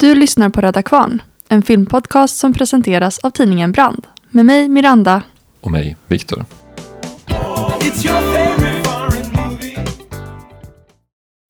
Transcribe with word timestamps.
Du 0.00 0.14
lyssnar 0.14 0.48
på 0.48 0.60
Röda 0.60 0.82
Kvarn, 0.82 1.22
en 1.48 1.62
filmpodcast 1.62 2.38
som 2.38 2.54
presenteras 2.54 3.18
av 3.18 3.30
tidningen 3.30 3.72
Brand. 3.72 4.06
Med 4.30 4.46
mig, 4.46 4.68
Miranda. 4.68 5.22
Och 5.60 5.70
mig, 5.70 5.96
Viktor. 6.06 6.44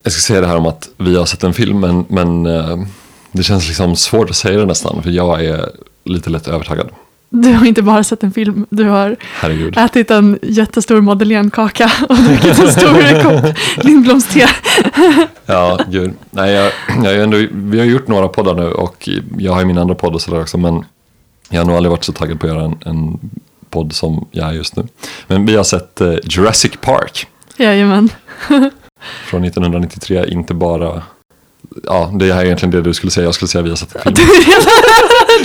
Jag 0.05 0.13
ska 0.13 0.21
säga 0.21 0.41
det 0.41 0.47
här 0.47 0.57
om 0.57 0.67
att 0.67 0.89
vi 0.97 1.17
har 1.17 1.27
sett 1.27 1.45
en 1.45 1.55
film, 1.55 1.81
men, 1.81 2.05
men 2.09 2.47
eh, 2.47 2.79
det 3.33 3.43
känns 3.43 3.69
liksom 3.69 3.97
svårt 3.97 4.31
att 4.31 4.37
säga 4.37 4.59
det 4.59 4.67
nästan, 4.67 5.03
för 5.03 5.11
jag 5.11 5.45
är 5.45 5.71
lite 6.05 6.31
lätt 6.31 6.49
övertagad. 6.49 6.91
Du 7.43 7.53
har 7.53 7.67
inte 7.67 7.83
bara 7.83 8.05
sett 8.05 8.23
en 8.23 8.33
film, 8.33 8.67
du 8.71 8.85
har 8.85 9.17
Herregud. 9.21 9.79
ätit 9.79 10.11
en 10.11 10.39
jättestor 10.43 11.01
madeleinekaka 11.01 11.93
och 12.09 12.17
druckit 12.17 12.59
en 12.59 12.71
stor 12.73 13.23
kopp 13.43 13.57
Lindbloms 13.85 14.29
te. 14.29 14.47
Ja, 15.47 15.79
gud. 15.89 16.13
Nej, 16.31 16.53
jag, 16.53 16.73
jag 17.05 17.23
ändå, 17.23 17.39
vi 17.53 17.79
har 17.79 17.87
gjort 17.87 18.09
några 18.09 18.29
poddar 18.29 18.55
nu 18.55 18.73
och 18.73 19.09
jag 19.39 19.53
har 19.53 19.61
ju 19.61 19.67
min 19.67 19.79
andra 19.79 19.95
podd 19.95 20.15
och 20.15 20.21
sådär 20.23 20.41
också, 20.41 20.59
men 20.59 20.85
jag 21.51 21.61
har 21.61 21.67
nog 21.67 21.77
aldrig 21.77 21.91
varit 21.91 22.05
så 22.05 22.13
taggad 22.13 22.41
på 22.41 22.47
att 22.47 22.53
göra 22.53 22.65
en, 22.65 22.79
en 22.85 23.19
podd 23.71 23.93
som 23.93 24.29
jag 24.31 24.49
är 24.49 24.53
just 24.53 24.77
nu. 24.77 24.87
Men 25.27 25.47
vi 25.47 25.57
har 25.57 25.65
sett 25.65 26.01
eh, 26.01 26.15
Jurassic 26.25 26.73
Park 26.81 27.27
Jajamän. 27.57 28.09
från 29.25 29.45
1993, 29.45 30.25
inte 30.29 30.55
bara 30.55 31.03
Ja, 31.85 32.11
det 32.15 32.31
är 32.31 32.45
egentligen 32.45 32.71
det 32.71 32.83
du 32.83 32.95
skulle 32.95 33.11
säga. 33.11 33.25
Jag 33.25 33.35
skulle 33.35 33.49
säga 33.49 33.63
vi 33.63 33.69
har 33.69 33.77
sett 33.77 33.95
en 33.97 34.03
film. 34.03 34.15
Du 34.15 34.23
är 34.23 34.45
redan, 34.45 34.65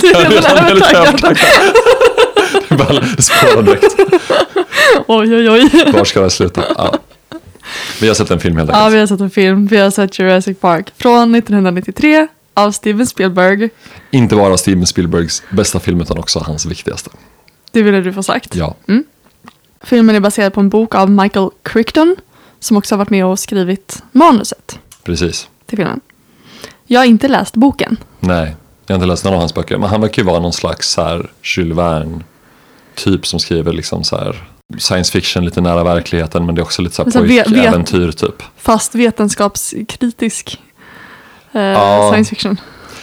du 0.00 0.08
är 0.08 0.12
Jag 0.22 0.32
redan 0.32 0.58
är 0.58 0.70
övertagad. 0.70 1.06
övertagad. 1.08 3.04
Det 3.16 3.22
spårar 3.22 3.62
direkt. 3.62 3.96
Oj, 5.06 5.34
oj, 5.36 5.50
oj. 5.50 5.92
Var 5.92 6.04
ska 6.04 6.20
det 6.20 6.30
sluta? 6.30 6.64
Ja. 6.78 6.98
Vi 8.00 8.08
har 8.08 8.14
sett 8.14 8.30
en 8.30 8.40
film 8.40 8.56
helt 8.56 8.70
Ja, 8.70 8.76
enkelt. 8.76 8.94
vi 8.94 8.98
har 9.00 9.06
sett 9.06 9.20
en 9.20 9.30
film. 9.30 9.66
Vi 9.66 9.76
har 9.76 9.90
sett 9.90 10.18
Jurassic 10.18 10.58
Park 10.60 10.92
från 10.98 11.34
1993 11.34 12.26
av 12.54 12.72
Steven 12.72 13.06
Spielberg. 13.06 13.70
Inte 14.10 14.36
bara 14.36 14.56
Steven 14.56 14.86
Spielbergs 14.86 15.42
bästa 15.50 15.80
film 15.80 16.00
utan 16.00 16.18
också 16.18 16.38
hans 16.38 16.66
viktigaste. 16.66 17.10
Det 17.72 17.82
ville 17.82 18.00
du 18.00 18.12
få 18.12 18.22
sagt. 18.22 18.54
Ja, 18.54 18.74
Filmen 19.82 20.16
är 20.16 20.20
baserad 20.20 20.52
på 20.54 20.60
en 20.60 20.68
bok 20.68 20.94
av 20.94 21.10
Michael 21.10 21.48
Crichton 21.62 22.16
som 22.60 22.76
också 22.76 22.94
har 22.94 22.98
varit 22.98 23.10
med 23.10 23.26
och 23.26 23.38
skrivit 23.38 24.02
manuset 24.12 24.78
precis. 25.04 25.48
till 25.66 25.78
filmen. 25.78 26.00
Jag 26.86 27.00
har 27.00 27.04
inte 27.04 27.28
läst 27.28 27.54
boken. 27.56 27.96
Nej, 28.20 28.56
jag 28.86 28.94
har 28.94 28.98
inte 28.98 29.06
läst 29.06 29.24
någon 29.24 29.34
av 29.34 29.40
hans 29.40 29.54
böcker. 29.54 29.78
Men 29.78 29.88
han 29.90 30.00
verkar 30.00 30.22
ju 30.22 30.26
vara 30.26 30.40
någon 30.40 30.52
slags 30.52 30.88
så 30.90 31.02
här 31.02 31.30
Jules 31.56 31.78
Verne 31.78 32.20
typ 32.94 33.26
som 33.26 33.40
skriver 33.40 33.72
liksom 33.72 34.04
så 34.04 34.16
här 34.16 34.48
science 34.78 35.12
fiction 35.12 35.44
lite 35.44 35.60
nära 35.60 35.84
verkligheten 35.84 36.46
men 36.46 36.54
det 36.54 36.60
är 36.60 36.62
också 36.62 36.82
lite 36.82 36.94
så 36.94 37.04
här 37.04 37.10
Så 37.10 37.20
ve- 37.20 37.26
vet- 37.28 37.44
pojkäventyr 37.46 38.12
typ. 38.12 38.42
Fast 38.56 38.94
vetenskapskritisk 38.94 40.60
eh, 41.52 41.60
Ja. 41.62 42.10
science 42.12 42.30
fiction. 42.30 42.60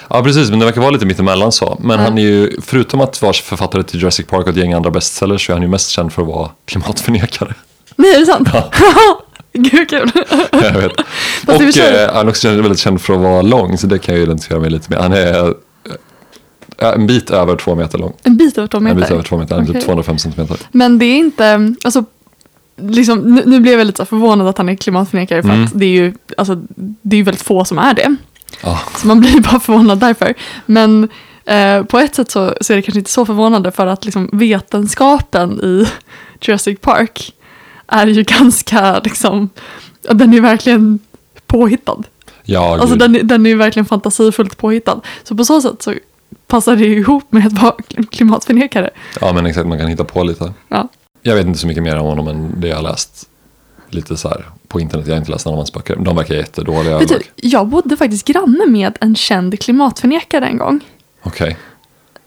Ja 0.09 0.23
precis, 0.23 0.49
men 0.49 0.59
det 0.59 0.65
verkar 0.65 0.81
vara 0.81 0.91
lite 0.91 1.05
mittemellan 1.05 1.51
så. 1.51 1.77
Men 1.81 1.99
Ja. 1.99 2.05
han 2.05 2.17
är 2.17 2.21
ju, 2.21 2.61
förutom 2.61 3.01
att 3.01 3.21
vara 3.21 3.33
författare 3.33 3.83
till 3.83 3.99
Jurassic 3.99 4.27
Park 4.27 4.43
och 4.43 4.49
ett 4.49 4.55
gäng 4.57 4.73
andra 4.73 4.91
bestsellers 4.91 5.45
så 5.45 5.51
är 5.51 5.53
han 5.55 5.61
ju 5.61 5.67
mest 5.67 5.89
känd 5.89 6.13
för 6.13 6.21
att 6.21 6.27
vara 6.27 6.49
klimatförnekare. 6.65 7.53
Nej, 7.95 8.15
är 8.15 8.19
det 8.19 8.25
sant? 8.25 8.49
Gud, 9.71 9.89
kul. 9.89 10.11
Jag 10.51 10.71
vet. 10.73 10.91
och 11.47 11.77
eh, 11.77 12.13
han 12.13 12.27
är 12.27 12.29
också 12.29 12.49
väldigt 12.49 12.79
känd 12.79 13.01
för 13.01 13.13
att 13.13 13.19
vara 13.19 13.41
lång, 13.41 13.77
så 13.77 13.87
det 13.87 13.99
kan 13.99 14.13
jag 14.15 14.19
ju 14.19 14.23
identifiera 14.25 14.59
mig 14.59 14.69
lite 14.69 14.89
med. 14.89 14.99
Han 14.99 15.13
är 15.13 15.47
eh, 16.77 16.89
en 16.93 17.07
bit 17.07 17.29
över 17.29 17.55
två 17.55 17.75
meter 17.75 17.97
lång. 17.97 18.13
En 18.23 18.37
bit 18.37 18.57
över 18.57 18.67
två 18.67 18.77
En 18.77 18.83
bit 18.85 18.95
meter. 18.95 19.13
över 19.13 19.23
två 19.23 19.37
meter, 19.37 19.61
Okej. 19.61 19.73
typ 19.73 19.83
205 19.85 20.17
centimeter. 20.17 20.57
Men 20.71 20.99
det 20.99 21.05
är 21.05 21.17
inte, 21.17 21.75
alltså, 21.83 22.03
liksom, 22.81 23.19
nu, 23.19 23.43
nu 23.45 23.59
blev 23.59 23.77
jag 23.79 23.87
lite 23.87 24.05
förvånad 24.05 24.47
att 24.47 24.57
han 24.57 24.69
är 24.69 24.75
klimatförnekare 24.75 25.41
för 25.41 25.49
Mm. 25.49 25.63
att 25.65 25.71
det 25.79 25.85
är 25.85 25.89
ju, 25.89 26.13
alltså, 26.37 26.61
det 27.01 27.17
är 27.19 27.23
väldigt 27.23 27.43
få 27.43 27.65
som 27.65 27.77
är 27.77 27.93
det. 27.93 28.15
Ja, 28.63 28.79
Så 28.97 29.07
man 29.07 29.19
blir 29.19 29.39
bara 29.51 29.59
förvånad 29.59 29.99
därför. 29.99 30.33
Men 30.65 31.09
eh, 31.45 31.83
på 31.83 31.99
ett 31.99 32.15
sätt 32.15 32.31
så, 32.31 32.53
så 32.61 32.73
är 32.73 32.77
det 32.77 32.81
kanske 32.81 32.99
inte 32.99 33.11
så 33.11 33.25
förvånande 33.25 33.71
för 33.71 33.87
att 33.87 34.05
liksom, 34.05 34.29
vetenskapen 34.33 35.59
i 35.63 35.87
Jurassic 36.41 36.79
Park 36.81 37.33
är 37.93 38.07
ju 38.07 38.23
ganska, 38.23 38.99
liksom, 38.99 39.49
den 40.01 40.33
är 40.33 40.41
verkligen 40.41 40.99
påhittad. 41.47 42.03
ja 42.43 42.77
Alltså 42.81 42.95
den, 42.95 43.15
är- 43.15 43.23
den 43.23 43.45
är 43.45 43.49
ju 43.49 43.55
verkligen 43.57 43.85
fantasifullt 43.85 44.57
påhittad. 44.57 45.01
Så 45.23 45.35
på 45.35 45.45
så 45.45 45.61
sätt 45.61 45.81
så 45.81 45.93
passar 46.47 46.75
det 46.75 46.83
ju 46.83 46.95
ihop 46.99 47.31
med 47.31 47.47
att 47.47 47.53
vara 47.61 47.75
klimatförnekare. 48.11 48.89
ja 49.21 49.33
men 49.33 49.45
exakt, 49.45 49.67
man 49.67 49.77
kan 49.79 49.87
hitta 49.87 50.03
på 50.03 50.23
lite. 50.23 50.53
Ja. 50.67 50.87
Jag 51.21 51.35
vet 51.35 51.45
inte 51.45 51.59
så 51.59 51.67
mycket 51.67 51.83
mer 51.83 51.97
om 51.97 52.05
honom 52.05 52.27
än 52.27 52.53
det 52.61 52.67
jag 52.67 52.75
har 52.75 52.83
läst 52.83 53.29
lite 53.89 54.17
så 54.17 54.29
här 54.29 54.45
på 54.67 54.79
internet. 54.79 55.07
Jag 55.07 55.13
har 55.13 55.19
inte 55.19 55.31
läst 55.31 55.45
någon 55.45 55.53
av 55.53 55.57
hans 55.57 55.73
böcker. 55.73 55.95
De 55.95 56.15
verkar 56.15 56.35
jättedåliga. 56.35 56.99
Vet 56.99 57.09
du, 57.09 57.19
jag 57.35 57.67
bodde 57.67 57.97
faktiskt 57.97 58.27
granne 58.27 58.65
med 58.67 58.97
en 59.01 59.15
känd 59.15 59.59
klimatförnekare 59.59 60.45
en 60.45 60.57
gång. 60.57 60.79
Okej. 61.23 61.57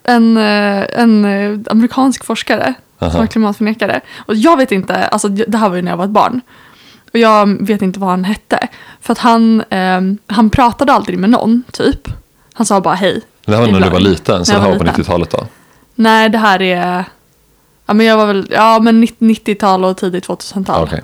En, 0.02 0.36
eh, 0.36 0.84
en 1.00 1.24
eh, 1.24 1.58
amerikansk 1.70 2.24
forskare 2.24 2.74
som 2.98 3.12
var 3.12 3.26
klimatförnekare. 3.26 4.00
Och 4.16 4.34
jag 4.34 4.56
vet 4.56 4.72
inte, 4.72 5.06
alltså 5.06 5.28
det 5.28 5.58
här 5.58 5.68
var 5.68 5.76
ju 5.76 5.82
när 5.82 5.90
jag 5.90 5.96
var 5.96 6.04
ett 6.04 6.10
barn. 6.10 6.40
Och 7.12 7.18
jag 7.18 7.66
vet 7.66 7.82
inte 7.82 8.00
vad 8.00 8.10
han 8.10 8.24
hette. 8.24 8.68
För 9.00 9.12
att 9.12 9.18
han, 9.18 9.60
eh, 9.70 10.00
han 10.26 10.50
pratade 10.50 10.92
aldrig 10.92 11.18
med 11.18 11.30
någon, 11.30 11.62
typ. 11.72 12.08
Han 12.52 12.66
sa 12.66 12.80
bara 12.80 12.94
hej. 12.94 13.22
Det 13.44 13.56
här 13.56 13.60
var 13.60 13.72
när 13.72 13.80
du 13.80 13.90
var 13.90 14.00
liten, 14.00 14.44
så 14.44 14.52
det 14.52 14.58
här 14.58 14.70
var 14.70 14.78
på 14.78 14.84
liten. 14.84 15.04
90-talet 15.04 15.30
då? 15.30 15.46
Nej, 15.94 16.28
det 16.28 16.38
här 16.38 16.62
är... 16.62 17.04
Ja, 17.86 17.94
men 17.94 18.06
jag 18.06 18.16
var 18.16 18.26
väl, 18.26 18.46
ja 18.50 18.78
men 18.78 19.06
90-tal 19.06 19.84
och 19.84 19.96
tidigt 19.96 20.28
2000-tal. 20.28 20.84
Okej. 20.84 21.02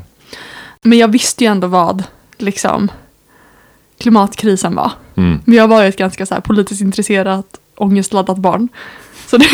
Men 0.83 0.99
jag 0.99 1.09
visste 1.09 1.45
ju 1.45 1.51
ändå 1.51 1.67
vad, 1.67 2.05
liksom, 2.39 2.89
klimatkrisen 3.99 4.75
var. 4.75 4.91
Mm. 5.15 5.41
Men 5.45 5.55
jag 5.59 5.69
var 5.69 5.83
ju 5.83 5.89
ett 5.89 5.97
ganska 5.97 6.27
så 6.27 6.35
här, 6.35 6.41
politiskt 6.41 6.81
intresserat, 6.81 7.47
ångestladdat 7.77 8.39
barn. 8.39 8.69
Så 9.33 9.39
det, 9.39 9.47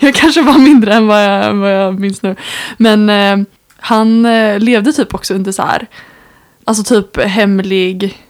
jag 0.00 0.14
kanske 0.14 0.42
var 0.42 0.58
mindre 0.58 0.94
än 0.94 1.06
vad 1.06 1.24
jag, 1.24 1.54
vad 1.54 1.72
jag 1.74 2.00
minns 2.00 2.22
nu. 2.22 2.36
Men 2.76 3.10
eh, 3.10 3.46
han 3.78 4.26
eh, 4.26 4.58
levde 4.58 4.92
typ 4.92 5.14
också 5.14 5.34
under 5.34 5.52
så 5.52 5.62
här, 5.62 5.86
alltså 6.64 6.84
typ 6.84 7.22
hemlig, 7.22 8.22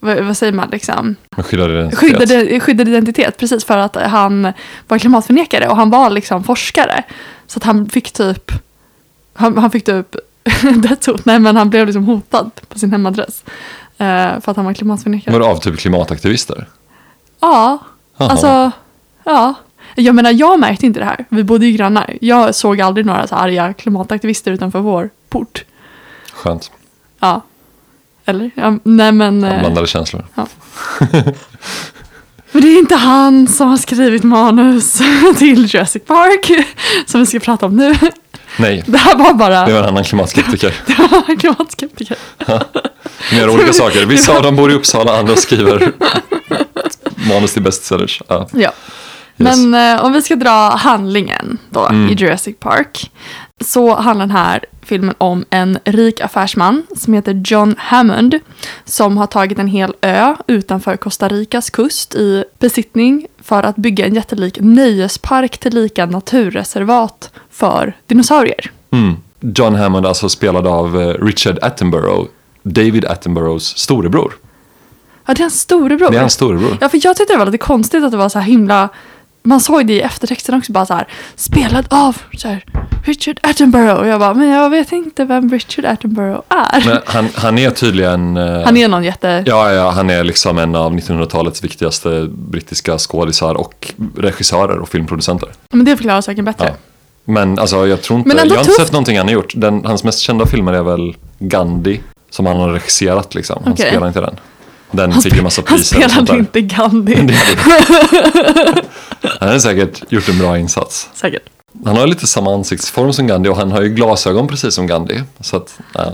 vad, 0.00 0.18
vad 0.18 0.36
säger 0.36 0.52
man 0.52 0.68
liksom? 0.70 1.16
Skyddad 1.36 1.70
identitet. 1.70 1.98
Skyddad, 1.98 2.62
skyddad 2.62 2.88
identitet, 2.88 3.36
precis 3.36 3.64
för 3.64 3.78
att 3.78 3.96
han 3.96 4.52
var 4.88 4.98
klimatförnekare 4.98 5.68
och 5.68 5.76
han 5.76 5.90
var 5.90 6.10
liksom 6.10 6.44
forskare. 6.44 7.02
Så 7.46 7.58
att 7.58 7.64
han 7.64 7.88
fick 7.88 8.12
typ, 8.12 8.52
han, 9.34 9.58
han 9.58 9.70
fick 9.70 9.84
typ 9.84 10.16
dödshot, 10.88 11.24
nej 11.24 11.38
men 11.38 11.56
han 11.56 11.70
blev 11.70 11.86
liksom 11.86 12.04
hotad 12.04 12.50
på 12.68 12.78
sin 12.78 12.92
hemadress. 12.92 13.44
eh, 13.98 14.40
för 14.40 14.50
att 14.50 14.56
han 14.56 14.64
var 14.64 14.74
klimatförnekare. 14.74 15.32
Var 15.32 15.40
det 15.40 15.46
av 15.46 15.56
typ 15.56 15.78
klimataktivister? 15.78 16.66
Ja, 17.40 17.78
Jaha. 18.16 18.30
alltså, 18.30 18.70
ja. 19.24 19.54
Jag 19.94 20.14
menar, 20.14 20.30
jag 20.30 20.60
märkte 20.60 20.86
inte 20.86 21.00
det 21.00 21.06
här. 21.06 21.24
Vi 21.28 21.44
bodde 21.44 21.66
ju 21.66 21.72
grannar. 21.72 22.16
Jag 22.20 22.54
såg 22.54 22.80
aldrig 22.80 23.06
några 23.06 23.26
så 23.26 23.34
arga 23.34 23.72
klimataktivister 23.72 24.50
utanför 24.52 24.78
vår 24.80 25.10
port. 25.28 25.64
Skönt. 26.32 26.70
Ja. 27.20 27.42
Eller? 28.24 28.50
Ja, 28.54 28.78
nej 28.82 29.12
men... 29.12 29.44
eh, 29.44 29.60
Blandade 29.60 29.86
känslor. 29.86 30.24
Men 32.52 32.62
det 32.62 32.68
är 32.68 32.78
inte 32.78 32.94
han 32.96 33.48
som 33.48 33.68
har 33.68 33.76
skrivit 33.76 34.22
manus 34.22 35.02
till 35.38 35.74
Jurassic 35.74 36.02
Park. 36.06 36.66
Som 37.06 37.20
vi 37.20 37.26
ska 37.26 37.38
prata 37.40 37.66
om 37.66 37.76
nu. 37.76 37.94
Nej, 38.58 38.84
Det 38.86 38.98
här 38.98 39.16
var 39.16 39.34
bara... 39.34 39.66
det 39.66 39.72
var 39.72 39.80
en 39.80 39.86
annan 39.88 40.04
klimatskeptiker. 40.04 40.74
Det 40.86 40.98
var 40.98 41.36
klimatskeptiker. 41.38 42.16
De 43.30 43.36
gör 43.36 43.48
olika 43.50 43.72
saker. 43.72 44.06
Vissa 44.06 44.36
av 44.36 44.42
dem 44.42 44.56
bor 44.56 44.70
i 44.70 44.74
Uppsala, 44.74 45.18
andra 45.18 45.36
skriver 45.36 45.92
manus 47.28 47.52
till 47.52 47.62
bestsellers. 47.62 48.22
Ja. 48.28 48.48
Ja. 48.52 48.72
Yes. 49.40 49.58
Men 49.66 49.96
eh, 49.98 50.04
om 50.04 50.12
vi 50.12 50.22
ska 50.22 50.36
dra 50.36 50.76
handlingen 50.76 51.58
då 51.70 51.86
Mm. 51.86 52.08
i 52.10 52.12
Jurassic 52.14 52.56
Park. 52.60 53.10
Så 53.60 53.94
handlar 53.96 54.26
den 54.26 54.36
här 54.36 54.64
filmen 54.82 55.14
om 55.18 55.44
en 55.50 55.78
rik 55.84 56.20
affärsman 56.20 56.82
som 56.96 57.14
heter 57.14 57.42
John 57.44 57.74
Hammond. 57.78 58.34
Som 58.84 59.16
har 59.18 59.26
tagit 59.26 59.58
en 59.58 59.66
hel 59.68 59.94
ö 60.00 60.34
utanför 60.46 60.96
Costa 60.96 61.28
Ricas 61.28 61.70
kust 61.70 62.14
i 62.14 62.44
besittning 62.58 63.26
för 63.42 63.62
att 63.62 63.76
bygga 63.76 64.06
en 64.06 64.14
jättelik 64.14 64.58
nöjespark 64.60 65.58
tillika 65.58 66.06
naturreservat 66.06 67.30
för 67.50 67.96
dinosaurier. 68.06 68.70
Mm. 68.90 69.16
John 69.40 69.74
Hammond 69.74 70.06
alltså 70.06 70.28
spelad 70.28 70.66
av 70.66 71.00
eh, 71.00 71.24
Richard 71.24 71.58
Attenborough, 71.62 72.28
David 72.62 73.04
Attenboroughs 73.04 73.64
storebror. 73.78 74.32
Ja, 75.26 75.34
det 75.34 75.40
är 75.40 75.44
hans 75.44 75.60
storebror. 75.60 76.10
Det 76.10 76.16
är 76.16 76.20
hans 76.20 76.32
storebror. 76.32 76.76
Ja, 76.80 76.88
för 76.88 77.00
jag 77.02 77.16
tyckte 77.16 77.34
det 77.34 77.38
var 77.38 77.46
lite 77.46 77.58
konstigt 77.58 78.04
att 78.04 78.10
det 78.10 78.16
var 78.16 78.28
så 78.28 78.38
här 78.38 78.46
himla... 78.46 78.88
Man 79.42 79.60
såg 79.60 79.86
det 79.86 79.92
i 79.92 80.00
eftertexten 80.00 80.54
också 80.54 80.72
bara 80.72 80.86
så 80.86 80.94
här, 80.94 81.08
spelad 81.36 81.86
av 81.90 82.16
så 82.36 82.48
här, 82.48 82.64
Richard 83.04 83.38
Attenborough. 83.42 83.94
Och 84.00 84.06
jag 84.06 84.20
bara, 84.20 84.34
men 84.34 84.48
jag 84.48 84.70
vet 84.70 84.92
inte 84.92 85.24
vem 85.24 85.50
Richard 85.50 85.84
Attenborough 85.84 86.40
är. 86.48 86.82
Men 86.86 86.98
han, 87.06 87.28
han 87.34 87.58
är 87.58 87.70
tydligen... 87.70 88.36
eh, 88.36 88.60
Han 88.64 88.76
är 88.76 88.88
någon 88.88 89.04
jätte... 89.04 89.42
Ja, 89.46 89.72
ja, 89.72 89.90
han 89.90 90.10
är 90.10 90.24
liksom 90.24 90.58
en 90.58 90.74
av 90.74 90.92
1900-talets 90.94 91.64
viktigaste 91.64 92.26
brittiska 92.30 92.98
skådisar 92.98 93.54
och 93.54 93.94
regissörer 94.16 94.78
och 94.78 94.88
filmproducenter. 94.88 95.48
Men 95.70 95.84
det 95.84 95.96
förklarar 95.96 96.20
saken 96.20 96.44
bättre. 96.44 96.66
Ja. 96.66 96.74
Men 97.24 97.58
alltså 97.58 97.86
jag 97.86 98.02
tror 98.02 98.18
inte, 98.18 98.30
jag 98.36 98.50
har 98.50 98.58
inte 98.58 98.70
sett 98.72 98.92
någonting 98.92 99.18
han 99.18 99.26
har 99.26 99.34
gjort. 99.34 99.52
Den, 99.56 99.84
hans 99.84 100.04
mest 100.04 100.18
kända 100.20 100.46
filmer 100.46 100.72
är 100.72 100.82
väl 100.82 101.16
Gandhi, 101.38 102.00
som 102.30 102.46
han 102.46 102.56
har 102.56 102.68
regisserat 102.68 103.34
liksom. 103.34 103.60
Han 103.64 103.72
Okej. 103.72 103.86
spelar 103.90 104.06
inte 104.08 104.20
den. 104.20 104.36
Den 104.90 105.12
Han, 105.12 105.22
fick 105.22 105.34
ju 105.36 105.42
massa 105.42 105.62
han 105.66 105.76
priser 105.78 106.00
sånt 106.00 106.12
spelade 106.12 106.38
inte 106.38 106.60
Gandhi. 106.60 107.14
Det 107.26 107.34
hade- 107.34 108.82
Han 109.40 109.48
hade 109.48 109.60
säkert 109.60 110.12
gjort 110.12 110.28
en 110.28 110.38
bra 110.38 110.58
insats. 110.58 111.08
Säkert. 111.14 111.42
Han 111.84 111.96
har 111.96 112.06
lite 112.06 112.26
samma 112.26 112.54
ansiktsform 112.54 113.12
som 113.12 113.26
Gandhi 113.26 113.50
och 113.50 113.56
han 113.56 113.72
har 113.72 113.82
ju 113.82 113.88
glasögon 113.88 114.48
precis 114.48 114.74
som 114.74 114.86
Gandhi. 114.86 115.22
Så 115.40 115.56
att, 115.56 115.78
ja. 115.94 116.12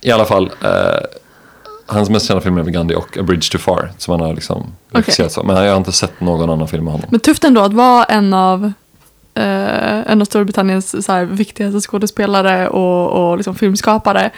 I 0.00 0.10
alla 0.10 0.24
fall, 0.24 0.50
eh, 0.64 0.70
hans 1.86 2.10
mest 2.10 2.26
kända 2.26 2.40
film 2.40 2.58
är 2.58 2.64
Gandhi 2.64 2.94
och 2.94 3.18
A 3.18 3.22
Bridge 3.22 3.50
Too 3.52 3.58
Far 3.60 3.92
som 3.98 4.12
han 4.12 4.20
har 4.20 4.34
liksom 4.34 4.66
regisserat 4.90 5.32
så. 5.32 5.42
Men 5.42 5.56
jag 5.64 5.70
har 5.70 5.76
inte 5.78 5.92
sett 5.92 6.20
någon 6.20 6.50
annan 6.50 6.68
film 6.68 6.84
med 6.84 6.92
honom. 6.92 7.08
Men 7.10 7.20
tufft 7.20 7.44
ändå 7.44 7.60
att 7.60 7.72
vara 7.72 8.04
en 8.04 8.34
av, 8.34 8.64
eh, 9.34 10.10
en 10.12 10.20
av 10.20 10.24
Storbritanniens 10.24 11.04
så 11.06 11.12
här, 11.12 11.24
viktigaste 11.24 11.80
skådespelare 11.80 12.68
och, 12.68 13.30
och 13.30 13.36
liksom 13.36 13.54
filmskapare. 13.54 14.30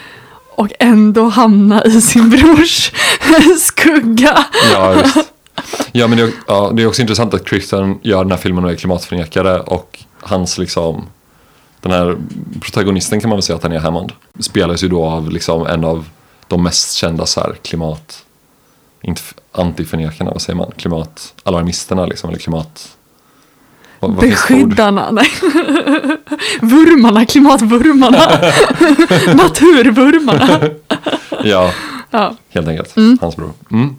Och 0.56 0.68
ändå 0.78 1.28
hamna 1.28 1.84
i 1.84 2.00
sin 2.00 2.30
brors 2.30 2.92
skugga. 3.60 4.44
Ja, 4.72 4.94
just. 4.94 5.16
Ja, 5.92 6.06
men 6.06 6.18
det, 6.18 6.24
är- 6.24 6.32
ja, 6.46 6.72
det 6.74 6.82
är 6.82 6.86
också 6.86 7.02
intressant 7.02 7.34
att 7.34 7.48
Christian 7.48 7.98
gör 8.02 8.24
den 8.24 8.30
här 8.30 8.38
filmen 8.38 8.64
och 8.64 8.70
är 8.70 8.74
klimatförnekare 8.76 9.60
och 9.60 9.98
hans 10.20 10.58
liksom 10.58 11.06
den 11.80 11.92
här 11.92 12.16
protagonisten 12.60 13.20
kan 13.20 13.28
man 13.30 13.36
väl 13.36 13.42
säga 13.42 13.56
att 13.56 13.62
han 13.62 13.72
är 13.72 13.78
Hammond. 13.78 14.12
Spelas 14.40 14.84
ju 14.84 14.88
då 14.88 15.04
av 15.04 15.30
liksom 15.30 15.66
en 15.66 15.84
av 15.84 16.04
de 16.48 16.62
mest 16.62 16.92
kända 16.92 17.26
så 17.26 17.40
här 17.40 17.54
klimat 17.62 18.24
inte 19.02 19.22
antiförnekarna, 19.52 20.30
vad 20.30 20.42
säger 20.42 20.56
man? 20.56 20.70
Klimatalarmisterna 20.76 22.06
liksom, 22.06 22.30
eller 22.30 22.38
klimat... 22.38 22.88
Vad? 24.08 24.28
Beskyddarna, 24.28 25.10
nej. 25.10 25.26
Vurmarna, 26.60 27.26
klimatvurmarna. 27.26 28.18
Naturvurmarna. 29.34 30.60
Ja, 31.44 31.70
Ja. 32.10 32.34
helt 32.50 32.68
enkelt. 32.68 32.94
Hans 33.20 33.36
bror. 33.36 33.52
Mm. 33.70 33.96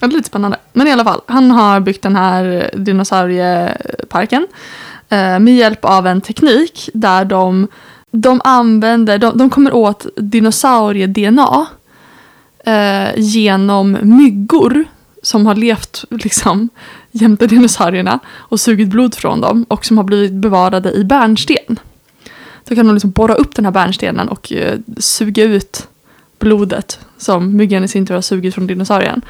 Ja, 0.00 0.06
lite 0.06 0.26
spännande. 0.28 0.56
Men 0.72 0.86
i 0.86 0.92
alla 0.92 1.04
fall, 1.04 1.20
han 1.26 1.50
har 1.50 1.80
byggt 1.80 2.02
den 2.02 2.16
här 2.16 2.70
dinosaurieparken 2.76 4.46
eh, 5.08 5.38
med 5.38 5.56
hjälp 5.56 5.84
av 5.84 6.06
en 6.06 6.20
teknik 6.20 6.88
där 6.94 7.24
de, 7.24 7.68
de 8.10 8.40
använder, 8.44 9.18
de, 9.18 9.38
de 9.38 9.50
kommer 9.50 9.74
åt 9.74 10.06
dinosaurie-DNA 10.16 11.66
eh, 12.66 13.08
genom 13.16 13.98
myggor 14.02 14.84
som 15.24 15.46
har 15.46 15.54
levt 15.54 16.04
liksom 16.10 16.68
jämte 17.10 17.46
dinosaurierna 17.46 18.18
och 18.34 18.60
sugit 18.60 18.88
blod 18.88 19.14
från 19.14 19.40
dem 19.40 19.66
och 19.68 19.84
som 19.84 19.96
har 19.96 20.04
blivit 20.04 20.32
bevarade 20.32 20.92
i 20.92 21.04
bärnsten. 21.04 21.78
Då 22.68 22.74
kan 22.74 22.86
de 22.86 22.94
liksom 22.94 23.10
borra 23.10 23.34
upp 23.34 23.54
den 23.54 23.64
här 23.64 23.72
bärnstenen 23.72 24.28
och 24.28 24.52
eh, 24.52 24.78
suga 24.98 25.44
ut 25.44 25.88
blodet 26.38 26.98
som 27.18 27.56
myggan 27.56 27.84
i 27.84 27.88
sin 27.88 28.06
tur 28.06 28.14
har 28.14 28.22
sugit 28.22 28.54
från 28.54 28.66
dinosaurien. 28.66 29.22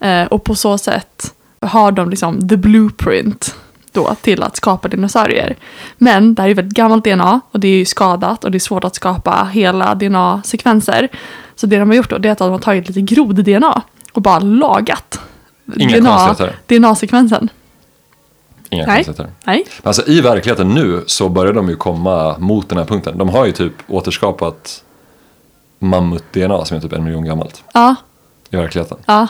Eh, 0.00 0.24
och 0.24 0.44
på 0.44 0.54
så 0.54 0.78
sätt 0.78 1.34
har 1.60 1.92
de 1.92 2.10
liksom 2.10 2.48
the 2.48 2.56
blueprint 2.56 3.56
då 3.92 4.14
till 4.14 4.42
att 4.42 4.56
skapa 4.56 4.88
dinosaurier. 4.88 5.56
Men 5.98 6.34
det 6.34 6.42
här 6.42 6.46
är 6.46 6.48
ju 6.48 6.54
väldigt 6.54 6.74
gammalt 6.74 7.04
DNA 7.04 7.40
och 7.50 7.60
det 7.60 7.68
är 7.68 7.78
ju 7.78 7.84
skadat 7.84 8.44
och 8.44 8.50
det 8.50 8.58
är 8.58 8.60
svårt 8.60 8.84
att 8.84 8.94
skapa 8.94 9.48
hela 9.52 9.94
DNA-sekvenser. 9.94 11.08
Så 11.56 11.66
det 11.66 11.78
de 11.78 11.88
har 11.88 11.96
gjort 11.96 12.10
då 12.10 12.18
det 12.18 12.28
är 12.28 12.32
att 12.32 12.38
de 12.38 12.50
har 12.50 12.58
tagit 12.58 12.88
lite 12.88 13.00
grod-DNA 13.00 13.82
och 14.18 14.22
bara 14.22 14.38
lagat 14.38 15.20
Inga. 15.76 16.00
DNA-sekvensen. 16.66 17.48
Inga 18.70 18.86
Nej. 18.86 19.04
konstigheter. 19.04 19.34
Nej, 19.44 19.66
Alltså 19.82 20.06
i 20.08 20.20
verkligheten 20.20 20.68
nu 20.68 21.04
så 21.06 21.28
börjar 21.28 21.52
de 21.52 21.68
ju 21.68 21.76
komma 21.76 22.38
mot 22.38 22.68
den 22.68 22.78
här 22.78 22.84
punkten. 22.84 23.18
De 23.18 23.28
har 23.28 23.46
ju 23.46 23.52
typ 23.52 23.72
återskapat 23.88 24.84
mammut-DNA 25.78 26.64
som 26.64 26.76
är 26.76 26.80
typ 26.80 26.92
en 26.92 27.04
miljon 27.04 27.24
gammalt 27.24 27.62
ja, 27.74 27.94
i 28.50 28.56
verkligheten. 28.56 28.98
ja. 29.06 29.26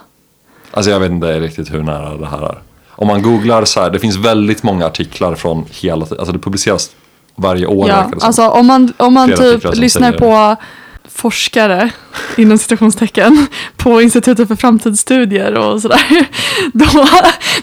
Alltså 0.70 0.90
jag 0.90 1.00
vet 1.00 1.10
inte 1.10 1.40
riktigt 1.40 1.72
hur 1.74 1.82
nära 1.82 2.16
det 2.16 2.26
här 2.26 2.42
är. 2.42 2.58
Om 2.90 3.06
man 3.06 3.22
googlar 3.22 3.64
så 3.64 3.80
här, 3.80 3.90
det 3.90 3.98
finns 3.98 4.16
väldigt 4.16 4.62
många 4.62 4.86
artiklar 4.86 5.34
från 5.34 5.64
hela 5.70 6.04
tiden, 6.06 6.18
alltså 6.18 6.32
det 6.32 6.38
publiceras 6.38 6.90
varje 7.36 7.66
år 7.66 7.88
Ja, 7.88 8.10
alltså 8.20 8.48
om 8.48 8.66
man, 8.66 8.92
om 8.96 9.14
man 9.14 9.26
Flera 9.36 9.58
typ 9.58 9.74
lyssnar 9.74 10.12
säger- 10.12 10.18
på 10.18 10.62
forskare 11.08 11.90
inom 12.36 12.58
citationstecken 12.58 13.46
på 13.76 14.02
Institutet 14.02 14.48
för 14.48 14.56
framtidsstudier 14.56 15.54
och 15.54 15.82
sådär. 15.82 16.28
Då, 16.72 16.86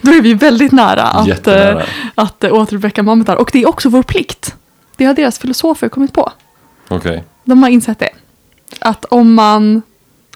då 0.02 0.12
är 0.12 0.22
vi 0.22 0.34
väldigt 0.34 0.72
nära 0.72 1.04
att, 1.04 1.28
Jättenära. 1.28 1.82
eh, 1.82 1.88
att 2.16 2.44
eh, 2.44 2.54
återuppväcka 2.54 3.04
mammutar. 3.04 3.36
Och 3.36 3.50
det 3.54 3.62
är 3.64 3.70
också 3.70 3.90
vår 3.90 4.04
plikt. 4.04 4.56
Det 4.96 5.06
har 5.06 5.14
deras 5.14 5.40
filosofer 5.40 5.90
kommit 5.90 6.14
på. 6.14 6.32
Okej. 6.88 7.24
De 7.44 7.64
har 7.64 7.70
insett 7.70 8.00
det. 8.00 8.10
Att 8.80 9.06
om 9.06 9.34
man 9.34 9.82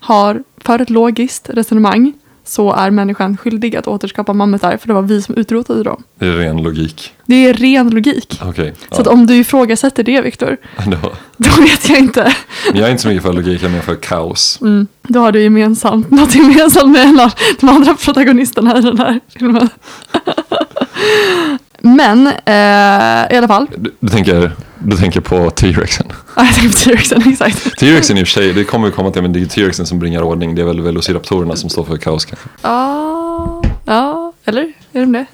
har 0.02 0.44
för 0.58 0.80
ett 0.82 0.90
logiskt 0.90 1.50
resonemang 1.50 2.14
så 2.46 2.74
är 2.74 2.92
människan 2.92 3.38
skyldig 3.38 3.76
att 3.76 3.88
återskapa 3.88 4.34
mammutar 4.34 4.78
för 4.78 4.88
det 4.88 4.94
var 4.94 5.02
vi 5.02 5.22
som 5.22 5.36
utrotade 5.36 5.84
dem. 5.84 6.04
Det 6.20 6.26
är 6.28 6.32
ren 6.34 6.58
logik. 6.64 7.14
Det 7.26 7.36
är 7.36 7.54
ren 7.54 7.90
logik. 7.90 8.42
Okej. 8.46 8.74
Så 8.92 9.02
att 9.02 9.08
om 9.08 9.26
du 9.28 9.36
ifrågasätter 9.36 10.04
det, 10.04 10.22
Viktor, 10.22 10.58
Då- 10.86 11.12
då 11.38 11.62
vet 11.62 11.90
jag 11.90 12.00
inte. 12.00 12.34
Men 12.72 12.78
jag 12.80 12.88
är 12.88 12.92
inte 12.92 13.04
så 13.04 13.08
mycket 13.08 13.24
för 13.24 13.34
logik, 13.34 13.62
jag 13.64 13.70
är 13.72 13.76
mer 13.76 13.82
för 13.82 13.96
kaos. 13.96 14.60
Mm, 14.62 14.88
då 15.04 15.20
har 15.20 15.32
du 15.32 15.42
gemensamt, 15.44 16.12
något 16.12 16.36
gemensamt 16.36 16.92
med 16.92 17.02
en 17.06 17.20
av 17.20 17.32
de 17.60 17.70
andra 17.70 17.94
protagonisterna 17.94 18.78
i 18.78 18.82
den 18.82 18.98
här 18.98 19.20
filmen. 19.38 19.70
Men 21.82 22.28
eh, 22.28 23.34
i 23.34 23.38
alla 23.38 23.48
fall, 23.48 23.68
Du, 23.78 23.96
du, 24.00 24.10
tänker, 24.10 24.52
du 24.80 24.98
tänker 24.98 25.22
på 25.22 25.50
T-Rexen. 25.50 26.08
ja, 26.36 26.46
jag 26.46 26.56
tänker 26.56 26.70
på 26.70 26.76
T-Rexen, 26.78 27.24
exakt. 27.32 27.80
T-Rexen 27.80 28.18
i 28.18 28.24
och 28.24 28.28
för 28.28 28.32
sig, 28.32 28.54
det 28.54 28.64
kommer 28.64 28.88
vi 28.88 28.94
komma 28.94 29.12
till, 29.12 29.22
men 29.22 29.34
det 29.34 29.42
är 29.42 29.46
T-Rexen 29.46 29.86
som 29.86 30.00
bringar 30.00 30.22
ordning. 30.22 30.56
Det 30.56 30.62
är 30.62 30.66
väl 30.66 30.82
velociraptorerna 30.82 31.56
som 31.56 31.70
står 31.70 31.84
för 31.84 31.98
kaos 31.98 32.26
kanske. 32.26 32.50
Ja, 32.62 33.62
ja, 33.86 34.34
eller? 34.46 34.74
Är 34.94 35.00
de 35.00 35.12
det? 35.12 35.26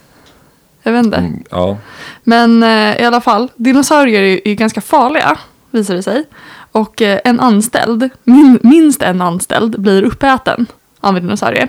Jag 0.84 0.92
vet 0.92 1.06
inte. 1.06 1.18
Mm, 1.18 1.44
ja, 1.50 1.78
Men 2.24 2.64
eh, 2.64 3.02
i 3.02 3.06
alla 3.06 3.22
fall, 3.22 3.52
dinosaurier 3.56 4.22
är 4.22 4.48
ju 4.48 4.56
ganska 4.56 4.82
farliga, 4.82 5.38
visar 5.72 5.96
det 5.96 6.04
sig. 6.04 6.24
Och 6.72 7.02
eh, 7.02 7.20
en 7.24 7.40
anställd, 7.40 8.10
min, 8.24 8.60
minst 8.64 9.02
en 9.02 9.22
anställd, 9.22 9.82
blir 9.82 10.04
uppäten 10.04 10.66
av 11.00 11.18
en 11.18 11.24
dinosaurie. 11.24 11.68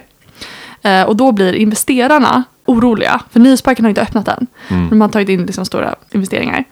Eh, 0.86 1.02
och 1.02 1.16
då 1.16 1.32
blir 1.32 1.52
investerarna 1.52 2.44
oroliga, 2.64 3.20
för 3.30 3.40
Nöjesparken 3.40 3.84
har 3.84 3.88
inte 3.90 4.02
öppnat 4.02 4.28
än. 4.28 4.46
Mm. 4.68 4.88
De 4.90 5.00
har 5.00 5.08
tagit 5.08 5.28
in 5.28 5.46
liksom 5.46 5.64
stora 5.64 5.94
investeringar. 6.12 6.64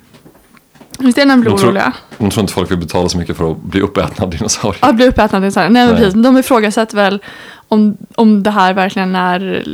Investerarna 0.98 1.36
blir 1.36 1.50
De 1.50 1.58
tror- 1.58 1.68
oroliga. 1.68 1.92
de 2.18 2.30
tror 2.30 2.40
inte 2.42 2.52
folk 2.52 2.70
vill 2.70 2.78
betala 2.78 3.08
så 3.08 3.18
mycket 3.18 3.36
för 3.36 3.50
att 3.50 3.62
bli 3.62 3.80
uppätna 3.80 4.26
dinosaurier. 4.26 4.84
Att 4.84 4.96
bli 4.96 5.06
uppätna 5.08 5.40
dinosaurier. 5.40 5.70
Nej, 5.70 5.86
men 5.86 5.94
Nej. 5.94 6.04
precis. 6.04 6.22
De 6.22 6.36
ifrågasätter 6.38 6.96
väl 6.96 7.22
om, 7.68 7.96
om 8.14 8.42
det 8.42 8.50
här 8.50 8.74
verkligen 8.74 9.16
är 9.16 9.64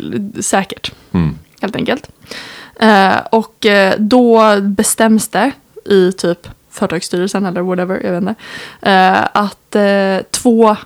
säkert. 0.43 0.93
Mm. 1.13 1.39
helt 1.61 1.77
enkelt. 1.77 2.11
Eh, 2.81 3.13
och 3.33 3.67
eh, 3.67 3.95
då 3.99 4.61
bestäms 4.61 5.29
det 5.29 5.53
i 5.85 6.13
typ 6.13 6.49
företagsstyrelsen 6.71 7.47
eller 7.47 7.61
whatever, 7.61 8.01
jag 8.05 8.13
vet 8.13 8.21
inte, 8.21 8.35
eh, 8.83 9.19
att 9.33 9.77
eh, 9.77 10.27
två 10.31 10.77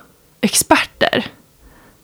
experter 0.40 1.26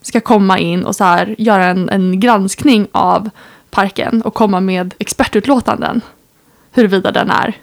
ska 0.02 0.20
komma 0.20 0.58
in 0.58 0.84
och 0.84 0.96
så 0.96 1.04
här 1.04 1.34
göra 1.38 1.66
en, 1.66 1.88
en 1.88 2.20
granskning 2.20 2.86
av 2.92 3.30
parken 3.70 4.22
och 4.22 4.34
komma 4.34 4.60
med 4.60 4.94
expertutlåtanden 4.98 6.00
huruvida 6.72 7.12
den 7.12 7.30
är, 7.30 7.54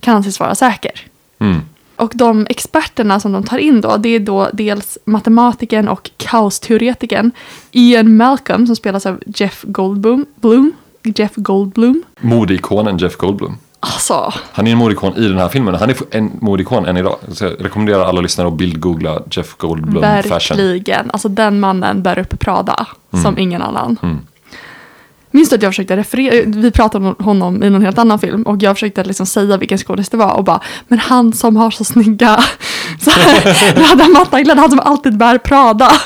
kan 0.00 0.16
anses 0.16 0.40
vara 0.40 0.54
säker. 0.54 1.00
Mm. 1.38 1.60
Och 1.96 2.12
de 2.14 2.46
experterna 2.50 3.20
som 3.20 3.32
de 3.32 3.42
tar 3.42 3.58
in 3.58 3.80
då, 3.80 3.96
det 3.96 4.08
är 4.08 4.20
då 4.20 4.48
dels 4.52 4.98
matematikern 5.04 5.88
och 5.88 6.10
kaosteoretikern 6.16 7.30
Ian 7.70 8.16
Malcolm 8.16 8.66
som 8.66 8.76
spelas 8.76 9.06
av 9.06 9.22
Jeff 9.26 9.64
Goldblum. 9.66 10.26
Bloom, 10.34 10.72
Jeff 11.02 11.32
Goldblum. 11.34 12.02
Modeikonen 12.20 12.98
Jeff 12.98 13.16
Goldblum. 13.16 13.56
Alltså, 13.94 14.32
Han 14.52 14.66
är 14.66 14.72
en 14.72 14.78
modikon 14.78 15.16
i 15.16 15.28
den 15.28 15.38
här 15.38 15.48
filmen. 15.48 15.74
Han 15.74 15.90
är 15.90 15.96
en 16.10 16.30
modikon 16.40 16.86
än 16.86 16.96
idag. 16.96 17.16
Så 17.32 17.44
jag 17.44 17.64
rekommenderar 17.64 18.04
alla 18.04 18.20
lyssnare 18.20 18.48
att 18.48 18.54
bildgoogla 18.54 19.22
Jeff 19.30 19.56
Goldblum 19.56 20.22
fashion. 20.22 20.56
verkligen. 20.56 21.10
Alltså 21.10 21.28
den 21.28 21.60
mannen 21.60 22.02
bär 22.02 22.18
upp 22.18 22.38
Prada 22.38 22.86
som 23.22 23.38
ingen 23.38 23.62
annan. 23.62 23.98
Mm. 24.02 24.18
Minns 25.30 25.48
du 25.48 25.56
att 25.56 25.62
jag 25.62 25.72
försökte 25.72 25.96
referera, 25.96 26.44
vi 26.46 26.70
pratade 26.70 27.08
om 27.08 27.16
honom 27.18 27.62
i 27.62 27.70
någon 27.70 27.82
helt 27.82 27.98
annan 27.98 28.18
film 28.18 28.42
och 28.42 28.62
jag 28.62 28.76
försökte 28.76 29.04
liksom 29.04 29.26
säga 29.26 29.56
vilken 29.56 29.78
skådis 29.78 30.08
det 30.08 30.16
var 30.16 30.32
och 30.32 30.44
bara, 30.44 30.60
men 30.88 30.98
han 30.98 31.32
som 31.32 31.56
har 31.56 31.70
så 31.70 31.84
snygga 31.84 32.36
så 33.00 33.10
här, 33.10 33.74
röda 33.74 34.08
mattanglade, 34.08 34.60
han 34.60 34.70
som 34.70 34.80
alltid 34.80 35.16
bär 35.16 35.38
Prada. 35.38 35.90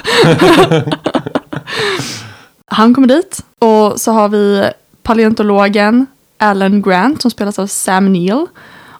han 2.66 2.94
kommer 2.94 3.08
dit 3.08 3.44
och 3.58 4.00
så 4.00 4.12
har 4.12 4.28
vi 4.28 4.70
paleontologen 5.02 6.06
Alan 6.40 6.82
Grant 6.82 7.22
som 7.22 7.30
spelas 7.30 7.58
av 7.58 7.66
Sam 7.66 8.12
Neill. 8.12 8.46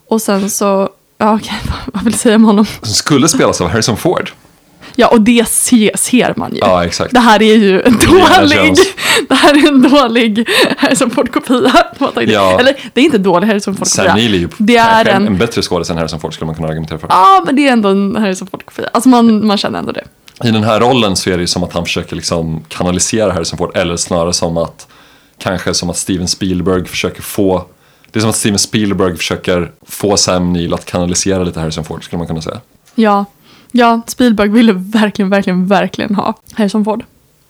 Och 0.09 0.23
sen 0.23 0.51
så, 0.51 0.89
ja 1.19 1.35
okej, 1.41 1.61
vad 1.87 2.05
vill 2.05 2.13
du 2.13 2.19
säga 2.19 2.37
om 2.37 2.45
honom? 2.45 2.67
Som 2.83 2.93
skulle 2.95 3.29
spelas 3.29 3.61
av 3.61 3.69
Harrison 3.69 3.97
Ford. 3.97 4.31
Ja, 4.95 5.09
och 5.09 5.21
det 5.21 5.49
ser, 5.49 5.97
ser 5.97 6.35
man 6.37 6.53
ju. 6.55 6.59
Ja, 6.59 6.85
exakt. 6.85 7.15
Det 7.15 7.21
här 7.21 7.43
är 7.43 7.55
ju 7.55 7.83
en 7.83 7.93
dålig, 7.99 8.75
det 9.29 9.35
här 9.35 9.55
är 9.55 9.69
en 9.69 9.83
dålig 9.83 10.49
Harrison 10.79 11.11
Ford-kopia. 11.11 11.73
Ja. 12.27 12.61
Eller, 12.61 12.77
det 12.95 13.01
är 13.01 13.05
inte 13.05 13.19
dålig 13.19 13.47
Harrison 13.47 13.75
Ford-kopia. 13.75 14.05
Sam 14.07 14.17
Neill 14.17 14.35
är 14.35 14.39
ju 14.39 14.49
Det 14.59 14.77
är 14.77 15.05
en, 15.05 15.17
en, 15.17 15.27
en 15.27 15.39
bättre 15.39 15.63
skådis 15.63 15.91
än 15.91 15.97
Harrison 15.97 16.21
Ford 16.21 16.35
skulle 16.35 16.47
man 16.47 16.55
kunna 16.55 16.69
argumentera 16.69 16.99
för. 16.99 17.09
ja 17.11 17.43
men 17.47 17.57
det 17.57 17.69
är 17.69 17.73
ändå 17.73 17.89
en 17.89 18.17
Harrison 18.17 18.49
Ford-kopia. 18.49 18.89
Alltså 18.93 19.09
man, 19.09 19.47
man 19.47 19.59
känner 19.59 19.79
ändå 19.79 19.93
det. 19.93 20.05
i 20.45 20.51
den 20.51 20.65
här 20.65 20.81
rollen 20.81 21.17
så 21.17 21.31
är 21.31 21.35
det 21.37 21.41
ju 21.41 21.47
som 21.47 21.63
att 21.63 21.73
han 21.73 21.85
försöker 21.85 22.17
liksom 22.17 22.65
kanalisera 22.69 23.33
Harrison 23.33 23.59
Ford 23.59 23.77
eller 23.77 23.97
snarare 23.97 24.33
som 24.33 24.57
att 24.57 24.87
kanske 25.41 25.75
som 25.75 25.91
att 25.91 25.97
Steven 25.97 26.29
Spielberg 26.29 26.85
försöker 26.85 27.23
få 27.23 27.65
det 28.13 28.19
är 28.19 28.21
som 28.21 28.31
att 28.31 28.37
Steven 28.37 28.59
Spielberg 28.59 29.17
försöker 29.17 29.73
få 29.83 30.17
Sam 30.17 30.53
Neill 30.53 30.75
att 30.75 30.85
kanalisera 30.85 31.45
lite 31.45 31.61
Harrison 31.61 31.85
Ford 31.85 32.05
skulle 32.05 32.19
man 32.19 32.27
kunna 32.27 32.43
säga. 32.43 32.61
Ja, 32.95 33.25
ja, 33.73 34.01
Spielberg 34.07 34.49
ville 34.49 34.73
verkligen, 34.73 35.31
verkligen, 35.31 35.67
verkligen 35.67 36.15
ha 36.15 36.35
Harrison 36.53 36.85
Ford. 36.85 37.05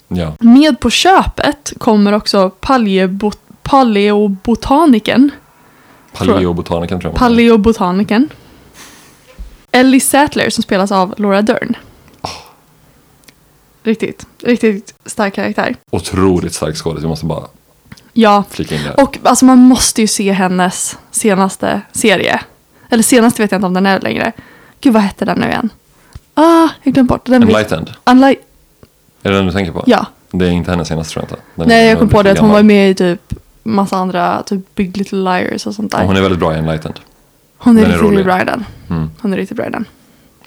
Ja, 0.09 0.33
Med 0.41 0.81
på 0.81 0.91
köpet 0.91 1.73
kommer 1.79 2.13
också 2.13 2.51
paleobot 2.51 3.39
paleobotanikern. 3.63 5.31
paleobotanikern 6.13 7.01
tror 7.01 7.13
jag. 7.13 7.19
Paleobotanikern. 7.19 8.29
Ellie 9.71 10.01
Sattler 10.01 10.51
som 10.51 10.63
spelas 10.63 10.93
av 10.93 11.15
Laura 11.17 11.43
Dern. 11.43 11.77
Riktigt, 13.83 14.27
riktigt 14.43 14.95
stark 15.07 15.35
karaktär. 15.35 15.77
Otroligt 15.91 16.55
stark 16.55 16.77
skådis, 16.77 17.03
jag 17.03 17.09
måste 17.09 17.27
bara 17.27 17.47
Ja, 18.13 18.45
flika 18.51 18.75
in 18.75 18.83
det. 18.85 18.95
och 19.03 19.19
alltså 19.23 19.45
man 19.45 19.59
måste 19.59 20.01
ju 20.01 20.07
se 20.07 20.33
hennes 20.33 20.99
senaste 21.11 21.81
serie. 21.93 22.41
Eller 22.91 23.03
senaste 23.03 23.43
vet 23.43 23.53
jag 23.53 23.59
inte 23.59 23.67
om 23.67 23.75
den 23.75 23.87
är 23.87 24.01
längre. 24.01 24.33
Gud 24.81 24.93
vad 24.93 25.03
hette 25.03 25.25
den 25.25 25.39
nu 25.39 25.47
igen? 25.47 25.69
Ah, 26.35 26.69
jag 26.83 26.95
glömde 26.95 27.09
bort. 27.09 27.27
Den 27.27 27.43
Enlightened, 27.43 27.91
Unli- 28.05 28.37
är 29.23 29.31
det 29.31 29.37
den 29.37 29.47
du 29.47 29.53
tänker 29.53 29.73
på? 29.73 29.85
ja, 29.87 30.07
Det 30.31 30.47
är 30.47 30.51
inte 30.51 30.71
hennes 30.71 30.89
senaste 30.89 31.13
tror 31.13 31.25
jag 31.25 31.33
inte. 31.33 31.43
Den 31.55 31.69
nej 31.69 31.89
jag 31.89 31.99
kom 31.99 32.09
på 32.09 32.23
det 32.23 32.31
att 32.31 32.39
hon 32.39 32.51
var 32.51 32.63
med 32.63 32.91
i 32.91 32.95
typ 32.95 33.35
massa 33.63 33.97
andra, 33.97 34.43
typ 34.43 34.75
Big 34.75 34.97
Little 34.97 35.19
Liars 35.19 35.67
och 35.67 35.75
sånt 35.75 35.93
där. 35.93 35.99
Ja, 35.99 36.05
Hon 36.07 36.17
är 36.17 36.21
väldigt 36.21 36.39
bra 36.41 36.55
i 36.55 36.59
Enlightened. 36.59 37.01
Hon 37.59 37.79
är 37.79 37.83
den 37.89 37.99
riktigt 38.01 38.25
bra 38.25 38.43
i 38.43 38.45
den. 38.45 38.65
Mm. 38.91 39.11
Hon 39.21 39.33
är 39.33 39.37
riktigt 39.37 39.57
bra 39.57 39.67
i 39.67 39.71
den. 39.71 39.85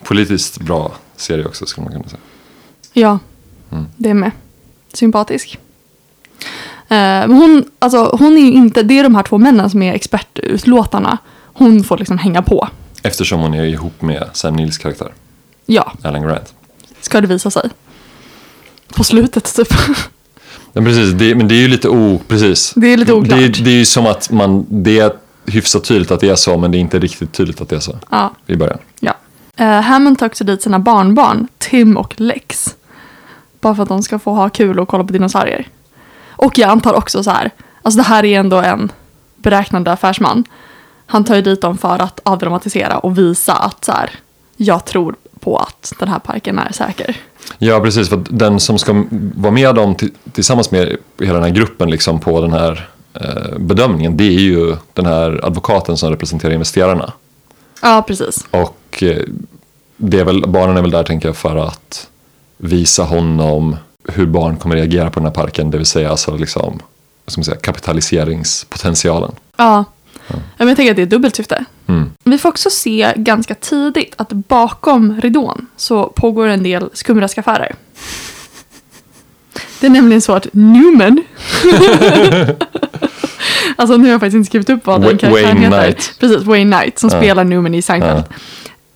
Politiskt 0.02 0.60
bra 0.60 0.92
serie 1.16 1.44
också 1.46 1.66
skulle 1.66 1.84
man 1.84 1.92
kunna 1.92 2.08
säga. 2.08 2.20
Ja, 2.92 3.18
Mm. 3.72 3.84
det 3.96 4.10
är 4.10 4.14
med. 4.14 4.30
Sympatisk. 4.92 5.58
Eh, 6.94 7.28
men 7.28 7.32
hon, 7.32 7.64
alltså, 7.78 8.16
hon 8.18 8.32
är 8.32 8.40
ju 8.40 8.52
inte, 8.52 8.82
det 8.82 8.98
är 8.98 9.02
de 9.02 9.14
här 9.14 9.22
två 9.22 9.38
männen 9.38 9.70
som 9.70 9.82
är 9.82 9.92
expertutlåtarna. 9.94 11.18
Hon 11.44 11.84
får 11.84 11.98
liksom 11.98 12.18
hänga 12.18 12.42
på. 12.42 12.68
Eftersom 13.02 13.40
hon 13.40 13.54
är 13.54 13.64
ihop 13.64 14.02
med 14.02 14.28
Sam 14.32 14.56
Neills 14.56 14.78
karaktär, 14.78 15.12
Ja, 15.66 15.92
Alan 16.02 16.22
Grant. 16.22 16.54
ska 17.00 17.20
det 17.20 17.26
visa 17.26 17.50
sig. 17.50 17.70
På 18.96 19.04
slutet 19.04 19.54
typ. 19.56 19.68
Men 20.72 20.84
precis, 20.84 21.12
det, 21.12 21.34
men 21.34 21.48
det 21.48 21.54
är 21.54 21.60
ju 21.60 21.68
lite 21.68 21.88
o... 21.88 22.20
Precis. 22.28 22.72
Det 22.76 22.86
är 22.92 22.96
lite 22.96 23.12
oklart. 23.12 23.38
Det, 23.38 23.48
det 23.64 23.70
är 23.70 23.74
ju 23.78 23.84
som 23.84 24.06
att 24.06 24.30
man... 24.30 24.66
Det 24.68 24.98
är 24.98 25.12
hyfsat 25.46 25.84
tydligt 25.84 26.10
att 26.10 26.20
det 26.20 26.28
är 26.28 26.34
så, 26.34 26.56
men 26.58 26.70
det 26.70 26.78
är 26.78 26.80
inte 26.80 26.98
riktigt 26.98 27.32
tydligt 27.32 27.60
att 27.60 27.68
det 27.68 27.76
är 27.76 27.80
så 27.80 27.98
ja, 28.10 28.34
i 28.46 28.56
början. 28.56 28.78
ja. 29.00 29.14
Uh, 29.60 29.66
Hammond 29.66 30.18
tar 30.18 30.26
också 30.26 30.44
dit 30.44 30.62
sina 30.62 30.78
barnbarn, 30.78 31.48
Tim 31.58 31.96
och 31.96 32.14
Lex. 32.20 32.74
Bara 33.60 33.74
för 33.74 33.82
att 33.82 33.88
de 33.88 34.02
ska 34.02 34.18
få 34.18 34.34
ha 34.34 34.48
kul 34.48 34.78
och 34.80 34.88
kolla 34.88 35.04
på 35.04 35.12
dinosaurier. 35.12 35.68
Och 36.36 36.58
jag 36.58 36.70
antar 36.70 36.94
också 36.94 37.22
så 37.22 37.30
här, 37.30 37.50
alltså 37.82 37.98
det 37.98 38.04
här 38.04 38.24
är 38.24 38.40
ändå 38.40 38.56
en 38.56 38.92
beräknande 39.36 39.92
affärsman. 39.92 40.44
Han 41.06 41.24
tar 41.24 41.34
ju 41.34 41.42
dit 41.42 41.60
dem 41.60 41.78
för 41.78 42.02
att 42.02 42.20
avdramatisera 42.22 42.98
och 42.98 43.18
visa 43.18 43.52
att 43.52 43.84
så 43.84 43.92
här, 43.92 44.10
jag 44.56 44.84
tror 44.84 45.14
på 45.40 45.56
att 45.56 45.92
den 45.98 46.08
här 46.08 46.18
parken 46.18 46.58
är 46.58 46.72
säker. 46.72 47.16
Ja, 47.58 47.80
precis. 47.80 48.08
För 48.08 48.22
den 48.30 48.60
som 48.60 48.78
ska 48.78 49.04
vara 49.34 49.52
med 49.52 49.74
dem 49.74 49.94
till, 49.94 50.10
tillsammans 50.32 50.70
med 50.70 50.96
hela 51.20 51.32
den 51.32 51.42
här 51.42 51.50
gruppen 51.50 51.90
liksom 51.90 52.20
på 52.20 52.40
den 52.40 52.52
här 52.52 52.88
eh, 53.14 53.58
bedömningen, 53.58 54.16
det 54.16 54.24
är 54.24 54.40
ju 54.40 54.76
den 54.92 55.06
här 55.06 55.40
advokaten 55.44 55.96
som 55.96 56.10
representerar 56.10 56.52
investerarna. 56.52 57.12
Ja, 57.82 58.04
precis. 58.06 58.46
Och 58.50 59.02
eh, 59.02 59.22
det 59.96 60.20
är 60.20 60.24
väl, 60.24 60.48
barnen 60.48 60.76
är 60.76 60.82
väl 60.82 60.90
där 60.90 61.04
tänker 61.04 61.28
jag 61.28 61.36
för 61.36 61.56
att 61.56 62.08
visa 62.56 63.02
honom 63.02 63.76
hur 64.08 64.26
barn 64.26 64.56
kommer 64.56 64.76
reagera 64.76 65.10
på 65.10 65.20
den 65.20 65.26
här 65.26 65.32
parken, 65.34 65.70
det 65.70 65.76
vill 65.78 65.86
säga 65.86 66.10
alltså 66.10 66.36
liksom, 66.36 66.78
man 67.36 67.44
säga, 67.44 67.56
kapitaliseringspotentialen. 67.56 69.32
Ja. 69.56 69.84
ja. 70.28 70.34
Men 70.58 70.68
jag 70.68 70.76
tänker 70.76 70.90
att 70.92 70.96
det 70.96 71.02
är 71.02 71.06
dubbelt 71.06 71.36
syfte. 71.36 71.64
Mm. 71.86 72.10
Vi 72.24 72.38
får 72.38 72.48
också 72.48 72.70
se 72.70 73.12
ganska 73.16 73.54
tidigt 73.54 74.14
att 74.16 74.32
bakom 74.32 75.20
ridån 75.20 75.66
så 75.76 76.06
pågår 76.06 76.46
en 76.46 76.62
del 76.62 76.90
skumraskaffärer. 76.92 77.74
Det 79.80 79.86
är 79.86 79.90
nämligen 79.90 80.20
så 80.22 80.32
att 80.34 80.46
Newman 80.52 81.22
Alltså 83.76 83.96
nu 83.96 84.04
har 84.04 84.10
jag 84.12 84.20
faktiskt 84.20 84.34
inte 84.36 84.46
skrivit 84.46 84.70
upp 84.70 84.86
vad 84.86 85.00
den 85.00 85.18
karaktären 85.18 85.44
Wayne 85.44 85.60
heter. 85.60 85.82
Knight. 85.92 86.14
Precis, 86.20 86.42
Wayne 86.42 86.76
Knight 86.78 86.98
som 86.98 87.10
Ja. 87.12 87.16
spelar 87.18 87.44
Newman 87.44 87.74
i 87.74 87.82
Seinfeld. 87.82 88.24
Ja. 88.28 88.34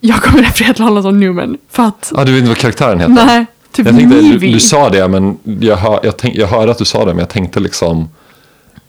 Jag 0.00 0.23
kommer 0.23 0.43
referera 0.43 0.75
till 0.75 0.85
honom 0.85 1.03
som 1.03 1.21
Newman 1.21 1.59
för 1.71 1.83
att, 1.83 2.12
Ah, 2.17 2.25
du 2.25 2.33
vet 2.33 2.38
inte 2.38 2.49
vad 2.49 2.59
karaktären 2.59 3.00
heter? 3.00 3.12
nej, 3.27 3.47
typ 3.73 3.87
Jag 3.87 3.97
tänkte, 3.97 4.21
du, 4.21 4.39
du 4.39 4.61
sa 4.61 4.89
det, 4.91 5.09
men 5.09 5.39
jag, 5.61 5.77
hör, 5.77 6.01
jag, 6.03 6.17
tänk, 6.17 6.37
jag 6.37 6.47
hörde 6.47 6.71
att 6.73 6.79
du 6.79 6.85
sa 6.85 6.99
det, 7.05 7.07
men 7.07 7.19
jag 7.19 7.29
tänkte 7.29 7.61
liksom 7.61 8.09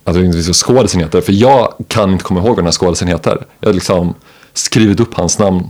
att 0.04 0.14
du 0.14 0.26
inte 0.26 0.38
visste 0.38 0.50
vad 0.50 0.56
skådisen 0.56 1.02
heter. 1.02 1.22
För 1.22 1.34
jag 1.34 1.74
kan 1.88 2.12
inte 2.12 2.24
komma 2.24 2.40
ihåg 2.40 2.50
vad 2.50 2.58
den 2.58 2.66
här 2.66 2.72
skådisen 2.72 3.08
heter. 3.08 3.46
Jag 3.60 3.70
har 3.70 3.74
liksom 3.74 4.14
skrivit 4.54 5.00
upp 5.00 5.14
hans 5.14 5.40
namn 5.40 5.64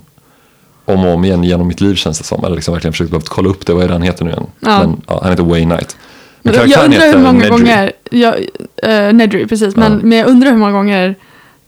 om 0.86 1.06
och 1.06 1.14
om 1.14 1.26
igen 1.26 1.44
genom 1.44 1.68
mitt 1.68 1.82
liv 1.82 1.96
känns 1.96 2.18
det 2.18 2.24
som. 2.24 2.44
Eller 2.46 2.56
liksom 2.56 2.74
verkligen 2.74 2.94
försökt 2.94 3.12
behövt 3.12 3.30
kolla 3.30 3.50
upp 3.50 3.66
det, 3.66 3.74
vad 3.74 3.84
är 3.84 3.88
det 3.88 3.94
han 3.94 4.02
heter 4.02 4.26
nu 4.26 4.32
igen? 4.32 4.48
Ja. 4.60 4.80
Men, 4.80 5.02
ja, 5.08 5.20
han 5.22 5.32
heter 5.32 5.44
Wayne 5.44 5.76
Knight. 5.76 5.98
Men 6.42 6.54
jag 6.70 6.86
undrar 6.86 7.08
hur 7.08 7.18
många 7.18 7.32
Nedry. 7.32 7.50
gånger, 7.50 7.92
jag, 8.12 8.36
uh, 8.88 9.14
Nedry 9.14 9.48
precis, 9.48 9.76
men, 9.76 9.92
Ja. 9.92 10.00
men 10.04 10.18
jag 10.18 10.28
undrar 10.28 10.52
hur 10.52 10.58
många 10.58 10.72
gånger 10.72 11.16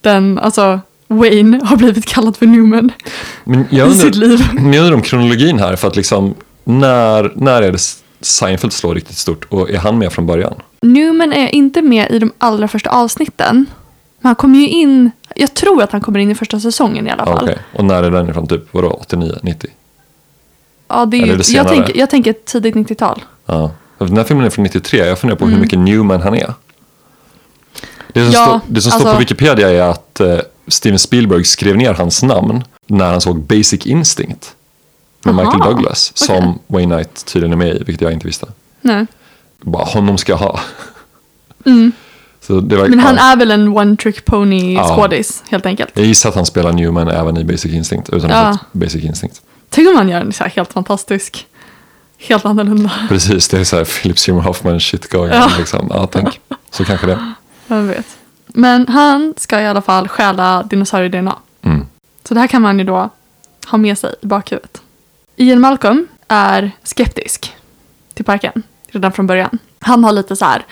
den, 0.02 0.40
alltså 0.40 0.80
Wayne 1.08 1.60
har 1.64 1.78
blivit 1.78 2.06
kallad 2.06 2.38
för 2.38 2.46
Newman 2.46 2.92
Men 3.44 3.66
jag 3.70 3.90
i 3.90 3.94
sitt 3.94 4.16
undrar, 4.16 4.28
liv. 4.28 4.48
men 4.54 4.74
jag 4.74 4.82
undrar 4.82 4.96
om 4.96 5.02
kronologin 5.02 5.60
här, 5.60 5.76
för 5.76 5.88
att 5.88 5.96
liksom 5.96 6.34
när, 6.64 7.32
när 7.36 7.62
är 7.62 7.72
det 7.72 7.80
Seinfeld 8.22 8.74
slår 8.74 8.96
riktigt 8.96 9.18
stort 9.18 9.46
och 9.50 9.70
är 9.70 9.78
han 9.78 9.98
med 9.98 10.14
från 10.14 10.26
början? 10.26 10.54
Newman 10.82 11.34
är 11.34 11.48
inte 11.56 11.82
med 11.82 12.12
i 12.12 12.20
de 12.20 12.32
allra 12.38 12.68
första 12.68 12.90
avsnitten. 12.90 13.66
Men 14.20 14.30
han 14.30 14.36
kommer 14.36 14.60
ju 14.60 14.68
in, 14.68 15.12
jag 15.36 15.54
tror 15.54 15.84
att 15.84 15.92
han 15.92 16.02
kommer 16.02 16.20
in 16.20 16.32
i 16.32 16.36
första 16.36 16.60
säsongen 16.60 17.08
i 17.08 17.12
alla 17.12 17.26
fall. 17.26 17.44
Okej, 17.44 17.58
och 17.76 17.86
när 17.86 18.04
är 18.04 18.12
den 18.12 18.30
ifrån? 18.30 18.48
Typ 18.48 18.68
vadå, 18.72 18.90
89, 19.02 19.36
90? 19.44 19.70
Ja, 20.88 21.06
det 21.06 21.18
är, 21.18 21.24
Eller 21.24 21.28
ju- 21.28 21.34
är 21.34 21.38
det 21.44 21.52
jag, 21.52 21.68
tänker, 21.68 21.98
jag 21.98 22.10
tänker 22.10 22.34
tidigt 22.34 22.76
90-tal. 22.76 23.24
Ja. 23.46 23.72
Den 23.98 24.18
här 24.18 24.24
filmen 24.24 24.46
är 24.46 24.50
från 24.50 24.64
93, 24.64 24.98
jag 25.06 25.20
funderar 25.20 25.40
på 25.40 25.46
hur 25.46 25.52
Mm. 25.52 25.62
mycket 25.62 25.80
Newman 25.80 26.22
han 26.22 26.36
är. 26.36 26.54
Det 28.14 28.24
som, 28.24 28.32
Ja, 28.34 28.46
står, 28.46 28.60
det 28.74 28.82
som 28.82 28.92
står 28.92 29.00
alltså- 29.00 29.14
på 29.14 29.20
Wikipedia 29.20 29.70
är 29.70 29.82
att 29.90 30.20
eh, 30.20 30.38
Steven 30.68 31.00
Spielberg 31.00 31.44
skrev 31.44 31.78
ner 31.78 31.94
hans 31.94 32.24
namn 32.24 32.64
när 32.88 33.12
han 33.12 33.22
såg 33.22 33.40
Basic 33.40 33.86
Instinct. 33.86 34.56
Med 35.26 35.34
Aha, 35.40 35.44
Michael 35.44 35.74
Douglas, 35.76 36.14
okej. 36.16 36.28
som 36.28 36.60
Wayne 36.68 36.96
Knight 36.96 37.26
tydligen 37.26 37.54
är 37.54 37.58
med 37.58 37.76
i, 37.76 37.84
vilket 37.84 38.02
jag 38.02 38.12
inte 38.14 38.28
visste. 38.28 38.48
Nej. 38.82 39.06
Bara, 39.62 39.84
honom 39.84 40.18
ska 40.18 40.32
jag 40.32 40.38
ha. 40.38 40.60
Mm. 41.66 41.92
Var, 42.48 42.88
Men 42.90 43.00
han 43.00 43.16
ja. 43.16 43.32
är 43.32 43.38
väl 43.38 43.52
en 43.52 43.78
one 43.78 43.96
trick 43.98 44.26
pony 44.26 44.74
Ja. 44.74 44.96
skådis 44.96 45.44
helt 45.50 45.66
enkelt. 45.66 45.92
Jag 45.94 46.06
gissar 46.06 46.30
att 46.30 46.36
han 46.36 46.46
spelar 46.46 46.72
Newman 46.72 47.08
även 47.08 47.38
i 47.38 47.44
Basic 47.44 47.74
Instinct, 47.74 48.10
utan 48.10 48.32
att 48.32 48.56
Ja. 48.56 48.58
Basic 48.72 49.04
Instinct. 49.04 49.42
Tänk 49.70 49.90
om 49.90 49.96
han 49.96 50.10
gör 50.10 50.22
en 50.22 50.34
så 50.34 50.44
här 50.44 50.52
helt 50.52 50.74
fantastisk, 50.74 51.48
helt 52.18 52.46
annorlunda. 52.46 52.92
Precis, 53.10 53.48
det 53.48 53.60
är 53.60 53.64
så 53.64 53.76
här 53.78 53.86
Philip 53.86 54.20
Seymour 54.20 54.42
Hoffman 54.44 54.80
shit 54.80 55.10
going. 55.10 55.34
Ja. 55.34 55.52
Liksom. 55.58 55.88
Ja, 55.90 56.08
tänk. 56.12 56.40
Så 56.72 56.86
kanske 56.86 57.08
det. 57.08 57.34
Vem 57.68 57.88
vet. 57.88 58.06
Men 58.48 58.88
han 58.88 59.34
ska 59.38 59.62
i 59.62 59.68
alla 59.68 59.82
fall 59.82 60.08
stjäla 60.08 60.64
dinosaurier-DNA. 60.64 61.36
Mm. 61.62 61.86
Så 62.24 62.34
det 62.34 62.40
här 62.40 62.48
kan 62.48 62.62
man 62.62 62.80
ju 62.80 62.86
då 62.86 63.10
ha 63.68 63.78
med 63.78 63.98
sig 63.98 64.16
i 64.22 64.26
bakhuvudet. 64.26 64.82
Ian 65.36 65.62
Malcolm 65.62 66.08
är 66.28 66.72
skeptisk 66.84 67.56
till 68.14 68.26
parken 68.26 68.64
redan 68.88 69.12
från 69.12 69.28
början. 69.28 69.60
Han 69.80 70.04
har 70.04 70.12
lite 70.12 70.36
så 70.36 70.46
här, 70.46 70.66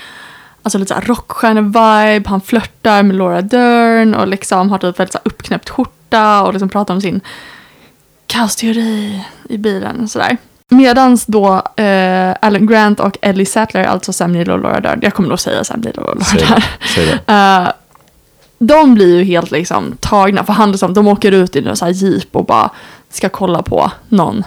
alltså 0.64 0.78
lite 0.78 0.94
så 0.94 1.00
rockstjärne-vibe, 1.00 2.28
han 2.30 2.42
flörtar 2.42 3.04
med 3.04 3.16
Laura 3.16 3.42
Dern 3.42 4.16
och 4.16 4.28
liksom 4.28 4.70
har 4.70 4.78
typ 4.78 5.00
väldigt 5.00 5.14
så 5.14 5.20
uppknäppt 5.24 5.70
skjorta 5.70 6.44
och 6.44 6.54
liksom 6.54 6.70
pratar 6.70 6.94
om 6.94 7.02
sin 7.02 7.22
kaosteori 8.28 9.26
i 9.50 9.58
bilen 9.58 10.04
och 10.04 10.10
sådär. 10.10 10.38
Medans 10.72 11.26
då 11.26 11.62
eh, 11.76 12.36
Alan 12.42 12.68
Grant 12.68 13.00
och 13.00 13.18
Ellie 13.22 13.46
Sattler, 13.46 13.84
alltså 13.84 14.14
Sam 14.14 14.32
Neill 14.32 14.52
och 14.52 14.60
Laura 14.60 14.80
Dern, 14.80 15.00
jag 15.02 15.14
kommer 15.14 15.30
nog 15.30 15.40
säga 15.40 15.64
Sam 15.64 15.80
Neill 15.80 15.98
och 15.98 16.16
Laura 16.16 16.48
Dern. 16.48 16.62
Eh, 17.66 17.72
de 18.60 18.94
blir 18.94 19.18
ju 19.18 19.24
helt 19.24 19.52
liksom 19.52 19.98
tagna, 20.00 20.44
för 20.44 20.54
han 20.54 20.72
liksom, 20.72 20.94
de 20.94 21.08
åker 21.08 21.32
ut 21.32 21.56
i 21.56 21.68
en 21.68 21.76
sån 21.76 21.86
här 21.86 21.94
jeep 21.94 22.36
och 22.36 22.46
bara 22.46 22.70
ska 23.10 23.30
kolla 23.30 23.62
på 23.62 23.92
någon, 24.10 24.44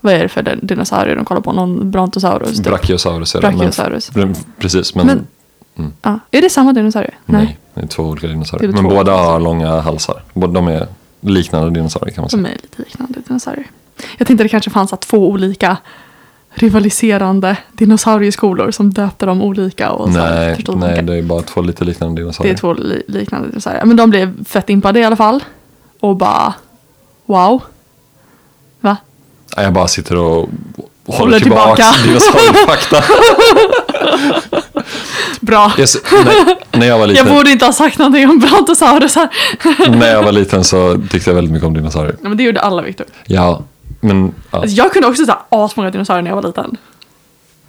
vad 0.00 0.12
är 0.14 0.22
det 0.22 0.28
för 0.28 0.42
din- 0.42 0.60
dinosaurie 0.62 1.14
de 1.14 1.24
kollar 1.24 1.40
på? 1.40 1.52
Någon 1.52 1.90
Brontosaurus? 1.90 2.56
typ. 2.56 2.66
Brachiosaurus 2.66 3.34
är 3.34 3.40
det. 3.40 3.46
men- 3.48 3.58
Brachiosaurus. 3.58 4.10
men- 4.14 4.34
Precis, 4.58 4.94
men, 4.94 5.06
Men- 5.06 5.26
Ja. 6.02 6.18
Är 6.30 6.42
det 6.42 6.50
samma 6.50 6.72
dinosaurie? 6.72 7.14
nej. 7.26 7.58
Det 7.74 7.80
är 7.80 7.86
två 7.86 8.02
olika 8.02 8.26
dinosaurier. 8.26 8.72
Men 8.72 8.84
båda 8.84 9.12
har 9.16 9.40
långa 9.40 9.80
halsar. 9.80 10.22
Båda 10.34 10.52
de 10.52 10.68
är 10.68 10.86
liknande 11.20 11.70
dinosaurier 11.70 12.14
kan 12.14 12.22
man 12.22 12.28
De 12.32 12.36
säga. 12.44 12.48
är 12.48 12.62
lite 12.62 12.82
liknande 12.82 13.20
dinosaurier. 13.26 13.66
Jag 14.18 14.26
tänkte 14.26 14.44
det 14.44 14.48
kanske 14.48 14.70
fanns 14.70 14.92
att 14.92 15.00
två 15.00 15.28
olika 15.28 15.76
rivaliserande 16.54 17.56
dinosaurieskolor 17.72 18.70
som 18.70 18.90
döpte 18.92 19.26
dem 19.26 19.42
olika. 19.42 19.90
Och 19.90 20.12
så 20.12 20.18
Nej, 20.18 20.54
förstod 20.54 20.78
nej, 20.78 21.02
det 21.02 21.14
är 21.14 21.22
bara 21.22 21.42
två 21.42 21.60
lite 21.60 21.84
liknande 21.84 22.14
Det 22.14 22.22
dinosaurier. 22.24 22.54
är 22.54 22.58
två 22.58 22.72
li- 22.72 23.02
liknande 23.08 23.48
dinosaurier. 23.48 23.84
Men 23.84 23.96
de 23.96 24.10
blev 24.10 24.44
fett 24.44 24.70
impade 24.70 25.00
i 25.00 25.04
alla 25.04 25.16
fall. 25.16 25.44
Och 26.00 26.16
bara 26.16 26.54
wow. 27.26 27.62
Va? 28.80 28.96
Nej, 29.56 29.64
Jag 29.64 29.72
bara 29.74 29.88
sitter 29.88 30.16
och, 30.16 30.48
Håller 31.06 31.40
tillbaka. 31.40 31.84
dinosauriefakta. 32.04 33.04
Bra. 35.40 35.72
Yes, 35.78 35.96
när, 36.12 36.78
när 36.78 36.86
jag 36.86 36.98
var 36.98 37.06
Jag 37.06 37.08
liten, 37.12 37.34
borde 37.36 37.50
inte 37.50 37.64
ha 37.64 37.72
sagt 37.72 37.98
någonting 37.98 38.30
om 38.30 38.38
brontosaurusar. 38.38 39.28
när 39.90 40.12
jag 40.12 40.22
var 40.22 40.32
liten 40.32 40.64
så 40.64 41.00
tyckte 41.10 41.30
jag 41.30 41.34
väldigt 41.34 41.52
mycket 41.52 41.66
om 41.66 41.74
dinosaurier. 41.74 42.12
Nej, 42.20 42.28
men 42.28 42.36
det 42.36 42.42
gjorde 42.42 42.60
alla 42.60 42.82
Viktor. 42.82 43.06
Ja, 43.26 43.62
men 44.00 44.34
ja, 44.50 44.58
Alltså, 44.58 44.76
jag 44.76 44.92
kunde 44.92 45.08
också 45.08 45.24
säga 45.24 45.38
asmånga 45.48 45.90
dinosaurier 45.90 46.22
när 46.22 46.30
jag 46.30 46.36
var 46.36 46.42
liten. 46.42 46.76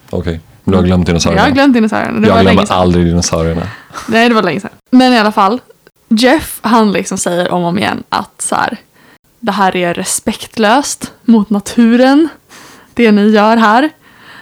okej. 0.10 0.40
Du 0.64 0.76
har 0.76 0.84
glömt 0.84 1.08
Jag 1.08 1.14
dinosaurierna. 1.14 1.44
har 1.48 1.52
glömt 1.52 1.74
dinosaurierna. 1.74 2.20
Det 2.20 2.28
jag 2.28 2.36
var 2.36 2.42
glömmer 2.42 2.72
aldrig 2.72 3.06
dinosaurierna. 3.06 3.62
Nej, 4.08 4.30
det 4.30 4.36
var 4.36 4.44
länge 4.44 4.60
sedan. 4.60 4.70
Men 4.90 5.14
i 5.14 5.20
alla 5.20 5.32
fall. 5.32 5.62
Jeff, 6.10 6.60
han 6.64 6.92
liksom 6.92 7.18
säger 7.18 7.52
om 7.52 7.62
och 7.64 7.70
om 7.70 7.78
igen 7.80 8.04
att 8.10 8.42
så 8.42 8.56
här, 8.56 8.78
det 9.40 9.52
här 9.52 9.76
är 9.76 9.94
respektlöst 9.94 11.12
mot 11.26 11.50
naturen. 11.50 12.28
Det 12.94 13.12
ni 13.12 13.30
gör 13.30 13.58
här. 13.58 13.90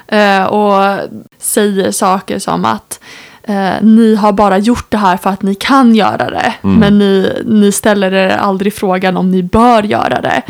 Eh, 0.08 0.44
och 0.46 1.00
säger 1.40 1.92
saker 1.92 2.40
som 2.40 2.66
att 2.66 3.00
eh, 3.44 3.74
ni 3.82 4.16
har 4.16 4.32
bara 4.32 4.58
gjort 4.58 4.92
det 4.92 4.98
här 4.98 5.18
för 5.18 5.30
att 5.30 5.42
ni 5.42 5.56
kan 5.56 5.96
göra 5.96 6.30
det. 6.30 6.54
Men 6.62 7.00
ni, 7.00 7.42
ni 7.46 7.72
ställer 7.72 8.14
er 8.14 8.30
aldrig 8.38 8.74
frågan 8.74 9.18
om 9.18 9.32
ni 9.32 9.44
bör 9.44 9.84
göra 9.84 10.22
det. 10.22 10.42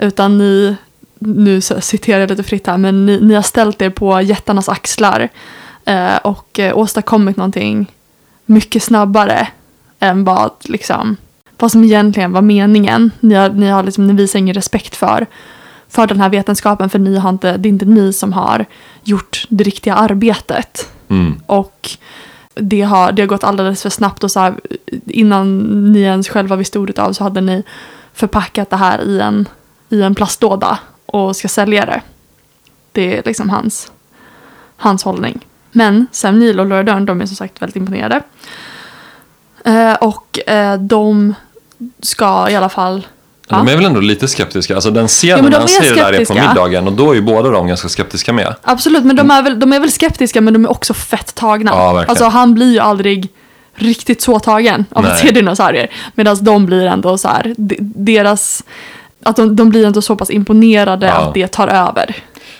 Utan 0.00 0.38
ni, 0.38 0.76
nu 1.18 1.60
citerar 1.60 2.20
jag 2.20 2.30
lite 2.30 2.42
fritt 2.42 2.66
här, 2.66 2.78
men 2.78 3.06
ni, 3.06 3.20
ni 3.20 3.34
har 3.34 3.42
ställt 3.42 3.82
er 3.82 3.90
på 3.90 4.20
jättarnas 4.20 4.68
axlar. 4.68 5.28
Eh, 5.84 6.16
och 6.16 6.58
eh, 6.58 6.78
åstadkommit 6.78 7.36
någonting 7.36 7.92
mycket 8.46 8.82
snabbare 8.82 9.48
än 9.98 10.24
vad, 10.24 10.50
liksom, 10.64 11.16
vad 11.58 11.72
som 11.72 11.84
egentligen 11.84 12.32
var 12.32 12.42
meningen. 12.42 13.10
Ni, 13.20 13.34
har, 13.34 13.50
ni, 13.50 13.68
har 13.68 13.82
liksom, 13.82 14.06
ni 14.06 14.12
visar 14.12 14.38
ingen 14.38 14.54
respekt 14.54 14.96
för, 14.96 15.26
för 15.88 16.06
den 16.06 16.20
här 16.20 16.28
vetenskapen 16.28 16.90
för 16.90 16.98
ni 16.98 17.16
har 17.16 17.30
inte, 17.30 17.56
det 17.56 17.68
är 17.68 17.70
inte 17.70 17.84
ni 17.84 18.12
som 18.12 18.32
har 18.32 18.66
gjort 19.04 19.46
det 19.48 19.64
riktiga 19.64 19.94
arbetet. 19.94 20.90
Mm. 21.08 21.40
Och 21.46 21.90
det 22.54 22.82
har, 22.82 23.12
det 23.12 23.22
har 23.22 23.26
gått 23.26 23.44
alldeles 23.44 23.82
för 23.82 23.90
snabbt 23.90 24.24
och 24.24 24.30
så 24.30 24.40
här, 24.40 24.54
innan 25.06 25.58
ni 25.92 26.00
ens 26.00 26.28
själva 26.28 26.56
visste 26.56 26.78
ordet 26.78 26.98
av 26.98 27.12
så 27.12 27.24
hade 27.24 27.40
ni 27.40 27.62
förpackat 28.14 28.70
det 28.70 28.76
här 28.76 29.02
i 29.02 29.20
en, 29.20 29.48
i 29.90 30.02
en 30.02 30.14
plastlåda 30.14 30.78
och 31.06 31.36
ska 31.36 31.48
sälja 31.48 31.86
det. 31.86 32.00
Det 32.92 33.18
är 33.18 33.22
liksom 33.24 33.50
hans, 33.50 33.92
hans 34.76 35.04
hållning. 35.04 35.46
Men 35.72 36.06
Sam 36.12 36.38
Neill 36.38 36.60
och 36.60 36.66
Laura 36.66 36.82
Dern, 36.82 37.06
de 37.06 37.20
är 37.20 37.26
som 37.26 37.36
sagt 37.36 37.62
väldigt 37.62 37.76
imponerade. 37.76 38.22
Eh, 39.64 39.94
och 39.94 40.48
eh, 40.48 40.78
de 40.78 41.34
ska 42.02 42.50
i 42.50 42.56
alla 42.56 42.68
fall... 42.68 43.06
De 43.48 43.68
är 43.68 43.76
väl 43.76 43.84
ändå 43.84 44.00
lite 44.00 44.28
skeptiska. 44.28 44.74
Alltså 44.74 44.90
den 44.90 45.08
scenen 45.08 45.44
Ja, 45.44 45.50
de 45.50 45.56
han 45.56 45.68
ser 45.68 45.94
det 45.94 46.02
där 46.02 46.12
är 46.12 46.24
på 46.24 46.34
middagen 46.34 46.86
och 46.86 46.92
då 46.92 47.10
är 47.10 47.14
ju 47.14 47.22
båda 47.22 47.50
de 47.50 47.66
ganska 47.66 47.88
skeptiska 47.88 48.32
med. 48.32 48.54
Absolut, 48.62 49.04
men 49.04 49.16
de 49.16 49.30
är, 49.30 49.42
väl, 49.42 49.60
de 49.60 49.72
är 49.72 49.80
väl 49.80 49.90
skeptiska 49.90 50.40
men 50.40 50.52
de 50.52 50.64
är 50.64 50.70
också 50.70 50.94
fett 50.94 51.34
tagna. 51.34 51.70
Ja, 51.70 51.92
verkligen. 51.92 52.10
alltså 52.10 52.24
han 52.24 52.54
blir 52.54 52.72
ju 52.72 52.78
aldrig 52.78 53.28
riktigt 53.74 54.22
så 54.22 54.38
tagen 54.38 54.84
av 54.90 55.06
att 55.06 55.18
se 55.18 55.30
dinosaurier. 55.30 55.90
Medan 56.14 56.36
de 56.40 56.66
blir 56.66 56.86
ändå 56.86 57.18
så 57.18 57.28
här, 57.28 57.54
de- 57.56 57.78
deras... 57.80 58.64
Att 59.22 59.36
de, 59.36 59.56
de 59.56 59.68
blir 59.70 59.86
ändå 59.86 60.02
så 60.02 60.16
pass 60.16 60.30
imponerade 60.30 61.06
Ja. 61.06 61.12
att 61.12 61.34
det 61.34 61.46
tar 61.46 61.68
över. 61.68 62.16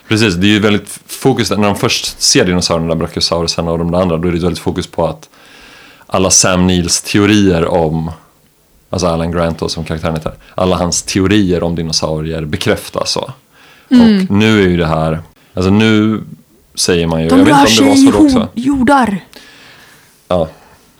Precis, 0.08 0.34
det 0.34 0.46
är 0.46 0.50
ju 0.50 0.58
väldigt 0.60 1.00
fokus, 1.06 1.50
när 1.50 1.56
de 1.66 1.76
först 1.76 2.20
ser 2.22 2.44
dinosaurierna, 2.44 2.94
Brachiosaurusarna 2.94 3.70
och 3.70 3.78
de 3.78 3.94
andra, 3.94 4.16
då 4.16 4.28
är 4.28 4.32
det 4.32 4.38
väldigt 4.38 4.58
fokus 4.58 4.86
på 4.86 5.06
att 5.06 5.28
alla 6.06 6.30
Sam 6.30 6.66
Neills 6.66 7.02
teorier 7.02 7.66
om, 7.66 8.10
alltså 8.90 9.06
Alan 9.06 9.30
Grant 9.32 9.58
då, 9.58 9.68
som 9.68 9.84
karaktären 9.84 10.14
heter, 10.14 10.32
alla 10.54 10.76
hans 10.76 11.02
teorier 11.02 11.62
om 11.62 11.74
dinosaurier 11.74 12.44
bekräftas 12.44 13.10
så. 13.12 13.30
Mm. 13.90 14.22
Och 14.24 14.30
nu 14.30 14.62
är 14.62 14.68
ju 14.68 14.76
det 14.76 14.86
här, 14.86 15.20
alltså 15.54 15.70
nu 15.70 16.20
säger 16.74 17.06
man 17.06 17.22
ju, 17.22 17.28
De 17.28 17.38
jag 17.38 17.44
vet 17.46 17.70
inte 17.70 17.82
om 17.82 17.88
det 17.88 18.04
var 18.04 18.12
så 18.12 18.18
då 18.18 18.24
också. 18.26 18.48
jordar 18.54 19.20
Ja, 20.28 20.48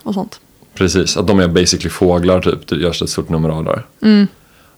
och 0.02 0.14
sånt. 0.14 0.40
precis, 0.74 1.16
att 1.16 1.26
de 1.26 1.40
är 1.40 1.48
basically 1.48 1.90
fåglar 1.90 2.40
typ, 2.40 2.66
det 2.68 2.76
görs 2.76 3.02
ett 3.02 3.10
stort 3.10 3.28
nummer 3.28 3.48
av 3.48 3.64
där. 3.64 3.86
Mm. 4.02 4.26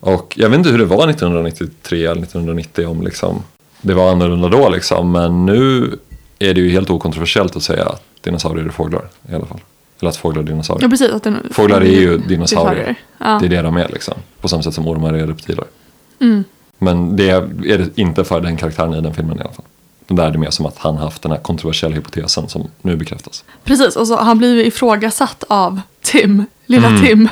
Och 0.03 0.33
jag 0.37 0.49
vet 0.49 0.57
inte 0.57 0.69
hur 0.69 0.77
det 0.77 0.85
var 0.85 1.09
1993 1.09 2.05
eller 2.05 2.21
1990 2.21 2.87
om 2.87 3.01
liksom, 3.01 3.43
det 3.81 3.93
var 3.93 4.11
annorlunda 4.11 4.49
då 4.49 4.69
liksom. 4.69 5.11
Men 5.11 5.45
nu 5.45 5.95
är 6.39 6.53
det 6.53 6.61
ju 6.61 6.69
helt 6.69 6.89
okontroversiellt 6.89 7.55
att 7.55 7.63
säga 7.63 7.85
att 7.85 8.03
dinosaurier 8.21 8.65
är 8.65 8.69
fåglar 8.69 9.05
i 9.29 9.35
alla 9.35 9.45
fall. 9.45 9.59
Eller 9.99 10.09
att 10.09 10.17
fåglar 10.17 10.41
är 10.41 10.45
dinosaurier. 10.45 10.85
Ja, 10.85 10.89
precis. 10.89 11.11
Att 11.11 11.23
den, 11.23 11.37
Fåglar 11.51 11.81
är 11.81 12.01
ju 12.01 12.17
dinosaurier. 12.17 12.95
Ja. 13.17 13.37
Det 13.39 13.45
är 13.45 13.49
det 13.49 13.61
de 13.61 13.77
är 13.77 13.89
liksom. 13.89 14.13
På 14.41 14.47
samma 14.47 14.63
sätt 14.63 14.73
som 14.73 14.87
ormar 14.87 15.13
är 15.13 15.27
reptiler. 15.27 15.65
Mm. 16.19 16.43
Men 16.77 17.15
det 17.15 17.29
är 17.29 17.77
det 17.77 17.89
inte 17.95 18.23
för 18.23 18.41
den 18.41 18.57
karaktären 18.57 18.93
i 18.93 19.01
den 19.01 19.13
filmen 19.13 19.37
i 19.37 19.41
alla 19.41 19.53
fall. 19.53 19.65
Där 20.07 20.27
är 20.27 20.31
det 20.31 20.37
mer 20.37 20.49
som 20.49 20.65
att 20.65 20.77
han 20.77 20.97
haft 20.97 21.21
den 21.21 21.31
här 21.31 21.39
kontroversiella 21.39 21.95
hypotesen 21.95 22.49
som 22.49 22.67
nu 22.81 22.95
bekräftas. 22.95 23.43
Precis, 23.63 23.95
och 23.95 24.07
så 24.07 24.15
han 24.15 24.37
blir 24.37 24.55
ju 24.55 24.65
ifrågasatt 24.65 25.43
av 25.47 25.81
Tim, 26.01 26.45
lilla 26.65 26.87
Mm. 26.87 27.01
Tim. 27.05 27.29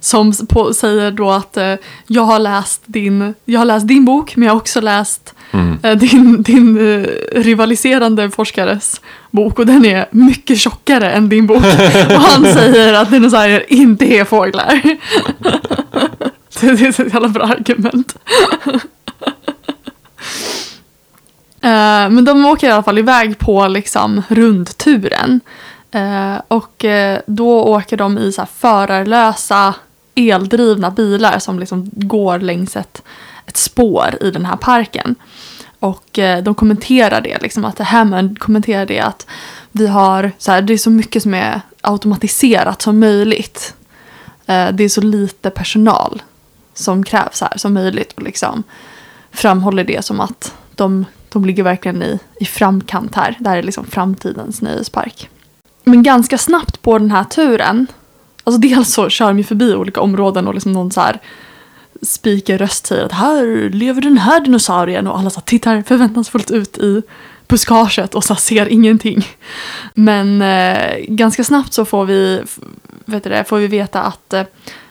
Som 0.00 0.30
s- 0.30 0.42
på, 0.48 0.74
säger 0.74 1.10
då 1.10 1.30
att 1.30 1.56
eh, 1.56 1.74
jag, 2.06 2.22
har 2.22 2.38
läst 2.38 2.82
din, 2.86 3.34
jag 3.44 3.60
har 3.60 3.64
läst 3.64 3.88
din 3.88 4.04
bok 4.04 4.36
men 4.36 4.46
jag 4.46 4.52
har 4.54 4.60
också 4.60 4.80
läst 4.80 5.34
Mm. 5.50 5.78
eh, 5.82 5.96
din, 5.96 6.42
din 6.42 6.78
eh, 6.78 7.06
rivaliserande 7.40 8.30
forskares 8.30 9.00
bok 9.30 9.58
och 9.58 9.66
den 9.66 9.84
är 9.84 10.06
mycket 10.10 10.58
tjockare 10.58 11.10
än 11.12 11.28
din 11.28 11.46
bok. 11.46 11.56
och 12.08 12.20
han 12.22 12.44
säger 12.44 12.94
att 12.94 13.10
dinosaurier 13.10 13.64
inte 13.72 14.04
är 14.04 14.24
fåglar. 14.24 14.80
det, 16.60 16.72
det 16.72 16.84
är 16.84 16.88
ett 16.88 17.12
jävla 17.12 17.28
bra 17.28 17.44
argument. 17.44 18.16
Eh, 21.60 22.10
men 22.10 22.24
de 22.24 22.44
åker 22.46 22.68
i 22.68 22.70
alla 22.70 22.82
fall 22.82 22.98
iväg 22.98 23.38
på 23.38 23.68
liksom 23.68 24.22
rundturen. 24.28 25.40
Eh, 25.94 26.40
och 26.48 26.84
eh, 26.84 27.20
då 27.26 27.62
åker 27.62 27.96
de 27.96 28.18
i 28.18 28.32
så 28.32 28.40
här 28.40 28.48
förarlösa 28.54 29.74
eldrivna 30.14 30.90
bilar 30.90 31.38
som 31.38 31.58
liksom 31.58 31.90
går 31.92 32.38
längs 32.38 32.76
ett, 32.76 33.02
ett 33.46 33.56
spår 33.56 34.18
i 34.20 34.30
den 34.30 34.44
här 34.44 34.56
parken. 34.56 35.14
Och 35.78 36.18
eh, 36.18 36.42
de 36.42 36.54
kommenterar 36.54 37.20
det, 37.20 37.42
liksom 37.42 37.64
att 37.64 37.78
Hammond 37.78 38.38
kommenterar 38.38 38.86
det 38.86 39.00
att 39.00 39.26
vi 39.72 39.86
har, 39.86 40.32
så 40.38 40.52
här, 40.52 40.62
det 40.62 40.72
är 40.72 40.78
så 40.78 40.90
mycket 40.90 41.22
som 41.22 41.34
är 41.34 41.60
automatiserat 41.80 42.82
som 42.82 42.98
möjligt. 42.98 43.74
Eh, 44.46 44.68
det 44.72 44.84
är 44.84 44.88
så 44.88 45.00
lite 45.00 45.50
personal 45.50 46.22
som 46.74 47.04
krävs 47.04 47.40
här 47.40 47.52
som 47.56 47.74
möjligt. 47.74 48.12
Och 48.12 48.22
liksom 48.22 48.62
framhåller 49.30 49.84
det 49.84 50.04
som 50.04 50.20
att 50.20 50.54
de, 50.74 51.04
de 51.28 51.44
ligger 51.44 51.62
verkligen 51.62 52.02
i, 52.02 52.18
i 52.40 52.44
framkant 52.44 53.14
här. 53.14 53.36
Det 53.40 53.48
här 53.48 53.56
är 53.56 53.62
liksom 53.62 53.86
framtidens 53.86 54.62
nöjespark. 54.62 55.28
Men 55.84 56.02
ganska 56.02 56.38
snabbt 56.38 56.82
på 56.82 56.98
den 56.98 57.10
här 57.10 57.24
turen, 57.24 57.86
alltså 58.44 58.60
dels 58.60 58.92
så 58.92 59.08
kör 59.08 59.26
de 59.26 59.38
ju 59.38 59.44
förbi 59.44 59.74
olika 59.74 60.00
områden 60.00 60.48
och 60.48 60.54
liksom 60.54 60.72
någon 60.72 60.90
så 60.90 61.00
här 61.00 61.20
speakerröst 62.02 62.86
säger 62.86 63.04
att 63.04 63.12
här 63.12 63.70
lever 63.70 64.02
den 64.02 64.18
här 64.18 64.40
dinosaurien 64.40 65.06
och 65.06 65.18
alla 65.18 65.30
så 65.30 65.40
tittar 65.40 65.82
förväntansfullt 65.82 66.50
ut 66.50 66.78
i 66.78 67.02
buskaget 67.48 68.14
och 68.14 68.24
så 68.24 68.34
ser 68.34 68.68
ingenting. 68.68 69.26
Men 69.94 70.42
eh, 70.42 70.96
ganska 71.08 71.44
snabbt 71.44 71.72
så 71.72 71.84
får 71.84 72.04
vi, 72.04 72.42
vet 73.04 73.24
det, 73.24 73.44
får 73.48 73.58
vi 73.58 73.66
veta 73.66 74.02
att 74.02 74.32
eh, 74.32 74.42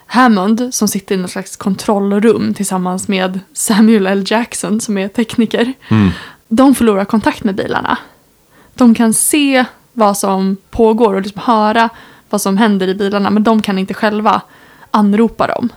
Hammond 0.06 0.74
som 0.74 0.88
sitter 0.88 1.16
i 1.16 1.18
något 1.18 1.32
slags 1.32 1.56
kontrollrum 1.56 2.54
tillsammans 2.54 3.08
med 3.08 3.40
Samuel 3.54 4.08
L. 4.08 4.24
Jackson 4.28 4.82
som 4.82 4.98
är 4.98 5.08
tekniker. 5.08 5.74
De 6.48 6.76
förlorar 6.76 7.06
kontakt 7.06 7.44
med 7.44 7.56
bilarna. 7.56 7.98
De 8.76 8.96
kan 8.96 9.14
se 9.14 9.66
vad 9.94 10.18
som 10.18 10.58
pågår 10.72 11.14
och 11.14 11.22
liksom 11.22 11.42
höra 11.46 11.90
vad 12.30 12.42
som 12.42 12.58
händer 12.58 12.88
i 12.88 12.96
bilarna 12.96 13.30
men 13.30 13.44
de 13.44 13.62
kan 13.62 13.78
inte 13.78 13.94
själva 13.94 14.42
anropa 14.92 15.48
dem. 15.48 15.70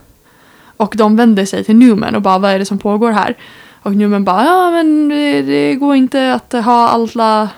Och 0.76 0.94
de 0.96 1.16
vänder 1.16 1.44
sig 1.44 1.64
till 1.64 1.76
Newman 1.76 2.14
och 2.14 2.22
bara 2.22 2.38
vad 2.38 2.50
är 2.50 2.58
det 2.58 2.66
som 2.66 2.78
pågår 2.78 3.10
här? 3.10 3.34
Och 3.82 3.96
Newman 3.96 4.24
bara 4.24 4.44
ja 4.44 4.70
men 4.70 5.08
det, 5.08 5.42
det 5.42 5.74
går 5.74 5.96
inte 5.96 6.32
att 6.34 6.52
ha 6.52 6.88
alla 6.88 7.48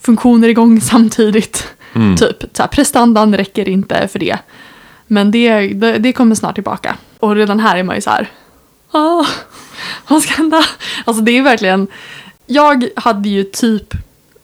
funktioner 0.00 0.48
igång 0.48 0.80
samtidigt. 0.92 1.66
Typ 2.16 2.42
så 2.52 2.62
här, 2.62 2.68
prestandan 2.68 3.36
räcker 3.36 3.68
inte 3.68 4.08
för 4.08 4.18
det. 4.18 4.38
Men 5.06 5.30
det, 5.30 5.68
det, 5.68 5.98
det 5.98 6.12
kommer 6.12 6.34
snart 6.34 6.54
tillbaka. 6.54 6.96
Och 7.20 7.34
redan 7.34 7.60
här 7.60 7.76
är 7.76 7.82
man 7.82 7.96
ju 7.96 8.02
så 8.02 8.10
här. 8.10 8.28
Ah, 8.90 9.26
vad 10.08 10.22
ska 10.22 10.34
hända? 10.34 10.64
Alltså 11.04 11.22
det 11.22 11.38
är 11.38 11.42
verkligen. 11.42 11.86
Jag 12.46 12.88
hade 12.96 13.28
ju 13.28 13.44
typ. 13.44 13.94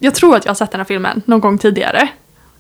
Jag 0.03 0.15
tror 0.15 0.37
att 0.37 0.45
jag 0.45 0.51
har 0.51 0.55
sett 0.55 0.71
den 0.71 0.81
här 0.81 0.85
filmen 0.85 1.23
någon 1.25 1.41
gång 1.41 1.59
tidigare. 1.59 2.09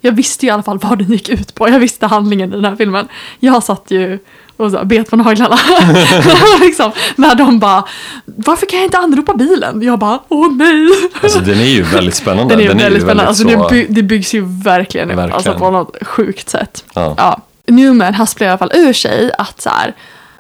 Jag 0.01 0.13
visste 0.13 0.47
ju 0.47 0.51
i 0.51 0.53
alla 0.53 0.63
fall 0.63 0.79
vad 0.79 0.99
den 0.99 1.09
gick 1.13 1.29
ut 1.29 1.55
på. 1.55 1.69
Jag 1.69 1.79
visste 1.79 2.07
handlingen 2.07 2.53
i 2.53 2.57
den 2.57 2.65
här 2.65 2.77
filmen. 2.77 3.09
Jag 3.39 3.63
satt 3.63 3.85
ju 3.89 4.19
och 4.57 4.71
så 4.71 4.85
bet 4.85 5.11
på 5.11 5.17
naglarna. 5.17 5.59
liksom, 6.61 6.91
när 7.17 7.35
de 7.35 7.59
bara, 7.59 7.85
varför 8.25 8.67
kan 8.67 8.79
jag 8.79 8.87
inte 8.87 8.99
anropa 8.99 9.35
bilen? 9.35 9.83
Jag 9.83 9.99
bara, 9.99 10.19
åh 10.29 10.53
nej. 10.53 10.89
Alltså 11.23 11.41
den 11.41 11.61
är 11.61 11.65
ju 11.65 11.83
väldigt 11.95 12.15
spännande. 12.15 12.55
Den 12.55 12.61
är 12.61 12.73
ju 12.73 12.79
väldigt 12.79 13.03
spännande. 13.03 13.29
Alltså, 13.29 13.43
så- 13.43 13.49
det, 13.49 13.69
by, 13.71 13.87
det 13.89 14.03
byggs 14.03 14.35
ju 14.35 14.45
verkligen 14.45 15.11
upp 15.11 15.17
Verkligen. 15.17 15.37
alltså, 15.37 15.55
på 15.55 15.71
något 15.71 15.97
sjukt 16.03 16.49
sätt. 16.49 16.85
Ja. 16.95 17.15
Ja. 17.17 17.41
Newman 17.67 18.15
hasplar 18.15 18.47
i 18.47 18.51
alla 18.51 18.59
fall 18.59 18.73
ur 18.75 18.93
sig 18.93 19.31
att 19.39 19.61
så 19.61 19.71
här, 19.71 19.95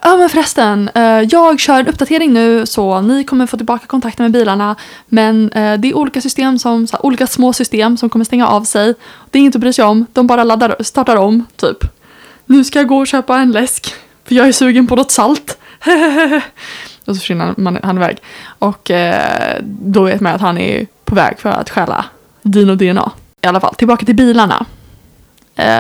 Ja 0.04 0.16
men 0.16 0.28
förresten, 0.28 0.90
eh, 0.94 1.02
jag 1.02 1.60
kör 1.60 1.80
en 1.80 1.88
uppdatering 1.88 2.32
nu 2.32 2.66
så 2.66 3.00
ni 3.00 3.24
kommer 3.24 3.46
få 3.46 3.56
tillbaka 3.56 3.86
kontakten 3.86 4.24
med 4.24 4.32
bilarna. 4.32 4.76
Men 5.06 5.52
eh, 5.52 5.80
det 5.80 5.88
är 5.88 5.96
olika 5.96 6.20
system 6.20 6.58
som, 6.58 6.86
så 6.86 6.96
här, 6.96 7.06
olika 7.06 7.26
små 7.26 7.52
system 7.52 7.96
som 7.96 8.10
kommer 8.10 8.24
stänga 8.24 8.46
av 8.48 8.64
sig. 8.64 8.94
Det 9.30 9.38
är 9.38 9.40
inget 9.40 9.54
att 9.54 9.60
bry 9.60 9.72
sig 9.72 9.84
om, 9.84 10.06
de 10.12 10.26
bara 10.26 10.44
laddar, 10.44 10.76
startar 10.80 11.16
om 11.16 11.46
typ. 11.56 11.84
Nu 12.46 12.64
ska 12.64 12.78
jag 12.78 12.88
gå 12.88 12.98
och 12.98 13.06
köpa 13.06 13.38
en 13.38 13.52
läsk, 13.52 13.94
för 14.24 14.34
jag 14.34 14.48
är 14.48 14.52
sugen 14.52 14.86
på 14.86 14.96
något 14.96 15.10
salt. 15.10 15.58
och 17.04 17.14
så 17.16 17.20
försvinner 17.20 17.54
man, 17.56 17.78
han 17.82 17.96
iväg. 17.96 18.18
Och 18.58 18.90
eh, 18.90 19.56
då 19.62 20.02
vet 20.02 20.20
man 20.20 20.34
att 20.34 20.40
han 20.40 20.58
är 20.58 20.86
på 21.04 21.14
väg 21.14 21.38
för 21.38 21.48
att 21.48 21.70
stjäla 21.70 22.04
dino-DNA. 22.42 23.10
I 23.40 23.46
alla 23.46 23.60
fall, 23.60 23.74
tillbaka 23.74 24.06
till 24.06 24.16
bilarna. 24.16 24.66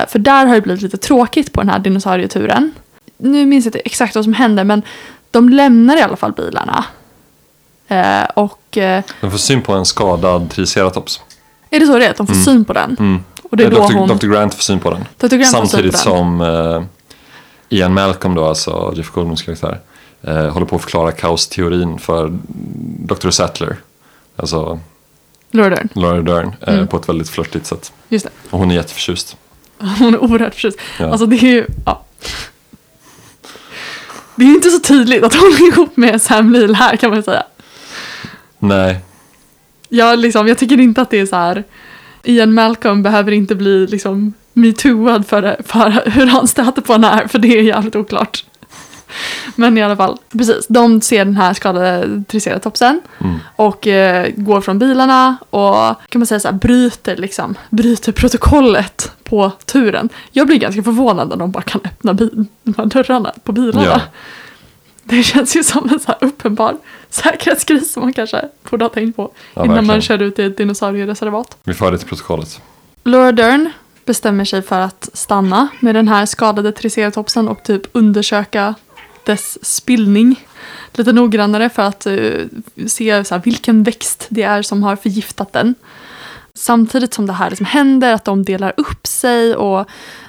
För 0.08 0.18
där 0.18 0.46
har 0.46 0.54
det 0.54 0.60
blivit 0.60 0.82
lite 0.82 0.96
tråkigt 0.96 1.52
på 1.52 1.60
den 1.60 1.70
här 1.70 1.78
dinosaurieturen. 1.78 2.72
Nu 3.22 3.46
minns 3.46 3.64
jag 3.64 3.68
inte 3.68 3.78
exakt 3.78 4.14
vad 4.14 4.24
som 4.24 4.32
händer 4.32 4.64
men 4.64 4.82
de 5.30 5.48
lämnar 5.48 5.96
i 5.96 6.00
alla 6.02 6.16
fall 6.16 6.32
bilarna. 6.32 6.84
Eh, 7.88 8.22
och 8.34 8.78
eh, 8.78 9.02
De 9.20 9.30
får 9.30 9.38
syn 9.38 9.62
på 9.62 9.72
en 9.72 9.84
skadad 9.86 10.50
triceratops. 10.50 11.20
är 11.70 11.80
det 11.80 11.86
så 11.86 11.98
det 11.98 12.06
är? 12.06 12.10
Att 12.10 12.16
de 12.16 12.26
får 12.26 12.34
Mm. 12.34 12.44
syn 12.44 12.64
på 12.64 12.72
den? 12.72 12.96
Mm. 12.98 13.24
Och 13.42 13.56
det 13.56 13.64
är 13.64 13.70
Eh, 13.70 13.76
då 13.78 13.88
Dr. 13.88 13.94
hon... 13.94 14.08
Dr. 14.18 14.26
Grant 14.26 14.54
får 14.54 14.62
syn 14.62 14.80
på 14.80 14.90
den. 14.90 15.04
Dr. 15.18 15.36
Grant 15.36 15.50
får 15.56 15.60
syn 15.60 15.68
Samtidigt 15.68 16.04
på 16.04 16.08
den. 16.10 16.16
som 16.18 16.40
eh, 16.40 16.82
Ian 17.68 17.94
Malcolm 17.94 18.34
då, 18.34 18.44
alltså 18.44 18.92
Jeff 18.96 19.10
Goldblums 19.10 19.42
karaktär, 19.42 19.80
eh, 20.22 20.46
håller 20.48 20.66
på 20.66 20.76
att 20.76 20.82
förklara 20.82 21.12
kaosteorin 21.12 21.98
för 21.98 22.38
Dr. 22.98 23.30
Sattler. 23.30 23.76
Alltså 24.36 24.80
Laura 25.50 25.70
Dern. 25.70 25.88
Laura 25.94 26.22
Dern 26.22 26.52
eh, 26.60 26.74
Mm. 26.74 26.86
på 26.86 26.96
ett 26.96 27.08
väldigt 27.08 27.28
flörtigt 27.30 27.66
sätt. 27.66 27.92
Just 28.08 28.24
det. 28.24 28.30
Och 28.50 28.58
hon 28.58 28.70
är 28.70 28.74
jätteförtjust. 28.74 29.36
Hon 29.98 30.14
är 30.14 30.18
oerhört 30.22 30.54
förtjust. 30.54 30.78
Ja. 31.00 31.06
Alltså 31.10 31.26
det 31.26 31.36
är 31.36 31.46
ju... 31.46 31.66
Ja. 31.86 32.04
Det 34.36 34.44
är 34.44 34.48
ju 34.48 34.54
inte 34.54 34.70
så 34.70 34.78
tydligt 34.80 35.24
att 35.24 35.34
hon 35.34 35.52
är 35.52 35.68
ihop 35.68 35.96
med 35.96 36.22
Sam 36.22 36.52
Neill 36.52 36.74
här 36.74 36.96
kan 36.96 37.10
man 37.10 37.22
säga. 37.22 37.42
Nej, 38.58 38.96
Jag, 39.88 40.18
liksom, 40.18 40.48
jag 40.48 40.58
tycker 40.58 40.80
inte 40.80 41.02
att 41.02 41.10
det 41.10 41.20
är 41.20 41.26
så 41.26 41.36
här... 41.36 41.64
Ian 42.24 42.54
Malcolm 42.54 43.02
behöver 43.02 43.32
inte 43.32 43.54
bli 43.54 43.86
liksom 43.86 44.34
metooad 44.52 45.26
för, 45.26 45.56
för 45.66 46.10
hur 46.10 46.26
han 46.26 46.48
stöter 46.48 46.82
på 46.82 46.92
henne 46.92 47.06
här, 47.06 47.26
för 47.26 47.38
det 47.38 47.58
är 47.58 47.62
jävligt 47.62 47.96
oklart. 47.96 48.44
Men 49.56 49.78
i 49.78 49.82
alla 49.82 49.96
fall, 49.96 50.18
precis. 50.32 50.66
De 50.68 51.00
ser 51.00 51.24
den 51.24 51.36
här 51.36 51.54
skadade 51.54 52.24
triceratopsen 52.28 53.00
mm. 53.18 53.38
och 53.56 53.86
eh, 53.86 54.30
går 54.36 54.60
från 54.60 54.78
bilarna 54.78 55.36
och 55.50 55.74
kan 56.08 56.18
man 56.18 56.26
säga 56.26 56.40
så 56.40 56.48
här, 56.48 56.54
bryter, 56.54 57.16
liksom, 57.16 57.54
bryter 57.70 58.12
protokollet 58.12 59.12
på 59.24 59.50
turen. 59.64 60.08
Jag 60.30 60.46
blir 60.46 60.56
ganska 60.56 60.82
förvånad 60.82 61.28
när 61.28 61.36
de 61.36 61.50
bara 61.50 61.62
kan 61.62 61.80
öppna 61.84 62.14
bil, 62.14 62.44
de 62.62 62.74
här 62.78 62.86
dörrarna 62.86 63.32
på 63.44 63.52
bilarna. 63.52 63.84
Ja. 63.86 64.00
Det 65.04 65.22
känns 65.22 65.56
ju 65.56 65.62
som 65.62 65.88
en 65.90 66.00
så 66.00 66.12
uppenbar 66.20 66.76
säkerhetsgris 67.10 67.92
som 67.92 68.02
man 68.02 68.12
kanske 68.12 68.48
borde 68.70 68.84
ha 68.84 68.88
tänkt 68.88 69.16
på 69.16 69.32
Ja, 69.54 69.64
innan 69.64 69.86
man 69.86 70.00
kör 70.00 70.22
ut 70.22 70.38
i 70.38 70.44
ett 70.44 70.56
dinosauriereservat. 70.56 71.56
vi 71.64 71.74
för 71.74 71.92
det 71.92 71.98
till 71.98 72.08
protokollet. 72.08 72.60
Laura 73.04 73.32
Dern 73.32 73.70
bestämmer 74.04 74.44
sig 74.44 74.62
för 74.62 74.80
att 74.80 75.10
stanna 75.12 75.68
med 75.80 75.94
den 75.94 76.08
här 76.08 76.26
skadade 76.26 76.72
triceratopsen 76.72 77.48
och 77.48 77.62
typ 77.62 77.82
undersöka 77.92 78.74
dess 79.24 79.64
spillning 79.64 80.46
lite 80.92 81.12
noggrannare 81.12 81.68
för 81.68 81.82
att 81.82 82.06
uh, 82.06 82.46
se 82.86 83.24
så 83.24 83.34
här, 83.34 83.42
vilken 83.44 83.82
växt 83.82 84.26
det 84.28 84.42
är 84.42 84.62
som 84.62 84.82
har 84.82 84.96
förgiftat 84.96 85.52
den. 85.52 85.74
Samtidigt 86.54 87.14
som 87.14 87.26
det 87.26 87.32
här 87.32 87.50
liksom 87.50 87.66
händer, 87.66 88.12
att 88.12 88.24
de 88.24 88.42
delar 88.42 88.72
upp 88.76 89.06
sig 89.06 89.56
och 89.56 89.88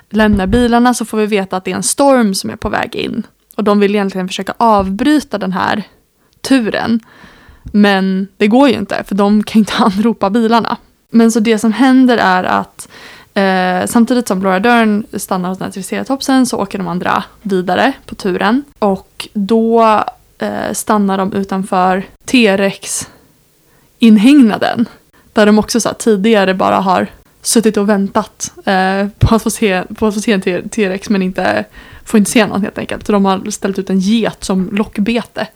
lämnar 0.10 0.47
bilarna 0.47 0.93
så 0.93 1.06
får 1.06 1.17
vi 1.17 1.25
veta 1.25 1.58
att 1.58 1.65
det 1.65 1.71
är 1.71 1.75
en 1.75 1.84
storm 1.84 2.36
som 2.36 2.49
är 2.49 2.56
på 2.56 2.69
väg 2.69 2.95
in. 2.95 3.23
Och 3.56 3.63
de 3.63 3.79
vill 3.79 3.95
egentligen 3.95 4.27
försöka 4.27 4.53
avbryta 4.58 5.38
den 5.38 5.51
här 5.51 5.84
turen. 6.41 6.99
Men 7.63 8.27
det 8.38 8.47
går 8.47 8.69
ju 8.69 8.75
inte, 8.75 9.03
för 9.08 9.15
de 9.15 9.43
kan 9.43 9.60
inte 9.60 9.73
anropa 9.77 10.29
bilarna. 10.29 10.77
Men 11.10 11.32
så 11.32 11.39
det 11.39 11.60
som 11.60 11.73
händer 11.73 12.17
är 12.17 12.43
att 12.43 12.88
eh, 13.34 13.86
samtidigt 13.86 14.28
som 14.28 14.43
Laura 14.43 14.60
Dern 14.60 15.04
stannar 15.13 15.50
hos 15.50 15.58
den 15.58 15.65
här 15.65 15.72
triceratopsen 15.72 16.46
så 16.46 16.58
åker 16.58 16.78
de 16.78 16.88
andra 16.88 17.24
vidare 17.41 17.93
på 18.06 18.15
turen. 18.15 18.63
Och 18.80 19.28
då 19.34 20.04
eh, 20.38 20.72
stannar 20.74 21.17
de 21.17 21.34
utanför 21.34 22.04
T-rex-inhägnaden. 22.26 24.86
Där 25.34 25.46
de 25.46 25.60
också 25.60 25.80
så 25.80 25.89
här, 25.89 25.96
tidigare 25.96 26.54
bara 26.54 26.76
har 26.76 27.08
suttit 27.41 27.78
och 27.78 27.89
väntat 27.89 28.52
eh, 28.65 29.08
på, 29.19 29.36
att 29.36 29.43
få 29.43 29.50
se, 29.50 29.84
på 29.96 30.08
att 30.08 30.13
få 30.13 30.22
se 30.22 30.32
en 30.32 30.41
T-Rex. 30.69 31.10
men 31.10 31.22
inte 31.22 31.65
får 32.06 32.17
inte 32.17 32.32
se 32.32 32.46
någon 32.46 32.62
helt 32.62 32.78
enkelt. 32.78 33.06
Så 33.06 33.12
de 33.12 33.26
har 33.26 33.52
ställt 33.52 33.80
ut 33.80 33.89
en 33.89 34.00
get 34.00 34.43
som 34.43 34.69
lockbete. 34.72 35.48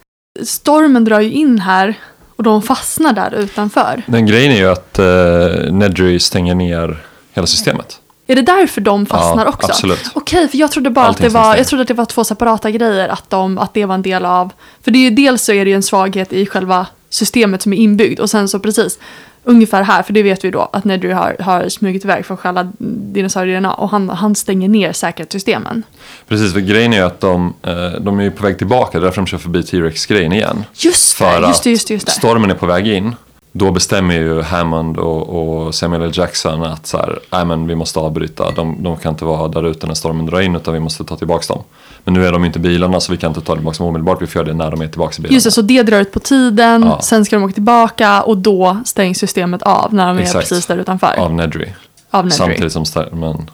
Stormen 0.44 1.06
drar 1.06 1.20
ju 1.20 1.32
in 1.32 1.60
här 1.60 1.96
och 2.36 2.44
de 2.44 2.62
fastnar 2.62 3.14
där 3.14 3.36
utanför. 3.36 4.02
Den 4.08 4.26
grejen 4.26 4.52
är 4.52 4.58
ju 4.58 4.68
att 4.68 5.00
eh, 5.00 5.74
Nedry 5.74 6.20
stänger 6.20 6.56
ner 6.56 7.04
hela 7.38 7.48
systemet. 7.48 8.00
Är 8.28 8.36
det 8.36 8.42
därför 8.42 8.82
de 8.82 9.06
fastnar 9.06 9.46
ja, 9.46 9.50
också? 9.50 9.72
Absolut. 9.72 10.12
Okej, 10.14 10.48
för 10.48 10.58
jag 10.58 10.72
trodde 10.72 10.90
bara 10.90 11.06
Allting 11.06 11.26
att 11.26 11.34
det 11.34 11.40
var, 11.40 11.56
jag 11.56 11.68
trodde 11.68 11.82
att 11.82 11.88
det 11.88 11.94
var 11.94 12.06
två 12.06 12.24
separata 12.24 12.72
grejer, 12.72 13.10
att, 13.10 13.30
de, 13.30 13.58
att 13.58 13.74
det 13.74 13.86
var 13.86 13.96
en 13.96 14.02
del 14.02 14.26
av, 14.26 14.52
för 14.84 14.92
det 14.92 15.00
är 15.00 15.04
ju 15.04 15.10
dels 15.10 15.44
så 15.44 15.54
är 15.54 15.66
det 15.66 15.70
ju 15.70 15.76
en 15.76 15.84
svaghet 15.84 16.34
i 16.34 16.46
själva 16.46 16.88
systemet 17.10 17.62
som 17.62 17.74
är 17.74 17.78
inbyggd 17.78 18.20
och 18.20 18.30
sen 18.30 18.48
så 18.48 18.60
precis, 18.60 19.00
ungefär 19.44 19.84
här, 19.84 20.04
för 20.04 20.14
det 20.14 20.24
vet 20.24 20.46
vi 20.46 20.52
då, 20.52 20.70
att 20.74 20.84
Nedry 20.84 21.12
har, 21.12 21.36
har 21.40 21.70
smugit 21.70 22.06
iväg 22.06 22.26
för 22.26 22.34
att 22.34 22.40
stjäla 22.40 22.72
dinosaurierna 22.78 23.74
och 23.74 23.90
han, 23.90 24.10
han 24.10 24.36
stänger 24.36 24.70
ner 24.70 24.94
säkerhetssystemen. 24.94 25.84
Precis, 26.28 26.54
för 26.54 26.60
grejen 26.60 26.94
är 26.94 26.98
ju 26.98 27.04
att 27.04 27.20
de, 27.20 27.54
eh, 27.64 27.92
de 28.02 28.20
är 28.20 28.24
ju 28.24 28.32
på 28.32 28.44
väg 28.44 28.58
tillbaka, 28.58 29.00
därför 29.00 29.22
de 29.22 29.28
kör 29.28 29.38
förbi 29.38 29.64
T-Rex-grejen 29.64 30.34
igen. 30.34 30.64
Just 30.74 31.14
För 31.14 31.42
det, 31.42 31.48
just 31.48 31.64
det, 31.64 31.70
just 31.70 31.88
det, 31.88 31.94
just 31.94 32.06
det. 32.06 32.12
stormen 32.12 32.50
är 32.52 32.56
på 32.56 32.66
väg 32.66 32.88
in. 32.88 33.16
Då 33.58 33.72
bestämmer 33.72 34.16
ju 34.16 34.42
Hammond 34.42 34.98
och, 34.98 35.30
och 35.66 35.76
Samuel 35.76 36.02
L. 36.04 36.12
Jackson 36.14 36.64
att 36.64 36.88
så 36.88 36.98
här, 36.98 37.20
"Nej, 37.32 37.46
men 37.46 37.68
vi 37.68 37.76
måste 37.76 38.00
avbryta. 38.00 38.52
De, 38.52 38.84
de 38.84 38.98
kan 38.98 39.14
inte 39.14 39.26
vara 39.26 39.48
där 39.48 39.68
ute 39.68 39.88
när 39.88 39.94
stormen 39.94 40.26
drar 40.26 40.40
in 40.42 40.56
utan 40.56 40.74
vi 40.74 40.80
måste 40.80 41.04
ta 41.04 41.16
tillbaka 41.18 41.54
dem. 41.54 41.64
Men 42.04 42.14
nu 42.14 42.26
är 42.28 42.32
de 42.32 42.46
inte 42.46 42.60
i 42.60 42.62
bilarna 42.62 43.00
så 43.00 43.12
vi 43.12 43.18
kan 43.18 43.30
inte 43.32 43.42
ta 43.42 43.56
tillbaka 43.56 43.78
dem 43.78 43.88
omedelbart. 43.88 44.22
Vi 44.22 44.28
får 44.28 44.40
göra 44.40 44.48
det 44.48 44.54
när 44.58 44.72
de 44.72 44.82
är 44.82 44.88
tillbaka 44.88 45.14
i 45.18 45.22
bilarna. 45.22 45.34
Just 45.34 45.44
det, 45.46 45.52
så 45.52 45.62
det 45.62 45.84
drar 45.84 46.00
ut 46.00 46.12
på 46.12 46.20
tiden, 46.20 46.84
Ja. 46.84 47.02
sen 47.02 47.26
ska 47.26 47.36
de 47.36 47.44
åka 47.46 47.54
tillbaka 47.54 48.22
och 48.24 48.38
då 48.38 48.78
stängs 48.86 49.18
systemet 49.18 49.62
av 49.62 49.94
när 49.94 50.08
de 50.08 50.18
är 50.18 50.22
Exakt. 50.22 50.50
precis 50.50 50.66
där 50.66 50.78
utanför. 50.78 51.16
Av 51.20 51.34
Nedry. 51.34 51.68
av 52.12 52.26
Nedry. 52.26 52.38
Samtidigt 52.38 52.74
som 52.74 52.86
stormen 52.86 53.50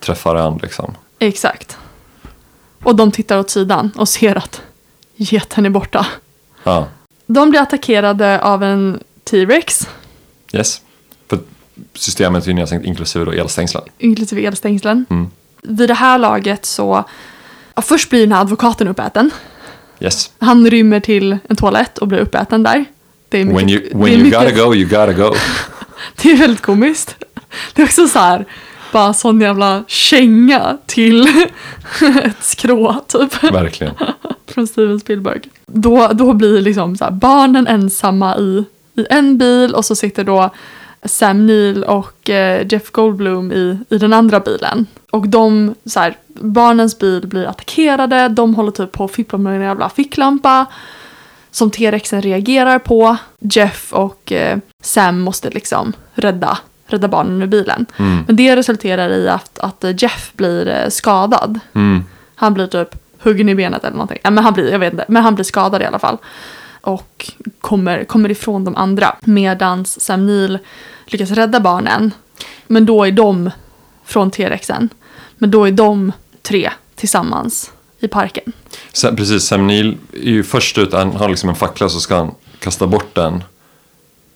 träffar 0.00 0.36
ön 0.36 0.58
liksom. 0.62 0.94
Exakt. 1.18 1.76
Och 2.82 2.96
de 2.96 3.10
tittar 3.10 3.38
åt 3.38 3.50
sidan 3.50 3.90
och 3.96 4.08
ser 4.08 4.36
att 4.38 4.62
geten 5.16 5.66
är 5.66 5.70
borta. 5.70 6.06
Ja, 6.64 6.86
De 7.26 7.50
blir 7.50 7.60
attackerade 7.60 8.40
av 8.42 8.62
en 8.62 9.00
T-Rex, 9.24 9.88
yes. 10.52 10.80
För 11.30 11.38
systemet 11.94 12.44
är 12.44 12.48
ju 12.48 12.54
nedstängt 12.54 12.84
inklusive 12.84 13.24
då 13.24 13.32
elstängslen. 13.32 13.82
inklusive 13.98 14.42
elstängslen. 14.46 15.06
Mm. 15.10 15.30
Vid 15.62 15.88
det 15.88 15.94
här 15.94 16.18
laget 16.18 16.64
så, 16.66 17.04
ja, 17.74 17.82
först 17.82 18.10
blir 18.10 18.20
den 18.20 18.32
här 18.32 18.40
advokaten 18.40 18.88
uppäten. 18.88 19.30
Yes. 20.00 20.30
Han 20.38 20.70
rymmer 20.70 21.00
till 21.00 21.38
en 21.48 21.56
toalett 21.56 21.98
och 21.98 22.08
blir 22.08 22.18
uppäten 22.18 22.62
där. 22.62 22.84
Det 23.28 23.40
är 23.40 23.44
mycket, 23.44 23.60
When 23.62 23.70
you, 23.70 23.82
when 23.92 24.12
you 24.12 24.22
mycket- 24.22 24.40
gotta 24.40 24.64
go, 24.66 24.74
you 24.74 24.84
gotta 24.88 25.12
go. 25.12 25.34
Det 26.22 26.30
är 26.32 26.36
väldigt 26.36 26.62
komiskt. 26.62 27.16
Det 27.74 27.82
är 27.82 27.86
också 27.86 28.08
så 28.08 28.18
här, 28.18 28.46
bara 28.92 29.14
sån 29.14 29.40
jävla 29.40 29.84
känga 29.86 30.78
till 30.86 31.26
ett 32.24 32.36
skrå 32.44 33.04
typ. 33.08 33.42
Verkligen. 33.44 33.94
från 34.46 34.66
Steven 34.66 35.00
Spielberg. 35.00 35.40
Då, 35.66 36.08
då 36.12 36.32
blir 36.32 36.60
liksom 36.60 36.96
så 36.96 37.04
här, 37.04 37.10
barnen 37.10 37.66
ensamma 37.66 38.36
i, 38.38 38.64
i 38.94 39.06
en 39.10 39.38
bil 39.38 39.74
och 39.74 39.84
så 39.84 39.96
sitter 39.96 40.24
då 40.24 40.50
Sam 41.04 41.46
Neill 41.46 41.84
och 41.84 42.30
eh, 42.30 42.66
Jeff 42.70 42.90
Goldblum 42.90 43.52
i, 43.52 43.78
i 43.88 43.98
den 43.98 44.12
andra 44.12 44.40
bilen. 44.40 44.86
Och 45.10 45.28
de, 45.28 45.74
så 45.84 46.00
här, 46.00 46.16
barnens 46.28 46.98
bil 46.98 47.26
blir 47.26 47.46
attackerade, 47.46 48.28
de 48.28 48.54
håller 48.54 48.70
typ 48.70 48.92
på 48.92 49.04
att 49.04 49.10
fippla 49.10 49.38
med 49.38 49.56
en 49.56 49.62
jävla 49.62 49.88
ficklampa 49.88 50.66
som 51.50 51.70
T-rexen 51.70 52.22
reagerar 52.22 52.78
på. 52.78 53.16
Jeff 53.40 53.92
och 53.92 54.32
eh, 54.32 54.58
Sam 54.82 55.20
måste 55.20 55.50
liksom 55.50 55.92
rädda, 56.14 56.58
rädda 56.86 57.08
barnen 57.08 57.42
ur 57.42 57.46
bilen. 57.46 57.86
Mm. 57.96 58.24
Men 58.26 58.36
det 58.36 58.56
resulterar 58.56 59.10
i 59.10 59.28
att, 59.28 59.58
att 59.58 59.84
eh, 59.84 59.94
Jeff 59.98 60.32
blir 60.34 60.90
skadad. 60.90 61.60
Mm. 61.74 62.04
Han 62.34 62.54
blir 62.54 62.66
typ 62.66 62.96
huggen 63.18 63.48
i 63.48 63.54
benet 63.54 63.84
eller 63.84 63.96
någonting. 63.96 64.18
Ja, 64.22 64.30
men 64.30 64.44
han 64.44 64.52
blir, 64.52 64.72
jag 64.72 64.78
vet 64.78 64.92
inte, 64.92 65.04
men 65.08 65.22
han 65.22 65.34
blir 65.34 65.44
skadad 65.44 65.82
i 65.82 65.84
alla 65.84 65.98
fall. 65.98 66.18
Och 66.84 67.32
kommer, 67.60 68.04
kommer 68.04 68.30
ifrån 68.30 68.64
de 68.64 68.76
andra. 68.76 69.16
Medans 69.20 70.00
Sam 70.00 70.26
Neill 70.26 70.58
lyckas 71.06 71.30
rädda 71.30 71.60
barnen. 71.60 72.10
Men 72.66 72.86
då 72.86 73.04
är 73.04 73.12
de 73.12 73.50
från 74.04 74.30
T-rexen. 74.30 74.88
Men 75.38 75.50
då 75.50 75.64
är 75.64 75.72
de 75.72 76.12
tre 76.42 76.70
tillsammans 76.94 77.70
i 78.00 78.08
parken. 78.08 78.52
Sen, 78.92 79.16
precis, 79.16 79.42
Sam 79.44 79.66
Neill 79.66 79.96
är 80.12 80.30
ju 80.30 80.44
först 80.44 80.78
ut, 80.78 80.92
han 80.92 81.12
har 81.16 81.28
liksom 81.28 81.48
en 81.48 81.54
fackla 81.56 81.88
så 81.88 82.00
ska 82.00 82.16
han 82.16 82.30
kasta 82.58 82.86
bort 82.86 83.14
den. 83.14 83.42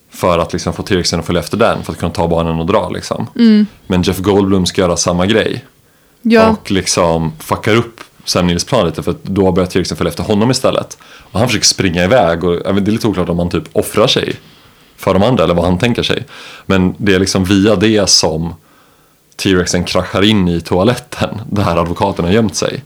För 0.09 0.39
att 0.39 0.53
liksom 0.53 0.73
få 0.73 0.83
T-rexen 0.83 1.19
att 1.19 1.25
följa 1.25 1.41
efter 1.41 1.57
den, 1.57 1.83
för 1.83 1.91
att 1.93 1.99
kunna 1.99 2.11
ta 2.11 2.27
barnen 2.27 2.59
och 2.59 2.65
dra 2.65 2.89
liksom. 2.89 3.27
Men 3.87 4.01
Jeff 4.01 4.17
Goldblum 4.17 4.65
ska 4.65 4.81
göra 4.81 4.97
samma 4.97 5.25
grej. 5.25 5.65
Ja, 6.21 6.49
Och 6.49 6.71
liksom 6.71 7.31
fuckar 7.39 7.75
upp 7.75 8.01
Lite 8.83 9.03
för 9.03 9.11
att 9.11 9.23
då 9.23 9.51
börjar 9.51 9.67
T-Rexen 9.67 9.97
följa 9.97 10.09
efter 10.09 10.23
honom 10.23 10.51
istället. 10.51 10.97
Och 11.01 11.39
han 11.39 11.47
försöker 11.47 11.65
springa 11.65 12.03
iväg 12.03 12.43
och 12.43 12.55
det 12.55 12.69
är 12.69 12.91
lite 12.91 13.07
oklart 13.07 13.29
om 13.29 13.39
han 13.39 13.49
typ 13.49 13.63
offrar 13.73 14.07
sig 14.07 14.35
för 14.97 15.13
de 15.13 15.23
andra 15.23 15.43
eller 15.43 15.53
vad 15.53 15.65
han 15.65 15.77
tänker 15.77 16.03
sig. 16.03 16.25
Men 16.65 16.95
det 16.97 17.15
är 17.15 17.19
liksom 17.19 17.43
via 17.43 17.75
det 17.75 18.09
som 18.09 18.55
T-Rexen 19.35 19.83
kraschar 19.83 20.21
in 20.21 20.47
i 20.47 20.61
toaletten 20.61 21.41
där 21.49 21.77
advokaten 21.77 22.25
har 22.25 22.31
gömt 22.31 22.55
sig. 22.55 22.83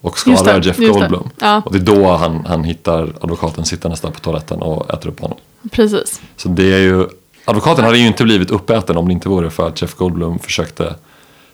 Och 0.00 0.18
skadar 0.18 0.54
Jeff 0.54 0.66
just 0.66 0.78
det. 0.78 0.86
Goldblum. 0.86 1.30
Ja. 1.40 1.62
Och 1.64 1.72
det 1.72 1.78
är 1.78 1.96
då 1.96 2.12
han, 2.12 2.46
han 2.46 2.64
hittar 2.64 3.12
advokaten 3.20 3.64
sittandes 3.64 4.00
där 4.00 4.10
på 4.10 4.20
toaletten 4.20 4.62
och 4.62 4.94
äter 4.94 5.08
upp 5.08 5.20
honom. 5.20 5.38
Precis. 5.70 6.20
Så 6.36 6.48
det 6.48 6.74
är 6.74 6.78
ju, 6.78 7.06
advokaten 7.44 7.84
hade 7.84 7.98
ju 7.98 8.06
inte 8.06 8.24
blivit 8.24 8.50
uppäten 8.50 8.96
om 8.96 9.08
det 9.08 9.12
inte 9.12 9.28
vore 9.28 9.50
för 9.50 9.68
att 9.68 9.82
Jeff 9.82 9.94
Goldblum 9.94 10.38
försökte 10.38 10.94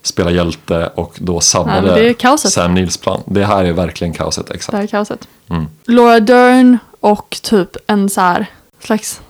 spela 0.03 0.31
hjälte 0.31 0.91
och 0.95 1.15
då 1.19 1.35
Ja, 1.35 1.41
sabbade 1.41 1.95
det 1.95 2.15
kaoset. 2.15 2.53
Sam 2.53 2.75
Nils 2.75 2.97
plan. 2.97 3.23
Det 3.27 3.45
här 3.45 3.65
är 3.65 3.73
verkligen 3.73 4.13
kaoset, 4.13 4.47
Det 4.47 4.55
exakt. 4.55 4.77
här 4.77 4.83
är 4.83 4.87
kaoset. 4.87 5.29
Mm. 5.51 5.67
Laura 5.87 6.21
Dern 6.21 6.79
och 7.01 7.39
typ 7.43 7.77
en 7.87 8.11
så 8.11 8.21
här 8.21 8.47
slags 8.83 9.21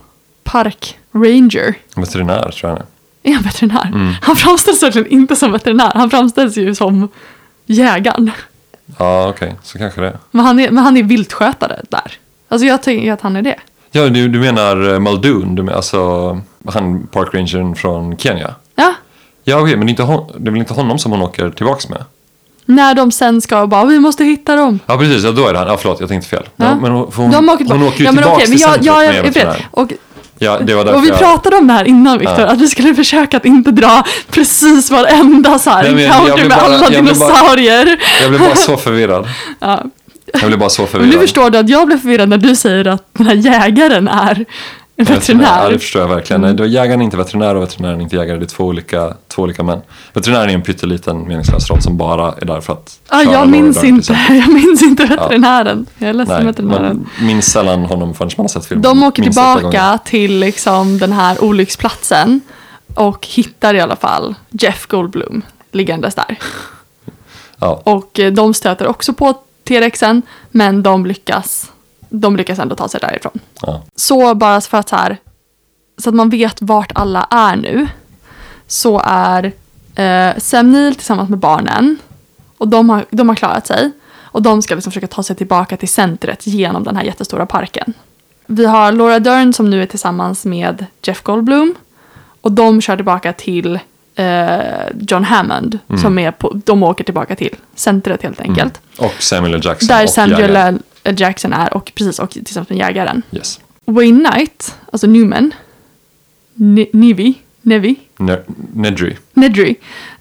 parkranger. 0.45 1.75
Veterinär 1.97 2.51
tror 2.51 2.55
jag 2.61 2.69
han 2.71 2.79
är. 2.79 2.87
Är 3.31 3.35
han 3.35 3.43
veterinär? 3.43 3.87
Mm. 3.95 4.15
Han 4.23 4.37
framställs 4.37 4.83
verkligen 4.83 5.09
inte 5.09 5.37
som 5.37 5.53
veterinär. 5.53 5.93
Han 5.95 6.11
framställs 6.11 6.57
ju 6.57 6.75
som 6.75 7.09
jägaren. 7.67 8.31
Ja, 8.99 9.29
okej, 9.29 9.55
så 9.63 9.79
kanske 9.79 10.01
det. 10.01 10.19
Men 10.31 10.45
han 10.47 10.61
är, 10.61 10.71
men 10.71 10.85
han 10.85 10.97
är 10.97 11.03
viltskötare 11.03 11.81
där. 11.89 12.13
Alltså 12.49 12.67
jag 12.67 12.83
tänker 12.83 13.13
att 13.13 13.21
han 13.21 13.37
är 13.37 13.43
det. 13.43 13.57
Ja, 13.91 14.09
du, 14.09 14.29
du 14.29 14.39
menar 14.41 14.93
eh, 14.93 15.01
Muldoon, 15.01 15.55
du 15.55 15.63
men, 15.63 15.75
alltså 15.75 16.41
han 16.67 17.07
parkrangern 17.07 17.75
från 17.75 18.17
Kenya? 18.17 18.55
Ja. 19.49 19.61
Okej, 19.61 19.77
men 19.77 19.87
det 19.87 19.91
är, 19.91 19.93
inte 19.93 20.03
hon, 20.03 20.27
det 20.39 20.49
är 20.49 20.51
väl 20.51 20.61
inte 20.61 20.75
honom 20.75 20.99
som 20.99 21.13
hon 21.13 21.23
åker 21.23 21.51
tillbaks 21.51 21.89
med? 21.89 22.05
När 22.65 22.95
de 22.95 23.13
sen 23.13 23.41
ska 23.41 23.67
bara, 23.67 23.85
vi 23.85 23.99
måste 24.01 24.25
hitta 24.25 24.57
dem. 24.57 24.81
Ja, 24.87 24.99
precis, 24.99 25.25
ja, 25.25 25.31
då 25.33 25.47
är 25.47 25.53
det 25.53 25.59
han. 25.59 25.69
Ja, 25.69 25.77
förlåt, 25.77 26.01
jag 26.01 26.09
tänkte 26.09 26.29
fel. 26.29 26.43
Ja. 26.57 26.65
Ja. 26.67 26.75
men 26.75 26.91
hon, 26.93 27.31
de 27.31 27.49
åker, 27.49 27.65
hon 27.65 27.83
åker 27.83 27.99
ju 27.99 28.05
ja, 28.05 28.13
men 28.13 28.23
tillbaks 28.25 28.37
okej, 28.37 28.49
men 28.49 28.57
till 28.57 28.61
jag, 28.61 28.71
centret 28.71 28.87
jag, 28.87 28.97
med 28.97 29.07
jag, 29.07 29.15
jag 29.15 29.23
vet. 29.23 29.37
veterinären. 29.37 29.63
Och, 29.71 29.93
Ja, 30.41 30.59
det 30.59 30.75
var 30.75 30.85
därför 30.85 30.99
och 30.99 31.05
vi 31.05 31.09
jag... 31.09 31.19
pratade 31.19 31.57
om 31.57 31.67
det 31.67 31.73
här 31.73 31.85
innan 31.85 32.19
Viktor, 32.19 32.41
Ja. 32.41 32.47
att 32.47 32.61
vi 32.61 32.69
skulle 32.69 32.95
försöka 32.95 33.37
att 33.37 33.45
inte 33.45 33.71
dra 33.71 34.05
precis 34.31 34.91
varenda 34.91 35.59
så 35.59 35.71
här 35.71 35.83
Nej, 35.83 35.95
men 35.95 36.03
jag- 36.05 36.13
jag 36.13 36.21
encounter 36.21 36.49
med 36.49 36.59
bara- 36.59 36.61
alla 36.61 36.75
jag 36.75 37.03
vill 37.03 37.15
bara- 37.19 37.29
dinosaurier. 37.29 37.99
Jag 38.23 38.31
blev 38.31 38.41
bara 38.41 38.55
så 38.57 38.77
förvirrad. 38.87 39.29
Ja. 39.61 39.83
Jag 40.33 40.47
blev 40.47 40.59
bara 40.59 40.69
så 40.71 40.83
Men 40.83 40.89
förvirrad. 40.91 41.15
nu 41.15 41.21
förstår 41.21 41.51
du 41.51 41.59
att 41.59 41.69
jag 41.69 41.87
blev 41.87 41.99
förvirrad 42.01 42.29
när 42.29 42.37
du 42.37 42.57
säger 42.57 42.87
att 42.87 43.09
den 43.13 43.27
här 43.27 43.35
jägaren 43.35 44.09
är 44.09 44.45
en 45.01 45.07
Ja, 45.09 45.15
veterinär. 45.15 45.71
det 45.71 45.79
förstår 45.79 46.03
jag 46.03 46.09
verkligen. 46.09 46.41
Nej, 46.41 46.55
då 46.55 46.63
är 46.65 46.69
jägaren 46.69 47.03
inte 47.03 47.17
veterinär 47.17 47.55
och 47.55 47.63
veterinären 47.63 48.01
inte 48.01 48.17
jägare. 48.17 48.39
Det 48.39 48.45
är 48.45 48.47
två 48.47 48.65
olika, 48.65 49.15
två 49.29 49.43
olika 49.43 49.63
män. 49.63 49.81
Veterinären 50.13 50.51
är 50.51 50.55
en 50.55 50.63
pytteliten 50.63 51.29
meningslös 51.29 51.71
roll 51.71 51.83
som 51.83 51.97
bara 51.97 52.33
är 52.41 52.45
där 52.45 52.61
för 52.61 52.73
att 52.73 52.99
Ja, 53.11 53.23
köra 53.25 53.33
jag 53.33 53.49
minns 53.49 53.81
till 53.81 53.89
inte, 53.89 54.13
exempel. 54.13 54.37
jag 54.47 54.49
minns 54.53 54.83
inte 54.83 55.05
veterinären. 55.05 55.87
Jag 55.99 56.09
är 56.09 56.13
ledsen 56.15 56.37
Nej, 56.37 56.45
veterinären. 56.47 57.09
man 57.19 57.27
minns 57.27 57.47
sällan 57.47 57.85
honom 57.85 58.15
förrän 58.15 58.31
man 58.37 58.45
har 58.45 58.49
sett 58.49 58.67
filmen. 58.67 58.83
De 58.83 59.03
åker 59.03 59.23
tillbaka 59.23 59.99
till 60.05 60.39
liksom 60.39 60.99
den 60.99 61.13
här 61.13 61.45
olycksplatsen 61.45 62.41
och 62.95 63.27
hittar 63.27 63.75
i 63.75 63.81
alla 63.81 63.97
fall 63.97 64.35
Jeff 64.51 64.87
Goldblum 64.87 65.43
liggandes 65.73 66.15
där. 66.15 66.39
Ja, 67.61 67.81
Och 67.85 68.21
eh, 68.21 68.33
de 68.33 68.55
stöter 68.55 68.87
också 68.87 69.13
på 69.13 69.35
T-rexen 69.69 70.23
men 70.51 70.83
de 70.83 71.07
lyckas, 71.07 71.73
de 72.09 72.37
lyckas 72.37 72.59
ändå 72.59 72.77
ta 72.77 72.89
sig 72.89 73.01
därifrån. 73.01 73.39
ja. 73.63 73.83
Så 73.97 74.35
bara 74.35 74.61
för 74.61 74.79
att 74.79 74.89
så 74.89 74.97
här, 74.97 75.17
så 75.99 76.09
att 76.09 76.15
man 76.15 76.31
vet 76.31 76.63
vart 76.63 76.93
alla 76.95 77.27
är 77.31 77.57
nu. 77.57 77.89
Så 78.67 79.01
är 79.05 79.53
eh, 79.95 80.39
Sam 80.39 80.73
Neill 80.73 80.95
tillsammans 80.95 81.31
med 81.31 81.39
barnen. 81.39 81.97
Och 82.59 82.69
de 82.69 82.91
har, 82.91 83.05
de 83.11 83.29
har 83.29 83.37
klarat 83.37 83.67
sig. 83.67 83.91
Och 84.23 84.43
de 84.43 84.63
ska 84.63 84.75
liksom 84.75 84.93
försöka 84.93 85.07
ta 85.07 85.23
sig 85.23 85.37
tillbaka 85.37 85.77
till 85.77 85.89
centret 85.89 86.47
genom 86.47 86.85
den 86.85 86.97
här 86.97 87.05
jättestora 87.05 87.47
parken. 87.47 87.95
Vi 88.47 88.65
har 88.67 88.93
Laura 88.93 89.19
Dern 89.19 89.53
som 89.53 89.71
nu 89.71 89.83
är 89.83 89.87
tillsammans 89.87 90.45
med 90.45 90.87
Jeff 91.03 91.23
Goldblum. 91.23 91.75
Och 92.41 92.53
de 92.53 92.81
kör 92.81 92.97
tillbaka 92.97 93.33
till 93.33 93.79
eh, 94.15 94.59
John 95.09 95.25
Hammond. 95.25 95.79
Som 96.01 96.19
är 96.19 96.31
på, 96.31 96.61
de 96.65 96.83
åker 96.83 97.05
tillbaka 97.05 97.37
till 97.37 97.55
centret 97.75 98.23
helt 98.23 98.41
enkelt. 98.41 98.81
Och 98.99 99.15
Samuel 99.19 99.55
L. 99.55 99.61
Jackson 99.65 99.89
Där 99.89 100.07
Samuel. 100.07 100.57
L. 100.57 100.79
Jackson 101.13 101.53
är 101.53 101.75
och 101.75 101.93
precis 101.95 102.19
och 102.19 102.31
tillsammans 102.31 102.69
med 102.69 102.79
jägaren. 102.79 103.23
Yes. 103.33 103.61
Wayne 103.85 104.31
Knight, 104.31 104.77
alltså 104.93 105.07
Newman, 105.07 105.55
Ni- 106.55 106.91
Nivi, 106.93 107.35
Nevi, 107.63 107.97
Ne- 108.19 108.43
Nedry. 108.75 109.17
Nedry, 109.33 109.75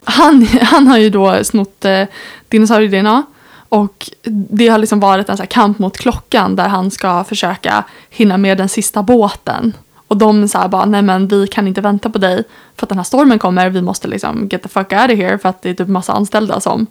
han, 0.03 0.47
han 0.61 0.87
har 0.87 0.97
ju 0.97 1.09
då 1.09 1.43
snott 1.43 1.85
eh, 1.85 2.03
dinosaurier-DNA 2.49 3.23
och 3.69 4.09
det 4.49 4.67
har 4.67 4.77
liksom 4.77 4.99
varit 4.99 5.29
en 5.29 5.37
så 5.37 5.43
här 5.43 5.47
kamp 5.47 5.79
mot 5.79 5.97
klockan 5.97 6.55
där 6.55 6.67
han 6.67 6.91
ska 6.91 7.23
försöka 7.23 7.83
hinna 8.09 8.37
med 8.37 8.57
den 8.57 8.69
sista 8.69 9.03
båten. 9.03 9.73
Och 10.07 10.17
de 10.17 10.47
säger 10.47 10.67
bara, 10.67 10.85
nej 10.85 11.01
men 11.01 11.27
vi 11.27 11.47
kan 11.47 11.67
inte 11.67 11.81
vänta 11.81 12.09
på 12.09 12.17
dig 12.17 12.43
för 12.75 12.85
att 12.85 12.89
den 12.89 12.97
här 12.97 13.03
stormen 13.05 13.39
kommer, 13.39 13.69
vi 13.69 13.81
måste 13.81 14.07
liksom 14.07 14.47
get 14.51 14.63
the 14.63 14.69
fuck 14.69 14.91
out 14.93 15.11
of 15.11 15.17
here 15.17 15.37
för 15.37 15.49
att 15.49 15.61
det 15.61 15.69
är 15.69 15.73
typ 15.73 15.87
massa 15.87 16.13
anställda 16.13 16.59
som 16.59 16.87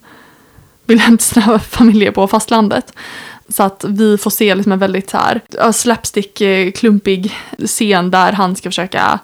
vill 0.87 1.01
hämta 1.07 1.23
sina 1.23 1.59
familjer 1.59 2.11
på 2.11 2.27
fastlandet. 2.29 2.93
Så 3.49 3.63
att 3.63 3.85
vi 3.89 4.19
får 4.19 4.31
se 4.31 4.55
liksom 4.55 4.73
en 4.73 4.79
väldigt 4.79 5.11
så 5.11 5.17
här 5.17 5.41
slapstick, 5.73 6.41
eh, 6.41 6.73
klumpig 6.73 7.35
scen 7.67 8.11
där 8.11 8.33
han 8.33 8.57
ska 8.57 8.69
försöka 8.69 9.19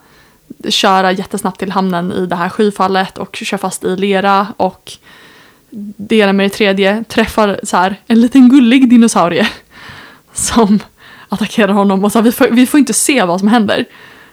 köra 0.69 1.13
jättesnabbt 1.13 1.59
till 1.59 1.73
hamnen 1.73 2.13
i 2.13 2.27
det 2.27 2.37
här 2.37 2.49
skyfallet 2.49 3.19
och 3.19 3.37
kör 3.37 3.59
fast 3.59 3.85
i 3.85 3.97
lera 3.97 4.47
och 4.57 4.93
det 5.97 6.17
ena 6.17 6.33
med 6.33 6.47
det 6.47 6.51
tredje 6.51 7.05
träffar 7.09 7.61
så 7.63 7.77
här 7.77 7.97
en 8.07 8.21
liten 8.21 8.49
gullig 8.49 8.91
dinosaurie 8.91 9.49
som 10.33 10.79
attackerar 11.29 11.73
honom 11.73 12.05
och 12.05 12.13
så 12.13 12.19
här, 12.19 12.25
vi, 12.25 12.33
får, 12.33 12.49
vi 12.51 12.67
får 12.67 12.81
inte 12.81 12.93
se 12.93 13.25
vad 13.25 13.39
som 13.41 13.49
händer. 13.49 13.85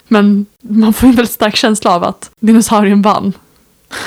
Men 0.08 0.46
man 0.62 0.94
får 0.94 1.08
en 1.08 1.16
väldigt 1.16 1.34
stark 1.34 1.56
känsla 1.56 1.96
av 1.96 2.04
att 2.04 2.32
dinosaurien 2.40 3.02
vann. 3.02 3.34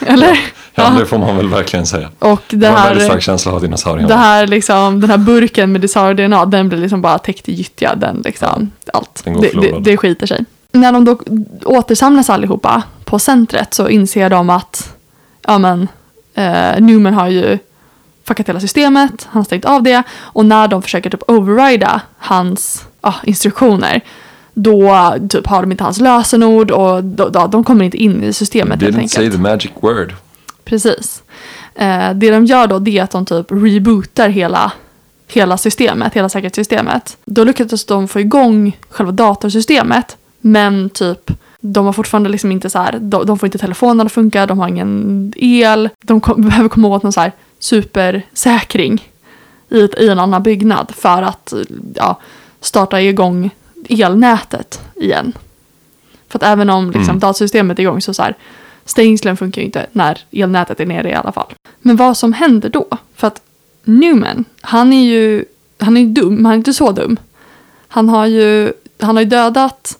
Eller? 0.00 0.38
Ja, 0.74 0.90
det 0.98 1.06
får 1.06 1.18
man 1.18 1.36
väl 1.36 1.48
verkligen 1.48 1.86
säga. 1.86 2.08
Och 2.18 2.42
det 2.48 2.66
här, 2.66 2.88
väldigt 2.88 3.04
stark 3.04 3.22
känsla 3.22 3.52
av 3.52 3.60
dinosaurien. 3.60 4.08
det 4.08 4.14
här 4.14 4.46
liksom, 4.46 5.00
den 5.00 5.10
här 5.10 5.18
burken 5.18 5.72
med 5.72 5.80
dinosaurier-DNA, 5.80 6.44
den 6.44 6.68
blir 6.68 6.78
liksom 6.78 7.02
bara 7.02 7.18
täckt 7.18 7.48
i 7.48 7.52
gyttja. 7.52 7.94
Den 7.94 8.22
liksom, 8.24 8.70
allt. 8.92 9.22
den 9.24 9.40
Det, 9.40 9.50
det, 9.60 9.80
det 9.80 9.96
skiter 9.96 10.26
sig. 10.26 10.44
När 10.72 10.92
de 10.92 11.04
då 11.04 11.18
återsamlas 11.64 12.30
allihopa 12.30 12.82
på 13.04 13.18
centret 13.18 13.74
så 13.74 13.88
inser 13.88 14.30
de 14.30 14.50
att 14.50 14.96
ja 15.46 15.58
men, 15.58 15.88
eh, 16.34 16.80
Newman 16.80 17.14
har 17.14 17.28
ju 17.28 17.58
fuckat 18.24 18.48
hela 18.48 18.60
systemet, 18.60 19.26
han 19.30 19.40
har 19.40 19.44
stängt 19.44 19.64
av 19.64 19.82
det 19.82 20.02
och 20.20 20.46
när 20.46 20.68
de 20.68 20.82
försöker 20.82 21.10
typ 21.10 21.30
overrida 21.30 22.00
hans 22.18 22.84
ja, 23.02 23.14
instruktioner 23.22 24.00
då 24.54 25.14
typ 25.28 25.46
har 25.46 25.62
de 25.62 25.70
inte 25.70 25.84
hans 25.84 26.00
lösenord 26.00 26.70
och 26.70 27.04
då, 27.04 27.28
då, 27.28 27.46
de 27.46 27.64
kommer 27.64 27.84
inte 27.84 27.96
in 27.96 28.22
i 28.22 28.32
systemet 28.32 28.82
helt 28.82 28.96
Didn't 28.96 28.98
enkelt. 28.98 29.12
say 29.12 29.30
the 29.30 29.38
magic 29.38 29.70
word. 29.80 30.14
Precis. 30.64 31.22
Eh, 31.74 32.10
det 32.14 32.30
de 32.30 32.44
gör 32.44 32.66
då 32.66 32.78
det 32.78 32.98
är 32.98 33.02
att 33.02 33.10
de 33.10 33.24
typ 33.26 33.46
rebootar 33.50 34.28
hela, 34.28 34.72
hela 35.28 35.58
systemet, 35.58 36.14
hela 36.14 36.28
säkerhetssystemet. 36.28 37.16
Då 37.24 37.44
lyckades 37.44 37.84
de 37.84 38.08
få 38.08 38.20
igång 38.20 38.78
själva 38.88 39.12
datorsystemet 39.12 40.16
men 40.40 40.90
typ 40.90 41.30
de 41.60 41.86
har 41.86 41.92
fortfarande 41.92 42.28
liksom 42.28 42.52
inte 42.52 42.70
så 42.70 42.78
här, 42.78 42.98
de, 43.00 43.26
de 43.26 43.38
får 43.38 43.46
inte 43.46 43.58
telefonen 43.58 44.06
att 44.06 44.12
funka, 44.12 44.46
de 44.46 44.58
har 44.58 44.68
ingen 44.68 45.32
el, 45.36 45.88
de 46.02 46.20
kom, 46.20 46.42
behöver 46.48 46.68
komma 46.68 46.88
åt 46.88 47.02
någon 47.02 47.12
så 47.12 47.20
här 47.20 47.32
supersäkring 47.58 49.08
i, 49.68 49.84
ett, 49.84 49.98
i 49.98 50.08
en 50.08 50.18
annan 50.18 50.42
byggnad 50.42 50.92
för 50.96 51.22
att 51.22 51.52
ja, 51.94 52.20
starta 52.60 53.00
igång 53.00 53.50
elnätet 53.88 54.80
igen. 54.96 55.32
För 56.28 56.38
att 56.38 56.42
även 56.42 56.70
om 56.70 56.86
liksom, 56.86 57.02
Mm. 57.04 57.18
datasystemet 57.18 57.78
är 57.78 57.82
igång 57.82 58.00
så, 58.00 58.14
så 58.14 58.22
här, 58.22 58.34
stängslen 58.84 59.36
funkar 59.36 59.62
ju 59.62 59.66
inte 59.66 59.86
när 59.92 60.18
elnätet 60.30 60.80
är 60.80 60.86
nere 60.86 61.10
i 61.10 61.14
alla 61.14 61.32
fall. 61.32 61.54
Men 61.80 61.96
vad 61.96 62.16
som 62.16 62.32
händer 62.32 62.68
då? 62.68 62.86
För 63.14 63.26
att 63.26 63.42
Newman, 63.84 64.44
han 64.60 64.92
är 64.92 65.04
ju, 65.04 65.44
han 65.78 65.96
är 65.96 66.00
ju 66.00 66.08
dum, 66.08 66.34
men 66.34 66.44
han 66.44 66.52
är 66.52 66.56
inte 66.56 66.74
så 66.74 66.92
dum. 66.92 67.16
Han 67.88 68.08
har 68.08 68.26
ju, 68.26 68.72
han 69.00 69.16
har 69.16 69.22
ju 69.22 69.28
dödat 69.28 69.98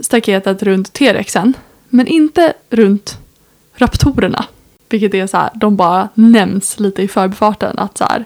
staketet 0.00 0.62
runt 0.62 0.92
T-rexen, 0.92 1.54
men 1.88 2.06
inte 2.06 2.52
runt 2.70 3.18
raptorerna. 3.74 4.44
Vilket 4.88 5.14
är 5.14 5.26
så 5.26 5.36
här, 5.36 5.50
de 5.54 5.76
bara 5.76 6.08
nämns 6.14 6.80
lite 6.80 7.02
i 7.02 7.08
förbifarten 7.08 7.78
att 7.78 7.98
så 7.98 8.04
här, 8.04 8.24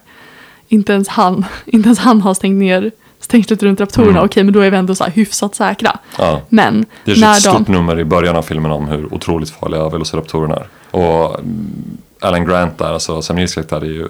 inte 0.68 0.92
ens 0.92 1.08
han, 1.08 1.44
inte 1.64 1.88
ens 1.88 1.98
han 1.98 2.20
har 2.20 2.34
stängt 2.34 2.58
ner 2.58 2.90
stängslet 3.26 3.62
runt 3.62 3.80
raptorerna. 3.80 4.10
Mm. 4.10 4.24
Okej, 4.24 4.44
men 4.44 4.54
då 4.54 4.60
är 4.60 4.70
vi 4.70 4.76
ändå 4.76 4.94
så 4.94 5.04
här 5.04 5.10
hyfsat 5.10 5.54
säkra. 5.54 5.98
Ja. 6.18 6.40
Men 6.48 6.86
Det 7.04 7.12
är 7.12 7.20
när 7.20 7.32
ett 7.32 7.42
stort 7.42 7.66
de... 7.66 7.72
nummer 7.72 7.98
i 7.98 8.04
början 8.04 8.36
av 8.36 8.42
filmen 8.42 8.70
om 8.72 8.88
hur 8.88 9.14
otroligt 9.14 9.50
farliga 9.50 9.88
velociraptorerna 9.88 10.54
är. 10.54 10.66
Och 10.90 11.38
mm, 11.38 11.98
Alan 12.20 12.46
Grant 12.46 12.78
där, 12.78 12.92
alltså 12.92 13.22
Sam 13.22 13.36
karaktär 13.36 13.80
är 13.80 13.84
ju 13.84 14.08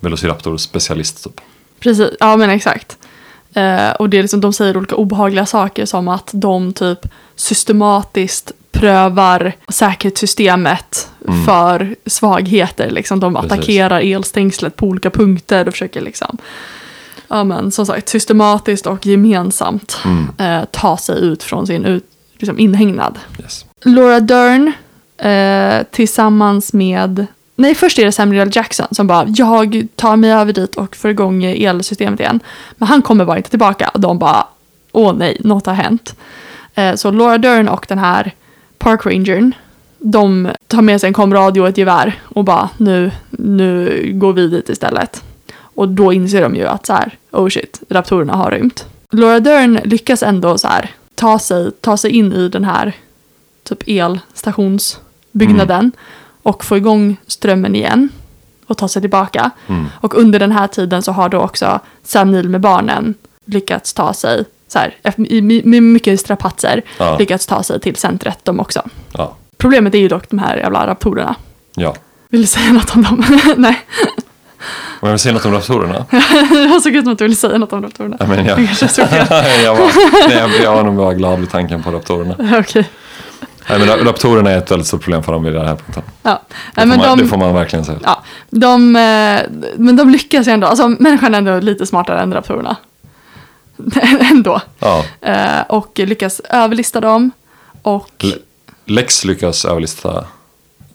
velociraptor-specialist 0.00 1.24
typ. 1.24 1.40
Precis, 1.80 2.10
ja 2.20 2.36
men 2.36 2.50
exakt. 2.50 2.98
Eh, 3.54 3.90
och 3.90 4.10
det 4.10 4.18
är 4.18 4.22
liksom, 4.22 4.40
de 4.40 4.52
säger 4.52 4.76
olika 4.76 4.96
obehagliga 4.96 5.46
saker 5.46 5.86
som 5.86 6.08
att 6.08 6.30
de 6.32 6.72
typ 6.72 6.98
systematiskt 7.36 8.52
prövar 8.72 9.52
säkerhetssystemet 9.68 11.08
för 11.46 11.96
svagheter. 12.06 12.90
Liksom. 12.90 13.20
De 13.20 13.34
Precis. 13.34 13.52
attackerar 13.52 14.00
elstängslet 14.00 14.76
på 14.76 14.86
olika 14.86 15.10
punkter 15.10 15.68
och 15.68 15.74
försöker 15.74 16.00
liksom, 16.00 16.38
ja, 17.28 17.44
men, 17.44 17.70
som 17.70 17.86
sagt, 17.86 18.08
systematiskt 18.08 18.86
och 18.86 19.06
gemensamt 19.06 19.98
eh, 20.38 20.64
ta 20.70 20.96
sig 20.96 21.20
ut 21.20 21.42
från 21.42 21.66
sin 21.66 21.84
ut, 21.84 22.04
liksom, 22.38 22.58
inhägnad. 22.58 23.18
Yes. 23.40 23.64
Laura 23.84 24.20
Dern 24.20 24.72
eh, 25.16 25.82
tillsammans 25.90 26.72
med 26.72 27.26
Nej, 27.60 27.74
först 27.74 27.98
är 27.98 28.04
det 28.04 28.12
Samuel 28.12 28.48
L. 28.48 28.50
Jackson 28.52 28.86
som 28.90 29.06
bara 29.06 29.26
jag 29.28 29.86
tar 29.96 30.16
mig 30.16 30.32
över 30.32 30.52
dit 30.52 30.74
och 30.74 30.96
får 30.96 31.10
igång 31.10 31.44
elsystemet 31.44 32.20
igen. 32.20 32.40
Men 32.76 32.88
han 32.88 33.02
kommer 33.02 33.24
bara 33.24 33.36
inte 33.36 33.50
tillbaka. 33.50 33.88
Och 33.88 34.00
de 34.00 34.18
bara 34.18 34.46
åh 34.92 35.14
nej, 35.16 35.36
något 35.40 35.66
har 35.66 35.74
hänt. 35.74 36.16
Eh, 36.74 36.94
så 36.94 37.10
Laura 37.10 37.38
Dern 37.38 37.68
och 37.68 37.86
den 37.88 37.98
här 37.98 38.34
Park 38.78 39.06
Rangern 39.06 39.52
de 39.98 40.48
tar 40.66 40.82
med 40.82 41.00
sig 41.00 41.08
en 41.08 41.14
komradio 41.14 41.60
och 41.60 41.68
ett 41.68 41.78
gevär 41.78 42.20
och 42.22 42.44
bara 42.44 42.68
nu, 42.76 43.10
nu 43.30 44.02
går 44.14 44.32
vi 44.32 44.48
dit 44.48 44.68
istället. 44.68 45.22
Och 45.78 45.88
då 45.88 46.12
inser 46.12 46.42
de 46.42 46.54
ju 46.54 46.66
att 46.66 46.86
så 46.86 46.92
här, 46.92 47.18
oh 47.30 47.48
shit, 47.48 47.80
raptorerna 47.88 48.36
har 48.36 48.50
rymt. 48.50 48.86
Laura 49.12 49.40
Dern 49.40 49.80
lyckas 49.84 50.22
ändå 50.22 50.58
så 50.58 50.68
här 50.68 50.90
ta 51.14 51.38
sig, 51.38 51.70
ta 51.80 51.96
sig 51.96 52.10
in 52.10 52.32
i 52.32 52.48
den 52.48 52.64
här 52.64 52.92
typ 53.62 53.82
elstationsbyggnaden 53.86 55.92
och 56.42 56.64
få 56.64 56.76
igång 56.76 57.16
strömmen 57.26 57.74
igen 57.74 58.08
och 58.66 58.78
ta 58.78 58.88
sig 58.88 59.02
tillbaka. 59.02 59.50
Mm. 59.66 59.86
Och 60.00 60.14
under 60.14 60.38
den 60.38 60.52
här 60.52 60.66
tiden 60.66 61.02
så 61.02 61.12
har 61.12 61.28
då 61.28 61.40
också 61.40 61.80
Sam 62.02 62.30
Neill 62.30 62.48
med 62.48 62.60
barnen 62.60 63.14
lyckats 63.44 63.92
ta 63.92 64.12
sig, 64.12 64.44
så 64.68 64.78
här, 64.78 64.96
med 65.68 65.82
mycket 65.82 66.20
strapatser, 66.20 66.82
Ja. 66.98 67.18
lyckats 67.18 67.46
ta 67.46 67.62
sig 67.62 67.80
till 67.80 67.96
centret 67.96 68.38
de 68.44 68.60
också. 68.60 68.82
Ja. 69.12 69.36
Problemet 69.56 69.94
är 69.94 69.98
ju 69.98 70.08
dock 70.08 70.30
de 70.30 70.38
här 70.38 70.56
jävla 70.56 70.86
raptorerna. 70.86 71.34
ja. 71.74 71.94
Vill 72.30 72.40
du 72.40 72.46
säga 72.46 72.72
något 72.72 72.96
om 72.96 73.02
dem? 73.02 73.24
Nej, 73.56 73.80
Om 75.00 75.08
jag 75.08 75.10
vill 75.10 75.18
säga 75.18 75.32
något 75.34 75.44
om 75.46 75.52
raptorerna? 75.52 76.06
det 76.74 76.80
såg 76.82 76.94
ut 76.94 77.04
som 77.04 77.12
att 77.12 77.18
du 77.18 77.24
ville 77.24 77.36
säga 77.36 77.58
något 77.58 77.72
om 77.72 77.82
raptorerna. 77.82 78.16
Ja, 78.20 78.26
men 78.26 78.46
jag, 78.46 78.60
jag, 79.64 79.74
var, 79.76 80.28
nej, 80.28 80.36
jag, 80.38 80.50
jag 80.62 80.72
var 80.76 80.82
nog 80.84 80.96
bara 80.96 81.14
glad 81.14 81.38
vid 81.40 81.50
tanken 81.50 81.82
på 81.82 81.90
raptorerna. 81.90 82.34
Okej. 82.60 82.90
Nej, 83.70 83.78
men 83.78 83.88
ra- 83.88 84.04
raptorerna 84.04 84.50
är 84.50 84.58
ett 84.58 84.70
väldigt 84.70 84.86
stort 84.88 85.02
problem 85.02 85.22
för 85.22 85.32
dem 85.32 85.44
vid 85.44 85.52
den 85.54 85.66
här 85.66 85.76
punkten. 85.76 86.02
Ja. 86.22 86.30
Det, 86.30 86.54
Nej, 86.76 86.82
får 86.82 86.86
men 86.86 86.98
man, 86.98 87.18
de, 87.18 87.22
det 87.24 87.28
får 87.30 87.36
man 87.36 87.54
verkligen 87.54 87.84
säga. 87.84 87.98
ja, 88.04 88.22
de, 88.50 88.96
eh, 88.96 89.40
men 89.76 89.96
de 89.96 90.10
lyckas 90.10 90.48
ju 90.48 90.52
ändå. 90.52 90.66
Alltså 90.66 90.88
människan 90.88 91.34
är 91.34 91.38
ändå 91.38 91.60
lite 91.60 91.86
smartare 91.86 92.20
än 92.20 92.34
raptorerna. 92.34 92.76
ändå. 94.30 94.60
Ja. 94.78 95.04
Eh, 95.20 95.60
och 95.68 95.92
lyckas 95.98 96.40
överlista 96.50 97.00
dem. 97.00 97.30
Och 97.82 98.10
Le- 98.18 98.34
Lex 98.84 99.24
lyckas 99.24 99.64
överlista 99.64 100.24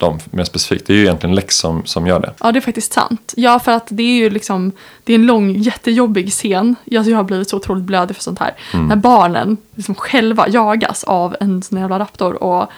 dem 0.05 0.19
mer 0.31 0.43
specifikt. 0.43 0.87
Det 0.87 0.93
är 0.93 0.97
ju 0.97 1.03
egentligen 1.03 1.35
Lex 1.35 1.57
som, 1.57 1.85
som 1.85 2.07
gör 2.07 2.19
det. 2.19 2.33
ja, 2.39 2.51
det 2.51 2.59
är 2.59 2.61
faktiskt 2.61 2.93
sant. 2.93 3.33
Ja, 3.37 3.59
för 3.59 3.71
att 3.71 3.87
det 3.89 4.03
är 4.03 4.15
ju 4.15 4.29
liksom, 4.29 4.71
det 5.03 5.13
är 5.13 5.15
en 5.15 5.25
lång 5.25 5.55
jättejobbig 5.55 6.31
scen. 6.31 6.75
Jag, 6.85 7.07
jag 7.07 7.17
har 7.17 7.23
blivit 7.23 7.49
så 7.49 7.57
otroligt 7.57 7.83
blödig 7.83 8.15
för 8.15 8.23
sånt 8.23 8.39
här. 8.39 8.53
När 8.73 8.95
barnen 8.95 9.57
liksom 9.75 9.95
själva 9.95 10.47
jagas 10.47 11.03
av 11.03 11.35
en 11.39 11.63
sån 11.63 11.79
jävla 11.79 11.99
raptor. 11.99 12.43
Och 12.43 12.69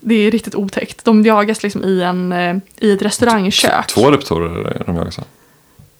det 0.00 0.14
är 0.14 0.30
riktigt 0.30 0.54
otäckt. 0.54 1.04
De 1.04 1.22
jagas 1.24 1.62
liksom 1.62 1.84
i, 1.84 2.02
en, 2.02 2.32
eh, 2.32 2.56
i 2.78 2.92
ett 2.92 3.02
restaurangkök. 3.02 3.86
Två 3.86 4.10
raptorer 4.10 4.82
de 4.86 4.96
jagas 4.96 5.18
av. 5.18 5.24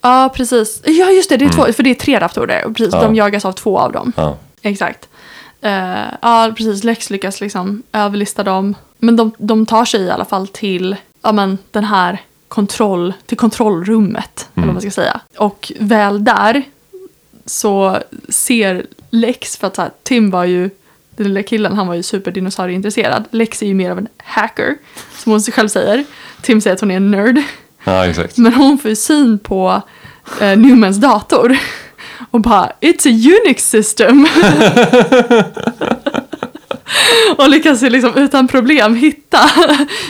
Ja, 0.01 0.33
precis. 0.35 0.83
Ja, 0.85 1.11
just 1.11 1.29
det. 1.29 1.37
det 1.37 1.45
är 1.45 1.49
två, 1.49 1.73
för 1.73 1.83
det 1.83 1.91
är 1.91 1.95
tre 1.95 2.21
raptorer. 2.21 2.65
Och 2.67 2.77
precis, 2.77 2.95
Ja. 2.95 3.03
De 3.03 3.15
jagas 3.15 3.45
av 3.45 3.53
två 3.53 3.79
av 3.79 3.93
dem. 3.93 4.13
Ja. 4.17 4.37
Exakt. 4.63 5.09
Eh, 5.61 6.05
ja, 6.23 6.53
precis. 6.57 6.85
Lex 6.85 7.11
lyckas 7.11 7.41
liksom 7.41 7.83
överlista 7.93 8.45
dem. 8.45 8.75
Men 9.05 9.17
de, 9.17 9.33
de 9.39 9.67
tar 9.67 9.85
sig 9.85 10.01
i 10.01 10.11
alla 10.11 10.25
fall 10.25 10.49
till 10.49 10.97
ja, 11.23 11.33
men, 11.33 11.59
den 11.71 11.85
här 11.85 12.19
kontroll, 12.49 13.15
till 13.27 13.37
kontrollrummet. 13.37 14.49
Eller 14.55 14.67
vad 14.67 14.75
man 14.75 14.83
ska 14.83 14.91
säga. 14.91 15.21
Och 15.37 15.73
väl 15.79 16.25
där 16.25 16.63
så 17.45 17.99
ser 18.29 18.87
Lex, 19.11 19.57
för 19.57 19.67
att 19.67 19.77
så 19.77 19.83
här, 19.83 19.91
Tim 20.03 20.31
var 20.31 20.45
ju, 20.45 20.71
den 21.17 21.27
lilla 21.27 21.43
killen, 21.43 21.73
han 21.73 21.87
var 21.87 21.95
ju 21.95 22.03
superdinosaurieintresserad. 22.03 23.25
Lex 23.31 23.63
är 23.63 23.67
ju 23.67 23.75
mer 23.75 23.91
av 23.91 23.99
en 23.99 24.09
hacker, 24.17 24.77
som 25.19 25.33
hon 25.33 25.41
själv 25.41 25.69
säger. 25.69 26.05
Tim 26.43 26.61
säger 26.61 26.75
att 26.75 26.81
hon 26.81 26.91
är 26.91 26.97
en 26.97 27.11
nerd. 27.11 27.43
ja, 27.85 28.07
exakt. 28.07 28.37
Men 28.37 28.55
hon 28.55 28.79
får 28.79 28.89
ju 28.89 28.97
syn 28.97 29.39
på 29.39 29.83
eh, 30.41 30.59
Newmans 30.59 30.97
dator. 30.97 31.57
Och 32.31 32.41
bara, 32.41 32.73
it's 32.81 33.09
a 33.09 33.39
Unix 33.45 33.71
system. 33.71 34.27
och 37.39 37.49
lyckas 37.51 37.83
ju 37.83 37.91
liksom 37.91 38.15
utan 38.17 38.49
problem 38.49 38.95
hitta 38.97 39.39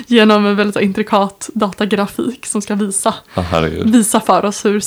genom 0.06 0.46
en 0.46 0.56
väldigt 0.56 0.82
intrikat 0.82 1.50
datagrafik 1.54 2.46
som 2.46 2.62
ska 2.62 2.74
visa, 2.74 3.14
herregud. 3.34 3.90
visa 3.92 4.20
för 4.20 4.44
oss 4.44 4.64
hur 4.64 4.80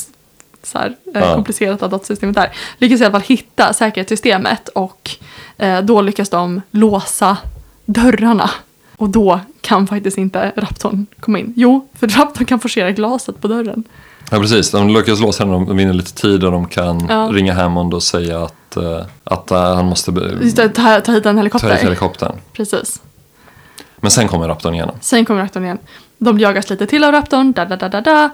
så 0.63 0.77
här, 0.77 0.95
eh, 1.15 1.21
Ja. 1.21 1.35
komplicerat 1.35 1.79
datasystemet 1.79 2.37
är. 2.37 2.51
Lyckas 2.77 3.01
i 3.01 3.03
alla 3.03 3.11
fall 3.11 3.21
hitta 3.21 3.73
säkerhetssystemet 3.73 4.67
och 4.69 5.09
eh, 5.57 5.81
då 5.81 6.01
lyckas 6.01 6.29
de 6.29 6.61
låsa 6.71 7.37
dörrarna. 7.85 8.49
Och 8.97 9.09
då 9.09 9.39
kan 9.61 9.87
faktiskt 9.87 10.17
inte 10.17 10.51
Raptorn 10.55 11.05
komma 11.19 11.39
in. 11.39 11.53
Jo, 11.55 11.87
för 11.99 12.07
Raptorn 12.07 12.45
kan 12.45 12.59
forcera 12.59 12.91
glaset 12.91 13.41
på 13.41 13.47
dörren. 13.47 13.83
Ja, 14.31 14.39
precis. 14.39 14.71
De 14.71 14.89
lyckas 14.89 15.19
låsa 15.19 15.43
henne, 15.45 15.53
de 15.65 15.77
vinner 15.77 15.93
lite 15.93 16.13
tid 16.13 16.43
och 16.43 16.51
de 16.51 16.67
kan 16.67 17.05
Ja. 17.09 17.29
ringa 17.33 17.53
Hammond 17.53 17.93
och 17.93 18.03
säga 18.03 18.43
att, 18.43 18.77
eh, 18.77 19.01
att 19.23 19.51
eh, 19.51 19.75
han 19.75 19.85
måste 19.85 20.11
det, 20.11 20.69
ta, 20.69 20.99
ta 21.01 21.11
hit 21.11 21.25
en 21.25 21.35
ta 21.35 21.39
helikopter. 21.39 21.71
hit 21.71 21.83
helikoptern. 21.83 22.35
Precis. 22.53 23.01
Men 23.97 24.11
sen 24.11 24.27
kommer 24.27 24.47
raptorn 24.47 24.73
igenom. 24.73 24.95
Sen 25.01 25.25
kommer 25.25 25.41
Raptorn 25.41 25.63
igen. 25.63 25.77
De 26.17 26.39
jagas 26.39 26.69
lite 26.69 26.85
till 26.87 27.03
av 27.03 27.11
Raptorn, 27.11 27.51
da, 27.51 27.65
da, 27.65 27.75
da, 27.75 27.89
da, 27.89 28.01
da. 28.01 28.29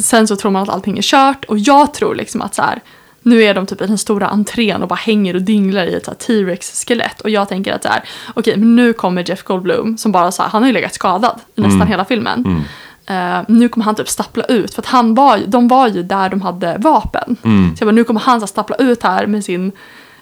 Sen 0.00 0.28
så 0.28 0.36
tror 0.36 0.50
man 0.50 0.62
att 0.62 0.68
allting 0.68 0.98
är 0.98 1.02
kört 1.02 1.44
och 1.44 1.58
jag 1.58 1.94
tror 1.94 2.14
liksom 2.14 2.42
att 2.42 2.54
så 2.54 2.62
här, 2.62 2.80
nu 3.22 3.42
är 3.42 3.54
de 3.54 3.66
typ 3.66 3.80
i 3.82 3.86
den 3.86 3.98
stora 3.98 4.26
entrén 4.28 4.82
och 4.82 4.88
bara 4.88 4.94
hänger 4.94 5.34
och 5.36 5.42
dinglar 5.42 5.84
i 5.86 5.94
ett 5.94 6.18
T-Rex-skelett. 6.18 7.20
Och 7.20 7.30
jag 7.30 7.48
tänker 7.48 7.72
att 7.72 7.82
så 7.82 7.88
här, 7.88 8.02
okej, 8.34 8.56
men 8.56 8.76
nu 8.76 8.92
kommer 8.92 9.28
Jeff 9.28 9.42
Goldblum 9.42 9.98
som 9.98 10.12
bara 10.12 10.32
så 10.32 10.42
här, 10.42 10.50
han 10.50 10.62
har 10.62 10.66
ju 10.68 10.72
legat 10.72 10.94
skadad 10.94 11.40
i 11.54 11.60
nästan 11.60 11.86
hela 11.86 12.04
filmen. 12.04 12.64
Eh, 13.06 13.40
nu 13.48 13.68
kommer 13.68 13.84
han 13.84 13.94
typ 13.94 14.08
stappla 14.08 14.44
ut, 14.44 14.74
för 14.74 14.82
att 14.82 14.86
han 14.86 15.14
var, 15.14 15.38
de 15.46 15.68
var 15.68 15.88
ju 15.88 16.02
där 16.02 16.28
de 16.28 16.42
hade 16.42 16.76
vapen. 16.78 17.36
Så 17.76 17.82
jag 17.84 17.86
bara, 17.86 17.92
nu 17.92 18.04
kommer 18.04 18.20
han 18.20 18.40
så 18.40 18.46
stappla 18.46 18.76
ut 18.76 19.02
här 19.02 19.26
med 19.26 19.44
sin 19.44 19.72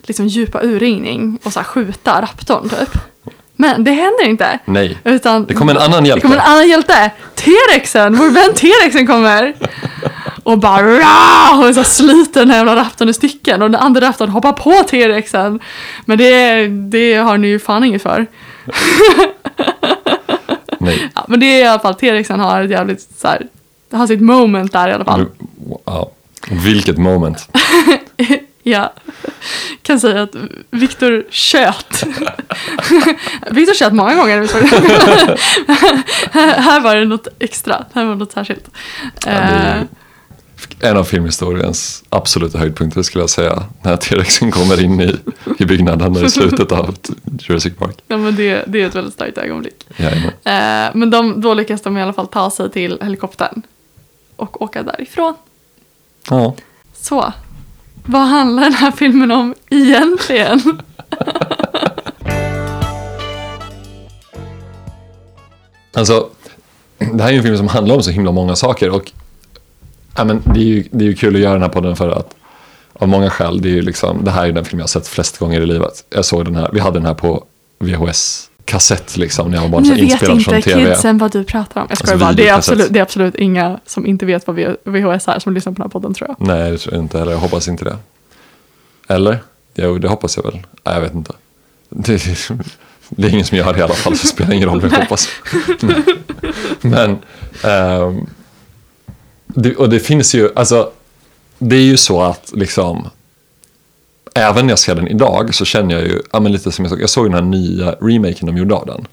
liksom, 0.03 0.27
djupa 0.27 0.62
urringning 0.62 1.38
och 1.42 1.53
så 1.53 1.59
här, 1.61 1.64
skjuta 1.64 2.23
raptorn 2.23 2.68
typ. 2.68 2.99
Men 3.57 3.85
det 3.85 3.90
händer 3.90 4.25
inte. 4.29 4.59
Nej. 4.64 4.99
Utan 5.05 5.45
Det 5.45 5.55
kommer 5.55 5.75
en 5.75 5.83
annan 5.83 6.05
hjälte. 6.05 6.16
Det 6.16 6.21
kommer 6.21 6.37
en 6.42 6.53
annan 6.53 6.68
hjälte. 6.68 7.11
T-rexen, 7.35 8.16
vår 8.16 8.31
vän 8.31 8.55
T-rexen 8.55 9.07
kommer. 9.07 9.55
Och 10.42 10.59
bara 10.59 10.99
"Rah!" 10.99 11.68
och 11.68 11.75
så 11.75 11.85
sliter 11.85 12.40
den 12.40 12.51
här 12.51 12.57
jävla 12.57 12.77
raptorn 12.77 13.09
i 13.09 13.12
stycken. 13.12 13.62
Och 13.62 13.71
den 13.71 13.81
andra 13.81 14.01
raptorn 14.09 14.29
hoppar 14.31 14.53
på 14.53 14.73
T-rexen. 14.73 15.61
Men 16.05 16.18
det, 16.18 16.66
det 16.68 17.14
har 17.14 17.38
ni 17.38 17.49
ju 17.49 17.59
fan 17.59 17.85
inget 17.85 18.03
för. 18.03 18.27
Nej. 20.83 21.11
Ja, 21.14 21.25
men 21.29 21.40
det 21.40 21.47
är 21.47 21.64
i 21.64 21.66
alla 21.66 21.81
fall, 21.81 21.95
T-rexen 21.95 22.40
har 22.40 22.62
ett 22.62 22.71
jävligt 22.71 23.09
så 23.16 23.29
här, 23.29 23.47
det 23.90 23.97
har 23.97 24.07
sitt 24.07 24.21
moment 24.21 24.73
där 24.73 24.88
i 24.88 24.92
alla 24.92 25.05
fall. 25.05 25.27
Ja. 25.85 26.11
Vilket 26.51 26.99
moment. 26.99 27.49
Ja, 28.64 28.92
kan 29.83 30.01
säga 30.01 30.23
att 30.23 30.35
Viktor 30.71 31.25
tjöt. 31.31 32.05
Viktor 33.51 33.75
tjöt 33.75 33.92
många 33.92 34.14
gånger. 34.14 34.40
här 36.61 36.81
var 36.81 36.97
det 36.97 37.05
något 37.05 37.29
extra, 37.38 37.85
här 37.95 38.05
var 38.05 38.12
det 38.12 38.18
något 38.18 38.33
särskilt. 38.33 38.71
Ja, 39.25 39.31
det 39.31 39.37
Eh, 39.37 39.83
en 40.81 40.96
av 40.96 41.05
filmhistoriens 41.05 42.05
absoluta 42.09 42.59
höjdpunkter 42.59 43.03
skulle 43.03 43.22
jag 43.22 43.31
säga. 43.31 43.62
När 43.83 43.96
T-rexen 43.96 44.51
kommer 44.51 44.85
in 44.85 45.01
i, 45.01 45.16
i 45.59 45.64
byggnaden 45.64 46.25
i 46.25 46.31
slutet 46.31 46.72
av 46.72 46.96
Jurassic 47.40 47.75
Park. 47.79 47.96
Ja, 48.09 48.16
men 48.16 48.37
det, 48.37 48.64
det 48.66 48.83
är 48.83 48.87
ett 48.87 48.94
väldigt 48.94 49.14
starkt 49.14 49.38
ögonblick. 49.38 49.87
Jajamän. 49.96 50.29
Eh, 50.29 50.90
men 50.94 51.11
de, 51.11 51.40
då 51.40 51.55
lyckas 51.55 51.83
de 51.83 51.96
i 51.96 52.03
alla 52.03 52.12
fall 52.12 52.27
ta 52.27 52.51
sig 52.51 52.70
till 52.70 52.98
helikoptern 53.03 53.62
och 54.37 54.62
åka 54.62 54.83
därifrån. 54.83 55.35
Ja. 56.31 56.55
Så, 56.94 57.33
vad 58.05 58.22
handlar 58.22 58.62
den 58.62 58.75
här 58.75 58.90
filmen 58.90 59.31
om 59.31 59.55
egentligen? 59.70 60.61
Alltså, 65.95 66.28
det 66.99 67.22
här 67.22 67.28
är 67.28 67.32
ju 67.32 67.39
en 67.39 67.43
film 67.43 67.57
som 67.57 67.68
handlar 67.68 67.95
om 67.95 68.03
så 68.03 68.11
himla 68.11 68.32
många 68.32 68.57
saker 68.57 68.91
och 68.91 69.12
ja, 70.17 70.25
men 70.25 70.43
det, 70.45 70.61
är 70.61 70.65
ju, 70.65 70.85
det 70.91 71.05
är 71.05 71.09
ju 71.09 71.15
kul 71.15 71.35
att 71.35 71.41
göra 71.41 71.53
den 71.53 71.63
här 71.63 71.69
podden 71.69 71.97
för 71.97 72.09
att 72.09 72.35
av 72.93 73.09
många 73.09 73.31
skäl, 73.31 73.63
det, 73.63 73.69
är 73.69 73.73
ju 73.73 73.83
liksom, 73.83 74.25
det 74.25 74.31
här 74.31 74.47
är 74.47 74.53
den 74.53 74.65
film 74.65 74.79
jag 74.79 74.85
har 74.85 74.89
sett 74.89 75.09
flest 75.09 75.39
gånger 75.39 75.61
i 75.61 75.67
livet. 75.67 76.05
Jag 76.11 76.25
såg 76.25 76.45
den 76.45 76.57
här, 76.57 76.71
vi 76.73 76.81
hade 76.81 76.99
den 76.99 77.07
här 77.07 77.15
på 77.15 77.45
VHS-kassett 77.79 79.17
liksom 79.17 79.51
när 79.51 79.57
jag 79.57 79.63
var 79.63 79.69
barn, 79.69 79.83
Nu 79.83 80.07
vet 80.07 80.23
inte 80.23 80.63
kidsen 80.63 81.19
vad 81.19 81.33
du 81.33 81.45
pratar 81.45 81.81
om. 81.81 81.87
Jag 81.91 81.99
Alltså, 82.01 82.17
bara, 82.19 82.33
det 82.33 82.49
är, 82.49 82.55
absolut, 82.55 82.93
det 82.93 82.99
är 82.99 83.03
absolut 83.03 83.35
inga 83.35 83.81
som 83.87 84.07
inte 84.07 84.27
vet 84.27 84.47
vad 84.47 84.57
VHS 84.85 85.29
är 85.29 85.39
som 85.39 85.53
lyssnar 85.53 85.73
på 85.73 85.77
den 85.77 85.83
här 85.83 85.89
podden 85.89 86.15
tror 86.15 86.29
jag. 86.29 86.47
Nej, 86.49 86.71
det 86.71 86.79
tror 86.79 86.95
jag 86.95 87.05
inte 87.05 87.19
heller. 87.19 87.33
Jag 87.33 87.39
hoppas 87.39 87.69
inte 87.69 87.85
det. 87.85 87.97
Eller? 89.09 89.39
Jo, 89.75 89.99
det 89.99 90.09
hoppas 90.09 90.37
jag 90.37 90.45
väl. 90.45 90.55
Nej, 90.85 90.95
jag 90.95 91.01
vet 91.01 91.15
inte. 91.15 91.33
Det, 91.89 92.23
Det 93.17 93.27
är 93.27 93.31
ingen 93.31 93.45
som 93.45 93.59
gör 93.59 93.73
det 93.73 93.79
i 93.79 93.83
alla 93.83 93.95
fall, 93.95 94.17
så 94.17 94.23
det 94.23 94.29
spelar 94.29 94.53
ingen 94.53 94.69
roll 94.69 94.81
vad 94.81 94.93
jag 94.93 94.99
hoppas. 94.99 95.29
Men, 96.81 97.19
ehm, 97.65 98.27
det, 99.55 99.76
och 99.76 99.88
det 99.90 100.00
finns 100.00 100.34
ju, 100.34 100.50
alltså, 100.55 100.90
det 101.59 101.76
är 101.76 101.80
ju 101.82 101.96
så 101.96 102.22
att 102.22 102.53
liksom, 102.55 103.09
även 104.34 104.66
när 104.66 104.72
jag 104.72 104.78
ser 104.78 104.94
den 104.94 105.09
idag 105.09 105.55
så 105.55 105.64
känner 105.64 105.94
jag 105.94 106.05
ju, 106.05 106.22
ja 106.32 106.40
men 106.40 106.53
lite 106.53 106.72
som 106.72 106.84
jag 106.84 106.90
såg, 106.92 107.00
jag 107.03 107.11
såg 107.11 107.24
den 107.26 107.34
här 107.34 107.42
nya 107.42 107.92
remaken 108.00 108.46
de 108.46 108.57
gjorde 108.57 108.74
av 108.74 108.86
den. 108.86 109.07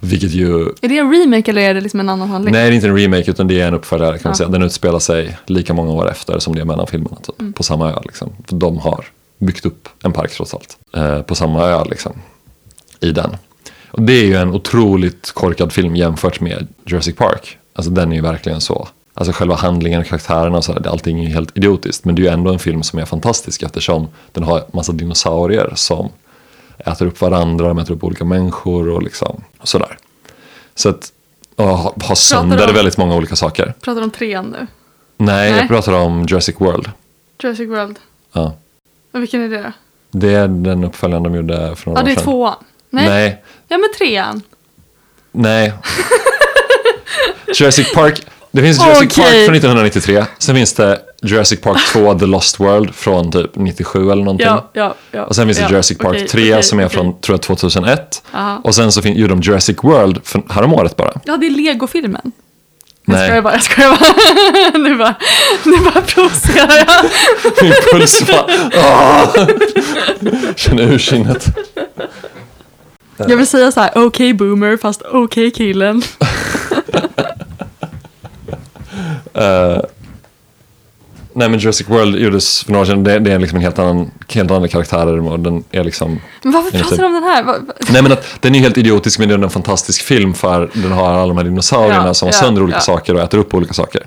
Vilket 0.00 0.30
ju, 0.30 0.62
Är 0.62 0.88
det 0.88 0.98
en 0.98 1.12
remake 1.12 1.50
eller 1.50 1.62
är 1.62 1.74
det 1.74 1.80
liksom 1.80 2.00
en 2.00 2.08
annan 2.08 2.28
handling? 2.28 2.52
nej 2.52 2.62
det 2.68 2.72
är 2.72 2.74
inte 2.74 2.88
en 2.88 2.96
remake 2.98 3.30
utan 3.30 3.48
det 3.48 3.60
är 3.60 3.68
en 3.68 3.74
uppföljare 3.74 4.18
kan 4.18 4.20
man 4.24 4.30
Ja. 4.30 4.34
säga. 4.36 4.48
Den 4.48 4.62
utspelar 4.62 4.98
sig 4.98 5.38
lika 5.46 5.74
många 5.74 5.92
år 5.92 6.10
efter 6.10 6.38
som 6.38 6.54
det 6.54 6.60
är 6.60 6.64
mellan 6.64 6.86
filmerna, 6.86 7.16
typ, 7.16 7.54
på 7.56 7.62
samma 7.62 7.90
ö 7.92 7.98
liksom. 8.04 8.30
För 8.48 8.56
de 8.56 8.78
har 8.78 9.04
byggt 9.38 9.66
upp 9.66 9.88
en 10.02 10.12
park 10.12 10.30
trots 10.32 10.54
allt, 10.54 10.78
eh, 10.96 11.22
på 11.22 11.34
samma 11.34 11.64
ö 11.64 11.84
liksom, 11.90 12.12
i 13.00 13.10
den. 13.12 13.36
Och 13.90 14.02
det 14.02 14.12
är 14.12 14.24
ju 14.24 14.34
en 14.36 14.50
otroligt 14.54 15.30
korkad 15.32 15.72
film 15.72 15.96
jämfört 15.96 16.40
med 16.40 16.66
Jurassic 16.86 17.16
Park. 17.16 17.58
Alltså 17.74 17.90
den 17.90 18.12
är 18.12 18.16
ju 18.16 18.22
verkligen 18.22 18.60
så. 18.60 18.88
Alltså 19.18 19.32
själva 19.32 19.54
handlingen 19.54 20.04
karaktärerna 20.04 20.58
och 20.58 20.64
sådär, 20.64 20.90
allting 20.90 21.24
är 21.24 21.28
helt 21.28 21.56
idiotiskt. 21.56 22.04
Men 22.04 22.14
det 22.14 22.22
är 22.22 22.24
ju 22.24 22.28
ändå 22.32 22.52
en 22.52 22.58
film 22.58 22.82
som 22.82 22.98
är 22.98 23.04
fantastisk 23.04 23.62
eftersom 23.62 24.08
den 24.32 24.44
har 24.44 24.64
massa 24.72 24.92
dinosaurier 24.92 25.72
som 25.74 26.08
äter 26.78 27.06
upp 27.06 27.20
varandra, 27.20 27.68
de 27.68 27.78
äter 27.78 27.94
upp 27.94 28.04
olika 28.04 28.24
människor 28.24 28.88
och 28.88 29.02
liksom 29.02 29.44
sådär. 29.62 29.98
Så 30.74 30.88
att 30.88 31.12
ha, 31.56 31.94
ha 32.02 32.14
sönder 32.14 32.68
om- 32.68 32.74
väldigt 32.74 32.96
många 32.96 33.14
olika 33.16 33.36
saker. 33.36 33.74
Pratar 33.80 34.02
om 34.02 34.10
trean 34.10 34.44
nu? 34.46 34.66
Nej, 35.16 35.50
Nej. 35.50 35.60
jag 35.60 35.68
pratar 35.68 35.92
om 35.92 36.26
Jurassic 36.28 36.56
World. 36.60 36.90
Jurassic 37.42 37.68
World. 37.68 37.98
Ja. 38.32 38.54
Och 39.12 39.22
vilken 39.22 39.42
är 39.42 39.48
det? 39.48 39.72
Det 40.10 40.34
är 40.34 40.48
den 40.48 40.84
uppföljaren 40.84 41.22
de 41.22 41.34
gjorde 41.34 41.76
för 41.76 41.90
några 41.90 42.00
Ja, 42.00 42.04
det 42.04 42.10
år 42.10 42.12
är 42.12 42.14
sedan. 42.14 42.24
tvåan. 42.24 42.54
Nej. 42.90 43.08
Nej, 43.08 43.42
Ja, 43.68 43.78
men 43.78 43.90
trean. 43.98 44.42
nej. 45.32 45.72
Jurassic 47.54 47.92
Park. 47.94 48.22
Det 48.50 48.62
finns 48.62 48.78
Jurassic 48.86 49.12
Okej. 49.12 49.24
Park 49.24 49.44
från 49.44 49.54
1993. 49.54 50.24
Sen 50.38 50.54
finns 50.54 50.74
det 50.74 51.00
Jurassic 51.22 51.60
Park 51.60 51.78
2 51.92 52.18
The 52.18 52.26
Lost 52.26 52.60
World 52.60 52.94
från 52.94 53.32
typ 53.32 53.56
97 53.56 54.10
eller 54.10 54.24
någonting. 54.24 54.46
Ja, 54.46 54.70
ja, 54.72 54.94
ja. 55.10 55.24
Och 55.24 55.34
sen 55.34 55.46
finns 55.46 55.58
det. 55.58 55.68
Jurassic 55.70 55.98
Park 55.98 56.14
okej, 56.16 56.28
3 56.28 56.52
okej, 56.52 56.62
som 56.62 56.78
är 56.80 56.88
från, 56.88 57.20
tror 57.20 57.34
jag, 57.34 57.42
2001. 57.42 58.22
Aha. 58.32 58.60
Och 58.64 58.74
sen 58.74 58.92
så 58.92 59.02
fin- 59.02 59.16
gjorde 59.16 59.34
de 59.34 59.40
Jurassic 59.40 59.76
World 59.82 60.20
för, 60.24 60.42
häromåret 60.48 60.96
bara. 60.96 61.12
Ja, 61.24 61.36
det 61.36 61.46
är 61.46 61.50
Lego-filmen. 61.50 62.32
Nej. 63.04 63.18
Jag 63.18 63.26
skojar 63.26 63.42
bara, 63.42 63.52
jag 63.52 63.62
skojar 63.62 63.88
bara. 63.90 64.78
nu 64.88 64.94
bara, 64.94 65.14
nu 65.64 65.76
bara 65.76 66.00
provocerar 66.02 66.76
jag. 66.86 67.04
Min 67.62 67.72
puls 67.92 68.26
bara... 68.26 68.46
Känner 70.56 70.82
ur 70.82 70.98
kinnet. 70.98 71.46
Jag 73.16 73.36
vill 73.36 73.46
säga 73.46 73.72
så 73.72 73.80
här, 73.80 73.90
okej 73.94 74.34
boomer, 74.34 74.76
fast 74.76 75.02
okej 75.12 75.50
killen. 75.50 76.02
Eh, 79.34 79.80
nej 81.32 81.48
men 81.48 81.58
Jurassic 81.58 81.88
World 81.88 82.16
gjordes 82.16 82.64
för 82.64 82.72
några 82.72 82.82
år 82.82 82.86
sedan. 82.86 83.04
Det, 83.04 83.18
det 83.18 83.32
är 83.32 83.38
liksom 83.38 83.56
en 83.56 83.62
helt 83.62 83.78
annan, 83.78 84.10
helt 84.28 84.50
andra 84.50 84.68
karaktärer 84.68 85.28
och 85.28 85.40
den 85.40 85.64
är 85.70 85.84
liksom... 85.84 86.20
Men 86.42 86.52
varför 86.52 86.78
pratar 86.78 86.96
du 86.96 87.04
om 87.04 87.12
den 87.12 87.22
här? 87.22 87.44
Nej 87.92 88.02
men 88.02 88.12
att 88.12 88.24
den 88.40 88.54
är 88.54 88.58
helt 88.58 88.78
idiotisk 88.78 89.18
men 89.18 89.28
det 89.28 89.34
är 89.34 89.38
en 89.38 89.50
fantastisk 89.50 90.02
film 90.02 90.34
för 90.34 90.70
den 90.74 90.92
har 90.92 91.12
alla 91.12 91.26
de 91.26 91.36
här 91.36 91.44
dinosaurierna 91.44 92.06
Ja, 92.06 92.14
som 92.14 92.26
har 92.26 92.32
ja, 92.32 92.38
sönder 92.40 92.62
olika 92.62 92.76
ja. 92.76 92.80
saker 92.82 93.14
och 93.14 93.20
äter 93.20 93.38
upp 93.38 93.54
olika 93.54 93.74
saker. 93.74 94.02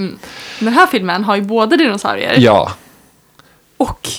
Den 0.60 0.74
här 0.74 0.88
filmen 0.88 1.24
har 1.24 1.36
ju 1.36 1.42
både 1.42 1.78
dinosaurier 1.78 2.36
Ja, 2.38 2.72
och 3.78 4.10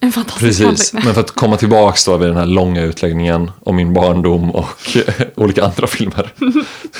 en 0.00 0.12
fantastisk 0.12 0.46
precis. 0.46 0.92
handling. 0.92 1.04
Men 1.04 1.14
för 1.14 1.20
att 1.20 1.30
komma 1.30 1.56
tillbaks 1.56 2.04
då 2.04 2.16
vid 2.16 2.28
den 2.28 2.36
här 2.36 2.46
långa 2.46 2.82
utläggningen 2.82 3.50
om 3.64 3.76
min 3.76 3.94
barndom 3.94 4.50
och 4.50 4.96
olika 5.34 5.64
andra 5.64 5.86
filmer. 5.86 6.32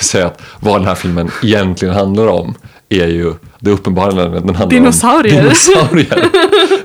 Så 0.00 0.26
att 0.26 0.42
vad 0.60 0.80
den 0.80 0.88
här 0.88 0.94
filmen 0.94 1.30
egentligen 1.42 1.94
handlar 1.94 2.26
om 2.26 2.54
är 2.90 3.06
ju 3.06 3.34
det 3.58 3.70
uppenbara 3.70 4.12
den 4.12 4.32
handlar 4.32 4.66
Dinosaurier. 4.66 5.38
om 5.38 5.42
dinosaurier. 5.42 6.28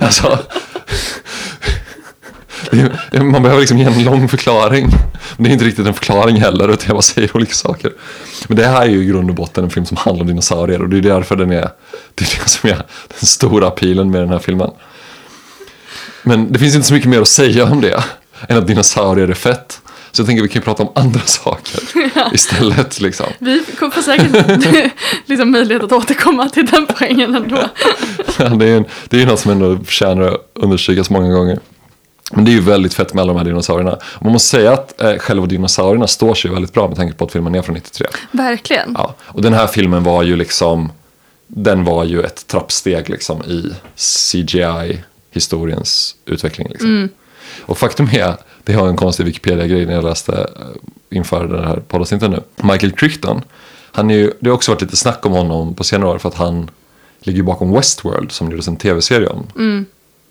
Alltså, 0.00 0.38
är, 2.70 3.22
man 3.22 3.42
behöver 3.42 3.60
liksom 3.60 3.78
ge 3.78 3.84
en 3.84 4.04
lång 4.04 4.28
förklaring. 4.28 4.88
Men 5.36 5.44
det 5.44 5.50
är 5.50 5.52
inte 5.52 5.64
riktigt 5.64 5.86
en 5.86 5.94
förklaring 5.94 6.36
heller, 6.36 6.68
utan 6.68 6.86
jag 6.86 6.94
bara 6.96 7.02
säger 7.02 7.36
olika 7.36 7.54
saker. 7.54 7.92
Men 8.48 8.56
det 8.56 8.66
här 8.66 8.82
är 8.82 8.86
ju 8.86 9.02
i 9.02 9.04
grund 9.04 9.30
och 9.30 9.36
botten 9.36 9.64
en 9.64 9.70
film 9.70 9.86
som 9.86 9.96
handlar 9.96 10.22
om 10.22 10.28
dinosaurier 10.28 10.82
och 10.82 10.88
det 10.88 10.98
är 10.98 11.02
därför 11.02 11.36
den 11.36 11.50
är, 11.50 11.70
det 12.14 12.24
är 12.24 12.40
det 12.44 12.48
som 12.50 12.70
är 12.70 12.76
den 13.08 13.26
stora 13.26 13.70
pilen 13.70 14.10
med 14.10 14.20
den 14.20 14.28
här 14.28 14.38
filmen. 14.38 14.70
Men 16.22 16.52
det 16.52 16.58
finns 16.58 16.74
inte 16.74 16.86
så 16.86 16.94
mycket 16.94 17.10
mer 17.10 17.20
att 17.20 17.28
säga 17.28 17.64
om 17.64 17.80
det 17.80 18.04
än 18.48 18.58
att 18.58 18.66
dinosaurier 18.66 19.28
är 19.28 19.34
fett. 19.34 19.80
Så 20.16 20.22
jag 20.22 20.26
tänker 20.26 20.42
att 20.42 20.48
vi 20.48 20.52
kan 20.52 20.62
prata 20.62 20.82
om 20.82 20.92
andra 20.94 21.20
saker 21.24 21.80
istället. 22.34 23.00
Liksom. 23.00 23.26
Vi 23.38 23.64
kommer 23.78 23.92
få 23.92 24.02
säkert 24.02 24.92
liksom 25.26 25.50
möjlighet 25.50 25.82
att 25.82 25.92
återkomma 25.92 26.48
till 26.48 26.66
den 26.66 26.86
poängen 26.86 27.34
ändå. 27.34 27.68
Ja, 28.38 28.48
det 28.48 28.64
är 28.64 28.68
ju 28.68 28.84
det 29.08 29.22
är 29.22 29.26
något 29.26 29.40
som 29.40 29.50
ändå 29.50 29.78
förtjänar 29.84 30.22
att 30.22 30.50
understrykas 30.54 31.10
många 31.10 31.34
gånger. 31.34 31.58
Men 32.32 32.44
det 32.44 32.50
är 32.50 32.52
ju 32.52 32.60
väldigt 32.60 32.94
fett 32.94 33.14
med 33.14 33.22
alla 33.22 33.32
de 33.32 33.38
här 33.38 33.44
dinosaurierna. 33.44 33.98
Man 34.20 34.32
måste 34.32 34.48
säga 34.48 34.72
att 34.72 35.00
eh, 35.00 35.18
själva 35.18 35.46
dinosaurierna 35.46 36.06
står 36.06 36.34
sig 36.34 36.50
väldigt 36.50 36.72
bra 36.72 36.88
med 36.88 36.96
tanke 36.96 37.14
på 37.14 37.24
att 37.24 37.32
filmen 37.32 37.54
är 37.54 37.62
från 37.62 37.74
93. 37.74 38.06
Verkligen. 38.30 38.94
Ja, 38.98 39.14
och 39.20 39.42
den 39.42 39.54
här 39.54 39.66
filmen 39.66 40.02
var 40.02 40.22
ju 40.22 40.36
liksom, 40.36 40.92
den 41.46 41.84
var 41.84 42.04
ju 42.04 42.22
ett 42.22 42.46
trappsteg 42.46 43.10
liksom 43.10 43.42
i 43.42 43.72
CGI-historiens 43.96 46.14
utveckling. 46.26 46.68
Liksom. 46.68 47.08
Och 47.60 47.78
faktum 47.78 48.08
är, 48.12 48.36
det 48.66 48.72
har 48.72 48.88
en 48.88 48.96
konstig 48.96 49.24
Wikipedia-grej 49.24 49.86
när 49.86 49.92
jag 49.92 50.04
läste 50.04 50.32
eh, 50.32 51.16
inför 51.16 51.46
den 51.46 51.64
här 51.64 51.76
poddavsnittet 51.76 52.30
nu. 52.30 52.42
Michael 52.56 52.92
Crichton, 52.92 53.42
han 53.92 54.10
är 54.10 54.14
ju, 54.14 54.32
det 54.40 54.48
har 54.48 54.54
också 54.54 54.72
varit 54.72 54.82
lite 54.82 54.96
snack 54.96 55.26
om 55.26 55.32
honom 55.32 55.74
på 55.74 55.84
senare 55.84 56.10
år 56.10 56.18
för 56.18 56.28
att 56.28 56.34
han 56.34 56.70
ligger 57.20 57.42
bakom 57.42 57.72
Westworld 57.72 58.32
som 58.32 58.50
gjordes 58.50 58.68
en 58.68 58.76
tv-serie 58.76 59.28
om. 59.28 59.46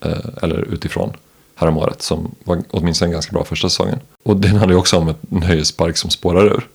Eh, 0.02 0.44
eller 0.44 0.74
utifrån 0.74 1.14
häromåret 1.56 2.02
som 2.02 2.36
var 2.44 2.64
åtminstone 2.72 3.10
en 3.10 3.14
ganska 3.14 3.34
bra 3.34 3.44
första 3.44 3.70
säsongen. 3.70 4.00
Och 4.24 4.38
den 4.38 4.52
handlar 4.52 4.74
ju 4.74 4.80
också 4.80 4.98
om 4.98 5.10
ett 5.10 5.32
nöjespark 5.32 5.98
som 5.98 6.10
spårar 6.10 6.46
ur. 6.46 6.68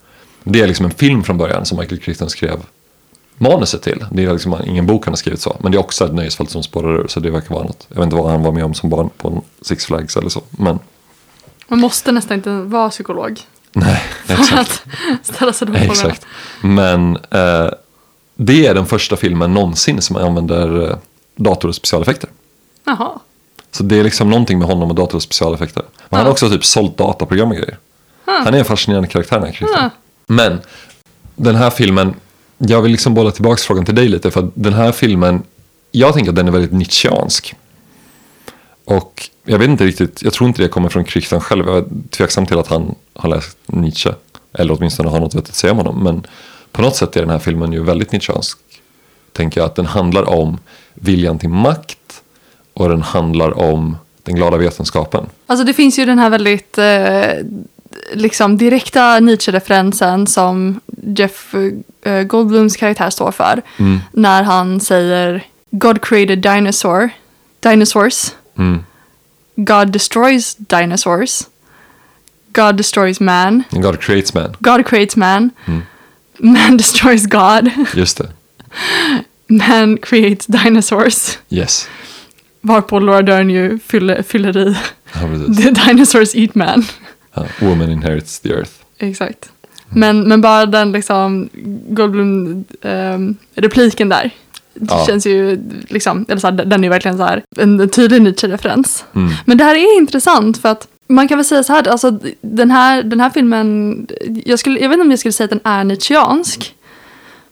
Det 0.45 0.61
är 0.61 0.67
liksom 0.67 0.87
en 0.87 0.93
film 0.93 1.23
från 1.23 1.39
början 1.39 1.67
som 1.67 1.79
Michael 1.79 2.01
Crichton 2.01 2.31
skrev 2.31 2.61
manuset 3.39 3.83
till. 3.83 4.05
Det 4.13 4.25
är 4.25 4.33
liksom 4.33 4.57
ingen 4.67 4.87
bok 4.87 5.05
han 5.05 5.13
har 5.13 5.17
skrivit 5.17 5.41
så. 5.41 5.57
Men 5.61 5.73
det 5.73 5.79
är 5.79 5.81
också 5.81 6.05
ett 6.05 6.15
nöjesfält 6.15 6.51
som 6.51 6.63
spårar 6.63 7.01
ur. 7.01 7.09
Så 7.09 7.21
det 7.21 7.31
verkar 7.31 7.55
vara 7.55 7.65
något. 7.65 7.87
Jag 7.89 7.97
vet 7.97 8.05
inte 8.05 8.17
vad 8.17 8.31
han 8.31 8.43
var 8.43 8.53
med 8.53 8.65
om 8.65 8.75
som 8.75 8.91
barn 8.91 9.11
på 9.17 9.29
en 9.29 9.41
Six 9.63 9.87
Flags 9.87 10.17
eller 10.17 10.29
så. 10.29 10.43
Men 10.51 10.79
Man 11.71 11.81
måste 11.81 12.12
nästan 12.12 12.37
inte 12.37 12.51
vara 12.51 12.91
psykolog 12.91 13.41
nej, 13.73 14.03
för 14.27 14.35
exakt. 14.35 14.83
att 15.21 15.27
ställa 15.35 15.53
sig 15.53 15.66
de 15.66 15.73
frågorna. 15.73 15.93
exakt. 15.93 16.27
Men 16.62 17.16
eh, 17.16 17.71
det 18.37 18.66
är 18.66 18.75
den 18.75 18.87
första 18.87 19.16
filmen 19.16 19.55
någonsin 19.55 20.03
som 20.03 20.16
använder 20.16 20.91
eh, 20.91 20.97
dator 21.37 21.68
och 21.68 21.75
specialeffekter. 21.75 22.31
Jaha. 22.85 23.18
Så 23.71 23.83
det 23.83 23.99
är 23.99 24.05
liksom 24.05 24.31
någonting 24.31 24.59
med 24.59 24.68
honom 24.68 24.89
och 24.91 24.95
dator 24.95 25.16
och 25.16 25.23
specialeffekter. 25.23 25.83
Men 25.83 26.16
han 26.16 26.21
har 26.21 26.27
Ja. 26.27 26.33
också 26.33 26.51
typ 26.51 26.64
sålt 26.64 26.97
dataprogram 26.97 27.49
och 27.49 27.57
grejer. 27.57 27.79
Han 28.25 28.55
är 28.55 28.59
en 28.59 28.64
fascinerande 28.64 29.09
karaktär 29.09 29.37
den 29.37 29.47
här 29.47 29.53
Christian. 29.55 29.83
Ja. 29.83 29.91
Men 30.27 30.61
den 31.37 31.55
här 31.57 31.71
filmen, 31.71 32.14
jag 32.59 32.83
vill 32.83 32.93
liksom 32.93 33.14
bolla 33.14 33.31
tillbaka 33.31 33.57
frågan 33.57 33.85
till 33.85 33.95
dig 33.95 34.09
lite. 34.09 34.31
För 34.31 34.51
den 34.55 34.73
här 34.73 34.93
filmen, 34.93 35.43
jag 35.91 36.14
tänker 36.14 36.31
att 36.31 36.37
den 36.37 36.49
är 36.49 36.53
väldigt 36.53 36.73
nietzscheansk. 36.73 37.55
Och 38.85 39.31
jag 39.51 39.59
vet 39.59 39.69
inte 39.69 39.85
riktigt, 39.85 40.23
jag 40.23 40.33
tror 40.33 40.49
inte 40.49 40.63
det 40.63 40.69
kommer 40.69 40.89
från 40.89 41.05
Christian 41.05 41.41
själv. 41.41 41.67
Jag 41.67 41.77
är 41.77 41.85
tveksam 42.11 42.47
till 42.47 42.59
att 42.59 42.67
han 42.67 42.95
har 43.15 43.29
läst 43.29 43.59
Nietzsche. 43.67 44.11
Eller 44.53 44.77
åtminstone 44.79 45.09
har 45.09 45.21
något 45.21 45.35
vettigt 45.35 45.49
att 45.49 45.55
säga 45.55 45.73
om 45.73 45.79
honom. 45.79 46.03
Men 46.03 46.27
på 46.73 46.83
något 46.83 46.97
sätt 46.97 47.17
är 47.17 47.21
den 47.21 47.31
här 47.31 47.39
filmen 47.39 47.73
ju 47.73 47.83
väldigt 47.83 48.13
nietzscheansk. 48.13 48.59
Tänker 49.33 49.61
jag 49.61 49.67
att 49.67 49.75
den 49.75 49.87
handlar 49.87 50.29
om 50.29 50.59
viljan 50.95 51.39
till 51.39 51.49
makt. 51.49 52.23
Och 52.75 52.89
den 52.89 53.03
handlar 53.03 53.59
om 53.59 53.97
den 54.23 54.35
glada 54.35 54.57
vetenskapen. 54.57 55.27
Alltså 55.47 55.65
det 55.65 55.75
finns 55.75 55.99
ju 55.99 56.05
den 56.05 56.19
här 56.19 56.31
väldigt 56.31 56.79
eh, 56.79 57.47
liksom 58.13 58.57
direkta 58.57 59.21
Nietzsche-referensen 59.21 60.27
som 60.27 60.81
Jeff 61.03 61.55
eh, 62.03 62.23
Goldblums 62.23 62.77
karaktär 62.77 63.11
står 63.11 63.33
för. 63.33 63.63
Mm. 63.77 63.99
När 64.13 64.43
han 64.43 64.81
säger 64.81 65.47
God 65.71 66.03
created 66.03 66.39
dinosaur, 66.39 67.11
dinosaurs. 67.61 68.33
Mm. 68.59 68.85
God 69.65 69.93
destroys 69.93 70.55
dinosaurs. 70.55 71.49
God 72.53 72.77
destroys 72.77 73.21
man. 73.21 73.65
God 73.71 74.01
creates 74.01 74.35
man, 74.35 74.55
God 74.61 74.85
creates 74.85 75.17
man. 75.17 75.51
Mm. 75.67 75.83
Man 76.39 76.77
destroys 76.79 77.27
God. 77.27 77.71
just 77.95 78.19
det. 78.19 78.29
Man 79.49 79.99
creates 79.99 80.47
dinosaurs. 80.47 81.39
Yes. 81.49 81.89
Varpå 82.61 82.99
Laura 82.99 83.23
Dern 83.23 83.51
ju 83.51 83.79
fyller, 83.79 84.23
fyller 84.23 84.57
i 84.59 84.77
Ja. 85.13 85.21
The 85.63 85.71
dinosaurs 85.71 86.35
eat 86.35 86.55
man. 86.55 86.85
Ja, 87.37 87.47
woman 87.61 87.91
inherits 87.91 88.41
the 88.41 88.53
earth. 88.53 88.71
Exakt. 88.99 89.51
Men, 89.89 90.29
men 90.29 90.41
bara 90.41 90.67
den 90.67 90.93
liksom 90.93 91.51
Goldblum-repliken 91.89 94.09
där. 94.09 94.31
Det 94.81 94.95
Ja. 94.95 95.05
känns 95.07 95.26
ju 95.26 95.61
liksom, 95.89 96.24
eller 96.28 96.41
så 96.41 96.47
här, 96.47 96.53
den 96.55 96.81
är 96.81 96.85
ju 96.85 96.89
verkligen 96.91 97.16
så 97.16 97.24
här 97.24 97.43
en 97.59 97.89
tydlig 97.89 98.22
Nietzsche-referens. 98.22 99.05
Mm. 99.14 99.31
Men 99.45 99.59
det 99.59 99.64
här 99.64 99.74
är 99.74 99.97
intressant 99.99 100.59
för 100.59 100.68
att 100.68 100.89
man 101.09 101.28
kan 101.28 101.39
väl 101.39 101.45
säga 101.45 101.62
så 101.62 101.72
här, 101.72 101.89
alltså 101.89 102.18
den 102.41 102.70
här, 102.70 103.03
den 103.03 103.20
här 103.20 103.31
filmen, 103.31 104.07
jag, 104.45 104.59
skulle, 104.59 104.81
jag 104.81 104.89
vet 104.89 104.95
inte 104.97 105.05
om 105.05 105.11
jag 105.11 105.18
skulle 105.18 105.33
säga 105.33 105.45
att 105.45 105.51
den 105.51 105.72
är 105.72 105.85
nietzscheansk. 105.85 106.74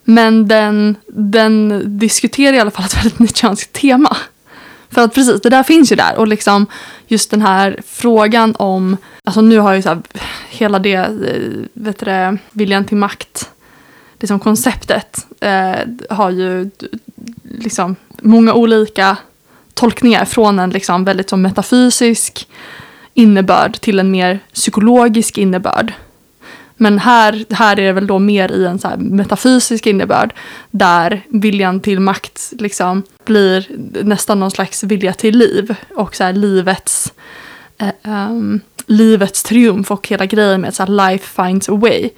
Men 0.03 0.47
den, 0.47 0.95
den 1.07 1.81
diskuterar 1.99 2.53
i 2.53 2.59
alla 2.59 2.71
fall 2.71 2.85
ett 2.85 2.97
väldigt 2.97 3.19
nietzscheanskt 3.19 3.73
tema. 3.73 4.17
För 4.91 5.01
att 5.01 5.13
precis, 5.13 5.41
det 5.41 5.49
där 5.49 5.63
finns 5.63 5.91
ju 5.91 5.95
där. 5.95 6.15
Och 6.17 6.27
liksom 6.27 6.65
just 7.07 7.31
den 7.31 7.41
här 7.41 7.79
frågan 7.87 8.55
om, 8.55 8.97
alltså 9.23 9.41
nu 9.41 9.59
har 9.59 9.73
ju 9.73 9.81
så 9.81 9.89
här, 9.89 10.01
hela 10.49 10.79
det, 10.79 10.93
eh, 10.93 11.07
vet 11.73 11.99
du 11.99 12.05
det, 12.05 12.37
viljan 12.51 12.85
till 12.85 12.97
makt, 12.97 13.49
liksom 14.19 14.39
konceptet 14.39 15.27
eh, 15.39 15.79
har 16.09 16.29
ju 16.29 16.69
liksom 17.43 17.95
många 18.21 18.53
olika 18.53 19.17
tolkningar 19.73 20.25
från 20.25 20.59
en 20.59 20.69
liksom 20.69 21.05
väldigt 21.05 21.29
som 21.29 21.41
metafysisk 21.41 22.47
innebörd 23.13 23.79
till 23.79 23.99
en 23.99 24.11
mer 24.11 24.39
psykologisk 24.53 25.37
innebörd. 25.37 25.93
Men 26.81 26.99
här, 26.99 27.45
här 27.49 27.79
är 27.79 27.85
det 27.85 27.91
väl 27.91 28.07
då 28.07 28.19
mer 28.19 28.51
i 28.51 28.65
en 28.65 28.79
så 28.79 28.87
här 28.87 28.97
metafysisk 28.97 29.87
innebörd 29.87 30.33
där 30.71 31.21
viljan 31.27 31.79
till 31.79 31.99
makt 31.99 32.53
liksom 32.59 33.03
blir 33.25 33.67
nästan 34.03 34.39
någon 34.39 34.51
slags 34.51 34.83
vilja 34.83 35.13
till 35.13 35.37
liv 35.37 35.75
och 35.95 36.15
så 36.15 36.23
här 36.23 36.33
livets, 36.33 37.13
eh, 37.77 38.29
um, 38.29 38.61
livets 38.85 39.43
triumf 39.43 39.91
och 39.91 40.07
hela 40.07 40.25
grejen 40.25 40.61
med 40.61 40.67
att 40.67 40.75
så 40.75 40.85
life 40.85 41.43
finds 41.43 41.69
a 41.69 41.75
way. 41.75 42.09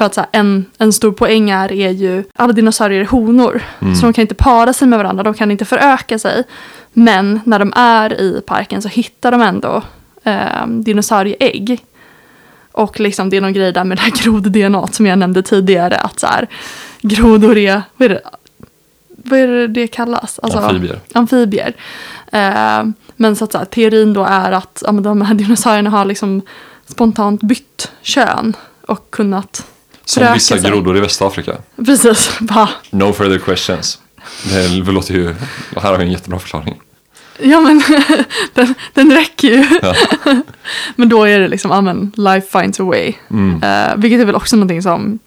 För 0.00 0.04
att 0.04 0.14
så 0.14 0.20
här, 0.20 0.28
en, 0.32 0.66
en 0.78 0.92
stor 0.92 1.12
poäng 1.12 1.50
är, 1.50 1.72
är 1.72 1.90
ju 1.90 2.24
alla 2.34 2.52
dinosaurier 2.52 3.00
är 3.00 3.04
honor. 3.04 3.62
Så 3.94 4.06
de 4.06 4.12
kan 4.12 4.22
inte 4.22 4.34
para 4.34 4.72
sig 4.72 4.88
med 4.88 4.98
varandra, 4.98 5.22
de 5.22 5.34
kan 5.34 5.50
inte 5.50 5.64
föröka 5.64 6.18
sig. 6.18 6.44
Men 6.92 7.40
när 7.44 7.58
de 7.58 7.72
är 7.76 8.20
i 8.20 8.42
parken 8.46 8.82
så 8.82 8.88
hittar 8.88 9.30
de 9.30 9.40
ändå 9.40 9.82
eh, 10.24 10.66
dinosaurieägg. 10.66 11.84
Och 12.72 13.00
liksom 13.00 13.30
det 13.30 13.36
är 13.36 13.40
någon 13.40 13.52
grej 13.52 13.72
där 13.72 13.84
med 13.84 13.98
det 13.98 14.02
här 14.02 14.10
grod-DNA 14.22 14.86
som 14.86 15.06
jag 15.06 15.18
nämnde 15.18 15.42
tidigare. 15.42 15.96
Att 15.96 16.20
så 16.20 16.26
här, 16.26 16.48
grodor 17.00 17.56
är, 17.56 17.82
vad 17.96 18.10
är 18.10 18.14
det, 18.14 18.20
vad 19.08 19.38
är 19.38 19.46
det, 19.46 19.66
det 19.66 19.86
kallas? 19.86 20.38
Alltså, 20.38 20.58
Amfibier. 20.58 21.00
Amfibier. 21.12 21.72
Eh, 22.32 22.84
men 23.16 23.36
så 23.36 23.44
att 23.44 23.52
så 23.52 23.58
här, 23.58 23.64
teorin 23.64 24.12
då 24.12 24.24
är 24.24 24.52
att 24.52 24.82
ja, 24.86 24.92
de 24.92 25.22
här 25.22 25.34
dinosaurierna 25.44 25.90
har 25.90 26.04
liksom 26.04 26.42
spontant 26.86 27.42
bytt 27.42 27.92
kön 28.02 28.56
och 28.86 29.10
kunnat 29.10 29.66
Som 30.10 30.32
vissa 30.34 30.58
sig. 30.58 30.70
grodor 30.70 30.96
i 30.96 31.00
Västafrika. 31.00 31.52
Precis, 31.86 32.30
bara, 32.40 32.68
No 32.90 33.12
further 33.12 33.38
questions. 33.38 33.98
Det 34.52 34.68
låter 34.92 35.14
ju, 35.14 35.34
här 35.76 35.90
har 35.90 35.98
vi 35.98 36.04
en 36.04 36.12
jättebra 36.12 36.38
förklaring. 36.38 36.80
ja 37.38 37.60
men 37.60 37.82
den, 38.54 38.74
den 38.94 39.12
räcker 39.12 39.48
ju. 39.48 39.64
Ja. 39.82 39.94
Men 40.96 41.08
då 41.08 41.24
är 41.24 41.38
det 41.40 41.48
liksom, 41.48 41.70
ja 41.70 41.80
men 41.80 42.12
life 42.16 42.60
finds 42.60 42.80
a 42.80 42.84
way. 42.84 43.12
Mm. 43.30 43.62
Eh, 43.62 43.96
vilket 43.96 44.20
är 44.20 44.24
väl 44.24 44.34
också 44.34 44.56
någonting 44.56 44.82
som 44.82 45.18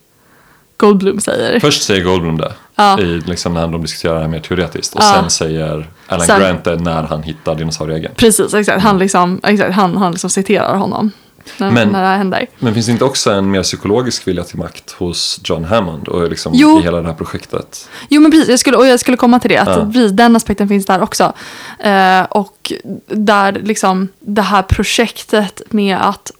Goldblum 0.76 1.20
säger. 1.20 1.60
Först 1.60 1.82
säger 1.82 2.04
Goldblum 2.04 2.36
det, 2.38 2.52
Ja. 2.76 3.00
i, 3.00 3.04
liksom, 3.26 3.54
när 3.54 3.66
de 3.68 3.82
diskuterar 3.82 4.14
det 4.14 4.20
här 4.20 4.28
mer 4.28 4.40
teoretiskt. 4.40 4.94
Och 4.94 5.02
Ja. 5.02 5.12
sen 5.14 5.30
säger 5.30 5.88
Alan 6.06 6.26
Sen- 6.26 6.40
Grant 6.40 6.64
det 6.64 6.76
när 6.76 7.02
han 7.02 7.22
hittar 7.22 7.54
dinosaurieäggen. 7.54 8.12
Precis, 8.16 8.54
exakt. 8.54 8.82
Han, 8.82 8.98
liksom, 8.98 9.40
exakt, 9.42 9.74
han, 9.74 9.96
han 9.96 10.12
liksom 10.12 10.30
citerar 10.30 10.76
honom 10.76 11.10
när, 11.58 11.70
Men- 11.70 11.88
när 11.88 12.02
det 12.12 12.18
händer. 12.18 12.46
Men 12.58 12.74
finns 12.74 12.86
det 12.86 12.92
inte 12.92 13.04
också 13.04 13.30
en 13.30 13.50
mer 13.50 13.62
psykologisk 13.62 14.28
vilja 14.28 14.44
till 14.44 14.58
makt 14.58 14.90
hos 14.92 15.40
John 15.44 15.64
Hammond 15.64 16.08
och 16.08 16.30
liksom 16.30 16.52
Jo. 16.56 16.78
i 16.80 16.82
hela 16.82 17.00
det 17.00 17.06
här 17.06 17.14
projektet? 17.14 17.88
Jo 18.08 18.20
men 18.20 18.30
precis, 18.30 18.48
jag 18.48 18.58
skulle, 18.58 18.76
och 18.76 18.86
jag 18.86 19.00
skulle 19.00 19.16
komma 19.16 19.40
till 19.40 19.50
det. 19.50 19.56
Att 19.58 19.94
Ja. 19.94 20.08
den 20.08 20.36
aspekten 20.36 20.68
finns 20.68 20.86
där 20.86 21.02
också. 21.02 21.32
Eh, 21.78 22.22
och 22.22 22.72
där 23.06 23.52
liksom 23.52 24.08
det 24.20 24.42
här 24.42 24.62
projektet 24.62 25.62
med 25.70 25.96
att 26.00 26.30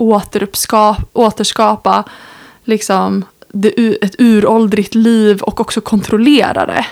återskapa 1.12 2.04
liksom 2.64 3.24
det, 3.48 4.04
ett 4.04 4.14
uråldrigt 4.18 4.94
liv 4.94 5.42
och 5.42 5.60
också 5.60 5.80
kontrollera 5.80 6.66
det. 6.66 6.86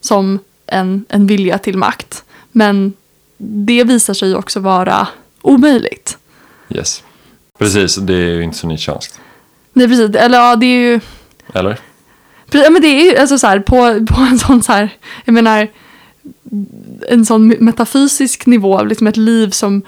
Som 0.00 0.38
en, 0.66 1.04
en 1.08 1.26
vilja 1.26 1.58
till 1.58 1.76
makt. 1.78 2.24
Men 2.52 2.92
det 3.36 3.84
visar 3.84 4.14
sig 4.14 4.34
också 4.34 4.60
vara 4.60 5.06
omöjligt. 5.42 6.18
Yes. 6.68 7.02
Precis, 7.58 7.96
det 7.96 8.14
är 8.14 8.34
ju 8.34 8.42
inte 8.42 8.56
så 8.58 8.66
nietzscheanskt. 8.66 9.20
Nej 9.72 9.88
precis, 9.88 10.16
eller 10.16 10.38
ja 10.38 10.56
det 10.56 10.66
är 10.66 10.90
ju 10.92 11.00
Eller? 11.52 11.78
Ja, 12.50 12.70
men 12.70 12.82
det 12.82 12.88
är 12.88 13.02
ju 13.12 13.18
alltså 13.18 13.38
så 13.38 13.46
här, 13.46 13.58
på, 13.60 14.06
på 14.14 14.20
en 14.20 14.38
sån 14.38 14.62
så 14.62 14.72
här, 14.72 14.90
jag 15.24 15.32
menar, 15.34 15.68
en 17.08 17.26
sån 17.26 17.48
metafysisk 17.48 18.46
nivå, 18.46 18.82
liksom 18.82 19.06
ett 19.06 19.16
liv 19.16 19.50
som 19.50 19.82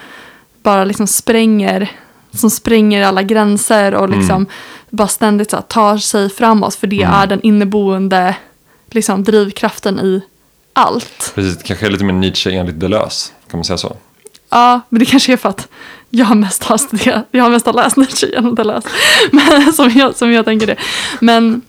bara 0.63 0.85
liksom 0.85 1.07
spränger, 1.07 1.91
som 2.33 2.51
spränger 2.51 3.03
alla 3.03 3.23
gränser 3.23 3.95
och 3.95 4.09
liksom 4.09 4.47
bara 4.91 5.09
ständigt 5.09 5.51
så 5.51 5.57
här, 5.57 5.63
tar 5.63 5.99
sig 5.99 6.31
framåt, 6.31 6.75
för 6.75 6.87
det 6.87 7.03
Mm. 7.03 7.15
är 7.15 7.27
den 7.27 7.41
inneboende 7.43 8.37
liksom, 8.91 9.25
drivkraften 9.25 10.01
i 10.01 10.23
allt. 10.73 11.33
Precis, 11.35 11.57
det 11.59 11.65
kanske 11.65 11.87
är 11.87 11.91
lite 11.91 12.05
mer 12.05 12.13
Nietzsche 12.15 12.51
enligt 12.51 12.81
Deleuze. 12.81 13.33
Kan 13.51 13.59
man 13.59 13.65
säga 13.65 13.77
så? 13.79 13.97
Ja, 14.51 14.81
men 14.89 14.99
det 14.99 15.05
kanske 15.07 15.33
är 15.33 15.37
för 15.37 15.49
att 15.49 15.69
jag 16.11 16.37
mest 16.37 16.65
har 16.65 16.79
studerat, 16.79 17.27
jag 17.31 17.45
har 17.45 17.51
mest 17.51 17.67
har 17.67 17.73
läst 17.73 17.97
Nietzsche 17.97 18.27
genom 18.27 18.55
läst. 18.55 18.89
Men 19.31 19.73
som 19.73 19.91
jag, 19.91 20.17
som 20.17 20.33
jag 20.33 20.45
tänker 20.45 20.67
det. 20.67 20.77
Men 21.21 21.63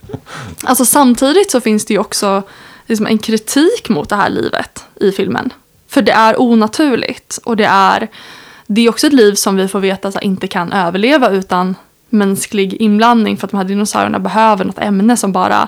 alltså 0.63 0.85
samtidigt 0.85 1.51
så 1.51 1.61
finns 1.61 1.85
det 1.85 1.93
ju 1.93 1.99
också 1.99 2.43
liksom 2.87 3.07
en 3.07 3.17
kritik 3.17 3.89
mot 3.89 4.09
det 4.09 4.15
här 4.15 4.29
livet 4.29 4.85
i 4.95 5.11
filmen. 5.11 5.53
För 5.87 6.01
det 6.01 6.11
är 6.11 6.41
onaturligt 6.41 7.39
och 7.43 7.57
det 7.57 7.65
är, 7.65 8.07
det 8.67 8.81
är 8.81 8.89
också 8.89 9.07
ett 9.07 9.13
liv 9.13 9.33
som 9.33 9.55
vi 9.55 9.67
får 9.67 9.79
veta 9.79 10.11
så 10.11 10.17
här, 10.17 10.25
inte 10.25 10.47
kan 10.47 10.71
överleva 10.71 11.29
utan 11.29 11.75
mänsklig 12.09 12.73
inblandning 12.73 13.37
för 13.37 13.47
att 13.47 13.51
de 13.51 13.57
här 13.57 13.63
dinosaurierna 13.63 14.19
behöver 14.19 14.65
något 14.65 14.79
ämne 14.79 15.17
som 15.17 15.31
bara 15.31 15.67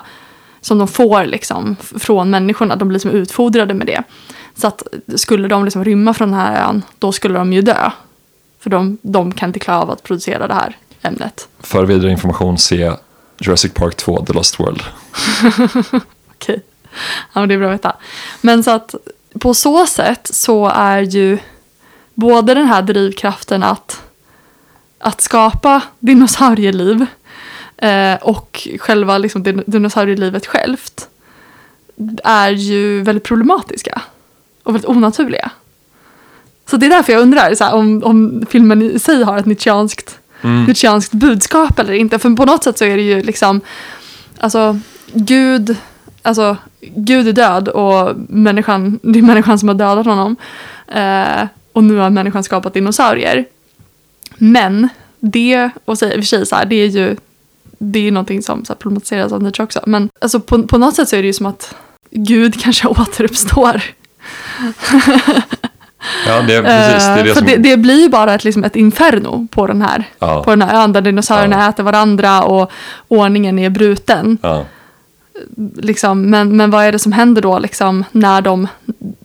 som 0.60 0.78
de 0.78 0.88
får 0.88 1.24
liksom 1.24 1.76
från 1.80 2.30
människorna. 2.30 2.76
De 2.76 2.88
blir 2.88 2.98
som 2.98 3.10
utfodrade 3.10 3.74
med 3.74 3.86
det. 3.86 4.02
Så 4.54 4.66
att 4.66 4.82
skulle 5.14 5.48
de 5.48 5.64
liksom 5.64 5.84
rymma 5.84 6.14
från 6.14 6.30
den 6.30 6.40
här 6.40 6.68
ön, 6.68 6.82
då 6.98 7.12
skulle 7.12 7.38
de 7.38 7.52
ju 7.52 7.62
dö. 7.62 7.90
För 8.64 8.70
de, 8.70 8.98
de 9.02 9.32
kan 9.32 9.48
inte 9.48 9.58
klara 9.58 9.80
av 9.82 9.90
att 9.90 10.02
producera 10.02 10.46
det 10.46 10.54
här 10.54 10.76
ämnet. 11.02 11.48
För 11.60 11.84
vidare 11.84 12.10
information 12.10 12.58
se 12.58 12.92
Jurassic 13.38 13.72
Park 13.74 13.96
2, 13.96 14.24
The 14.24 14.32
Lost 14.32 14.60
World. 14.60 14.82
Okej. 16.30 16.62
Ja, 17.32 17.40
men 17.40 17.48
det 17.48 17.54
är 17.54 17.58
bra 17.58 17.68
att 17.68 17.74
veta. 17.74 17.96
Men 18.40 18.64
så 18.64 18.70
att 18.70 18.94
på 19.40 19.54
så 19.54 19.86
sätt 19.86 20.30
så 20.32 20.66
är 20.68 21.00
ju 21.00 21.38
både 22.14 22.54
den 22.54 22.66
här 22.66 22.82
drivkraften 22.82 23.62
att, 23.62 24.02
att 24.98 25.20
skapa 25.20 25.82
dinosaurieliv 25.98 27.06
eh, 27.76 28.14
och 28.14 28.68
själva 28.80 29.18
liksom 29.18 29.42
din- 29.42 29.64
dinosaurielivet 29.66 30.46
självt 30.46 31.08
är 32.24 32.50
ju 32.50 33.02
väldigt 33.02 33.24
problematiska 33.24 34.02
och 34.62 34.74
väldigt 34.74 34.88
onaturliga. 34.90 35.50
Så 36.70 36.76
det 36.76 36.86
är 36.86 36.90
därför 36.90 37.12
jag 37.12 37.22
undrar 37.22 37.54
så 37.54 37.64
här, 37.64 37.74
om, 37.74 38.02
om 38.04 38.46
filmen 38.50 38.82
i 38.82 38.98
sig 38.98 39.22
har 39.22 39.38
ett 39.38 39.46
nietzscheanskt, 39.46 40.18
nietzscheanskt 40.66 41.12
budskap 41.12 41.78
eller 41.78 41.92
inte. 41.92 42.18
För 42.18 42.36
på 42.36 42.44
något 42.44 42.64
sätt 42.64 42.78
så 42.78 42.84
är 42.84 42.96
det 42.96 43.02
ju 43.02 43.22
liksom, 43.22 43.60
alltså 44.38 44.78
Gud, 45.12 45.76
alltså 46.22 46.56
Gud 46.80 47.28
är 47.28 47.32
död 47.32 47.68
och 47.68 48.16
människan, 48.28 48.98
det 49.02 49.18
är 49.18 49.22
människan 49.22 49.58
som 49.58 49.68
har 49.68 49.74
dödat 49.74 50.06
honom. 50.06 50.36
Eh, 50.88 51.46
och 51.72 51.84
nu 51.84 51.96
har 51.96 52.10
människan 52.10 52.44
skapat 52.44 52.74
dinosaurier. 52.74 53.44
Men 54.36 54.88
det, 55.20 55.70
och 55.84 56.02
i 56.02 56.06
och 56.06 56.12
för 56.12 56.22
sig 56.22 56.46
så 56.46 56.56
här, 56.56 56.64
det 56.64 56.76
är 56.76 56.86
ju 56.86 57.16
det 57.78 58.08
är 58.08 58.12
någonting 58.12 58.42
som 58.42 58.64
så 58.64 58.72
här, 58.72 58.78
problematiseras 58.78 59.32
av 59.32 59.42
Nietzsche 59.42 59.62
också. 59.62 59.80
Men 59.86 60.10
alltså, 60.20 60.40
på, 60.40 60.62
på 60.62 60.78
något 60.78 60.96
sätt 60.96 61.08
så 61.08 61.16
är 61.16 61.22
det 61.22 61.26
ju 61.26 61.32
som 61.32 61.46
att 61.46 61.74
Gud 62.10 62.60
kanske 62.62 62.88
återuppstår. 62.88 63.82
Ja, 66.26 66.42
det 66.42 66.62
precis. 66.62 67.06
Det 67.06 67.12
Eh, 67.20 67.24
det 67.24 67.28
för 67.34 67.38
som... 67.38 67.46
det, 67.46 67.56
det 67.56 67.76
blir 67.76 68.02
ju 68.02 68.08
bara 68.08 68.34
ett, 68.34 68.44
liksom 68.44 68.64
ett 68.64 68.76
inferno 68.76 69.48
på 69.50 69.66
den 69.66 69.82
här, 69.82 70.04
Ja. 70.18 70.42
på 70.44 70.50
den 70.50 70.62
här 70.62 70.82
ön 70.84 70.92
där 70.92 71.00
dinosaurierna 71.00 71.56
Ja. 71.60 71.68
äter 71.68 71.82
varandra 71.82 72.42
och 72.42 72.70
ordningen 73.08 73.58
är 73.58 73.70
bruten. 73.70 74.38
Ja. 74.42 74.64
Liksom, 75.76 76.30
men, 76.30 76.56
men 76.56 76.70
vad 76.70 76.84
är 76.84 76.92
det 76.92 76.98
som 76.98 77.12
händer 77.12 77.42
då 77.42 77.58
liksom, 77.58 78.04
när 78.12 78.40
de 78.42 78.68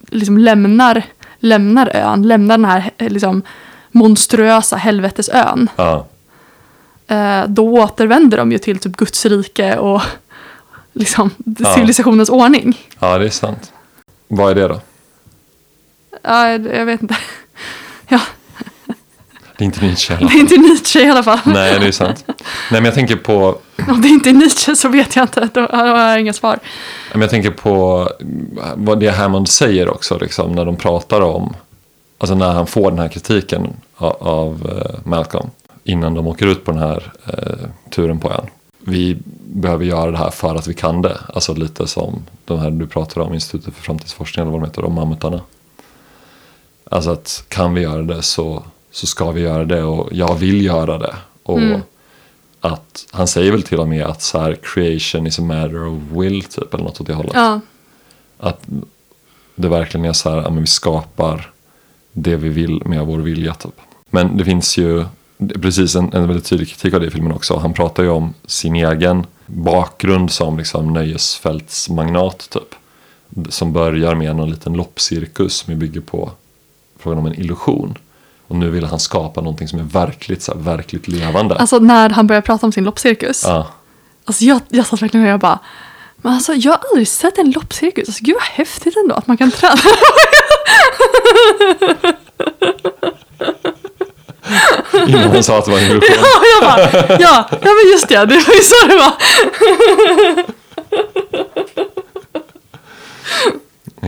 liksom, 0.10 0.38
lämnar, 0.38 1.04
lämnar 1.40 1.90
ön, 1.96 2.28
lämnar 2.28 2.58
den 2.58 2.66
här 2.66 2.92
liksom, 2.98 3.42
monstruösa 3.92 4.76
helvetesön? 4.76 5.70
Ja. 5.76 6.08
Eh, 7.08 7.44
då 7.48 7.74
återvänder 7.74 8.38
de 8.38 8.52
ju 8.52 8.58
till 8.58 8.80
typ 8.80 8.96
Guds 8.98 9.26
rike 9.26 9.78
och 9.78 10.02
liksom, 10.94 11.30
civilisationens 11.76 12.30
ordning. 12.30 12.78
ja, 13.00 13.18
det 13.18 13.26
är 13.26 13.30
sant. 13.30 13.72
Vad 14.28 14.52
är 14.52 14.56
det 14.56 14.68
då? 14.68 14.82
Ja, 16.22 16.50
jag, 16.52 16.86
vet 16.86 17.02
inte. 17.02 17.18
Ja, 18.08 18.22
Det 19.58 19.64
är 19.64 19.66
inte 19.66 19.86
Nietzsche 19.86 20.14
heller. 20.14 20.30
det 20.30 20.36
är 20.36 20.40
inte 20.40 20.58
Nietzsche 20.58 21.00
i 21.00 21.10
alla 21.10 21.24
fall. 21.24 21.40
Nej, 21.46 21.80
det 21.80 21.88
är 21.88 21.92
sant. 21.92 22.24
Nej, 22.28 22.36
men 22.72 22.86
jag 22.86 22.94
tänker 22.94 23.16
på, 23.16 23.60
Om 23.88 24.02
det 24.02 24.08
inte 24.08 24.30
är 24.30 24.34
Nietzsche 24.34 24.76
så 24.76 24.90
vet 24.90 25.16
jag 25.16 25.24
inte. 25.24 25.50
Då 25.54 25.62
har 25.62 25.88
jag 25.88 26.20
inga 26.20 26.34
svar. 26.34 26.60
men 27.12 27.22
jag 27.22 27.30
tänker 27.30 27.52
på 27.52 28.10
vad 28.76 29.00
det 29.00 29.10
Hammond 29.10 29.50
säger 29.50 29.90
också, 29.90 30.18
liksom, 30.18 30.52
när 30.52 30.66
de 30.66 30.76
pratar 30.76 31.22
om 31.22 31.54
alltså 32.20 32.36
när 32.36 32.52
han 32.52 32.68
får 32.68 32.92
den 32.92 33.00
här 33.00 33.08
kritiken 33.08 33.74
av, 33.96 34.84
eh, 34.86 35.00
Malcolm 35.10 35.50
innan 35.84 36.14
de 36.14 36.28
åker 36.28 36.48
ut 36.48 36.66
på 36.66 36.72
den 36.72 36.82
här 36.82 37.14
eh, 37.28 37.70
turen 37.90 38.20
på 38.20 38.32
ön. 38.32 38.48
Vi 38.80 39.18
behöver 39.46 39.86
göra 39.86 40.12
det 40.12 40.18
här 40.18 40.30
för 40.30 40.56
att 40.56 40.68
vi 40.68 40.74
kan 40.74 41.02
det. 41.02 41.18
Alltså 41.34 41.54
lite 41.54 41.88
som 41.88 42.24
de 42.46 42.60
här 42.60 42.70
du 42.70 42.88
pratar 42.88 43.22
om, 43.22 43.34
Institutet 43.34 43.74
för 43.74 43.82
framtidsforskning 43.82 44.42
eller 44.42 44.52
vad 44.52 44.62
de 44.62 44.68
heter, 44.68 44.86
om 44.86 44.94
mammutarna. 44.94 45.42
Alltså 46.90 47.12
att 47.12 47.44
kan 47.48 47.74
vi 47.74 47.82
göra 47.82 48.02
det 48.02 48.22
så, 48.22 48.64
så 48.92 49.08
ska 49.08 49.32
vi 49.32 49.42
göra 49.42 49.66
det 49.66 49.84
och 49.84 50.10
jag 50.12 50.36
vill 50.36 50.66
göra 50.66 50.98
det. 50.98 51.16
Och 51.44 51.60
att 52.62 53.06
han 53.12 53.28
säger 53.28 53.52
väl 53.52 53.64
till 53.64 53.80
och 53.80 53.88
med 53.88 54.06
att 54.06 54.22
så 54.22 54.40
här, 54.40 54.58
creation 54.64 55.28
is 55.28 55.40
a 55.40 55.42
matter 55.42 55.88
of 55.88 56.02
will 56.12 56.44
typ 56.44 56.74
eller 56.74 56.84
något 56.84 57.02
åt 57.02 57.08
det 57.08 57.14
hållet. 57.14 57.32
Ja, 57.36 57.60
Att 58.38 58.62
det 59.56 59.68
verkligen 59.68 60.06
är 60.06 60.14
så 60.14 60.30
här, 60.30 60.38
ja, 60.38 60.50
men 60.50 60.62
vi 60.62 60.68
skapar 60.68 61.52
det 62.12 62.36
vi 62.36 62.50
vill 62.50 62.82
med 62.86 63.06
vår 63.06 63.18
vilja 63.18 63.54
typ. 63.54 63.76
Men 64.10 64.38
det 64.38 64.46
finns 64.46 64.78
ju 64.78 65.06
precis 65.62 65.96
en, 65.96 66.14
en 66.14 66.28
väldigt 66.28 66.46
tydlig 66.46 66.70
kritik 66.70 66.94
av 66.94 67.00
det 67.00 67.08
i 67.08 67.12
filmen 67.12 67.32
också. 67.32 67.58
Han 67.58 67.74
pratar 67.74 68.04
ju 68.04 68.10
om 68.10 68.34
sin 68.46 68.76
egen 68.76 69.26
bakgrund 69.46 70.32
som 70.32 70.58
liksom 70.58 70.94
nöjesfältsmagnat 70.94 72.50
typ. 72.50 72.76
Som 73.50 73.74
börjar 73.74 74.16
med 74.16 74.36
någon 74.36 74.50
liten 74.50 74.74
loppcirkus 74.74 75.54
som 75.54 75.80
bygger 75.80 76.02
på 76.02 76.32
frågan 77.00 77.20
om 77.20 77.26
en 77.26 77.36
illusion. 77.40 77.98
Och 78.48 78.56
nu 78.56 78.70
vill 78.70 78.86
han 78.86 79.00
skapa 79.00 79.42
någonting 79.42 79.68
som 79.68 79.80
är 79.80 79.84
verkligt, 79.84 80.44
så 80.44 80.54
här, 80.54 80.60
verkligt 80.60 81.08
levande. 81.08 81.56
alltså 81.56 81.80
när 81.80 82.10
han 82.10 82.28
började 82.28 82.46
prata 82.46 82.66
om 82.66 82.72
sin 82.72 82.84
loppcirkus. 82.84 83.44
ja. 83.46 83.68
Alltså 84.26 84.44
jag, 84.44 84.62
jag 84.70 84.86
satt 84.86 85.02
verkligen 85.02 85.26
och 85.26 85.32
jag 85.32 85.40
bara, 85.40 85.60
men 86.18 86.34
alltså 86.34 86.54
jag 86.54 86.72
har 86.72 86.80
aldrig 86.90 87.08
sett 87.08 87.38
en 87.38 87.52
loppcirkus. 87.52 88.08
Alltså 88.10 88.24
gud 88.24 88.36
vad 88.36 88.44
häftigt 88.44 88.96
ändå 88.98 89.16
att 89.16 89.28
man 89.28 89.38
kan 89.38 89.52
träna. 89.52 89.76
Innan 95.08 95.30
han 95.32 95.44
sa 95.44 95.58
att 95.58 95.66
det 95.66 95.72
var 95.72 95.78
en 95.80 95.86
illusion. 95.86 96.18
Och 96.20 96.46
jag 96.56 96.64
bara, 96.70 96.80
ja, 97.20 97.50
ja 97.52 97.58
men 97.62 97.92
just 97.92 98.08
det, 98.08 98.26
det 98.26 98.36
var 98.48 98.54
ju 98.54 98.62
så 98.62 98.88
det 98.88 98.96
var. 98.96 99.14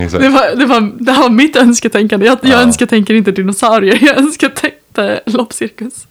Exakt. 0.06 0.24
Det, 0.24 0.30
var, 0.30 0.56
det, 0.56 0.66
var, 0.66 0.92
det 1.00 1.12
här 1.12 1.22
var 1.22 1.30
mitt 1.30 1.56
önsketänkande. 1.56 2.26
Jag, 2.26 2.38
jag 2.42 2.52
Ja. 2.52 2.62
önsketänker 2.62 3.14
inte 3.14 3.32
dinosaurier, 3.32 4.00
jag 4.02 4.18
önsketänkte 4.18 5.22
loppcirkus. 5.26 6.08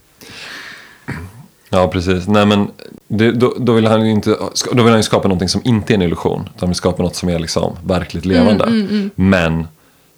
Ja, 1.68 1.88
precis. 1.88 2.28
Nej, 2.28 2.46
men 2.46 2.70
det, 3.08 3.32
då, 3.32 3.54
då, 3.58 3.72
vill 3.72 3.86
han 3.86 4.06
ju 4.06 4.10
inte, 4.12 4.36
då 4.72 4.82
vill 4.82 4.92
han 4.92 5.02
skapa 5.02 5.28
någonting 5.28 5.48
som 5.48 5.60
inte 5.64 5.92
är 5.92 5.94
en 5.94 6.02
illusion. 6.02 6.40
Utan 6.40 6.52
han 6.60 6.68
vill 6.68 6.76
skapa 6.76 7.02
något 7.02 7.16
som 7.16 7.28
är 7.28 7.38
liksom 7.38 7.76
verkligt 7.84 8.24
levande. 8.24 8.86
Men 9.14 9.66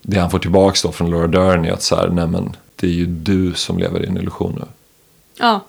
det 0.03 0.19
han 0.19 0.31
får 0.31 0.39
tillbaka 0.39 0.79
då 0.83 0.93
från 0.93 1.11
Laura 1.11 1.27
Dern 1.27 1.65
är 1.65 1.73
att 1.73 1.83
så 1.83 1.97
här, 1.97 2.09
nej 2.09 2.27
men 2.27 2.57
det 2.77 2.87
är 2.87 2.91
ju 2.91 3.07
du 3.07 3.55
som 3.55 3.79
lever 3.79 4.05
i 4.05 4.07
en 4.07 4.17
illusion 4.17 4.55
nu. 4.61 4.65
Ja, 5.39 5.61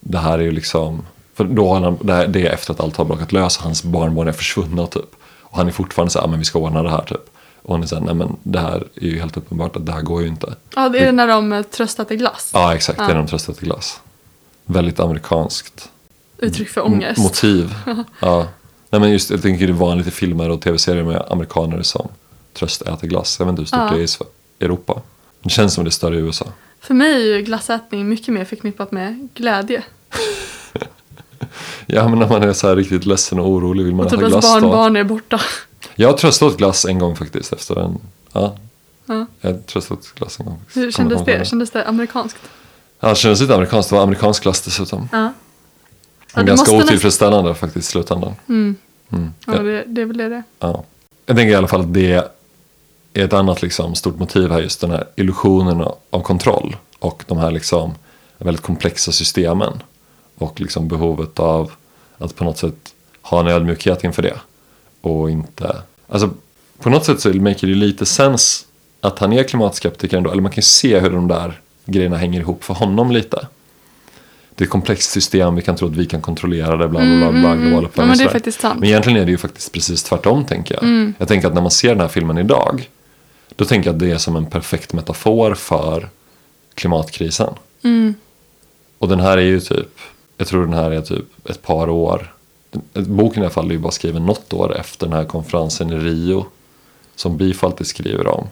Det 0.00 0.18
här 0.18 0.38
är 0.38 0.42
ju 0.42 0.50
liksom, 0.50 1.02
för 1.34 1.44
då 1.44 1.68
har 1.68 1.80
han, 1.80 1.98
det, 2.00 2.12
här, 2.12 2.26
det 2.26 2.46
är 2.46 2.52
efter 2.52 2.72
att 2.72 2.80
allt 2.80 2.96
har 2.96 3.04
bråkat 3.04 3.32
lös. 3.32 3.56
Hans 3.56 3.82
barnbarn 3.82 4.28
är 4.28 4.32
försvunna 4.32 4.86
typ. 4.86 5.14
Och 5.42 5.56
han 5.58 5.66
är 5.68 5.72
fortfarande 5.72 6.10
så 6.10 6.18
här, 6.18 6.26
"Ja, 6.26 6.30
men 6.30 6.38
vi 6.38 6.44
ska 6.44 6.58
ordna 6.58 6.82
det 6.82 6.90
här 6.90 7.02
typ. 7.02 7.20
Och 7.68 7.74
hon 7.74 7.82
är 7.82 7.86
så 7.86 7.94
här, 7.96 8.02
nej 8.02 8.14
men 8.14 8.36
det 8.42 8.58
här 8.60 8.84
är 8.94 9.06
ju 9.06 9.18
helt 9.20 9.36
uppenbart 9.36 9.76
att 9.76 9.86
det 9.86 9.92
här 9.92 10.02
går 10.02 10.22
ju 10.22 10.28
inte. 10.28 10.54
ja 10.74 10.88
det 10.88 10.98
är 10.98 11.12
när 11.12 11.26
de 11.26 11.52
eh, 11.52 11.62
tröstar 11.62 12.04
till 12.04 12.16
glass. 12.16 12.50
Ja, 12.54 12.74
exakt. 12.74 12.98
Det 12.98 13.04
är 13.04 13.08
Ja. 13.08 13.14
de 13.14 13.26
tröstar 13.26 13.52
till 13.52 13.64
glass. 13.64 14.00
Väldigt 14.64 15.00
amerikanskt. 15.00 15.88
Uttryck 16.38 16.68
för 16.68 16.86
ångest. 16.86 17.18
Motiv. 17.22 17.74
ja. 18.20 18.46
Nej, 18.90 19.00
men 19.00 19.10
just, 19.10 19.30
jag 19.30 19.42
tänker 19.42 19.66
det 19.66 19.72
är 19.72 19.74
vanligt 19.74 20.06
i 20.06 20.10
filmer 20.10 20.50
och 20.50 20.60
tv-serier 20.60 21.04
med 21.04 21.22
amerikaner 21.30 21.82
som 21.82 22.08
tröstäter 22.54 23.06
glass. 23.06 23.36
Jag 23.38 23.46
vet 23.46 23.50
inte 23.50 23.62
hur 23.62 23.66
stort 23.66 23.80
Ja. 23.80 23.90
det 23.96 24.02
är 24.02 24.04
i 24.04 24.64
Europa. 24.64 25.00
Det 25.42 25.50
känns 25.50 25.74
som 25.74 25.84
det 25.84 25.88
är 25.88 25.92
större 25.92 26.16
i 26.16 26.18
USA. 26.18 26.46
För 26.80 26.94
mig 26.94 27.12
är 27.32 27.36
ju 27.36 27.42
glassätning 27.42 28.08
mycket 28.08 28.34
mer 28.34 28.44
förknippat 28.44 28.92
med 28.92 29.28
glädje. 29.34 29.82
Ja, 31.86 32.08
men 32.08 32.18
när 32.18 32.28
man 32.28 32.42
är 32.42 32.52
så 32.52 32.68
här 32.68 32.76
riktigt 32.76 33.06
ledsen 33.06 33.38
och 33.38 33.48
orolig 33.48 33.84
vill 33.84 33.94
man 33.94 34.06
Och 34.06 34.12
äta 34.12 34.16
typ 34.16 34.22
ens 34.30 34.32
glass 34.44 34.54
då. 34.54 34.60
barnbarn 34.60 34.96
är 34.96 35.04
borta. 35.04 35.40
Jag 35.94 36.08
har 36.08 36.16
tröstat 36.16 36.52
åt 36.52 36.58
glass 36.58 36.84
en 36.84 36.98
gång 36.98 37.16
faktiskt 37.16 37.52
efter 37.52 37.76
en... 37.80 37.98
Ja, 38.32 38.56
Ja. 39.06 39.26
jag 39.40 39.50
har 39.52 39.58
tröstat 39.58 39.98
åt 39.98 40.14
glass 40.14 40.40
en 40.40 40.46
gång. 40.46 40.58
faktiskt. 40.58 40.76
Hur 40.76 40.90
kändes 40.92 41.24
det? 41.24 41.46
Kändes 41.48 41.70
det 41.70 41.88
amerikanskt? 41.88 42.38
Ja, 43.00 43.08
det 43.08 43.14
kändes 43.14 43.40
lite 43.40 43.54
amerikanskt. 43.54 43.90
Det 43.90 43.96
var 43.96 44.02
amerikansk 44.02 44.42
glass 44.42 44.60
dessutom. 44.60 45.08
Ja. 45.12 45.32
Ja, 46.34 46.42
ganska 46.42 46.72
otillfredsställande 46.76 47.54
faktiskt 47.54 47.88
i 47.88 47.92
slutändan. 47.92 48.34
Mm. 48.48 48.76
Mm. 49.12 49.32
Ja, 49.46 49.52
det, 49.52 49.84
det 49.86 50.00
är 50.02 50.06
väl 50.06 50.16
det. 50.16 50.42
Ja. 50.58 50.84
Jag 51.26 51.36
tänker 51.36 51.52
i 51.52 51.54
alla 51.54 51.68
fall 51.68 51.80
att 51.80 51.94
det 51.94 52.12
är 53.14 53.24
ett 53.24 53.32
annat 53.32 53.62
liksom, 53.62 53.94
stort 53.94 54.18
motiv 54.18 54.50
här, 54.50 54.60
just 54.60 54.80
den 54.80 54.90
här 54.90 55.04
illusionen 55.16 55.80
av 56.10 56.22
kontroll 56.22 56.76
och 56.98 57.24
de 57.26 57.38
här 57.38 57.50
liksom, 57.50 57.94
väldigt 58.38 58.62
komplexa 58.64 59.12
systemen 59.12 59.82
och 60.38 60.60
liksom 60.60 60.88
behovet 60.88 61.38
av 61.38 61.72
att 62.18 62.36
på 62.36 62.44
något 62.44 62.58
sätt 62.58 62.94
ha 63.22 63.40
en 63.40 63.46
ödmjukhet 63.46 64.04
inför 64.04 64.22
det 64.22 64.38
och 65.00 65.30
inte, 65.30 65.76
alltså 66.08 66.30
på 66.78 66.90
något 66.90 67.04
sätt 67.04 67.20
så 67.20 67.28
make 67.28 67.66
det 67.66 67.74
lite 67.74 68.06
sens 68.06 68.66
att 69.00 69.18
han 69.18 69.32
är 69.32 69.42
klimatskeptiker 69.42 70.16
ändå, 70.16 70.30
eller 70.30 70.42
man 70.42 70.52
kan 70.52 70.56
ju 70.56 70.62
se 70.62 70.98
hur 70.98 71.10
de 71.10 71.28
där 71.28 71.60
grejerna 71.84 72.16
hänger 72.16 72.40
ihop 72.40 72.64
för 72.64 72.74
honom 72.74 73.10
lite. 73.10 73.46
Det 74.54 74.62
är 74.64 74.66
ett 74.66 74.70
komplext 74.70 75.10
system, 75.10 75.54
vi 75.54 75.62
kan 75.62 75.76
tro 75.76 75.88
att 75.88 75.96
vi 75.96 76.06
kan 76.06 76.20
kontrollera 76.20 76.76
det, 76.76 76.88
bla 76.88 77.00
bla 77.00 77.18
bla, 77.18 77.30
bla 77.40 77.54
globala 77.56 77.78
Mm, 77.78 77.90
Ja, 77.94 78.04
men 78.06 78.18
det 78.18 78.24
är 78.24 78.28
faktiskt 78.28 78.60
sant. 78.60 78.80
Men 78.80 78.88
egentligen 78.88 79.20
är 79.20 79.24
det 79.24 79.30
ju 79.30 79.38
faktiskt 79.38 79.72
precis 79.72 80.02
tvärtom 80.02 80.44
tänker 80.44 80.74
jag. 80.74 81.12
Jag 81.18 81.28
tänker 81.28 81.48
att 81.48 81.54
när 81.54 81.60
man 81.62 81.70
ser 81.70 81.88
den 81.88 82.00
här 82.00 82.08
filmen 82.08 82.38
idag. 82.38 82.88
Då 83.56 83.64
tänker 83.64 83.88
jag 83.88 83.94
att 83.94 84.00
det 84.00 84.10
är 84.10 84.18
som 84.18 84.36
en 84.36 84.46
perfekt 84.46 84.92
metafor 84.92 85.54
för 85.54 86.08
klimatkrisen. 86.74 87.54
Och 88.98 89.08
den 89.08 89.20
här 89.20 89.38
är 89.38 89.42
ju 89.42 89.60
typ, 89.60 89.98
jag 90.36 90.46
tror 90.46 90.64
den 90.64 90.74
här 90.74 90.90
är 90.90 91.00
typ 91.00 91.48
ett 91.48 91.62
par 91.62 91.88
år. 91.88 92.34
Boken 92.92 93.42
i 93.42 93.46
alla 93.46 93.54
fall 93.54 93.68
är 93.68 93.72
ju 93.72 93.78
bara 93.78 93.92
skriven 93.92 94.26
något 94.26 94.52
år 94.52 94.76
efter 94.76 95.06
den 95.06 95.16
här 95.16 95.24
konferensen 95.24 95.92
i 95.92 95.96
Rio. 95.98 96.46
Som 97.16 97.36
Beef 97.36 97.64
alltid 97.64 97.86
skriver 97.86 98.26
om. 98.26 98.46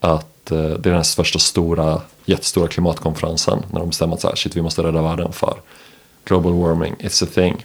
Att 0.00 0.50
eh, 0.50 0.58
det 0.58 0.64
är 0.64 0.78
den 0.78 0.94
här 0.94 1.16
första 1.16 1.38
stora, 1.38 2.00
jättestora 2.24 2.68
klimatkonferensen. 2.68 3.62
När 3.72 3.80
de 3.80 3.88
bestämmer 3.88 4.14
att 4.14 4.20
så 4.20 4.28
här, 4.28 4.36
shit 4.36 4.56
vi 4.56 4.62
måste 4.62 4.82
rädda 4.82 5.02
världen 5.02 5.32
för 5.32 5.54
global 6.24 6.52
warming, 6.52 6.94
it's 6.98 7.24
a 7.24 7.28
thing. 7.34 7.64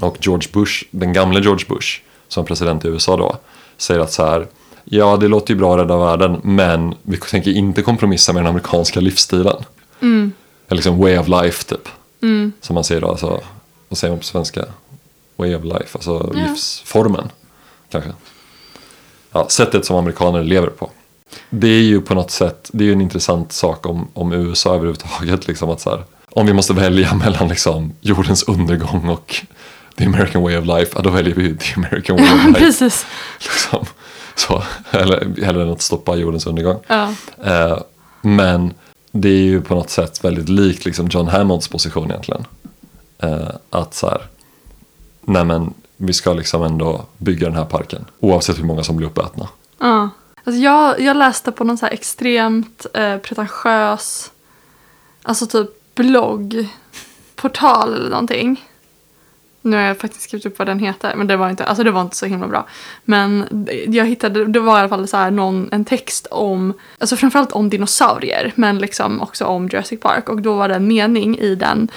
Och 0.00 0.16
George 0.20 0.48
Bush, 0.52 0.84
den 0.90 1.12
gamla 1.12 1.40
George 1.40 1.66
Bush, 1.68 2.00
som 2.28 2.44
president 2.44 2.84
i 2.84 2.88
USA 2.88 3.16
då, 3.16 3.36
säger 3.76 4.00
att 4.00 4.12
så 4.12 4.24
här, 4.24 4.46
ja 4.84 5.16
det 5.16 5.28
låter 5.28 5.54
ju 5.54 5.58
bra 5.58 5.74
att 5.74 5.80
rädda 5.80 5.96
världen, 5.96 6.40
men 6.42 6.94
vi 7.02 7.16
tänker 7.16 7.50
inte 7.50 7.82
kompromissa 7.82 8.32
med 8.32 8.42
den 8.42 8.48
amerikanska 8.48 9.00
livsstilen. 9.00 9.56
Eller 10.68 10.76
liksom 10.76 10.98
way 10.98 11.18
of 11.18 11.28
life 11.28 11.64
typ. 11.64 11.88
Som 12.60 12.74
man 12.74 12.84
säger 12.84 13.00
då, 13.00 13.08
alltså, 13.08 13.40
vad 13.88 13.98
säger 13.98 14.12
man 14.12 14.18
på 14.18 14.24
svenska? 14.24 14.64
Way 15.40 15.54
of 15.54 15.64
life, 15.64 15.88
alltså 15.92 16.30
Ja. 16.34 16.40
livsformen. 16.48 17.30
Kanske. 17.90 18.10
Ja, 19.32 19.48
sättet 19.48 19.84
som 19.84 19.96
amerikaner 19.96 20.42
lever 20.44 20.66
på. 20.68 20.90
Det 21.50 21.68
är 21.68 21.82
ju 21.82 22.00
på 22.00 22.14
något 22.14 22.30
sätt, 22.30 22.70
det 22.72 22.84
är 22.84 22.86
ju 22.86 22.92
en 22.92 23.00
intressant 23.00 23.52
sak 23.52 23.86
om, 23.86 24.08
om 24.14 24.32
USA 24.32 24.70
överhuvudtaget. 24.74 25.46
Liksom 25.48 25.70
att 25.70 25.80
så 25.80 25.90
här, 25.90 26.04
om 26.30 26.46
vi 26.46 26.52
måste 26.52 26.72
välja 26.72 27.14
mellan 27.24 27.48
liksom 27.48 27.92
jordens 28.00 28.42
undergång 28.42 29.08
och 29.08 29.36
the 29.96 30.04
American 30.04 30.42
way 30.42 30.56
of 30.56 30.66
life, 30.66 30.92
ja, 30.96 31.02
då 31.02 31.10
väljer 31.10 31.34
vi 31.34 31.56
the 31.56 31.74
American 31.76 32.16
way 32.16 32.26
of 32.26 32.44
life. 32.46 32.60
Precis. 32.60 33.06
liksom. 33.40 33.86
Så, 34.34 34.62
eller 34.90 35.44
hellre 35.44 35.62
än 35.62 35.70
att 35.70 35.82
stoppa 35.82 36.16
jordens 36.16 36.46
undergång. 36.46 36.78
Ja. 36.86 37.14
Eh, 37.44 37.78
men 38.22 38.74
det 39.12 39.28
är 39.28 39.42
ju 39.42 39.60
på 39.60 39.74
något 39.74 39.90
sätt 39.90 40.24
väldigt 40.24 40.48
likt 40.48 40.84
liksom 40.84 41.08
John 41.08 41.28
Hammonds 41.28 41.68
position 41.68 42.10
egentligen. 42.10 42.44
Eh, 43.22 43.48
att 43.70 43.94
så 43.94 44.08
här, 44.08 44.22
nej 45.20 45.44
men 45.44 45.74
vi 45.96 46.12
ska 46.12 46.32
liksom 46.32 46.62
ändå 46.62 47.04
bygga 47.18 47.46
den 47.46 47.56
här 47.56 47.64
parken. 47.64 48.04
Oavsett 48.20 48.58
hur 48.58 48.64
många 48.64 48.82
som 48.82 48.96
blir 48.96 49.06
uppätna. 49.06 49.48
Ja. 49.78 50.10
Alltså 50.44 50.62
jag, 50.62 51.00
jag 51.00 51.16
läste 51.16 51.52
på 51.52 51.64
någon 51.64 51.78
så 51.78 51.86
här 51.86 51.92
extremt 51.92 52.86
eh, 52.94 53.16
pretentiös, 53.16 54.30
alltså 55.22 55.46
typ 55.46 55.94
bloggportal 55.94 57.94
eller 57.94 58.10
någonting. 58.10 58.66
Nu 59.62 59.76
har 59.76 59.82
jag 59.82 59.98
faktiskt 59.98 60.24
skrivit 60.24 60.46
upp 60.46 60.58
vad 60.58 60.68
den 60.68 60.78
heter, 60.78 61.16
men 61.16 61.26
det 61.26 61.36
var 61.36 61.50
inte, 61.50 61.64
alltså 61.64 61.84
det 61.84 61.90
var 61.90 62.00
inte 62.00 62.16
så 62.16 62.26
himla 62.26 62.46
bra. 62.46 62.66
Men 63.04 63.46
jag 63.86 64.06
hittade, 64.06 64.44
det 64.44 64.60
var 64.60 64.76
i 64.76 64.80
alla 64.80 64.88
fall 64.88 65.08
så 65.08 65.16
här 65.16 65.30
någon, 65.30 65.68
en 65.72 65.84
text 65.84 66.26
om, 66.30 66.74
alltså 66.98 67.16
framförallt 67.16 67.52
om 67.52 67.70
dinosaurier, 67.70 68.52
men 68.54 68.78
liksom 68.78 69.20
också 69.20 69.44
om 69.44 69.68
Jurassic 69.68 70.00
Park. 70.00 70.28
Och 70.28 70.42
då 70.42 70.54
var 70.54 70.68
det 70.68 70.74
en 70.74 70.88
mening 70.88 71.38
i 71.38 71.54
den, 71.54 71.88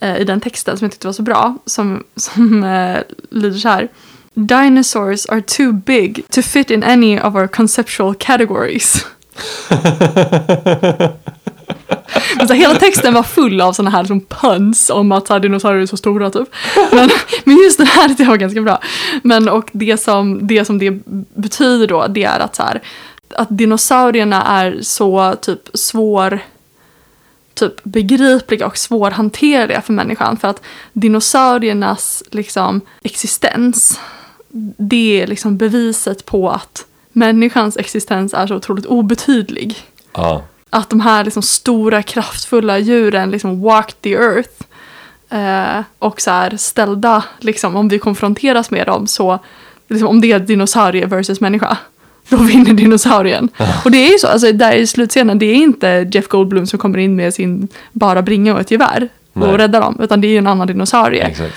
eh, 0.00 0.16
i 0.16 0.24
den 0.24 0.40
texten 0.40 0.78
som 0.78 0.84
jag 0.84 0.92
tyckte 0.92 1.06
var 1.06 1.12
så 1.12 1.22
bra, 1.22 1.56
som, 1.66 2.04
som 2.16 2.64
eh, 2.64 2.98
lyder 3.30 3.58
så 3.58 3.68
här. 3.68 3.88
Dinosaurs 4.34 5.26
are 5.26 5.42
too 5.42 5.72
big 5.72 6.24
to 6.30 6.42
fit 6.42 6.70
in 6.70 6.84
any 6.84 7.20
of 7.20 7.34
our 7.34 7.46
conceptual 7.46 8.14
categories. 8.14 9.06
Men 12.36 12.48
så 12.48 12.54
hela 12.54 12.74
texten 12.74 13.14
var 13.14 13.22
full 13.22 13.60
av 13.60 13.72
såna 13.72 13.90
här 13.90 14.04
som 14.04 14.20
puns 14.20 14.90
om 14.90 15.12
att 15.12 15.26
så 15.26 15.32
här, 15.32 15.40
dinosaurier 15.40 15.82
är 15.82 15.86
så 15.86 15.96
stora 15.96 16.30
typ. 16.30 16.48
Men, 16.92 17.10
men 17.44 17.56
just 17.56 17.78
den 17.78 17.86
här 17.86 18.14
jag 18.18 18.26
var 18.26 18.36
ganska 18.36 18.62
bra. 18.62 18.80
Men 19.22 19.48
och 19.48 19.68
det 19.72 19.96
som, 20.00 20.46
det 20.46 20.64
som 20.64 20.78
det 20.78 20.90
betyder 21.34 21.86
då 21.86 22.06
det 22.06 22.24
är 22.24 22.40
att 22.40 22.56
så 22.56 22.62
här, 22.62 22.82
att 23.34 23.48
dinosaurierna 23.50 24.42
är 24.42 24.78
så 24.82 25.34
typ 25.40 25.60
svår 25.74 26.40
typ 27.56 27.84
begripliga 27.84 28.66
och 28.66 28.78
svårhanterliga 28.78 29.82
för 29.82 29.92
människan. 29.92 30.36
För 30.36 30.48
att 30.48 30.62
dinosauriernas 30.92 32.22
liksom 32.30 32.80
existens, 33.02 34.00
det 34.76 35.22
är 35.22 35.26
liksom 35.26 35.56
beviset 35.56 36.26
på 36.26 36.50
att 36.50 36.86
människans 37.12 37.76
existens 37.76 38.34
är 38.34 38.46
så 38.46 38.56
otroligt 38.56 38.86
obetydlig. 38.86 39.76
Ja, 40.12 40.42
Att 40.70 40.90
de 40.90 41.00
här 41.00 41.24
liksom 41.24 41.42
stora 41.42 42.02
kraftfulla 42.02 42.78
djuren 42.78 43.30
liksom 43.30 43.60
walk 43.60 43.92
the 43.92 44.12
earth. 44.12 44.62
Eh, 45.30 45.82
och 45.98 46.20
så 46.20 46.30
här 46.30 46.56
ställda, 46.56 47.24
liksom, 47.40 47.76
om 47.76 47.88
vi 47.88 47.98
konfronteras 47.98 48.70
med 48.70 48.86
dem 48.86 49.06
så, 49.06 49.38
liksom, 49.88 50.08
om 50.08 50.20
det 50.20 50.32
är 50.32 50.38
dinosaurie 50.38 51.06
versus 51.06 51.40
människa, 51.40 51.76
då 52.36 52.36
vinner 52.36 52.72
dinosaurien. 52.74 53.48
Och 53.84 53.90
det 53.90 53.98
är 53.98 54.12
ju 54.12 54.18
så, 54.18 54.26
alltså 54.28 54.52
där 54.52 54.72
i 54.72 54.86
slutscenen, 54.86 55.38
det 55.38 55.46
är 55.46 55.54
inte 55.54 56.08
Jeff 56.12 56.28
Goldblum 56.28 56.66
som 56.66 56.78
kommer 56.78 56.98
in 56.98 57.16
med 57.16 57.34
sin 57.34 57.68
bara 57.92 58.22
bringa 58.22 58.54
och 58.54 58.60
ett 58.60 58.70
gevär 58.70 59.08
Nej. 59.32 59.48
och 59.48 59.58
räddar 59.58 59.80
dem, 59.80 59.98
utan 60.00 60.20
det 60.20 60.26
är 60.26 60.30
ju 60.30 60.38
en 60.38 60.46
annan 60.46 60.66
dinosaurie. 60.66 61.22
exakt. 61.24 61.54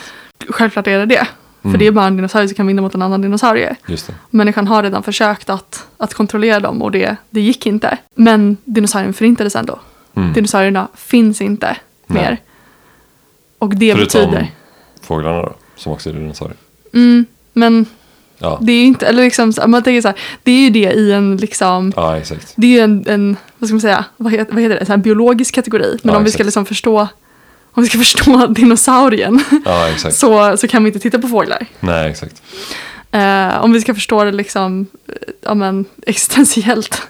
Självklart 0.50 0.88
är 0.88 0.98
det 1.00 1.06
det. 1.06 1.28
För 1.62 1.68
Mm. 1.70 1.80
det 1.80 1.88
är 1.88 1.92
bara 1.92 2.06
en 2.06 2.16
dinosaurie 2.16 2.48
som 2.48 2.56
kan 2.56 2.68
vinna 2.68 2.82
mot 2.82 2.96
en 2.96 3.02
annan 3.02 3.22
dinosaurie. 3.22 3.76
Just 3.88 4.08
det. 4.08 4.14
Människan 4.30 4.68
har 4.68 4.84
redan 4.84 5.04
försökt 5.04 5.50
att, 5.50 5.88
att 5.98 6.14
kontrollera 6.14 6.60
dem 6.60 6.82
och 6.82 6.92
det, 6.92 7.16
det 7.30 7.42
gick 7.42 7.66
inte. 7.66 7.98
Men 8.16 8.58
dinosaurien 8.66 9.14
förintades 9.14 9.56
ändå. 9.56 9.80
Mm. 10.16 10.34
Dinosaurierna 10.34 10.88
finns 10.96 11.42
inte 11.42 11.78
Nej. 12.08 12.22
mer. 12.24 12.38
Och 13.58 13.76
det 13.76 13.94
Förutom 13.96 14.22
betyder... 14.22 14.52
fåglarna 15.02 15.42
då, 15.42 15.54
som 15.76 15.92
också 15.92 16.10
är 16.10 16.14
dinosaurier. 16.14 16.58
Mm, 16.94 17.26
men 17.54 17.86
Ja, 18.42 18.58
det 18.62 18.72
är 18.72 18.76
ju 18.78 18.84
inte, 18.84 19.08
eller 19.08 19.24
liksom, 19.24 19.54
man 19.68 19.84
tänker 19.84 20.02
så 20.02 20.08
här, 20.08 20.18
det 20.44 20.52
är 20.52 20.60
ju 20.64 20.70
det 20.70 20.92
i 20.94 21.12
en 21.12 21.38
liksom, 21.38 21.94
ja 21.96 22.18
exakt. 22.18 22.54
det 22.56 22.68
är 22.68 22.72
ju 22.72 22.80
en, 22.80 23.06
en 23.08 23.38
vad 23.58 23.68
ska 23.68 23.74
man 23.74 23.82
säga, 23.82 24.06
vad 24.18 24.32
heter, 24.34 24.54
vad 24.54 24.62
heter 24.64 24.80
det, 24.80 24.86
så 24.86 24.92
här 24.92 24.98
biologisk 24.98 25.56
kategori. 25.56 25.98
Men 26.04 26.14
Ja, 26.14 26.18
om 26.18 26.24
vi 26.24 26.32
ska 26.32 26.36
exakt. 26.38 26.46
liksom 26.46 26.66
förstå, 26.66 27.08
om 27.74 27.84
vi 27.84 27.90
ska 27.90 27.98
förstå 28.06 28.48
dinosaurien 28.48 29.44
Ja, 29.66 29.90
exakt. 29.90 30.16
så, 30.16 30.58
så 30.58 30.68
kan 30.68 30.84
vi 30.84 30.88
inte 30.90 31.00
titta 31.00 31.20
på 31.20 31.28
fåglar. 31.28 31.66
Nej, 31.80 32.10
exakt. 32.12 32.42
Eh, 33.12 33.64
om 33.64 33.74
vi 33.74 33.82
ska 33.82 33.94
förstå 33.94 34.24
det 34.24 34.32
liksom, 34.32 34.88
eh, 35.08 35.14
ja 35.42 35.54
men 35.54 35.86
existentiellt. 36.08 37.02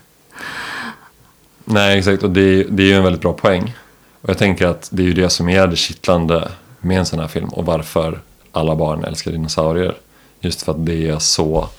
Nej, 1.65 1.97
exakt. 1.99 2.23
Och 2.23 2.29
det, 2.29 2.63
det 2.63 2.83
är 2.83 2.87
ju 2.87 2.93
en 2.95 3.03
väldigt 3.03 3.21
bra 3.21 3.33
poäng. 3.33 3.73
Och 4.21 4.29
jag 4.29 4.37
tänker 4.37 4.67
att 4.67 4.89
det 4.91 5.03
är 5.03 5.07
ju 5.07 5.13
det 5.13 5.29
som 5.29 5.49
är 5.49 5.67
det 5.67 5.75
kittlande 5.75 6.51
med 6.79 6.99
en 6.99 7.05
sån 7.05 7.19
här 7.19 7.27
film 7.27 7.47
och 7.49 7.65
varför 7.65 8.19
alla 8.51 8.75
barn 8.75 9.03
älskar 9.03 9.31
dinosaurier. 9.31 9.95
Just 10.41 10.61
för 10.61 10.71
att 10.71 10.85
det 10.85 11.07
är 11.09 11.19
så 11.19 11.69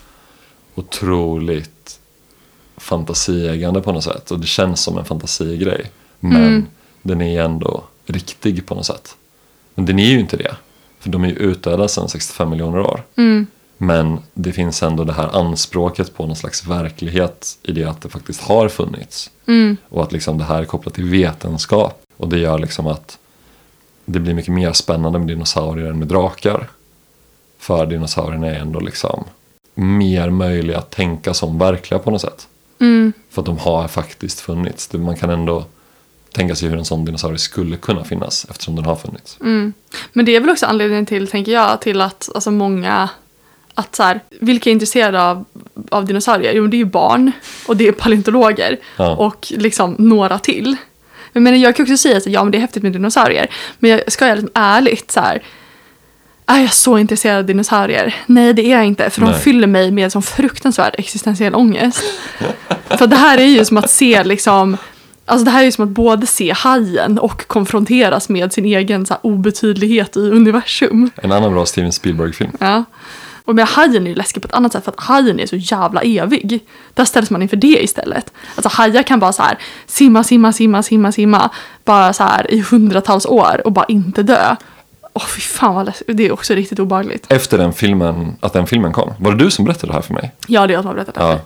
otroligt 0.74 2.00
fantasieggande 2.76 3.80
på 3.80 3.92
något 3.92 4.04
sätt. 4.04 4.30
Och 4.30 4.40
det 4.40 4.46
känns 4.46 4.80
som 4.80 4.98
en 4.98 5.04
fantasigrej. 5.04 5.90
Men 6.20 6.42
Mm. 6.46 6.66
den 7.02 7.20
är 7.22 7.42
ändå 7.42 7.84
riktig 8.06 8.66
på 8.66 8.74
något 8.74 8.86
sätt. 8.86 9.16
Men 9.74 9.86
den 9.86 9.98
är 9.98 10.06
ju 10.06 10.20
inte 10.20 10.36
det. 10.36 10.56
För 10.98 11.10
de 11.10 11.24
är 11.24 11.28
ju 11.28 11.34
utdöda 11.34 11.88
sedan 11.88 12.08
65 12.08 12.50
miljoner 12.50 12.78
år. 12.80 13.02
Mm, 13.16 13.46
Men 13.82 14.18
det 14.34 14.52
finns 14.52 14.82
ändå 14.82 15.04
det 15.04 15.12
här 15.12 15.28
anspråket 15.36 16.14
på 16.16 16.26
någon 16.26 16.36
slags 16.36 16.66
verklighet 16.66 17.58
i 17.62 17.72
det 17.72 17.84
att 17.84 18.00
det 18.02 18.08
faktiskt 18.08 18.40
har 18.40 18.68
funnits. 18.68 19.30
mm, 19.46 19.76
Och 19.88 20.02
att 20.02 20.12
liksom 20.12 20.38
det 20.38 20.44
här 20.44 20.60
är 20.60 20.64
kopplat 20.64 20.94
till 20.94 21.04
vetenskap. 21.04 22.02
Och 22.16 22.28
det 22.28 22.38
gör 22.38 22.58
liksom 22.58 22.86
att 22.86 23.18
det 24.04 24.20
blir 24.20 24.34
mycket 24.34 24.52
mer 24.54 24.72
spännande 24.72 25.18
med 25.18 25.28
dinosaurier 25.28 25.86
än 25.90 25.98
med 25.98 26.08
drakar. 26.08 26.68
För 27.60 27.86
dinosaurierna 27.86 28.46
är 28.46 28.54
ändå 28.58 28.80
liksom 28.80 29.24
mer 29.74 30.30
möjliga 30.30 30.78
att 30.78 30.90
tänka 30.90 31.34
som 31.34 31.58
verkliga 31.58 31.98
på 31.98 32.10
något 32.10 32.20
sätt. 32.20 32.46
mm, 32.80 33.12
För 33.30 33.42
att 33.42 33.46
de 33.46 33.58
har 33.58 33.88
faktiskt 33.88 34.40
funnits. 34.40 34.92
Man 34.92 35.16
kan 35.16 35.30
ändå 35.30 35.64
tänka 36.32 36.54
sig 36.54 36.68
hur 36.68 36.78
en 36.78 36.84
sån 36.84 37.04
dinosaurie 37.04 37.38
skulle 37.38 37.76
kunna 37.76 38.04
finnas 38.04 38.46
eftersom 38.50 38.76
den 38.76 38.84
har 38.84 38.96
funnits. 38.96 39.36
mm. 39.40 39.72
Men 40.12 40.24
det 40.24 40.36
är 40.36 40.40
väl 40.40 40.50
också 40.50 40.66
anledningen 40.66 41.06
till, 41.06 41.28
tänker 41.28 41.52
jag, 41.52 41.80
till 41.80 42.00
att 42.00 42.28
alltså 42.34 42.50
många, 42.50 43.08
att 43.74 43.96
så 43.96 44.02
här, 44.02 44.20
vilka 44.40 44.70
är 44.70 44.72
intresserade 44.72 45.22
av, 45.22 45.44
av 45.90 46.04
dinosaurier? 46.04 46.52
Jo, 46.54 46.66
det 46.66 46.76
är 46.76 46.78
ju 46.78 46.84
barn 46.84 47.32
och 47.68 47.76
det 47.76 47.88
är 47.88 47.92
paleontologer 47.92 48.76
Ja. 48.96 49.16
och 49.16 49.46
liksom 49.56 49.94
några 49.98 50.38
till. 50.38 50.76
Jag 51.32 51.42
menar, 51.42 51.56
jag 51.58 51.76
kan 51.76 51.82
också 51.84 51.96
säga 51.96 52.16
att 52.16 52.26
ja, 52.26 52.42
men 52.44 52.50
det 52.52 52.58
är 52.58 52.60
häftigt 52.60 52.82
med 52.82 52.92
dinosaurier, 52.92 53.50
men 53.78 53.90
jag 53.90 54.12
ska 54.12 54.26
jag 54.28 54.36
liksom 54.36 54.50
ärligt 54.54 55.10
så 55.10 55.20
här, 55.20 55.42
är 56.56 56.60
jag 56.60 56.74
så 56.74 56.98
intresserad 56.98 57.38
av 57.38 57.44
dinosaurier? 57.44 58.14
Nej, 58.26 58.54
det 58.54 58.72
är 58.72 58.76
jag 58.76 58.86
inte, 58.86 59.10
för 59.10 59.20
de 59.20 59.30
Nej. 59.30 59.40
fyller 59.40 59.66
mig 59.66 59.90
med 59.90 60.12
sån 60.12 60.22
fruktansvärd 60.22 60.94
existentiell 60.98 61.54
ångest. 61.54 62.02
för 62.88 63.06
det 63.06 63.16
här 63.16 63.38
är 63.38 63.44
ju 63.44 63.64
som 63.64 63.76
att 63.76 63.90
se 63.90 64.24
liksom 64.24 64.76
Alltså 65.30 65.44
det 65.44 65.50
här 65.50 65.60
är 65.60 65.64
ju 65.64 65.72
som 65.72 65.84
att 65.84 65.90
både 65.90 66.26
se 66.26 66.52
hajen 66.52 67.18
och 67.18 67.46
konfronteras 67.46 68.28
med 68.28 68.52
sin 68.52 68.64
egen 68.64 69.06
så 69.06 69.14
här, 69.14 69.20
obetydlighet 69.22 70.16
i 70.16 70.20
universum. 70.20 71.10
En 71.16 71.32
annan 71.32 71.52
bra 71.52 71.66
Steven 71.66 71.92
Spielberg-film. 71.92 72.50
Ja. 72.58 72.84
Och 73.44 73.54
med 73.54 73.66
hajen 73.66 74.06
är 74.06 74.10
ju 74.10 74.14
läskig 74.14 74.42
på 74.42 74.48
ett 74.48 74.54
annat 74.54 74.72
sätt 74.72 74.84
för 74.84 74.92
att 74.92 75.00
hajen 75.00 75.40
är 75.40 75.46
så 75.46 75.56
jävla 75.56 76.00
evig. 76.00 76.60
Där 76.94 77.04
ställs 77.04 77.30
man 77.30 77.42
inför 77.42 77.56
det 77.56 77.84
istället. 77.84 78.32
Alltså 78.54 78.68
hajar 78.68 79.02
kan 79.02 79.20
bara 79.20 79.32
så 79.32 79.42
här 79.42 79.58
simma, 79.86 80.24
simma, 80.24 80.52
simma, 80.52 80.82
simma, 80.82 81.12
simma. 81.12 81.50
Bara 81.84 82.12
så 82.12 82.24
här 82.24 82.50
i 82.50 82.60
hundratals 82.60 83.26
år 83.26 83.62
och 83.64 83.72
bara 83.72 83.86
inte 83.88 84.22
dö. 84.22 84.56
Åh 85.12 85.26
fy 85.26 85.40
fan 85.40 85.74
vad 85.74 85.86
läskigt. 85.86 86.16
Det 86.16 86.26
är 86.26 86.32
också 86.32 86.54
riktigt 86.54 86.78
obehagligt. 86.78 87.32
Efter 87.32 87.58
den 87.58 87.72
filmen, 87.72 88.36
att 88.40 88.52
den 88.52 88.66
filmen 88.66 88.92
kom, 88.92 89.12
var 89.18 89.32
det 89.32 89.44
du 89.44 89.50
som 89.50 89.64
berättade 89.64 89.86
det 89.86 89.94
här 89.94 90.02
för 90.02 90.14
mig? 90.14 90.32
Ja, 90.46 90.66
det 90.66 90.72
är 90.72 90.74
jag 90.74 90.82
som 90.82 90.88
har 90.88 90.94
berättat 90.94 91.14
det. 91.14 91.20
Ja. 91.20 91.38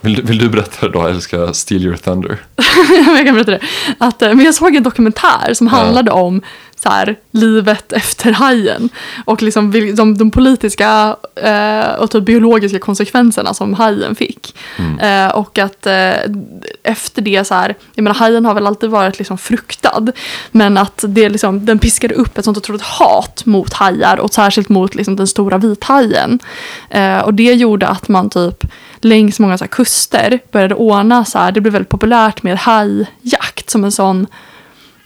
Vill, 0.00 0.14
du- 0.14 0.22
vill 0.22 0.38
du 0.38 0.48
berätta 0.48 0.86
det 0.86 0.92
då 0.92 1.06
eller 1.06 1.20
ska 1.20 1.36
jag 1.36 1.56
steal 1.56 1.82
your 1.82 1.96
thunder? 1.96 2.38
jag 3.16 3.26
kan 3.26 3.34
berätta 3.34 3.50
det. 3.50 3.60
Att, 3.98 4.22
eh, 4.22 4.28
men 4.34 4.44
jag 4.44 4.54
såg 4.54 4.76
en 4.76 4.82
dokumentär 4.82 5.54
som 5.54 5.66
handlade 5.66 6.10
om 6.10 6.42
så 6.82 6.88
här, 6.88 7.16
livet 7.30 7.92
efter 7.92 8.32
hajen. 8.32 8.88
Och 9.24 9.42
liksom 9.42 9.70
de, 9.96 10.14
de 10.18 10.30
politiska 10.30 11.16
eh, 11.42 11.92
och 11.98 12.10
typ 12.10 12.24
biologiska 12.24 12.78
konsekvenserna 12.78 13.54
som 13.54 13.74
hajen 13.74 14.14
fick. 14.14 14.56
Eh, 15.00 15.28
och 15.28 15.58
att 15.58 15.86
eh, 15.86 16.12
efter 16.82 17.22
det 17.22 17.44
så 17.44 17.54
här, 17.54 17.74
jag 17.94 18.02
menar 18.02 18.14
hajen 18.16 18.44
har 18.44 18.54
väl 18.54 18.66
alltid 18.66 18.90
varit 18.90 19.18
liksom 19.18 19.38
fruktad. 19.38 20.06
Men 20.50 20.76
att 20.78 21.04
det 21.08 21.28
liksom, 21.28 21.64
den 21.64 21.78
piskade 21.78 22.14
upp 22.14 22.38
ett 22.38 22.44
sånt 22.44 22.58
otroligt 22.58 22.82
hat 22.82 23.42
mot 23.46 23.72
hajar 23.72 24.16
och 24.20 24.34
särskilt 24.34 24.68
mot 24.68 24.94
liksom, 24.94 25.16
den 25.16 25.26
stora 25.26 25.58
vithajen. 25.58 26.38
Eh, 26.90 27.18
och 27.18 27.34
det 27.34 27.52
gjorde 27.54 27.88
att 27.88 28.08
man 28.08 28.30
typ 28.30 28.64
längs 29.00 29.38
många 29.40 29.58
så 29.58 29.64
här, 29.64 29.68
kuster 29.68 30.40
började 30.52 30.74
ordna 30.74 31.24
så 31.24 31.38
här, 31.38 31.52
det 31.52 31.60
blev 31.60 31.72
väldigt 31.72 31.88
populärt 31.88 32.42
med 32.42 32.58
hajjakt 32.58 33.70
som 33.70 33.84
en 33.84 33.92
sån 33.92 34.26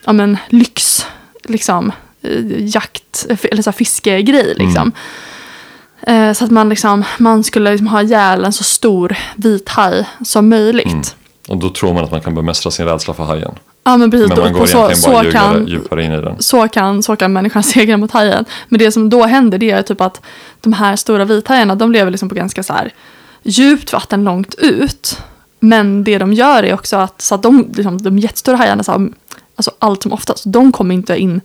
ja, 0.05 0.13
men, 0.13 0.37
lyx, 0.49 1.07
liksom, 1.45 1.93
eh, 2.23 2.65
jakt, 2.75 3.27
eller 3.51 3.63
så 3.63 3.71
här, 3.71 3.77
fiskegrej 3.77 4.55
liksom. 4.57 4.93
Eh, 6.07 6.33
Så 6.33 6.45
att 6.45 6.51
man, 6.51 6.69
liksom, 6.69 7.05
man 7.19 7.45
skulle 7.45 7.71
liksom 7.71 7.87
ha 7.87 8.03
ihjäl 8.03 8.45
en 8.45 8.53
så 8.53 8.65
stor 8.65 9.17
vit 9.37 9.69
haj 9.69 10.09
som 10.25 10.49
möjligt. 10.49 10.87
Mm. 10.87 11.03
Och 11.49 11.57
då 11.57 11.71
tror 11.71 11.95
man 11.95 12.05
att 12.05 12.11
man 12.11 12.21
kan 12.21 12.35
bemästra 12.35 12.71
sin 12.71 12.87
rädsla 12.87 13.15
för 13.15 13.25
hajen. 13.25 13.55
Ja 13.85 13.97
men 13.97 14.11
precis, 14.11 14.29
Men 14.29 14.39
man 14.39 14.53
går 14.53 14.67
så, 14.67 14.79
bara 14.79 14.95
så, 14.95 15.09
djupare, 15.11 15.33
kan, 15.33 15.67
djupare 15.67 16.05
in 16.05 16.13
i 16.13 16.21
den. 16.21 16.43
så, 16.43 16.69
kan, 16.69 17.03
så 17.03 17.17
kan 17.17 17.33
människan 17.33 17.63
segra 17.73 17.97
mot 17.97 18.11
hajen. 18.11 18.45
Men 18.69 18.79
det 18.79 18.93
som 18.93 19.11
då 19.11 19.25
händer 19.27 19.59
det 19.59 19.71
är 19.71 19.83
typ 19.83 20.01
att 20.01 20.21
de 20.61 20.73
här 20.73 20.97
stora 20.97 21.25
vithajarna 21.25 21.75
de 21.75 21.93
lever 21.93 22.11
liksom 22.11 22.29
på 22.29 22.35
ganska 22.35 22.63
så 22.63 22.73
här 22.73 22.93
djupt 23.43 23.93
vatten 23.93 24.25
långt 24.25 24.55
ut. 24.55 25.19
Men 25.61 26.05
det 26.05 26.19
de 26.19 26.33
gör 26.33 26.63
är 26.63 26.75
också 26.75 26.97
att, 26.97 27.21
så 27.21 27.35
att 27.35 27.43
de, 27.43 27.73
liksom, 27.75 28.03
de 28.03 28.19
jättestora 28.19 28.57
hajarna, 28.57 28.83
så 28.83 28.93
här, 28.93 29.09
alltså 29.57 29.71
allt 29.79 30.03
som 30.03 30.13
oftast, 30.13 30.45
de 30.47 30.73
kommer 30.73 30.95
inte 30.95 31.17
in 31.17 31.41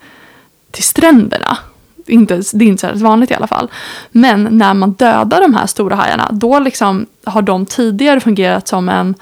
till 0.72 0.84
stränderna. 0.84 1.58
Inte, 2.08 2.42
det 2.54 2.66
är 2.66 2.70
inte 2.70 2.98
så 2.98 3.04
vanligt 3.04 3.32
i 3.32 3.34
alla 3.34 3.48
fall. 3.48 3.72
Men 4.12 4.48
när 4.52 4.74
man 4.74 4.92
dödar 4.92 5.42
de 5.42 5.54
här 5.54 5.68
stora 5.68 5.96
hajarna, 5.96 6.30
då 6.32 6.60
liksom 6.60 7.06
har 7.24 7.42
de 7.42 7.66
tidigare 7.66 8.20
fungerat 8.20 8.68
som 8.68 8.90
en 8.90 9.16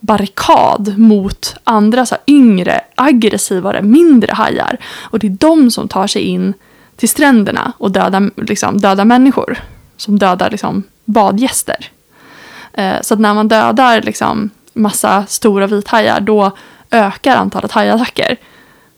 barrikad 0.00 0.98
mot 0.98 1.56
andra 1.64 2.06
så 2.06 2.14
här, 2.14 2.22
yngre, 2.26 2.80
aggressivare, 2.94 3.82
mindre 3.82 4.32
hajar. 4.32 4.76
Och 5.00 5.18
det 5.18 5.26
är 5.26 5.30
de 5.30 5.70
som 5.70 5.88
tar 5.88 6.06
sig 6.06 6.22
in 6.22 6.54
till 6.96 7.08
stränderna 7.08 7.72
och 7.78 7.90
dödar, 7.90 8.30
liksom, 8.36 8.78
dödar 8.78 9.04
människor. 9.04 9.58
Som 9.96 10.18
dödar 10.18 10.50
liksom, 10.50 10.82
badgäster. 11.04 11.90
Eh, 12.72 13.00
så 13.02 13.14
att 13.14 13.20
när 13.20 13.34
man 13.34 13.48
dödar 13.48 14.02
liksom, 14.02 14.50
massa 14.72 15.26
stora 15.26 15.66
vithajar 15.66 16.20
då 16.20 16.50
ökar 16.90 17.36
antalet 17.36 17.72
hajattacker. 17.72 18.36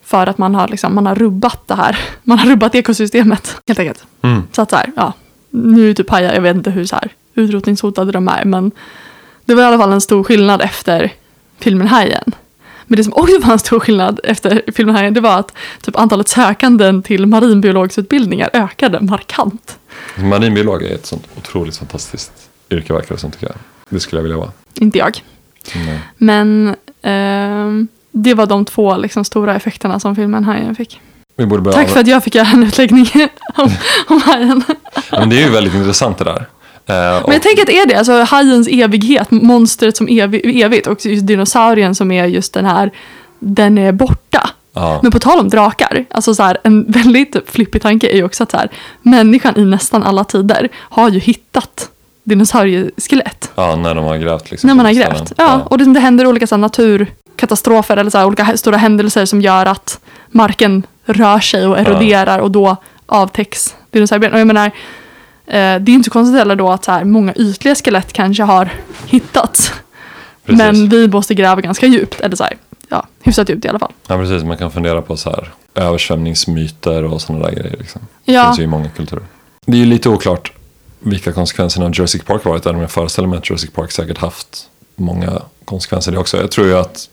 För 0.05 0.27
att 0.27 0.39
man 0.39 0.55
har, 0.55 0.69
liksom, 0.69 0.95
man 0.95 1.07
har 1.07 1.15
rubbat 1.15 1.69
det 1.69 1.75
här. 1.75 1.99
Man 2.23 2.39
har 2.39 2.47
rubbat 2.51 2.75
ekosystemet 2.75 3.57
helt 3.67 3.79
enkelt. 3.79 4.05
Mm. 4.23 4.43
Så 4.53 4.63
att 4.63 4.71
så 4.71 4.77
här, 4.77 4.93
ja. 4.97 5.13
Nu 5.51 5.91
är 5.91 5.95
typ 5.95 6.11
hajar, 6.11 6.35
jag 6.35 6.41
vet 6.41 6.57
inte 6.57 6.71
hur 6.71 6.85
så 6.85 6.97
här, 6.97 7.09
utrotningshotade 7.35 8.13
de 8.13 8.29
är. 8.29 8.45
Men 8.45 8.71
det 9.45 9.55
var 9.55 9.63
i 9.63 9.67
alla 9.67 9.79
fall 9.79 9.93
en 9.93 10.01
stor 10.01 10.25
skillnad 10.25 10.63
efter 10.63 11.13
filmen 11.59 11.89
Hajen. 11.89 12.35
Men 12.87 12.97
det 12.97 13.05
som 13.05 13.13
också 13.13 13.39
var 13.39 13.53
en 13.53 13.59
stor 13.59 13.81
skillnad 13.81 14.21
efter 14.25 14.63
filmen 14.75 14.95
Hajen 14.97 15.15
det 15.15 15.21
var 15.21 15.39
att 15.39 15.53
typ 15.83 15.97
antalet 15.97 16.29
sökanden 16.29 17.03
till 17.03 17.27
marinbiologsutbildningar 17.27 18.51
ökade 18.53 19.01
markant. 19.01 19.79
Marinbiolog 20.17 20.83
är 20.83 20.95
ett 20.95 21.07
sånt 21.07 21.29
otroligt 21.37 21.77
fantastiskt 21.77 22.33
yrke 22.75 22.93
verkar 22.93 23.15
det 23.15 23.21
som 23.21 23.31
tycker 23.31 23.47
jag. 23.47 23.57
Det 23.89 24.01
skulle 24.01 24.19
jag 24.19 24.23
vilja 24.23 24.39
vara. 24.39 24.51
Inte 24.75 24.99
jag. 24.99 25.23
Nej. 25.75 25.99
Men 26.17 26.75
ehm, 27.03 27.89
det 28.13 28.35
var 28.35 28.47
de 28.47 28.65
två 28.65 28.97
liksom, 28.97 29.25
stora 29.25 29.55
effekterna 29.57 30.01
som 30.01 30.17
filmen 30.17 30.45
Hajen 30.45 30.75
fick. 30.75 31.01
Tack 31.73 31.89
för 31.89 32.01
att 32.01 32.07
jag 32.07 32.25
fick 32.25 32.35
göra 32.35 32.47
en 32.49 32.63
utläggning 32.63 33.07
om, 33.57 33.71
om 34.09 34.21
hajen. 34.23 34.63
Men 35.11 35.29
det 35.31 35.37
är 35.43 35.47
ju 35.47 35.51
väldigt 35.53 35.75
intressant 35.75 36.19
det 36.19 36.25
där. 36.25 36.47
Eh, 36.87 37.17
och- 37.23 37.29
Men 37.29 37.33
jag 37.35 37.43
tänker 37.43 37.63
att 37.63 37.67
det 37.69 37.79
är 37.79 37.87
det, 37.87 37.95
alltså 37.95 38.23
hajens 38.23 38.69
evighet, 38.69 39.31
monstret 39.31 39.97
som 39.97 40.09
evi, 40.09 40.63
evigt 40.63 40.87
och 40.87 41.07
just 41.07 41.27
dinosaurien 41.27 41.95
som 41.95 42.11
är 42.13 42.27
just 42.27 42.53
den 42.53 42.65
här, 42.65 42.91
den 43.39 43.79
är 43.79 43.93
borta. 43.93 44.51
ja, 44.73 45.01
Men 45.03 45.13
på 45.13 45.19
tal 45.19 45.39
om 45.41 45.49
drakar, 45.49 46.05
alltså 46.11 46.35
så 46.35 46.43
här, 46.43 46.59
en 46.65 46.85
väldigt 46.93 47.37
flippig 47.47 47.83
tanke 47.83 48.09
är 48.09 48.17
ju 48.17 48.25
också 48.25 48.43
att 48.43 48.51
så 48.51 48.57
här, 48.57 48.69
människan 49.03 49.57
i 49.57 49.65
nästan 49.65 50.03
alla 50.03 50.25
tider 50.25 50.69
har 50.77 51.09
ju 51.11 51.19
hittat 51.19 51.91
dinosaurieskelett. 52.25 53.51
ja, 53.55 53.77
när 53.77 53.95
de 53.95 54.05
har 54.05 54.17
grävt. 54.17 54.51
Liksom, 54.51 54.69
När 54.69 54.75
man 54.75 54.87
har 54.87 54.93
grävt. 54.93 55.29
ställen. 55.29 55.35
Ja, 55.37 55.61
och 55.71 55.79
det, 55.79 55.85
det 55.95 56.01
händer 56.01 56.27
olika 56.27 56.47
så 56.47 56.55
här, 56.55 56.61
naturkatastrofer 56.61 57.97
eller 57.97 58.11
så 58.11 58.19
här, 58.19 58.27
olika 58.27 58.57
stora 58.57 58.77
händelser 58.77 59.25
som 59.27 59.41
gör 59.41 59.67
att 59.67 60.01
marken 60.29 60.87
rör 61.05 61.41
sig 61.41 61.67
och 61.67 61.79
eroderar 61.79 62.39
och 62.39 62.51
då 62.51 62.77
avtäcks 63.07 63.75
dinosaurieben. 63.91 64.33
Och 64.35 64.41
jag 64.41 64.47
menar, 64.47 64.67
eh, 64.67 64.73
det 65.53 65.91
är 65.91 65.91
inte 65.91 66.05
så 66.05 66.11
konstigt 66.11 66.39
heller 66.39 66.57
då 66.57 66.71
att 66.71 66.85
så 66.85 66.93
här, 66.93 67.05
många 67.05 67.33
ytliga 67.35 67.75
skelett 67.75 68.13
kanske 68.13 68.43
har 68.43 68.69
hittats. 69.07 69.73
Precis. 70.45 70.59
Men 70.59 70.89
vi 70.89 71.09
måste 71.09 71.35
gräva 71.35 71.61
ganska 71.61 71.87
djupt, 71.87 72.21
eller 72.21 72.37
så 72.37 72.45
här, 72.45 72.57
ja, 72.89 73.07
hyfsat 73.23 73.49
djupt 73.49 73.65
i 73.65 73.69
alla 73.69 73.79
fall. 73.79 73.93
Ja, 74.09 74.17
precis. 74.17 74.43
Man 74.45 74.57
kan 74.57 74.71
fundera 74.71 75.03
på 75.03 75.17
så 75.17 75.31
här, 75.31 75.49
översvämningsmyter 75.75 77.05
och 77.05 77.21
sådana 77.23 77.45
där 77.47 77.53
grejer. 77.55 77.77
Liksom. 77.79 78.01
Det 78.25 78.33
Ja, 78.33 78.45
finns 78.47 78.59
ju 78.59 78.63
i 78.63 78.67
många 78.67 78.89
kulturer. 78.89 79.23
Det 79.67 79.73
är 79.77 79.81
ju 79.81 79.87
lite 79.87 80.09
oklart 80.09 80.53
vilka 81.05 81.33
konsekvenserna 81.33 81.87
av 81.87 81.95
Jurassic 81.95 82.23
Park 82.23 82.45
har 82.45 82.51
varit. 82.51 82.67
Även 82.67 82.77
om 82.77 82.83
jag 82.83 82.91
föreställer 82.91 83.29
mig 83.29 83.39
att 83.39 83.51
Jurassic 83.51 83.71
Park 83.71 83.93
säkert 83.93 84.19
haft 84.19 84.71
många 84.97 85.43
konsekvenser 85.65 86.13
det 86.13 86.19
också. 86.19 86.37
Jag 86.37 86.51
tror 86.51 86.67
ju 86.67 86.77
att 86.77 87.09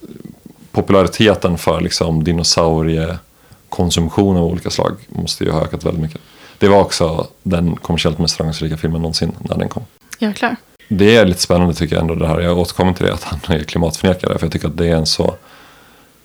populariteten 0.72 1.58
för 1.58 1.80
liksom 1.80 2.24
dinosauriekonsumtion 2.24 4.36
av 4.36 4.44
olika 4.44 4.70
slag 4.70 4.96
måste 5.08 5.44
ju 5.44 5.50
ha 5.50 5.64
ökat 5.64 5.84
väldigt 5.84 6.02
mycket. 6.02 6.20
Det 6.58 6.68
var 6.68 6.80
också 6.80 7.26
den 7.42 7.76
kommersiellt 7.76 8.18
mest 8.18 8.36
framgångsrika 8.36 8.76
filmen 8.76 9.02
någonsin 9.02 9.32
när 9.38 9.58
den 9.58 9.68
kom. 9.68 9.82
jäklar. 10.18 10.56
Det 10.88 11.16
är 11.16 11.26
lite 11.26 11.40
spännande 11.40 11.74
tycker 11.74 11.94
jag 11.94 12.02
ändå 12.02 12.14
det 12.14 12.28
här. 12.28 12.40
Jag 12.40 12.58
återkommer 12.58 12.92
till 12.92 13.06
det 13.06 13.12
att 13.12 13.24
han 13.24 13.56
är 13.56 13.62
klimatförnekare. 13.62 14.38
För 14.38 14.46
jag 14.46 14.52
tycker 14.52 14.68
att 14.68 14.76
det 14.76 14.88
är 14.88 14.96
en 14.96 15.06
så, 15.06 15.34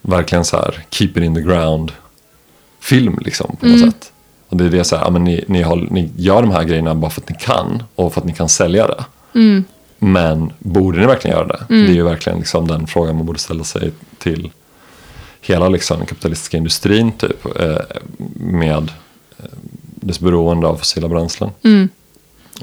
verkligen 0.01 0.45
så 0.45 0.57
här, 0.57 0.85
keep 0.89 1.09
it 1.09 1.17
in 1.17 1.35
the 1.35 1.41
ground 1.41 1.91
film 2.79 3.19
liksom 3.21 3.57
på 3.59 3.65
något 3.65 3.79
sätt. 3.79 4.11
Och 4.49 4.57
det 4.57 4.65
är 4.65 4.69
det 4.69 4.83
så 4.83 4.95
här, 4.95 5.03
ja, 5.03 5.09
men 5.09 5.23
ni, 5.23 5.43
ni, 5.47 5.61
har, 5.61 5.75
ni 5.75 6.09
gör 6.15 6.41
de 6.41 6.51
här 6.51 6.63
grejerna 6.63 6.95
bara 6.95 7.11
för 7.11 7.21
att 7.21 7.29
ni 7.29 7.35
kan 7.39 7.83
och 7.95 8.13
för 8.13 8.21
att 8.21 8.27
ni 8.27 8.33
kan 8.33 8.49
sälja 8.49 8.87
det. 8.87 9.05
Mm. 9.33 9.63
Men 9.99 10.53
borde 10.59 10.99
ni 10.99 11.05
verkligen 11.05 11.37
göra 11.37 11.47
det? 11.47 11.65
Det 11.67 11.91
är 11.91 11.95
ju 11.95 12.03
verkligen 12.03 12.39
liksom 12.39 12.67
den 12.67 12.87
frågan 12.87 13.15
man 13.15 13.25
borde 13.25 13.39
ställa 13.39 13.63
sig 13.63 13.91
till 14.17 14.51
hela 15.41 15.69
liksom, 15.69 16.05
kapitalistiska 16.05 16.57
industrin 16.57 17.11
typ. 17.11 17.45
Eh, 17.59 17.77
med 18.39 18.91
eh, 19.37 19.45
dess 19.95 20.19
beroende 20.19 20.67
av 20.67 20.75
fossila 20.75 21.07
bränslen 21.07 21.49
Mm. 21.63 21.89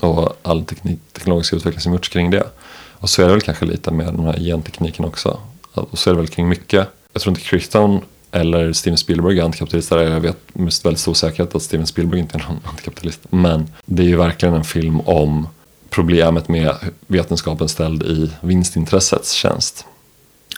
och 0.01 0.39
all 0.43 0.65
teknik, 0.65 0.99
teknologisk 1.13 1.53
utveckling 1.53 1.81
som 1.81 1.93
gjorts 1.93 2.09
kring 2.09 2.31
det. 2.31 2.45
Och 2.93 3.11
så 3.11 3.23
är 3.23 3.27
det 3.27 3.33
väl 3.33 3.41
kanske 3.41 3.65
lite 3.65 3.91
med 3.91 4.07
den 4.07 4.25
här 4.25 4.39
gentekniken 4.39 5.05
också. 5.05 5.39
Och 5.73 5.99
så 5.99 6.11
är 6.11 6.15
det 6.15 6.21
väl 6.21 6.29
kring 6.29 6.49
mycket. 6.49 6.89
Jag 7.13 7.23
tror 7.23 7.31
inte 7.31 7.49
Crichton 7.49 8.01
eller 8.35 8.73
Steven 8.73 8.99
Spielberg 8.99 9.39
är 9.39 9.43
antikapitalister. 9.43 9.99
Jag 9.99 10.21
vet 10.21 10.55
med 10.55 10.73
väldigt 10.85 11.01
stor 11.01 11.15
säkerhet 11.15 11.55
att 11.55 11.63
Steven 11.63 11.87
Spielberg 11.87 12.21
inte 12.21 12.39
är 12.39 12.43
någon 12.49 12.61
antikapitalist. 12.65 13.21
Men 13.31 13.69
det 13.87 14.03
är 14.03 14.07
ju 14.07 14.17
verkligen 14.17 14.55
en 14.55 14.65
film 14.65 15.01
om 15.01 15.49
problemet 15.91 16.49
med 16.49 16.75
vetenskapen 17.07 17.69
ställd 17.69 18.03
i 18.03 18.31
vinstintressets 18.41 19.33
tjänst. 19.33 19.87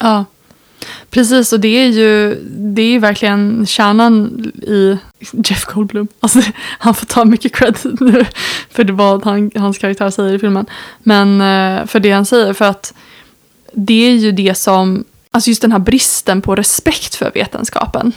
Ja, 0.01 0.25
precis. 1.11 1.53
Och 1.53 1.61
det 1.61 1.69
är 1.69 1.87
ju, 1.87 2.35
det 2.49 2.83
är 2.83 2.91
ju 2.91 2.99
verkligen 2.99 3.67
kärnan 3.67 4.45
i 4.63 4.99
Jeff 5.33 5.65
Goldblum. 5.65 6.09
Alltså, 6.21 6.41
han 6.79 6.95
får 6.95 7.07
ta 7.07 7.25
mycket 7.25 7.55
cred 7.55 7.79
nu 8.01 8.25
för 8.71 8.85
det 8.85 8.93
vad 8.93 9.25
han, 9.25 9.51
hans 9.55 9.79
karaktär 9.79 10.11
säger 10.11 10.35
i 10.35 10.39
filmen. 10.39 10.67
Men 10.99 11.41
eh, 11.41 11.87
för 11.87 12.01
det 12.01 12.11
han 12.11 12.27
säger, 12.27 12.53
för 12.53 12.65
att 12.65 12.95
det 13.73 14.07
är 14.07 14.15
ju 14.15 14.33
det 14.33 14.55
som, 14.55 15.05
alltså 15.37 15.51
just 15.51 15.63
den 15.63 15.73
här 15.73 15.79
bristen 15.79 16.43
på 16.43 16.55
respekt 16.55 17.15
för 17.15 17.31
vetenskapen. 17.35 18.13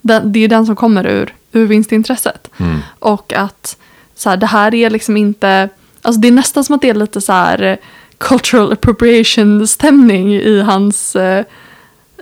Den, 0.00 0.32
det 0.32 0.44
är 0.44 0.48
den 0.48 0.66
som 0.66 0.76
kommer 0.76 1.06
ur, 1.06 1.34
ur 1.52 1.66
vinstintresset. 1.66 2.50
Mm. 2.56 2.78
Och 2.98 3.32
att 3.32 3.76
så 4.14 4.30
här, 4.30 4.36
det 4.36 4.46
här 4.46 4.74
är 4.74 4.90
liksom 4.90 5.16
inte, 5.16 5.68
alltså 6.02 6.20
det 6.20 6.28
är 6.28 6.32
nästan 6.32 6.64
som 6.64 6.74
att 6.74 6.82
det 6.82 6.88
är 6.88 6.94
lite 6.94 7.20
så 7.20 7.32
här 7.32 7.62
eh, 7.62 7.76
cultural 8.18 8.72
appropriation 8.72 9.66
stämning 9.66 10.34
i 10.34 10.60
hans, 10.60 11.16
eh, 11.16 11.44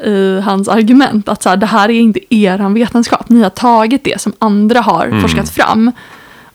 i 0.05 0.40
hans 0.44 0.68
argument. 0.68 1.28
Att 1.28 1.42
så 1.42 1.48
här, 1.48 1.57
det 1.57 1.66
här 1.66 1.88
är 1.90 2.00
inte 2.00 2.34
er 2.34 2.74
vetenskap, 2.74 3.28
ni 3.28 3.42
har 3.42 3.50
tagit 3.50 4.05
det 4.05 4.20
som 4.20 4.32
andra 4.38 4.80
har 4.80 5.07
Mm. 5.07 5.20
forskat 5.22 5.50
fram 5.50 5.92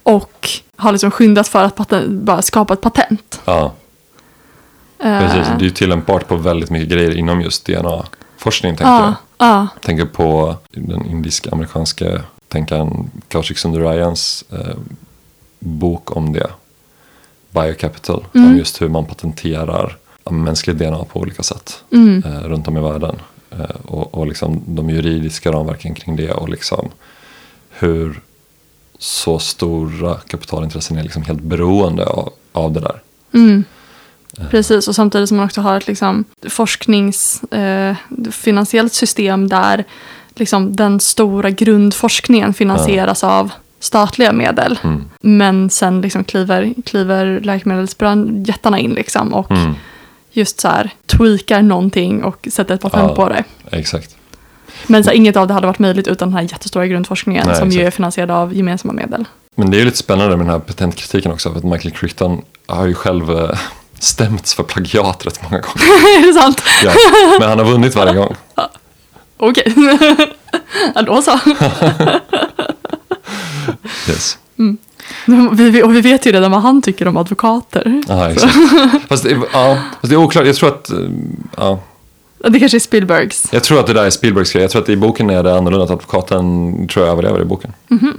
och 0.04 0.50
har 0.76 0.92
liksom 0.92 1.12
skyndat 1.12 1.48
för 1.48 1.64
att 1.64 1.76
paten, 1.76 2.26
bara 2.26 2.42
skapa 2.42 2.74
ett 2.74 2.82
patent. 2.82 3.42
Ja, 3.46 3.74
precis. 4.98 5.48
Det 5.48 5.64
är 5.64 5.64
ju 5.64 5.70
tillämpbart 5.70 6.28
på 6.28 6.36
väldigt 6.36 6.70
mycket 6.70 6.90
grejer 6.90 7.18
inom 7.18 7.42
just 7.42 7.66
DNA-forskning 7.66 8.76
tänker 8.76 8.94
jag. 8.94 9.04
Ja, 9.04 9.16
ja, 9.38 9.68
tänker 9.82 10.06
på 10.06 10.56
den 10.72 11.06
indisk-amerikanska 11.06 12.22
tänkaren 12.48 13.12
Kaushik 13.28 13.58
Sundarayans 13.58 14.46
eh, 14.52 14.76
bok 15.60 16.16
om 16.18 16.34
det. 16.34 16.48
Biocapital. 17.52 18.26
Mm. 18.34 18.48
Om 18.48 18.58
just 18.58 18.82
hur 18.82 18.90
man 18.90 19.06
patenterar 19.06 19.98
ja, 20.24 20.32
mänsklig 20.32 20.76
DNA 20.76 21.06
på 21.06 21.20
olika 21.20 21.44
sätt. 21.44 21.84
mm, 21.92 22.24
Eh, 22.26 22.40
runt 22.44 22.68
om 22.68 22.78
i 22.78 22.82
världen. 22.82 23.16
Eh, 23.52 23.76
och 23.86 24.14
och 24.14 24.28
liksom 24.28 24.62
de 24.66 24.90
juridiska 24.90 25.52
ramverken 25.52 25.96
kring 25.96 26.16
det. 26.16 26.32
Och 26.32 26.50
liksom 26.50 26.90
hur 27.70 28.22
så 29.00 29.40
stora 29.40 30.16
kapitalintressen 30.16 30.98
är 30.98 31.04
liksom 31.04 31.22
helt 31.22 31.42
beroende 31.42 32.06
av, 32.06 32.34
av 32.52 32.72
det 32.72 32.80
där. 32.80 33.02
mm. 33.34 33.64
Precis, 34.50 34.88
och 34.88 34.96
samtidigt 34.96 35.28
som 35.28 35.38
man 35.38 35.46
också 35.46 35.62
har 35.62 35.78
ett 35.78 35.88
liksom, 35.88 36.24
forsknings, 36.50 37.44
eh, 37.44 37.96
system 38.92 39.48
där 39.48 39.84
liksom, 40.36 40.76
den 40.76 41.00
stora 41.00 41.50
grundforskningen 41.50 42.54
finansieras 42.54 43.24
av 43.24 43.52
statliga 43.80 44.32
medel. 44.32 44.80
Mm. 44.84 45.04
Men 45.22 45.70
sen 45.70 46.02
liksom 46.02 46.24
kliver, 46.24 46.74
kliver 46.86 47.40
läkemedelsjättarna 47.40 48.80
in 48.80 48.92
liksom, 48.94 49.34
och 49.34 49.52
Mm. 49.52 49.74
just 50.32 50.60
så 50.62 50.68
här 50.68 50.90
tweakar 51.06 51.62
någonting 51.62 52.24
och 52.24 52.48
sätter 52.52 52.76
ett 52.76 52.82
patent 52.82 53.10
Ja. 53.10 53.16
på 53.16 53.30
det. 53.30 53.44
Exakt. 53.72 54.16
Men 54.88 55.04
så 55.04 55.10
här, 55.10 55.18
inget 55.18 55.36
av 55.36 55.48
det 55.48 55.54
hade 55.54 55.68
varit 55.68 55.80
möjligt 55.80 56.08
utan 56.08 56.30
den 56.30 56.38
här 56.38 56.42
jättestora 56.42 56.88
grundforskningen 56.88 57.48
Nej, 57.48 57.56
som 57.56 57.70
ju 57.70 57.82
är 57.82 57.92
finansierad 57.92 58.32
av 58.32 58.56
gemensamma 58.56 58.94
medel. 58.94 59.26
Men 59.56 59.72
det 59.72 59.78
är 59.78 59.80
ju 59.80 59.86
lite 59.86 59.98
spännande 59.98 60.38
med 60.38 60.46
den 60.46 60.54
här 60.54 60.60
patentkritiken 60.60 61.32
också. 61.32 61.52
För 61.52 61.58
att 61.58 61.64
Michael 61.64 61.92
Crichton 61.92 62.42
har 62.68 62.88
ju 62.88 62.94
själv 62.94 63.32
eh, 63.32 63.58
stämts 64.04 64.54
för 64.54 64.64
plagiat 64.64 65.26
rätt 65.26 65.44
många 65.44 65.62
gånger. 65.62 66.18
är 66.18 66.28
det 66.28 66.40
sant? 66.42 66.64
Ja, 66.84 66.92
men 67.40 67.50
han 67.50 67.60
har 67.60 67.66
vunnit 67.66 67.96
varje 67.96 68.14
gång. 68.14 68.36
Okej. 69.38 69.74
ja, 70.96 71.02
då 71.02 71.22
så. 71.22 71.40
Yes. 74.10 74.38
Vi, 75.52 75.70
vi, 75.70 75.84
och 75.84 75.96
vi 75.96 76.02
vet 76.02 76.26
ju 76.26 76.32
redan 76.32 76.52
vad 76.52 76.62
han 76.62 76.82
tycker 76.82 77.08
om 77.08 77.18
advokater. 77.18 78.04
Ja, 78.08 78.32
exakt. 78.32 78.56
Fast, 79.10 79.24
det, 79.24 79.40
ja, 79.54 79.78
fast 79.92 80.10
det 80.10 80.16
är 80.16 80.18
oklart. 80.18 80.46
Jag 80.46 80.56
tror 80.56 80.70
att, 80.70 80.90
eh, 80.90 80.98
ja, 81.58 81.80
Det 82.40 82.60
kanske 82.60 82.78
är 82.78 82.80
Spielbergs. 82.80 83.48
jag 83.52 83.64
tror 83.64 83.80
att 83.80 83.88
det 83.88 83.94
där 83.94 84.06
är 84.06 84.10
Spielbergs 84.10 84.54
grej. 84.54 84.64
Jag 84.64 84.72
tror 84.72 84.82
att 84.82 84.90
i 84.90 84.96
boken 84.98 85.30
är 85.30 85.44
det 85.44 85.58
annorlunda. 85.58 85.86
Att 85.86 85.92
advokaten 85.92 86.88
tror 86.88 87.06
jag 87.06 87.12
överlever 87.12 87.42
i 87.42 87.46
boken. 87.46 87.74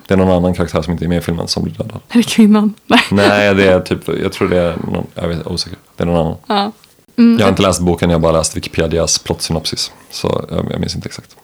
Det 0.07 0.15
är 0.15 0.17
någon 0.17 0.37
annan 0.37 0.55
karaktär 0.55 0.83
som 0.83 0.93
inte 0.93 1.05
är 1.05 1.09
med 1.09 1.19
i 1.19 1.21
filmen 1.21 1.49
som 1.49 1.63
blir 1.63 1.75
dödad. 1.75 2.01
Är 2.09 2.17
det 2.17 2.23
kvinnan? 2.23 2.75
Nej. 2.87 3.01
Nej, 3.11 3.55
det 3.55 3.69
är 3.69 3.81
typ, 3.81 4.09
jag 4.23 4.33
tror 4.33 4.49
det 4.49 4.57
är 4.57 4.77
någon, 4.93 5.07
jag 5.15 5.29
vet, 5.29 5.47
osäker. 5.47 5.79
Det 5.97 6.03
är 6.03 6.07
någon 6.07 6.17
annan. 6.21 6.37
Ja. 6.47 6.73
Mm. 7.17 7.39
Jag 7.39 7.47
har 7.47 7.51
inte 7.51 7.63
läst 7.63 7.81
boken, 7.81 8.11
jag 8.11 8.19
har 8.19 8.23
bara 8.23 8.33
läst 8.33 8.57
Wikipedias 8.57 9.19
plottsynopsis. 9.19 9.93
Så 10.11 10.45
jag, 10.51 10.67
jag 10.71 10.81
minns 10.81 10.95
inte 10.95 11.09
exakt. 11.09 11.37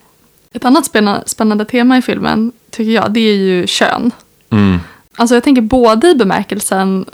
Ett 0.53 0.64
annat 0.64 0.87
spännande, 0.87 1.22
spännande 1.27 1.64
tema 1.64 1.99
i 1.99 2.03
filmen, 2.03 2.53
tycker 2.70 2.93
jag, 2.93 3.12
det 3.12 3.20
är 3.20 3.37
ju 3.37 3.66
kön. 3.66 4.11
Mm. 4.51 4.79
Alltså 5.16 5.35
jag 5.37 5.45
tänker 5.45 5.62
både 5.62 6.09
i 6.11 6.14
bemärkelsen 6.14 7.05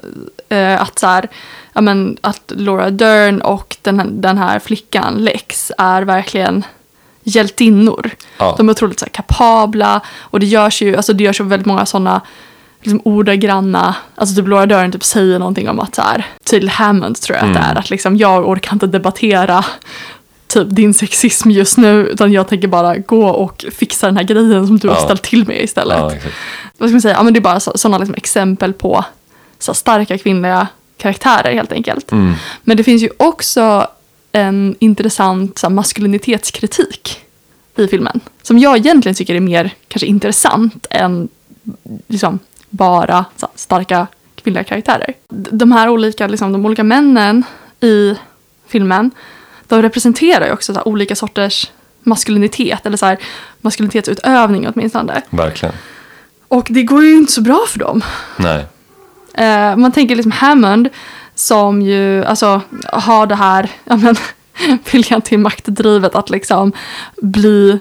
eh, 0.48 0.82
att, 0.82 0.98
så 0.98 1.06
här, 1.06 1.28
ja, 1.72 1.80
men, 1.80 2.16
att 2.20 2.52
Laura 2.56 2.90
Dern 2.90 3.40
och 3.40 3.76
den 3.82 4.00
här, 4.00 4.06
den 4.10 4.38
här 4.38 4.58
flickan 4.58 5.14
Lex 5.14 5.72
är 5.78 6.02
verkligen 6.02 6.64
hjältinnor. 7.22 8.10
Ja. 8.38 8.54
De 8.58 8.68
är 8.68 8.72
otroligt 8.72 8.98
så 8.98 9.04
här, 9.04 9.10
kapabla 9.10 10.00
och 10.20 10.40
det 10.40 10.46
görs 10.46 10.82
ju, 10.82 10.96
alltså, 10.96 11.12
det 11.12 11.24
görs 11.24 11.40
ju 11.40 11.44
väldigt 11.44 11.66
många 11.66 11.86
sådana 11.86 12.20
liksom, 12.82 13.00
ordagranna, 13.04 13.94
alltså 14.14 14.36
typ 14.36 14.48
Laura 14.48 14.66
Dern 14.66 14.92
typ 14.92 15.04
säger 15.04 15.38
någonting 15.38 15.68
om 15.68 15.80
att 15.80 15.94
så 15.94 16.02
här, 16.02 16.26
till 16.44 16.68
Hammond 16.68 17.20
tror 17.20 17.36
jag 17.38 17.46
att 17.46 17.54
det 17.54 17.58
Mm. 17.60 17.70
är, 17.76 17.78
att 17.80 17.90
liksom, 17.90 18.16
jag 18.16 18.48
orkar 18.48 18.72
inte 18.72 18.86
debattera 18.86 19.64
typ 20.46 20.66
din 20.70 20.94
sexism 20.94 21.50
just 21.50 21.78
nu 21.78 22.06
utan 22.06 22.32
jag 22.32 22.48
tänker 22.48 22.68
bara 22.68 22.96
gå 22.96 23.26
och 23.28 23.64
fixa 23.76 24.06
den 24.06 24.16
här 24.16 24.24
grejen 24.24 24.66
som 24.66 24.78
du 24.78 24.88
har 24.88 24.94
Ja. 24.96 25.00
ställt 25.04 25.22
till 25.22 25.46
med 25.46 25.62
istället 25.64 25.98
Ja, 25.98 26.12
vad 26.78 26.88
ska 26.88 26.94
man 26.94 27.00
säga, 27.00 27.14
ja, 27.14 27.22
men 27.22 27.32
det 27.32 27.38
är 27.38 27.42
bara 27.42 27.60
sådana 27.60 27.98
liksom 27.98 28.14
exempel 28.14 28.72
på 28.72 29.04
så 29.58 29.74
starka 29.74 30.18
kvinnliga 30.18 30.66
karaktärer 31.00 31.52
helt 31.52 31.72
enkelt. 31.72 32.12
Mm. 32.12 32.34
Men 32.62 32.76
det 32.76 32.84
finns 32.84 33.02
ju 33.02 33.10
också 33.16 33.86
en 34.32 34.76
intressant 34.78 35.58
så 35.58 35.66
här, 35.66 35.74
maskulinitetskritik 35.74 37.20
i 37.76 37.86
filmen. 37.86 38.20
Som 38.42 38.58
jag 38.58 38.76
egentligen 38.76 39.14
tycker 39.14 39.34
är 39.34 39.40
mer 39.40 39.70
kanske 39.88 40.06
intressant 40.06 40.86
än 40.90 41.28
liksom, 42.06 42.38
bara 42.70 43.24
så 43.36 43.46
här, 43.46 43.52
starka 43.54 44.06
kvinnliga 44.34 44.64
karaktärer. 44.64 45.14
De 45.28 45.72
här 45.72 45.88
olika, 45.88 46.26
liksom, 46.26 46.52
de 46.52 46.66
olika 46.66 46.84
männen 46.84 47.44
i 47.80 48.14
filmen, 48.66 49.10
de 49.68 49.82
representerar 49.82 50.46
ju 50.46 50.52
också 50.52 50.72
så 50.74 50.78
här, 50.78 50.88
olika 50.88 51.16
sorters 51.16 51.70
maskulinitet, 52.02 52.86
eller 52.86 52.96
så 52.96 53.06
här, 53.06 53.18
maskulinitetsutövning 53.60 54.68
åtminstone. 54.68 55.22
Verkligen. 55.30 55.74
Och 56.48 56.66
det 56.70 56.82
går 56.82 57.04
ju 57.04 57.16
inte 57.16 57.32
så 57.32 57.40
bra 57.40 57.64
för 57.68 57.78
dem. 57.78 58.02
Nej. 58.36 58.64
Eh, 59.34 59.76
man 59.76 59.92
tänker 59.92 60.16
liksom 60.16 60.32
Hammond 60.32 60.88
som 61.34 61.82
ju 61.82 62.24
alltså, 62.24 62.60
har 62.92 63.26
det 63.26 63.34
här 63.34 63.70
ja, 63.84 63.96
men, 63.96 64.16
viljan 64.92 65.22
till 65.22 65.38
maktdrivet 65.38 66.14
att 66.14 66.30
liksom 66.30 66.72
bli, 67.16 67.80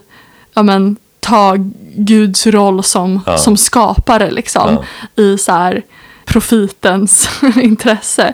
ja, 0.54 0.64
men, 0.64 0.96
ta 1.20 1.56
Guds 1.96 2.48
roll 2.48 2.84
som, 2.84 3.22
Ja. 3.26 3.38
som 3.38 3.58
skapare 3.58 4.32
liksom, 4.32 4.78
i 5.16 5.38
så 5.38 5.52
här 5.52 5.82
profitens 6.26 7.30
intresse. 7.56 8.34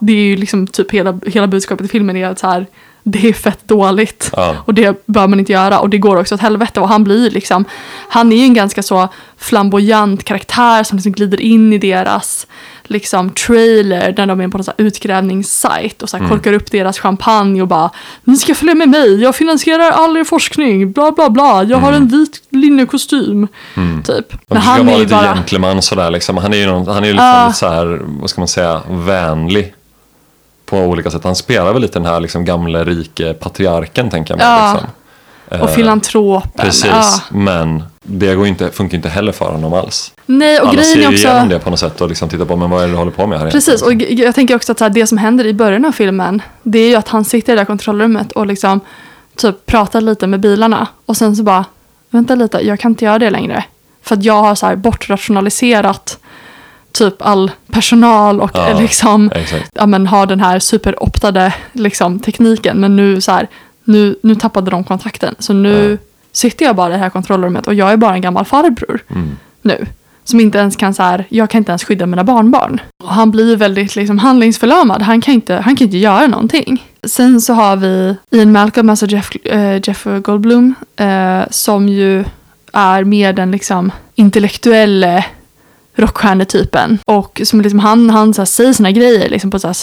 Det 0.00 0.12
är 0.12 0.16
ju 0.24 0.36
liksom 0.36 0.66
typ 0.66 0.90
hela, 0.90 1.20
hela 1.26 1.46
budskapet 1.46 1.86
i 1.86 1.88
filmen 1.88 2.16
är 2.16 2.26
att 2.28 2.38
så 2.38 2.46
här, 2.46 2.66
det 3.02 3.28
är 3.28 3.32
fett 3.32 3.68
dåligt. 3.68 4.30
Ja. 4.36 4.56
Och 4.64 4.74
det 4.74 5.02
bör 5.06 5.26
man 5.26 5.38
inte 5.40 5.52
göra 5.52 5.78
och 5.78 5.88
det 5.90 5.98
går 5.98 6.16
också 6.16 6.34
åt 6.34 6.40
helvete 6.40 6.80
och 6.80 6.88
han 6.88 7.04
blir 7.04 7.30
liksom, 7.30 7.64
han 8.08 8.32
är 8.32 8.36
ju 8.36 8.42
en 8.44 8.54
ganska 8.54 8.82
så 8.82 9.08
flamboyant 9.38 10.24
karaktär 10.24 10.82
som 10.84 10.96
liksom 10.98 11.12
glider 11.12 11.40
in 11.40 11.72
i 11.72 11.78
deras 11.78 12.46
liksom 12.84 13.30
trailer 13.30 14.14
när 14.16 14.26
de 14.26 14.40
är 14.40 14.48
på 14.48 14.58
en 14.58 14.64
utgrävningssajt 14.86 16.02
och 16.02 16.08
så 16.08 16.16
här 16.16 16.24
Mm. 16.24 16.36
korkar 16.36 16.52
upp 16.52 16.70
deras 16.70 16.98
champagne 16.98 17.62
och 17.62 17.68
bara 17.68 17.90
ni 18.24 18.36
ska 18.36 18.54
följa 18.54 18.74
med 18.74 18.88
mig, 18.88 19.22
jag 19.22 19.34
finansierar 19.36 19.90
all 19.90 20.16
er 20.16 20.24
forskning, 20.24 20.92
bla 20.92 21.12
bla 21.12 21.30
bla, 21.30 21.62
jag 21.64 21.78
har 21.78 21.92
en 21.92 22.08
vit 22.08 22.42
linnekostym. 22.50 23.48
Typ. 24.04 24.32
Mm. 24.32 24.40
Och 24.48 24.54
Men 24.54 24.58
han 24.58 24.74
ska 24.74 24.82
är 24.82 24.86
vara 24.86 24.96
ju 24.96 25.02
lite 25.02 25.14
bara, 25.14 25.34
gentleman 25.34 25.82
sådär 25.82 26.10
liksom. 26.10 26.36
Han 26.36 26.52
är 26.54 26.58
ju 26.58 26.66
någon, 26.66 26.94
han 26.94 27.02
är 27.04 27.08
ju 27.08 27.12
liksom 27.12 27.26
Ja. 27.26 27.46
lite 27.46 27.58
så 27.58 27.68
här, 27.68 28.00
vad 28.20 28.30
ska 28.30 28.40
man 28.40 28.48
säga, 28.48 28.80
vänlig. 28.90 29.74
På 30.70 30.78
olika 30.78 31.10
sätt. 31.10 31.24
Han 31.24 31.36
spelar 31.36 31.72
väl 31.72 31.82
lite 31.82 31.98
den 31.98 32.06
här 32.06 32.20
liksom 32.20 32.44
gamla 32.44 32.84
rike 32.84 33.34
patriarken 33.34 34.10
tänker 34.10 34.32
jag 34.34 34.38
mig. 34.38 34.46
Ja. 34.46 34.72
Liksom. 34.72 35.60
och 35.62 35.70
filantropen. 35.70 36.50
Precis, 36.56 36.84
Ja. 36.90 37.20
men 37.30 37.82
det 38.02 38.34
går 38.34 38.46
inte, 38.46 38.70
funkar 38.70 38.96
inte 38.96 39.08
heller 39.08 39.32
för 39.32 39.52
honom 39.52 39.72
alls. 39.72 40.12
Nej, 40.26 40.60
och 40.60 40.68
Alla 40.68 40.82
ser 40.82 40.94
grejen 40.94 41.10
är 41.10 41.14
också... 41.14 41.28
igenom 41.28 41.48
det 41.48 41.58
på 41.58 41.70
något 41.70 41.78
sätt 41.78 42.00
och 42.00 42.08
liksom 42.08 42.28
tittar 42.28 42.44
på, 42.44 42.56
men 42.56 42.70
vad 42.70 42.82
är 42.82 42.86
det 42.86 42.92
du 42.92 42.96
håller 42.98 43.10
på 43.12 43.26
med 43.26 43.40
här 43.40 43.50
Precis, 43.50 43.82
och 43.82 43.88
egentligen? 43.92 44.16
g- 44.16 44.24
jag 44.24 44.34
tänker 44.34 44.56
också 44.56 44.72
att 44.72 44.80
här, 44.80 44.90
det 44.90 45.06
som 45.06 45.18
händer 45.18 45.46
i 45.46 45.54
början 45.54 45.84
av 45.84 45.92
filmen, 45.92 46.42
det 46.62 46.78
är 46.78 46.88
ju 46.88 46.94
att 46.94 47.08
han 47.08 47.24
sitter 47.24 47.52
i 47.52 47.56
det 47.56 47.60
där 47.60 47.66
kontrollrummet 47.66 48.32
och 48.32 48.46
liksom 48.46 48.80
typ 49.36 49.66
pratar 49.66 50.00
lite 50.00 50.26
med 50.26 50.40
bilarna. 50.40 50.86
Och 51.06 51.16
sen 51.16 51.36
så 51.36 51.42
bara, 51.42 51.64
vänta 52.10 52.34
lite, 52.34 52.58
jag 52.66 52.80
kan 52.80 52.90
inte 52.92 53.04
göra 53.04 53.18
det 53.18 53.30
längre. 53.30 53.64
För 54.02 54.14
att 54.16 54.24
jag 54.24 54.34
har 54.42 54.54
så 54.54 54.66
här 54.66 54.76
bortrationaliserat 54.76 56.18
typ 57.04 57.22
all 57.22 57.50
personal 57.72 58.40
och 58.40 58.50
Ja, 58.54 58.78
liksom 58.80 59.30
ja, 59.72 59.86
men, 59.86 60.06
har 60.06 60.26
den 60.26 60.40
här 60.40 60.58
superoptade 60.58 61.52
liksom, 61.72 62.20
tekniken. 62.20 62.80
Men 62.80 62.96
nu 62.96 63.20
så 63.20 63.32
här, 63.32 63.48
nu, 63.84 64.16
nu 64.22 64.34
tappade 64.34 64.70
de 64.70 64.84
kontakten. 64.84 65.34
Så 65.38 65.52
nu 65.52 65.90
Ja. 65.90 66.06
sitter 66.32 66.64
jag 66.64 66.76
bara 66.76 66.88
i 66.88 66.92
det 66.92 66.98
här 66.98 67.10
kontrollrummet 67.10 67.66
och 67.66 67.74
jag 67.74 67.92
är 67.92 67.96
bara 67.96 68.14
en 68.14 68.20
gammal 68.20 68.44
farbror 68.44 69.00
Mm. 69.10 69.36
nu. 69.62 69.86
Som 70.24 70.40
inte 70.40 70.58
ens 70.58 70.76
kan 70.76 70.94
så 70.94 71.02
här, 71.02 71.24
jag 71.28 71.50
kan 71.50 71.58
inte 71.58 71.72
ens 71.72 71.84
skydda 71.84 72.06
mina 72.06 72.24
barnbarn. 72.24 72.80
Och 73.04 73.08
han 73.14 73.30
blir 73.30 73.56
väldigt 73.56 73.96
liksom 73.96 74.18
handlingsförlamad. 74.18 75.02
Han 75.02 75.20
kan, 75.20 75.34
inte, 75.34 75.54
han 75.54 75.76
kan 75.76 75.84
inte 75.84 75.98
göra 75.98 76.26
någonting. 76.26 76.86
Sen 77.04 77.40
så 77.40 77.52
har 77.54 77.76
vi 77.76 78.16
Ian 78.30 78.52
Malcolm, 78.52 78.90
alltså 78.90 79.06
Jeff, 79.06 79.30
eh, 79.44 79.80
Jeff 79.84 80.06
Goldblum. 80.22 80.74
Eh, 80.96 81.40
som 81.50 81.88
ju 81.88 82.24
är 82.72 83.04
mer 83.04 83.32
den 83.32 83.50
liksom 83.50 83.92
intellektuelle 84.14 85.24
rockstjärnetypen. 85.94 86.98
Och 87.04 87.40
som 87.44 87.60
liksom 87.60 87.78
han, 87.78 88.10
han 88.10 88.34
så 88.34 88.40
här, 88.40 88.46
säger 88.46 88.72
sina 88.72 88.90
grejer 88.90 89.28
liksom 89.28 89.50
på 89.50 89.58
så 89.58 89.66
här 89.66 89.74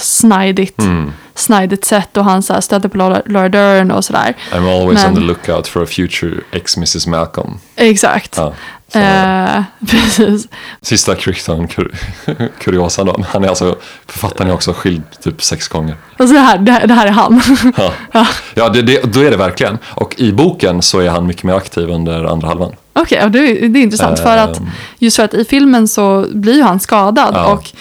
Mm 0.79 1.11
snidigt 1.37 1.85
sätt. 1.85 2.17
Och 2.17 2.25
han 2.25 2.43
så 2.43 2.53
här, 2.53 2.61
stöter 2.61 2.89
på 2.89 2.97
Laura, 2.97 3.21
Laura 3.25 3.49
Dern 3.49 3.91
och 3.91 4.05
sådär. 4.05 4.33
I'm 4.51 4.81
always 4.81 4.99
Men- 5.03 5.09
on 5.09 5.15
the 5.15 5.21
lookout 5.21 5.67
for 5.67 5.83
a 5.83 5.85
future 5.85 6.35
ex-Mrs. 6.51 7.07
Malcolm. 7.07 7.59
Exakt. 7.75 8.37
Ja, 8.37 8.53
så, 8.93 8.99
Eh, 8.99 9.63
precis. 9.89 10.47
Sista 10.81 11.15
Crichton 11.15 11.67
kur 11.67 11.91
kuriosa 12.59 13.03
då. 13.03 13.23
Han 13.29 13.43
är 13.43 13.47
alltså, 13.47 13.75
författaren 14.05 14.49
är 14.49 14.53
också 14.53 14.73
skild 14.73 15.03
typ 15.23 15.43
sex 15.43 15.67
gånger. 15.67 15.95
Och 16.19 16.29
så 16.29 16.35
här, 16.35 16.57
det, 16.57 16.71
här- 16.71 16.87
det 16.87 16.93
här 16.93 17.07
är 17.07 17.11
han. 17.11 17.41
Ja, 18.13 18.27
ja 18.53 18.69
det, 18.69 18.81
det, 18.81 19.13
då 19.13 19.19
är 19.19 19.31
det 19.31 19.37
verkligen. 19.37 19.77
Och 19.85 20.13
i 20.17 20.31
boken 20.31 20.81
så 20.81 20.99
är 20.99 21.09
han 21.09 21.27
mycket 21.27 21.43
mer 21.43 21.53
aktiv 21.53 21.89
under 21.89 22.23
andra 22.23 22.47
halvan. 22.47 22.71
Okej, 22.93 23.17
ja, 23.21 23.29
det, 23.29 23.39
är- 23.39 23.67
det 23.69 23.79
är 23.79 23.83
intressant. 23.83 24.19
För 24.19 24.37
att 24.37 24.57
Ehm. 24.57 24.69
just 24.99 25.15
för 25.15 25.23
att 25.23 25.33
i 25.33 25.45
filmen 25.45 25.87
så 25.87 26.25
blir 26.31 26.63
han 26.63 26.79
skadad. 26.79 27.31
Ja. 27.35 27.45
Och 27.53 27.71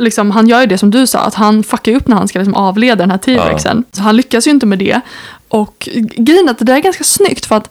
liksom, 0.00 0.30
han 0.30 0.48
gör 0.48 0.60
ju 0.60 0.66
det 0.66 0.78
som 0.78 0.90
du 0.90 1.06
sa, 1.06 1.18
att 1.18 1.34
han 1.34 1.62
fuckar 1.62 1.92
upp 1.92 2.08
när 2.08 2.16
han 2.16 2.28
ska 2.28 2.38
liksom 2.38 2.54
avleda 2.54 2.96
den 2.96 3.10
här 3.10 3.18
T-rexen. 3.18 3.84
Så 3.92 4.02
han 4.02 4.16
lyckas 4.16 4.46
ju 4.46 4.50
inte 4.50 4.66
med 4.66 4.78
det. 4.78 5.00
Och 5.48 5.88
grejen 6.16 6.48
är 6.48 6.50
att 6.50 6.58
det 6.58 6.64
där 6.64 6.76
är 6.76 6.80
ganska 6.80 7.04
snyggt 7.04 7.46
för 7.46 7.56
att 7.56 7.70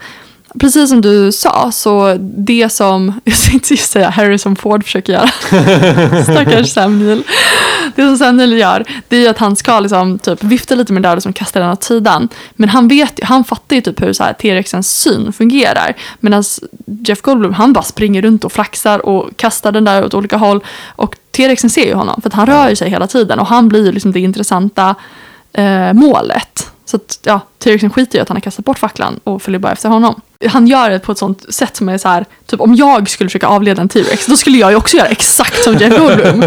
Precis 0.60 0.89
som 0.89 1.02
du 1.02 1.32
sa, 1.32 1.72
så 1.72 2.18
det 2.20 2.70
som, 2.70 3.14
jag 3.24 3.38
tänkte 3.38 3.74
just 3.74 3.91
säga 3.91 4.10
Harrison 4.10 4.56
Ford 4.56 4.84
försöker 4.84 5.14
göra, 5.14 5.28
stackars 6.24 6.74
Sam 6.74 7.00
Neill. 7.06 7.24
Det 7.95 8.02
som 8.02 8.18
Sam 8.18 8.38
Neill 8.38 8.58
gör, 8.58 8.86
det 9.08 9.18
är 9.18 9.22
ju 9.22 9.28
att 9.28 9.38
han 9.38 9.56
ska 9.56 9.80
liksom 9.80 10.20
typ 10.20 10.43
vifta 10.43 10.76
lite 10.76 10.93
med 10.93 11.04
där 11.04 11.28
och 11.28 11.36
kasta 11.36 11.60
den 11.60 11.70
åt 11.70 11.84
sidan. 11.84 12.30
Men 12.52 12.70
han 12.70 12.88
vet 12.88 13.20
ju, 13.20 13.26
han 13.26 13.43
fattar 13.43 13.76
ju 13.76 13.82
typ 13.82 14.02
hur 14.02 14.14
så 14.14 14.24
här 14.24 14.34
T-rexens 14.34 15.02
syn 15.02 15.34
fungerar. 15.34 15.95
Medan 16.20 16.43
Jeff 16.86 17.22
Goldblum, 17.22 17.54
han 17.54 17.74
bara 17.74 17.84
springer 17.84 18.22
runt 18.22 18.43
och 18.43 18.52
flaxar 18.52 19.06
och 19.06 19.38
kastar 19.38 19.72
den 19.72 19.86
där 19.86 20.06
åt 20.06 20.14
olika 20.14 20.38
håll. 20.38 20.64
Och 20.88 21.16
T-rexen 21.32 21.70
ser 21.70 21.86
ju 21.86 21.93
honom, 21.93 22.22
för 22.22 22.30
att 22.30 22.36
han 22.36 22.45
rör 22.45 22.70
ju 22.70 22.76
sig 22.76 22.89
hela 22.89 23.08
tiden 23.08 23.39
och 23.39 23.47
han 23.47 23.70
blir 23.70 23.86
ju 23.86 23.91
liksom 23.91 24.12
det 24.12 24.20
intressanta 24.20 24.95
eh, 25.54 25.93
målet. 25.93 26.72
Så 26.86 26.95
att, 26.95 27.20
ja, 27.24 27.39
T-rexen 27.58 27.89
skiter 27.89 28.20
i 28.20 28.22
att 28.22 28.30
han 28.30 28.38
har 28.38 28.41
kastat 28.41 28.66
bort 28.66 28.80
facklan 28.80 29.20
och 29.24 29.41
följer 29.41 29.60
bara 29.60 29.72
efter 29.72 29.89
honom. 29.89 30.22
Han 30.48 30.68
gör 30.68 30.90
det 30.90 31.00
på 31.00 31.12
ett 31.12 31.18
sånt 31.18 31.54
sätt 31.54 31.76
som 31.78 31.90
är 31.90 31.98
så 31.98 32.08
här, 32.08 32.26
typ 32.46 32.62
om 32.62 32.76
jag 32.76 33.10
skulle 33.10 33.30
försöka 33.30 33.48
avleda 33.48 33.82
en 33.82 33.90
T-rex, 33.90 34.26
då 34.26 34.36
skulle 34.36 34.58
jag 34.58 34.72
ju 34.72 34.76
också 34.78 34.98
göra 34.98 35.08
exakt 35.08 35.64
som 35.64 35.76
Jeff 35.78 35.98
Goldblum. 36.00 36.44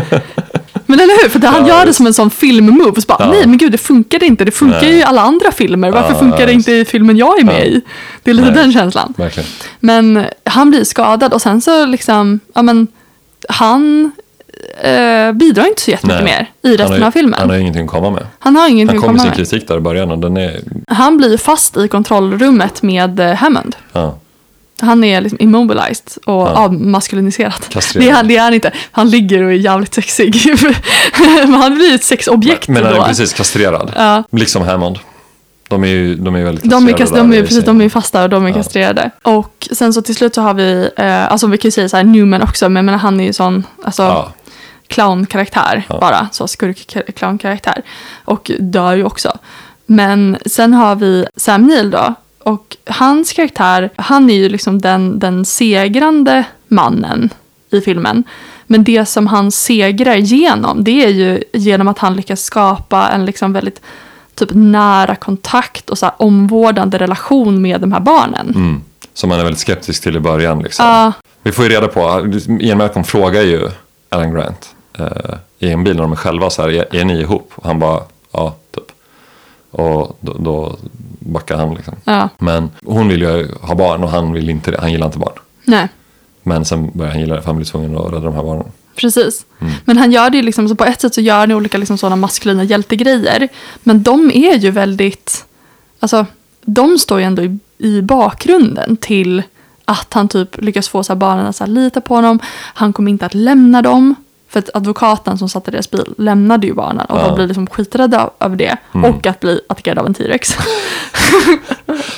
Men 0.86 1.01
eller 1.01 1.22
hur? 1.22 1.28
För 1.28 1.38
det, 1.38 1.49
han 1.49 1.66
Ja, 1.66 1.78
gör 1.78 1.86
det 1.86 1.93
som 1.93 2.07
en 2.07 2.14
sån 2.14 2.30
filmmove. 2.30 3.01
Så 3.01 3.07
bara, 3.07 3.16
Ja. 3.24 3.30
Nej 3.30 3.47
men 3.47 3.59
gud, 3.59 3.72
det 3.72 3.78
funkar 3.78 4.24
inte. 4.24 4.45
Det 4.45 4.51
funkar 4.51 4.80
Nej. 4.82 4.90
ju 4.93 4.99
i 4.99 5.03
alla 5.03 5.20
andra 5.22 5.53
filmer. 5.53 5.90
Varför 5.90 6.12
Ja, 6.12 6.18
funkar 6.18 6.47
det 6.47 6.53
inte 6.53 6.72
i 6.72 6.84
filmen 6.84 7.16
jag 7.16 7.40
är 7.40 7.45
med 7.45 7.66
i? 7.66 7.80
Det 8.22 8.30
är 8.30 8.34
lite 8.34 8.51
Nej. 8.51 8.59
den 8.62 8.72
känslan. 8.72 9.14
Verkligen. 9.16 9.49
Men 9.80 10.24
han 10.45 10.70
blir 10.70 10.84
skadad 10.84 11.32
och 11.32 11.43
sen 11.43 11.61
så 11.61 11.86
liksom, 11.86 12.40
ja 12.55 12.62
men, 12.62 12.86
han 13.49 14.11
eh, 14.82 15.32
bidrar 15.32 15.66
inte 15.66 15.82
så 15.82 15.90
jättemycket 15.90 16.24
Nej. 16.24 16.48
mer 16.62 16.70
i 16.72 16.76
resten 16.76 16.92
han 16.92 17.00
har, 17.00 17.06
av 17.08 17.12
filmen. 17.12 17.40
Han 17.40 17.50
har 17.50 17.56
ingenting 17.56 17.84
att 17.84 17.90
komma 17.90 18.10
med. 18.10 18.26
Han 18.38 18.56
har 18.56 18.68
ingenting 18.68 18.88
Han 18.88 18.96
att 18.98 19.04
kom 19.04 19.12
med 19.26 19.36
sin 19.36 19.44
kritik 19.46 19.68
där 19.68 19.76
i 19.76 19.80
början 19.80 20.10
och 20.10 20.18
den 20.18 20.36
är, 20.36 20.60
Han 20.88 21.16
blir 21.16 21.36
fast 21.36 21.76
i 21.76 21.88
kontrollrummet 21.88 22.82
med 22.82 23.20
eh, 23.20 23.34
Hammond. 23.34 23.76
ja, 23.92 24.18
Han 24.80 25.04
är 25.04 25.20
liksom 25.20 25.38
immobilized 25.40 26.06
och 26.26 26.32
Ja. 26.42 26.48
avmaskuliniserad. 26.50 27.68
Kastrerad. 27.68 28.06
Det 28.06 28.10
är, 28.10 28.14
han, 28.14 28.28
det 28.28 28.36
är 28.36 28.42
han 28.42 28.54
inte. 28.54 28.70
Han 28.92 29.10
ligger 29.10 29.42
och 29.42 29.50
är 29.50 29.54
jävligt 29.56 29.94
sexig. 29.94 30.42
Men 31.18 31.54
han 31.54 31.74
blir 31.74 31.94
ett 31.94 32.04
sexobjekt 32.04 32.68
men 32.68 32.84
han 32.84 32.94
då. 32.94 33.02
är 33.02 33.06
precis 33.06 33.32
kastrerad. 33.32 33.92
Ja. 33.96 34.22
Liksom 34.30 34.62
Hammond. 34.62 34.98
De 35.68 35.84
är 35.84 35.88
ju 35.88 36.14
de 36.14 36.34
är 36.34 36.44
väldigt 36.44 36.70
De 36.70 36.88
är, 36.88 36.92
kastrerade 36.92 36.98
kast, 36.98 37.14
de 37.14 37.32
är, 37.32 37.42
precis, 37.42 37.64
de 37.64 37.80
är 37.80 37.88
fasta 37.88 38.22
och 38.22 38.28
de 38.30 38.44
är 38.44 38.48
Ja. 38.48 38.54
kastrerade. 38.54 39.10
Och 39.22 39.68
sen 39.72 39.92
så 39.92 40.02
till 40.02 40.14
slut 40.14 40.34
så 40.34 40.40
har 40.42 40.54
vi, 40.54 40.90
eh, 40.96 41.32
alltså 41.32 41.46
vi 41.46 41.58
kan 41.58 41.68
ju 41.68 41.72
säga 41.72 41.88
så 41.88 41.96
här 41.96 42.04
Newman 42.04 42.42
också, 42.42 42.68
men, 42.68 42.84
men 42.86 42.98
han 42.98 43.20
är 43.20 43.24
ju 43.24 43.32
sån, 43.32 43.64
alltså 43.84 44.02
Ja, 44.02 44.32
clownkaraktär 44.93 45.82
Ja. 45.88 45.99
bara, 46.01 46.28
så 46.32 46.47
skurk-clownkaraktär. 46.47 47.82
Och 48.24 48.51
dör 48.61 48.95
ju 48.97 49.05
också. 49.05 49.38
Men 49.86 50.36
sen 50.47 50.74
har 50.74 50.95
vi 50.97 51.26
Sam 51.36 51.66
Neill 51.66 51.90
då. 51.90 52.14
Och 52.38 52.76
hans 52.86 53.32
karaktär, 53.32 53.90
han 53.97 54.30
är 54.30 54.34
ju 54.34 54.49
liksom 54.49 54.80
den, 54.80 55.18
den 55.18 55.45
segrande 55.45 56.45
mannen 56.68 57.30
i 57.70 57.80
filmen. 57.80 58.24
Men 58.66 58.84
det 58.84 59.07
som 59.07 59.26
han 59.26 59.51
segrar 59.51 60.14
genom, 60.16 60.84
det 60.84 61.05
är 61.05 61.09
ju 61.09 61.43
genom 61.53 61.88
att 61.88 61.99
han 61.99 62.14
lyckas 62.16 62.43
skapa 62.43 63.09
en 63.09 63.24
liksom 63.24 63.53
väldigt 63.53 63.80
typ 64.34 64.49
nära 64.53 65.14
kontakt 65.14 65.90
och 65.90 65.99
så 65.99 66.07
här 66.07 66.14
omvårdande 66.18 66.99
relation 66.99 67.62
med 67.62 67.80
de 67.80 67.93
här 67.93 68.01
barnen. 68.01 68.49
mm. 68.55 68.82
Som 69.14 69.28
man 69.28 69.38
är 69.38 69.45
väldigt 69.45 69.61
skeptisk 69.61 70.03
till 70.03 70.16
i 70.16 70.20
början. 70.20 70.62
Liksom. 70.62 70.86
Ja, 70.86 71.12
Vi 71.43 71.53
får 71.53 71.64
ju 71.64 71.70
reda 71.70 71.88
på, 71.88 72.01
Malcolm 72.76 73.05
frågar 73.05 73.43
ju 73.43 73.68
Alan 74.09 74.32
Grant 74.34 74.74
eh, 74.99 75.34
i 75.59 75.70
en 75.70 75.84
bil 75.84 75.97
när 75.97 76.03
de 76.03 76.12
är 76.12 76.16
själva 76.16 76.51
så 76.51 76.62
här, 76.62 76.68
är, 76.68 76.97
är 76.97 77.05
ni 77.05 77.20
ihop? 77.20 77.53
Och 77.55 77.66
han 77.66 77.78
bara, 77.78 78.03
ja, 78.32 78.55
typ. 78.70 78.84
Och 79.70 80.16
då, 80.20 80.36
då 80.38 80.76
backar 81.18 81.57
han 81.57 81.74
liksom. 81.74 81.95
ja, 82.05 82.28
Men 82.38 82.70
hon 82.84 83.09
vill 83.09 83.22
ju 83.22 83.49
ha 83.61 83.74
barn 83.74 84.05
och 84.05 84.11
han 84.11 84.32
vill 84.32 84.51
inte 84.51 84.70
det, 84.70 84.80
han 84.80 84.93
gillar 84.93 85.07
inte 85.07 85.18
barn. 85.18 85.38
nej. 85.64 85.88
Men 86.45 86.64
sen 86.64 86.90
börjar 86.95 87.12
han 87.12 87.20
gilla 87.20 87.34
det 87.34 87.40
för 87.40 87.47
han 87.47 87.57
blir 87.57 87.66
tvungen 87.66 87.97
att 87.99 88.07
rädda 88.12 88.20
de 88.20 88.34
här 88.34 88.43
barnen. 88.43 88.66
Precis. 88.97 89.47
Mm. 89.61 89.72
Men 89.84 89.99
han 89.99 90.12
gör 90.12 90.30
det 90.30 90.36
ju 90.36 90.43
liksom, 90.43 90.68
så 90.68 90.74
på 90.74 90.84
ett 90.84 91.01
sätt 91.01 91.14
så 91.14 91.20
gör 91.20 91.38
han 91.38 91.53
olika 91.53 91.78
liksom 91.78 91.99
sådana 91.99 92.16
maskulina 92.16 92.64
hjältegrejer. 92.64 93.49
Men 93.82 94.03
de 94.03 94.30
är 94.34 94.55
ju 94.55 94.70
väldigt, 94.70 95.45
alltså 96.01 96.26
de 96.64 96.99
står 96.99 97.18
ju 97.18 97.24
ändå 97.24 97.43
i, 97.43 97.59
i 97.78 98.03
bakgrunden 98.03 98.97
till 98.97 99.43
att 99.84 100.12
han 100.14 100.28
typ 100.28 100.62
lyckas 100.62 100.88
få 100.88 101.05
så 101.05 101.12
här 101.12 101.18
barnen 101.18 101.47
att 101.47 101.57
så 101.57 101.64
här 101.64 101.70
lita 101.70 102.01
på 102.01 102.14
honom. 102.14 102.38
Han 102.74 102.93
kommer 102.93 103.11
inte 103.11 103.26
att 103.26 103.34
lämna 103.34 103.82
dem. 103.82 104.14
För 104.53 104.59
att 104.59 104.70
advokaten 104.74 105.38
som 105.38 105.48
satt 105.48 105.68
i 105.68 105.70
deras 105.70 105.90
bil 105.90 106.14
lämnade 106.18 106.66
ju 106.66 106.74
barnen 106.74 107.07
och 107.07 107.18
Ja. 107.18 107.26
de 107.26 107.34
blir 107.34 107.46
liksom 107.46 107.66
skiträdda 107.66 108.30
över 108.40 108.57
det. 108.57 108.76
Mm. 108.94 109.11
Och 109.11 109.26
att 109.26 109.40
bli 109.40 109.61
attackerade 109.68 110.00
av 110.00 110.07
en 110.07 110.14
T-rex. 110.14 110.57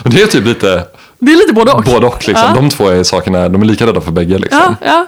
Det 0.04 0.22
är 0.22 0.26
typ 0.26 0.44
lite 0.44 0.86
Det 1.18 1.32
är 1.32 1.36
lite 1.36 1.52
både 1.52 1.72
och. 1.72 1.82
både 1.84 2.06
och 2.06 2.28
liksom. 2.28 2.48
Ja. 2.48 2.54
De 2.54 2.70
två 2.70 2.88
är 2.88 3.02
sakerna, 3.02 3.48
de 3.48 3.62
är 3.62 3.66
lika 3.66 3.86
rädda 3.86 4.00
för 4.00 4.12
bägge 4.12 4.38
liksom. 4.38 4.76
Ja, 4.80 4.86
ja. 4.86 5.06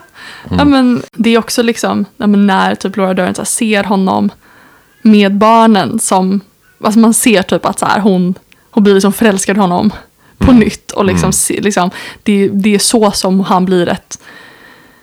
ja 0.58 0.64
men 0.64 1.02
det 1.12 1.34
är 1.34 1.38
också 1.38 1.62
liksom 1.62 2.04
när 2.16 2.74
typ 2.74 2.96
Laura 2.96 3.14
Dern 3.14 3.34
ser 3.34 3.84
honom 3.84 4.30
med 5.02 5.34
barnen 5.34 5.98
som, 5.98 6.40
alltså 6.84 7.00
man 7.00 7.14
ser 7.14 7.42
typ 7.42 7.66
att 7.66 7.78
så 7.78 7.86
här, 7.86 8.00
hon, 8.00 8.34
hon 8.70 8.84
blir 8.84 8.94
liksom 8.94 9.12
förälskad 9.12 9.56
i 9.56 9.60
honom 9.60 9.90
på 10.38 10.52
nytt 10.52 10.90
och 10.90 11.04
liksom, 11.04 11.32
se, 11.32 11.60
liksom 11.60 11.90
det, 12.22 12.48
det 12.48 12.74
är 12.74 12.78
så 12.78 13.10
som 13.10 13.40
han 13.40 13.64
blir 13.64 13.88
ett, 13.88 14.18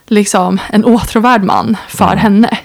liksom 0.07 0.59
en 0.69 0.85
åtråvärd 0.85 1.43
man 1.43 1.77
för 1.87 2.15
henne. 2.15 2.57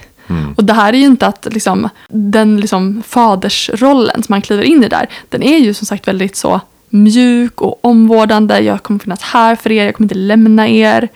Och 0.55 0.63
det 0.63 0.73
här 0.73 0.93
är 0.93 0.97
ju 0.97 1.05
inte 1.05 1.27
att 1.27 1.47
liksom, 1.51 1.89
den 2.09 2.59
liksom 2.59 3.03
fadersrollen 3.07 4.23
som 4.23 4.33
han 4.33 4.41
kliver 4.41 4.63
in 4.63 4.83
i 4.83 4.87
där, 4.87 5.09
den 5.29 5.43
är 5.43 5.57
ju 5.57 5.73
som 5.73 5.87
sagt 5.87 6.07
väldigt 6.07 6.35
så 6.35 6.61
mjuk 6.89 7.61
och 7.61 7.79
omvårdande. 7.81 8.59
Jag 8.59 8.83
kommer 8.83 8.99
finnas 8.99 9.21
här 9.21 9.55
för 9.55 9.71
er, 9.71 9.85
jag 9.85 9.95
kommer 9.95 10.05
inte 10.05 10.15
lämna 10.15 10.67
er. 10.67 11.09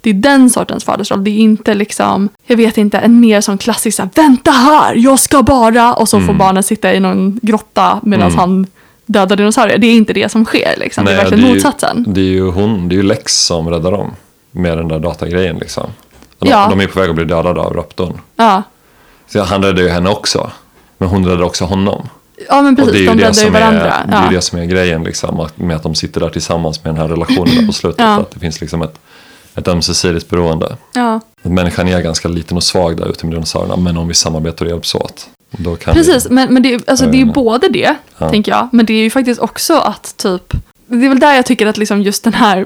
Det 0.00 0.10
är 0.10 0.14
den 0.14 0.50
sortens 0.50 0.84
fadersroll. 0.84 1.24
Det 1.24 1.30
är 1.30 1.38
inte 1.38 1.74
liksom, 1.74 2.28
jag 2.46 2.56
vet 2.56 2.78
inte, 2.78 2.98
en 2.98 3.20
mer 3.20 3.40
sån 3.40 3.58
klassisk 3.58 3.96
så 3.96 4.02
här, 4.02 4.10
vänta 4.14 4.50
här, 4.50 4.94
jag 4.94 5.18
ska 5.18 5.42
bara, 5.42 5.94
och 5.94 6.08
så 6.08 6.20
får 6.20 6.34
barnen 6.34 6.62
sitta 6.62 6.94
i 6.94 7.00
någon 7.00 7.38
grotta 7.42 8.00
medan 8.02 8.32
han 8.32 8.66
dödar 9.06 9.36
dinosaurier. 9.36 9.78
Det 9.78 9.86
är 9.86 9.94
inte 9.94 10.12
det 10.12 10.28
som 10.28 10.44
sker 10.44 10.74
liksom. 10.78 11.04
det 11.04 11.12
är 11.12 11.16
verkligen 11.16 11.46
ju, 11.46 11.54
motsatsen. 11.54 12.04
Det 12.08 12.20
är 12.20 12.24
ju 12.24 12.50
hon, 12.50 12.88
det 12.88 12.94
är 12.94 12.96
ju 12.96 13.02
Lex 13.02 13.44
som 13.44 13.68
räddar 13.70 13.92
dem. 13.92 14.10
Med 14.50 14.78
den 14.78 14.88
där 14.88 14.98
datagrejen 14.98 15.56
liksom. 15.58 15.90
De, 16.38 16.48
Ja. 16.48 16.66
de 16.70 16.80
är 16.80 16.86
på 16.86 17.00
väg 17.00 17.08
att 17.10 17.14
bli 17.16 17.24
dödade 17.24 17.60
av 17.60 17.72
raptorn. 17.74 18.20
Ja. 18.36 18.62
Så 19.28 19.42
han 19.42 19.62
räddar 19.64 19.82
ju 19.82 19.88
henne 19.88 20.10
också. 20.10 20.50
Men 20.98 21.08
hon 21.08 21.26
räddar 21.26 21.42
också 21.42 21.64
honom. 21.64 22.08
ja, 22.48 22.62
men 22.62 22.76
precis. 22.76 22.92
De 23.06 23.16
det 23.16 23.24
räddar 23.28 23.42
ju 23.44 23.50
varandra. 23.50 23.80
är, 23.92 24.06
det 24.06 24.12
är 24.16 24.22
ja. 24.24 24.30
ju 24.30 24.36
det 24.36 24.42
som 24.42 24.58
är 24.58 24.64
grejen 24.64 25.04
liksom. 25.04 25.48
Med 25.54 25.76
att 25.76 25.82
de 25.82 25.94
sitter 25.94 26.20
där 26.20 26.28
tillsammans 26.30 26.84
med 26.84 26.94
den 26.94 27.00
här 27.02 27.08
relationen 27.08 27.56
där 27.56 27.66
på 27.66 27.72
slutet. 27.72 27.98
Ja. 28.00 28.14
Att 28.16 28.30
det 28.30 28.40
finns 28.40 28.60
liksom 28.60 28.82
ett, 28.82 28.98
ett 29.54 29.68
ömsesidigt 29.68 30.28
beroende. 30.30 30.76
ja. 30.94 31.20
Att 31.44 31.52
människan 31.52 31.88
är 31.88 32.00
ganska 32.00 32.28
liten 32.28 32.56
och 32.56 32.62
svag 32.62 32.96
där 32.96 33.06
ute 33.10 33.26
med 33.26 33.34
dinosaurierna. 33.34 33.76
Men 33.76 33.96
om 33.96 34.08
vi 34.08 34.14
samarbetar 34.14 34.64
och 34.66 34.70
hjälps 34.70 34.94
åt. 34.94 35.26
Då 35.50 35.76
kan 35.76 35.94
Precis, 35.94 36.26
Vi, 36.26 36.34
men, 36.34 36.54
men 36.54 36.62
det, 36.62 36.74
är- 36.74 36.80
alltså, 36.86 37.04
det 37.06 37.10
är 37.10 37.16
ju 37.16 37.22
Mm. 37.22 37.32
både 37.34 37.68
det, 37.68 37.94
Ja. 38.18 38.30
tänker 38.30 38.52
jag. 38.52 38.68
Men 38.72 38.86
det 38.86 38.92
är 38.92 39.02
ju 39.02 39.10
faktiskt 39.10 39.40
också 39.40 39.78
att 39.78 40.14
typ 40.16 40.54
det 40.90 41.04
är 41.04 41.08
väl 41.08 41.18
där 41.20 41.34
jag 41.34 41.46
tycker 41.46 41.66
att 41.66 41.76
liksom 41.78 42.02
just 42.02 42.24
den 42.24 42.34
här 42.34 42.64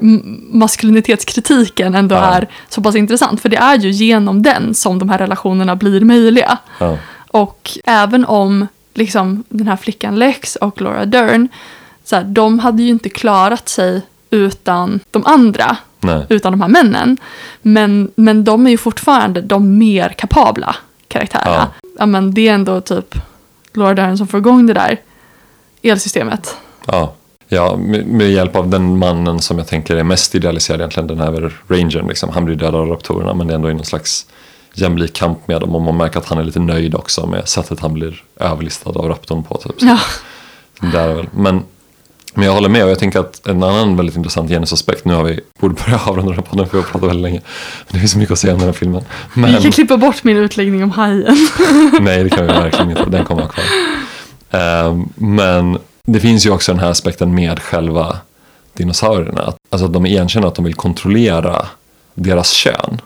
maskulinitetskritiken 0.58 1.94
ändå 1.94 2.14
Ja. 2.14 2.20
är 2.34 2.48
så 2.68 2.82
pass 2.82 2.94
intressant. 2.96 3.40
För 3.40 3.48
det 3.48 3.56
är 3.56 3.78
ju 3.78 3.90
genom 3.90 4.42
den 4.42 4.74
som 4.74 4.98
de 4.98 5.08
här 5.08 5.18
relationerna 5.18 5.76
blir 5.76 6.00
möjliga. 6.00 6.58
ja, 6.78 6.98
Och 7.28 7.78
även 7.84 8.24
om 8.24 8.66
liksom 8.94 9.44
den 9.48 9.68
här 9.68 9.76
flickan 9.76 10.16
Lex 10.18 10.56
och 10.56 10.80
Laura 10.80 11.04
Dern, 11.06 11.48
så 12.04 12.16
här, 12.16 12.24
de 12.24 12.58
hade 12.58 12.82
ju 12.82 12.88
inte 12.88 13.08
klarat 13.08 13.68
sig 13.68 14.02
utan 14.30 15.00
de 15.10 15.26
andra, 15.26 15.76
nej. 16.00 16.26
utan 16.28 16.52
de 16.52 16.60
här 16.60 16.68
männen. 16.68 17.16
Men, 17.62 18.10
men 18.14 18.44
de 18.44 18.66
är 18.66 18.70
ju 18.70 18.78
fortfarande 18.78 19.40
de 19.40 19.78
mer 19.78 20.08
kapabla 20.08 20.76
karaktärerna. 21.08 21.68
Ja. 21.98 22.06
men 22.06 22.34
det 22.34 22.48
är 22.48 22.54
ändå 22.54 22.80
typ 22.80 23.14
Laura 23.72 23.94
Dern 23.94 24.18
som 24.18 24.26
får 24.28 24.38
igång 24.40 24.66
det 24.66 24.72
där 24.72 25.00
elsystemet. 25.82 26.56
Ja, 26.86 27.14
ja 27.54 27.76
med, 27.76 28.06
med 28.06 28.30
hjälp 28.30 28.56
av 28.56 28.68
den 28.68 28.98
mannen 28.98 29.40
som 29.40 29.58
jag 29.58 29.66
tänker 29.66 29.96
är 29.96 30.04
mest 30.04 30.34
idealiserad 30.34 30.80
egentligen, 30.80 31.06
den 31.06 31.20
här 31.20 31.52
rangern. 31.68 32.08
Liksom. 32.08 32.30
Han 32.30 32.44
blir 32.44 32.54
dödad 32.54 32.74
av 32.74 32.88
raptorerna 32.88 33.34
men 33.34 33.46
det 33.46 33.52
är 33.52 33.54
ändå 33.54 33.70
i 33.70 33.74
någon 33.74 33.84
slags 33.84 34.26
jämlik 34.74 35.12
kamp 35.12 35.48
med 35.48 35.60
dem 35.60 35.74
och 35.74 35.82
man 35.82 35.96
märker 35.96 36.18
att 36.18 36.26
han 36.26 36.38
är 36.38 36.44
lite 36.44 36.60
nöjd 36.60 36.94
också 36.94 37.26
med 37.26 37.48
sättet 37.48 37.80
han 37.80 37.94
blir 37.94 38.22
överlistad 38.40 38.90
av 38.90 39.08
raptorn 39.08 39.42
på. 39.42 39.56
Typ. 39.56 39.80
Så 39.80 39.86
Ja, 39.86 39.98
Där 40.92 41.08
är 41.08 41.14
väl. 41.14 41.28
Men, 41.34 41.62
men 42.34 42.46
jag 42.46 42.52
håller 42.52 42.68
med 42.68 42.84
och 42.84 42.90
jag 42.90 42.98
tänker 42.98 43.20
att 43.20 43.46
en 43.46 43.62
annan 43.62 43.96
väldigt 43.96 44.16
intressant 44.16 44.50
genusaspekt, 44.50 45.04
nu 45.04 45.14
har 45.14 45.24
vi, 45.24 45.40
borde 45.60 45.74
börja 45.74 46.00
avrunda 46.06 46.30
den 46.30 46.34
här 46.34 46.42
podden 46.42 46.66
för 46.66 46.76
vi 46.76 46.82
har 46.82 46.90
pratat 46.90 47.08
väldigt 47.08 47.22
länge. 47.22 47.40
Det 47.90 47.98
finns 47.98 48.12
så 48.12 48.18
mycket 48.18 48.32
att 48.32 48.38
säga 48.38 48.52
om 48.52 48.58
den 48.58 48.68
här 48.68 48.74
filmen. 48.74 49.02
vi 49.34 49.40
Men, 49.40 49.62
kan 49.62 49.72
klippa 49.72 49.96
bort 49.96 50.24
min 50.24 50.36
utläggning 50.36 50.82
om 50.82 50.90
hajen. 50.90 51.36
nej 52.00 52.24
det 52.24 52.30
kan 52.30 52.46
vi 52.46 52.52
verkligen 52.52 52.90
inte, 52.90 53.10
den 53.10 53.24
kommer 53.24 53.42
vara 53.42 53.52
kvar. 53.52 53.64
Ehm, 54.60 55.08
men 55.14 55.78
det 56.06 56.20
finns 56.20 56.46
ju 56.46 56.50
också 56.50 56.72
den 56.72 56.80
här 56.80 56.90
aspekten 56.90 57.34
med 57.34 57.58
själva 57.62 58.18
dinosaurierna. 58.72 59.52
Alltså 59.70 59.86
att 59.86 59.92
de 59.92 60.06
erkänner 60.06 60.48
att 60.48 60.54
de 60.54 60.64
vill 60.64 60.74
kontrollera 60.74 61.66
deras 62.14 62.50
kön. 62.50 63.00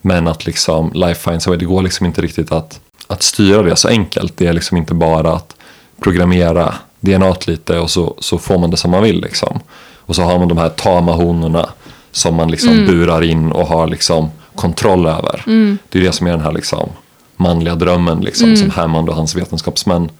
Men 0.00 0.28
att 0.28 0.46
liksom 0.46 0.90
life 0.94 1.30
finds 1.30 1.46
a 1.46 1.50
way, 1.50 1.58
det 1.58 1.64
går 1.64 1.82
liksom 1.82 2.06
inte 2.06 2.22
riktigt 2.22 2.52
att, 2.52 2.80
att 3.06 3.22
styra 3.22 3.62
det 3.62 3.76
så 3.76 3.88
enkelt. 3.88 4.36
Det 4.36 4.46
är 4.46 4.52
liksom 4.52 4.76
inte 4.76 4.94
bara 4.94 5.32
att 5.32 5.56
programmera 6.00 6.74
DNA 7.00 7.34
lite 7.46 7.78
och 7.78 7.90
så, 7.90 8.14
så 8.18 8.38
får 8.38 8.58
man 8.58 8.70
det 8.70 8.76
som 8.76 8.90
man 8.90 9.02
vill 9.02 9.20
liksom. 9.20 9.60
Och 9.96 10.16
så 10.16 10.22
har 10.22 10.38
man 10.38 10.48
de 10.48 10.58
här 10.58 10.68
tama 10.68 11.12
honorna 11.12 11.68
som 12.12 12.34
man 12.34 12.50
liksom 12.50 12.86
burar 12.86 13.22
in 13.22 13.52
och 13.52 13.66
har 13.66 13.86
liksom 13.86 14.30
kontroll 14.54 15.06
över. 15.06 15.42
Det 15.88 15.98
är 15.98 16.02
det 16.02 16.12
som 16.12 16.26
är 16.26 16.30
den 16.30 16.40
här 16.40 16.52
liksom 16.52 16.88
manliga 17.36 17.74
drömmen 17.74 18.20
liksom, 18.20 18.56
som 18.56 18.70
Hammond 18.70 19.08
och 19.08 19.14
hans 19.14 19.34
vetenskapsmän 19.34 20.10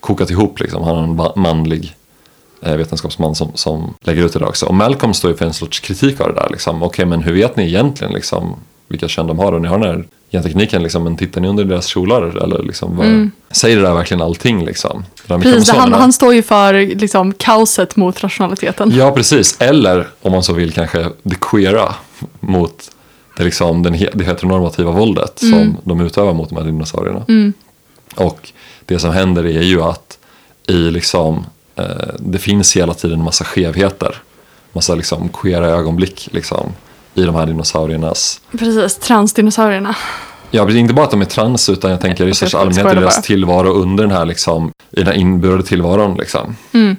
kokat 0.00 0.30
ihop. 0.30 0.60
Liksom. 0.60 0.82
Han 0.82 0.96
har 0.96 1.02
en 1.02 1.42
manlig 1.42 1.96
eh, 2.62 2.76
vetenskapsman 2.76 3.34
som, 3.34 3.50
som 3.54 3.94
lägger 4.00 4.24
ut 4.24 4.32
det 4.32 4.38
där 4.38 4.48
också. 4.48 4.66
Och 4.66 4.74
Malcolm 4.74 5.14
står 5.14 5.30
ju 5.30 5.36
för 5.36 5.46
en 5.46 5.54
sorts 5.54 5.80
kritik 5.80 6.20
av 6.20 6.28
det 6.28 6.40
där. 6.40 6.48
Liksom. 6.50 6.82
Okej, 6.82 7.06
men 7.06 7.22
hur 7.22 7.32
vet 7.32 7.56
ni 7.56 7.66
egentligen 7.66 8.12
liksom, 8.12 8.56
vilka 8.88 9.08
kön 9.08 9.26
de 9.26 9.38
har? 9.38 9.52
Och 9.52 9.62
ni 9.62 9.68
har 9.68 9.78
den 9.78 9.88
här 9.88 10.04
gentekniken, 10.30 10.82
liksom, 10.82 11.04
men 11.04 11.16
tittar 11.16 11.40
ni 11.40 11.48
under 11.48 11.64
deras 11.64 11.86
kjolar? 11.86 12.42
Eller 12.42 12.62
liksom, 12.62 12.96
vad, 12.96 13.30
Säger 13.50 13.76
det 13.76 13.82
där 13.82 13.94
verkligen 13.94 14.22
allting? 14.22 14.64
Liksom? 14.64 15.04
Precis, 15.26 15.70
han, 15.70 15.92
han 15.92 16.12
står 16.12 16.34
ju 16.34 16.42
för 16.42 16.74
liksom, 16.74 17.34
kaoset 17.34 17.96
mot 17.96 18.22
rationaliteten. 18.22 18.90
Ja, 18.90 19.10
precis. 19.10 19.56
Eller 19.60 20.08
om 20.22 20.32
man 20.32 20.42
så 20.42 20.52
vill 20.52 20.72
kanske 20.72 21.06
det 21.22 21.40
queera 21.40 21.94
mot 22.40 22.90
det, 23.36 23.44
liksom, 23.44 23.82
den, 23.82 23.98
det 24.14 24.24
heteronormativa 24.24 24.90
våldet 24.90 25.38
som 25.38 25.76
de 25.84 26.00
utövar 26.00 26.32
mot 26.34 26.48
de 26.48 26.58
här 26.58 26.64
dinosaurierna. 26.64 27.52
Och 28.14 28.52
det 28.88 28.98
som 28.98 29.10
händer 29.10 29.46
är 29.46 29.62
ju 29.62 29.82
att 29.82 30.18
i 30.66 30.72
liksom, 30.72 31.46
eh, 31.76 31.84
det 32.18 32.38
finns 32.38 32.76
hela 32.76 32.94
tiden 32.94 33.18
en 33.18 33.24
massa 33.24 33.44
skevheter. 33.44 34.14
Massa 34.72 34.94
liksom 34.94 35.28
queera 35.28 35.66
ögonblick 35.66 36.28
liksom, 36.32 36.72
i 37.14 37.22
de 37.22 37.34
här 37.34 37.46
dinosauriernas 37.46 38.40
Precis, 38.58 38.98
transdinosaurierna. 38.98 39.96
Ja, 40.50 40.70
inte 40.70 40.94
bara 40.94 41.04
att 41.04 41.10
de 41.10 41.20
är 41.20 41.24
trans 41.24 41.68
utan 41.68 41.90
jag 41.90 42.00
tänker 42.00 42.26
i 42.26 42.34
största 42.34 42.58
allmänhet 42.58 42.84
deras 42.84 43.22
tillvaro 43.22 43.72
under 43.72 44.04
den 44.04 44.16
här, 44.16 44.24
liksom, 44.24 44.72
i 44.90 44.96
den 44.96 45.06
här 45.06 45.14
inburade 45.14 45.62
tillvaron. 45.62 46.16
Liksom. 46.16 46.56
Mm. 46.72 46.96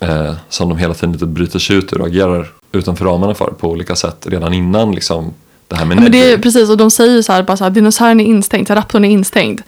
Eh, 0.00 0.34
som 0.48 0.68
de 0.68 0.78
hela 0.78 0.94
tiden 0.94 1.12
lite 1.12 1.26
bryter 1.26 1.58
sig 1.58 1.76
ut 1.76 1.92
ur 1.92 2.00
och 2.00 2.06
agerar 2.06 2.48
utanför 2.72 3.04
ramarna 3.04 3.34
för 3.34 3.46
på 3.46 3.68
olika 3.68 3.96
sätt 3.96 4.26
redan 4.30 4.54
innan 4.54 4.92
liksom, 4.92 5.34
det 5.68 5.76
här 5.76 5.84
med 5.84 5.96
Men 5.96 6.12
det 6.12 6.32
är 6.32 6.38
precis, 6.38 6.70
och 6.70 6.76
de 6.76 6.90
säger 6.90 7.12
ju 7.12 7.22
så 7.22 7.32
här, 7.32 7.42
bara 7.42 7.56
så 7.56 7.64
här, 7.64 7.70
dinosaurien 7.70 8.20
är 8.20 8.24
instängd, 8.24 8.70
raptorn 8.70 9.04
är 9.04 9.08
instängd. 9.08 9.62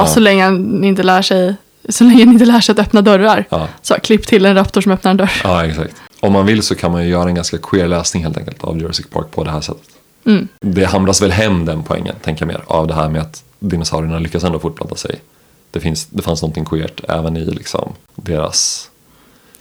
Ja, 0.00 0.06
så 0.06 0.20
länge 0.20 0.44
han 0.44 0.84
inte 0.84 1.02
lär 1.02 1.22
sig, 1.22 1.54
så 1.88 2.04
länge 2.04 2.24
han 2.24 2.32
inte 2.32 2.44
lär 2.44 2.60
sig 2.60 2.72
att 2.72 2.78
öppna 2.78 3.02
dörrar. 3.02 3.44
Ja. 3.50 3.68
Så 3.82 3.94
klipp 3.94 4.26
till 4.26 4.46
en 4.46 4.54
raptor 4.54 4.80
som 4.80 4.92
öppnar 4.92 5.10
en 5.10 5.16
dörr. 5.16 5.32
Ja, 5.44 5.66
exakt. 5.66 5.94
Om 6.20 6.32
man 6.32 6.46
vill 6.46 6.62
så 6.62 6.74
kan 6.74 6.92
man 6.92 7.04
ju 7.04 7.10
göra 7.10 7.28
en 7.28 7.34
ganska 7.34 7.58
queer 7.58 7.88
läsning 7.88 8.22
helt 8.22 8.36
enkelt 8.38 8.64
av 8.64 8.78
Jurassic 8.78 9.06
Park 9.06 9.30
på 9.30 9.44
det 9.44 9.50
här 9.50 9.60
sättet. 9.60 9.88
Mm. 10.24 10.48
Det 10.60 10.84
hamras 10.84 11.22
väl 11.22 11.30
hem 11.30 11.64
den 11.64 11.82
poängen, 11.82 12.14
tänker 12.22 12.42
jag 12.42 12.46
mer, 12.46 12.62
av 12.66 12.86
det 12.86 12.94
här 12.94 13.08
med 13.08 13.22
att 13.22 13.44
dinosaurierna 13.58 14.18
lyckas 14.18 14.44
ändå 14.44 14.58
fortplanta 14.58 14.96
sig. 14.96 15.20
Det, 15.70 15.80
finns, 15.80 16.06
det 16.06 16.22
fanns 16.22 16.42
någonting 16.42 16.64
queert 16.64 17.00
även 17.08 17.36
i 17.36 17.44
liksom, 17.44 17.92
deras 18.14 18.90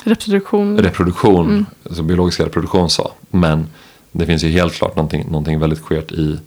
Reproduktion. 0.04 0.78
reproduktion, 0.78 1.66
alltså 1.86 2.04
biologiska 2.04 2.46
reproduktion 2.46 2.90
så. 2.90 3.12
Men 3.30 3.68
det 4.12 4.26
finns 4.26 4.44
ju 4.44 4.50
helt 4.50 4.74
klart 4.74 4.96
någonting, 4.96 5.26
någonting 5.26 5.60
väldigt 5.60 5.86
queert 5.86 6.12
i, 6.12 6.40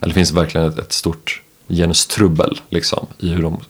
eller 0.00 0.08
det 0.08 0.14
finns 0.14 0.32
verkligen 0.32 0.68
ett, 0.68 0.78
ett 0.78 0.92
stort 0.92 1.42
genustrubbel 1.76 2.60
liksom, 2.68 3.06
i 3.18 3.28
hur 3.28 3.42
de 3.42 3.60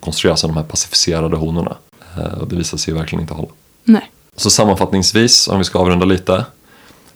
konstrueras 0.00 0.40
som 0.40 0.50
de 0.50 0.56
här 0.56 0.64
pacificerade 0.64 1.36
honorna. 1.36 1.76
Eh, 2.16 2.38
och 2.38 2.48
det 2.48 2.56
visar 2.56 2.78
sig 2.78 2.94
ju 2.94 2.98
verkligen 2.98 3.22
inte 3.22 3.34
hålla. 3.34 3.48
Nej. 3.84 4.10
Så 4.36 4.50
sammanfattningsvis, 4.50 5.48
om 5.48 5.58
vi 5.58 5.64
ska 5.64 5.78
avrunda 5.78 6.06
lite. 6.06 6.44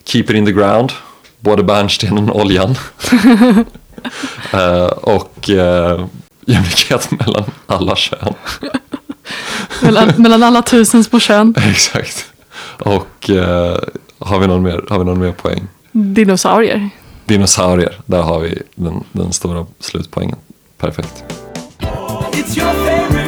Keep 0.04 0.22
it 0.22 0.30
in 0.30 0.46
the 0.46 0.52
ground, 0.52 0.92
både 1.40 1.62
bärnstenen 1.62 2.30
och 2.30 2.40
oljan. 2.40 2.74
Eh, 4.52 4.86
och 4.86 5.50
eh, 5.50 6.06
jämlikhet 6.46 7.10
mellan 7.10 7.44
alla 7.66 7.96
kön. 7.96 8.34
mellan, 9.82 10.12
mellan 10.16 10.42
alla 10.42 10.62
tusen 10.62 11.04
små 11.04 11.20
kön. 11.20 11.54
Exakt. 11.70 12.32
Och 12.78 13.30
eh, 13.30 13.78
har, 14.18 14.38
vi 14.38 14.46
någon 14.46 14.62
mer, 14.62 14.84
har 14.88 14.98
vi 14.98 15.04
någon 15.04 15.18
mer 15.18 15.32
poäng? 15.32 15.68
Dinosaurier. 15.92 16.90
Dinosaurier, 17.26 18.00
där 18.06 18.22
har 18.22 18.40
vi 18.40 18.62
den, 18.74 19.04
den 19.12 19.32
stora 19.32 19.66
slutpoängen. 19.80 20.38
Perfekt. 20.78 21.24
It's 22.32 22.58
your 22.58 22.72
favorite 22.72 23.25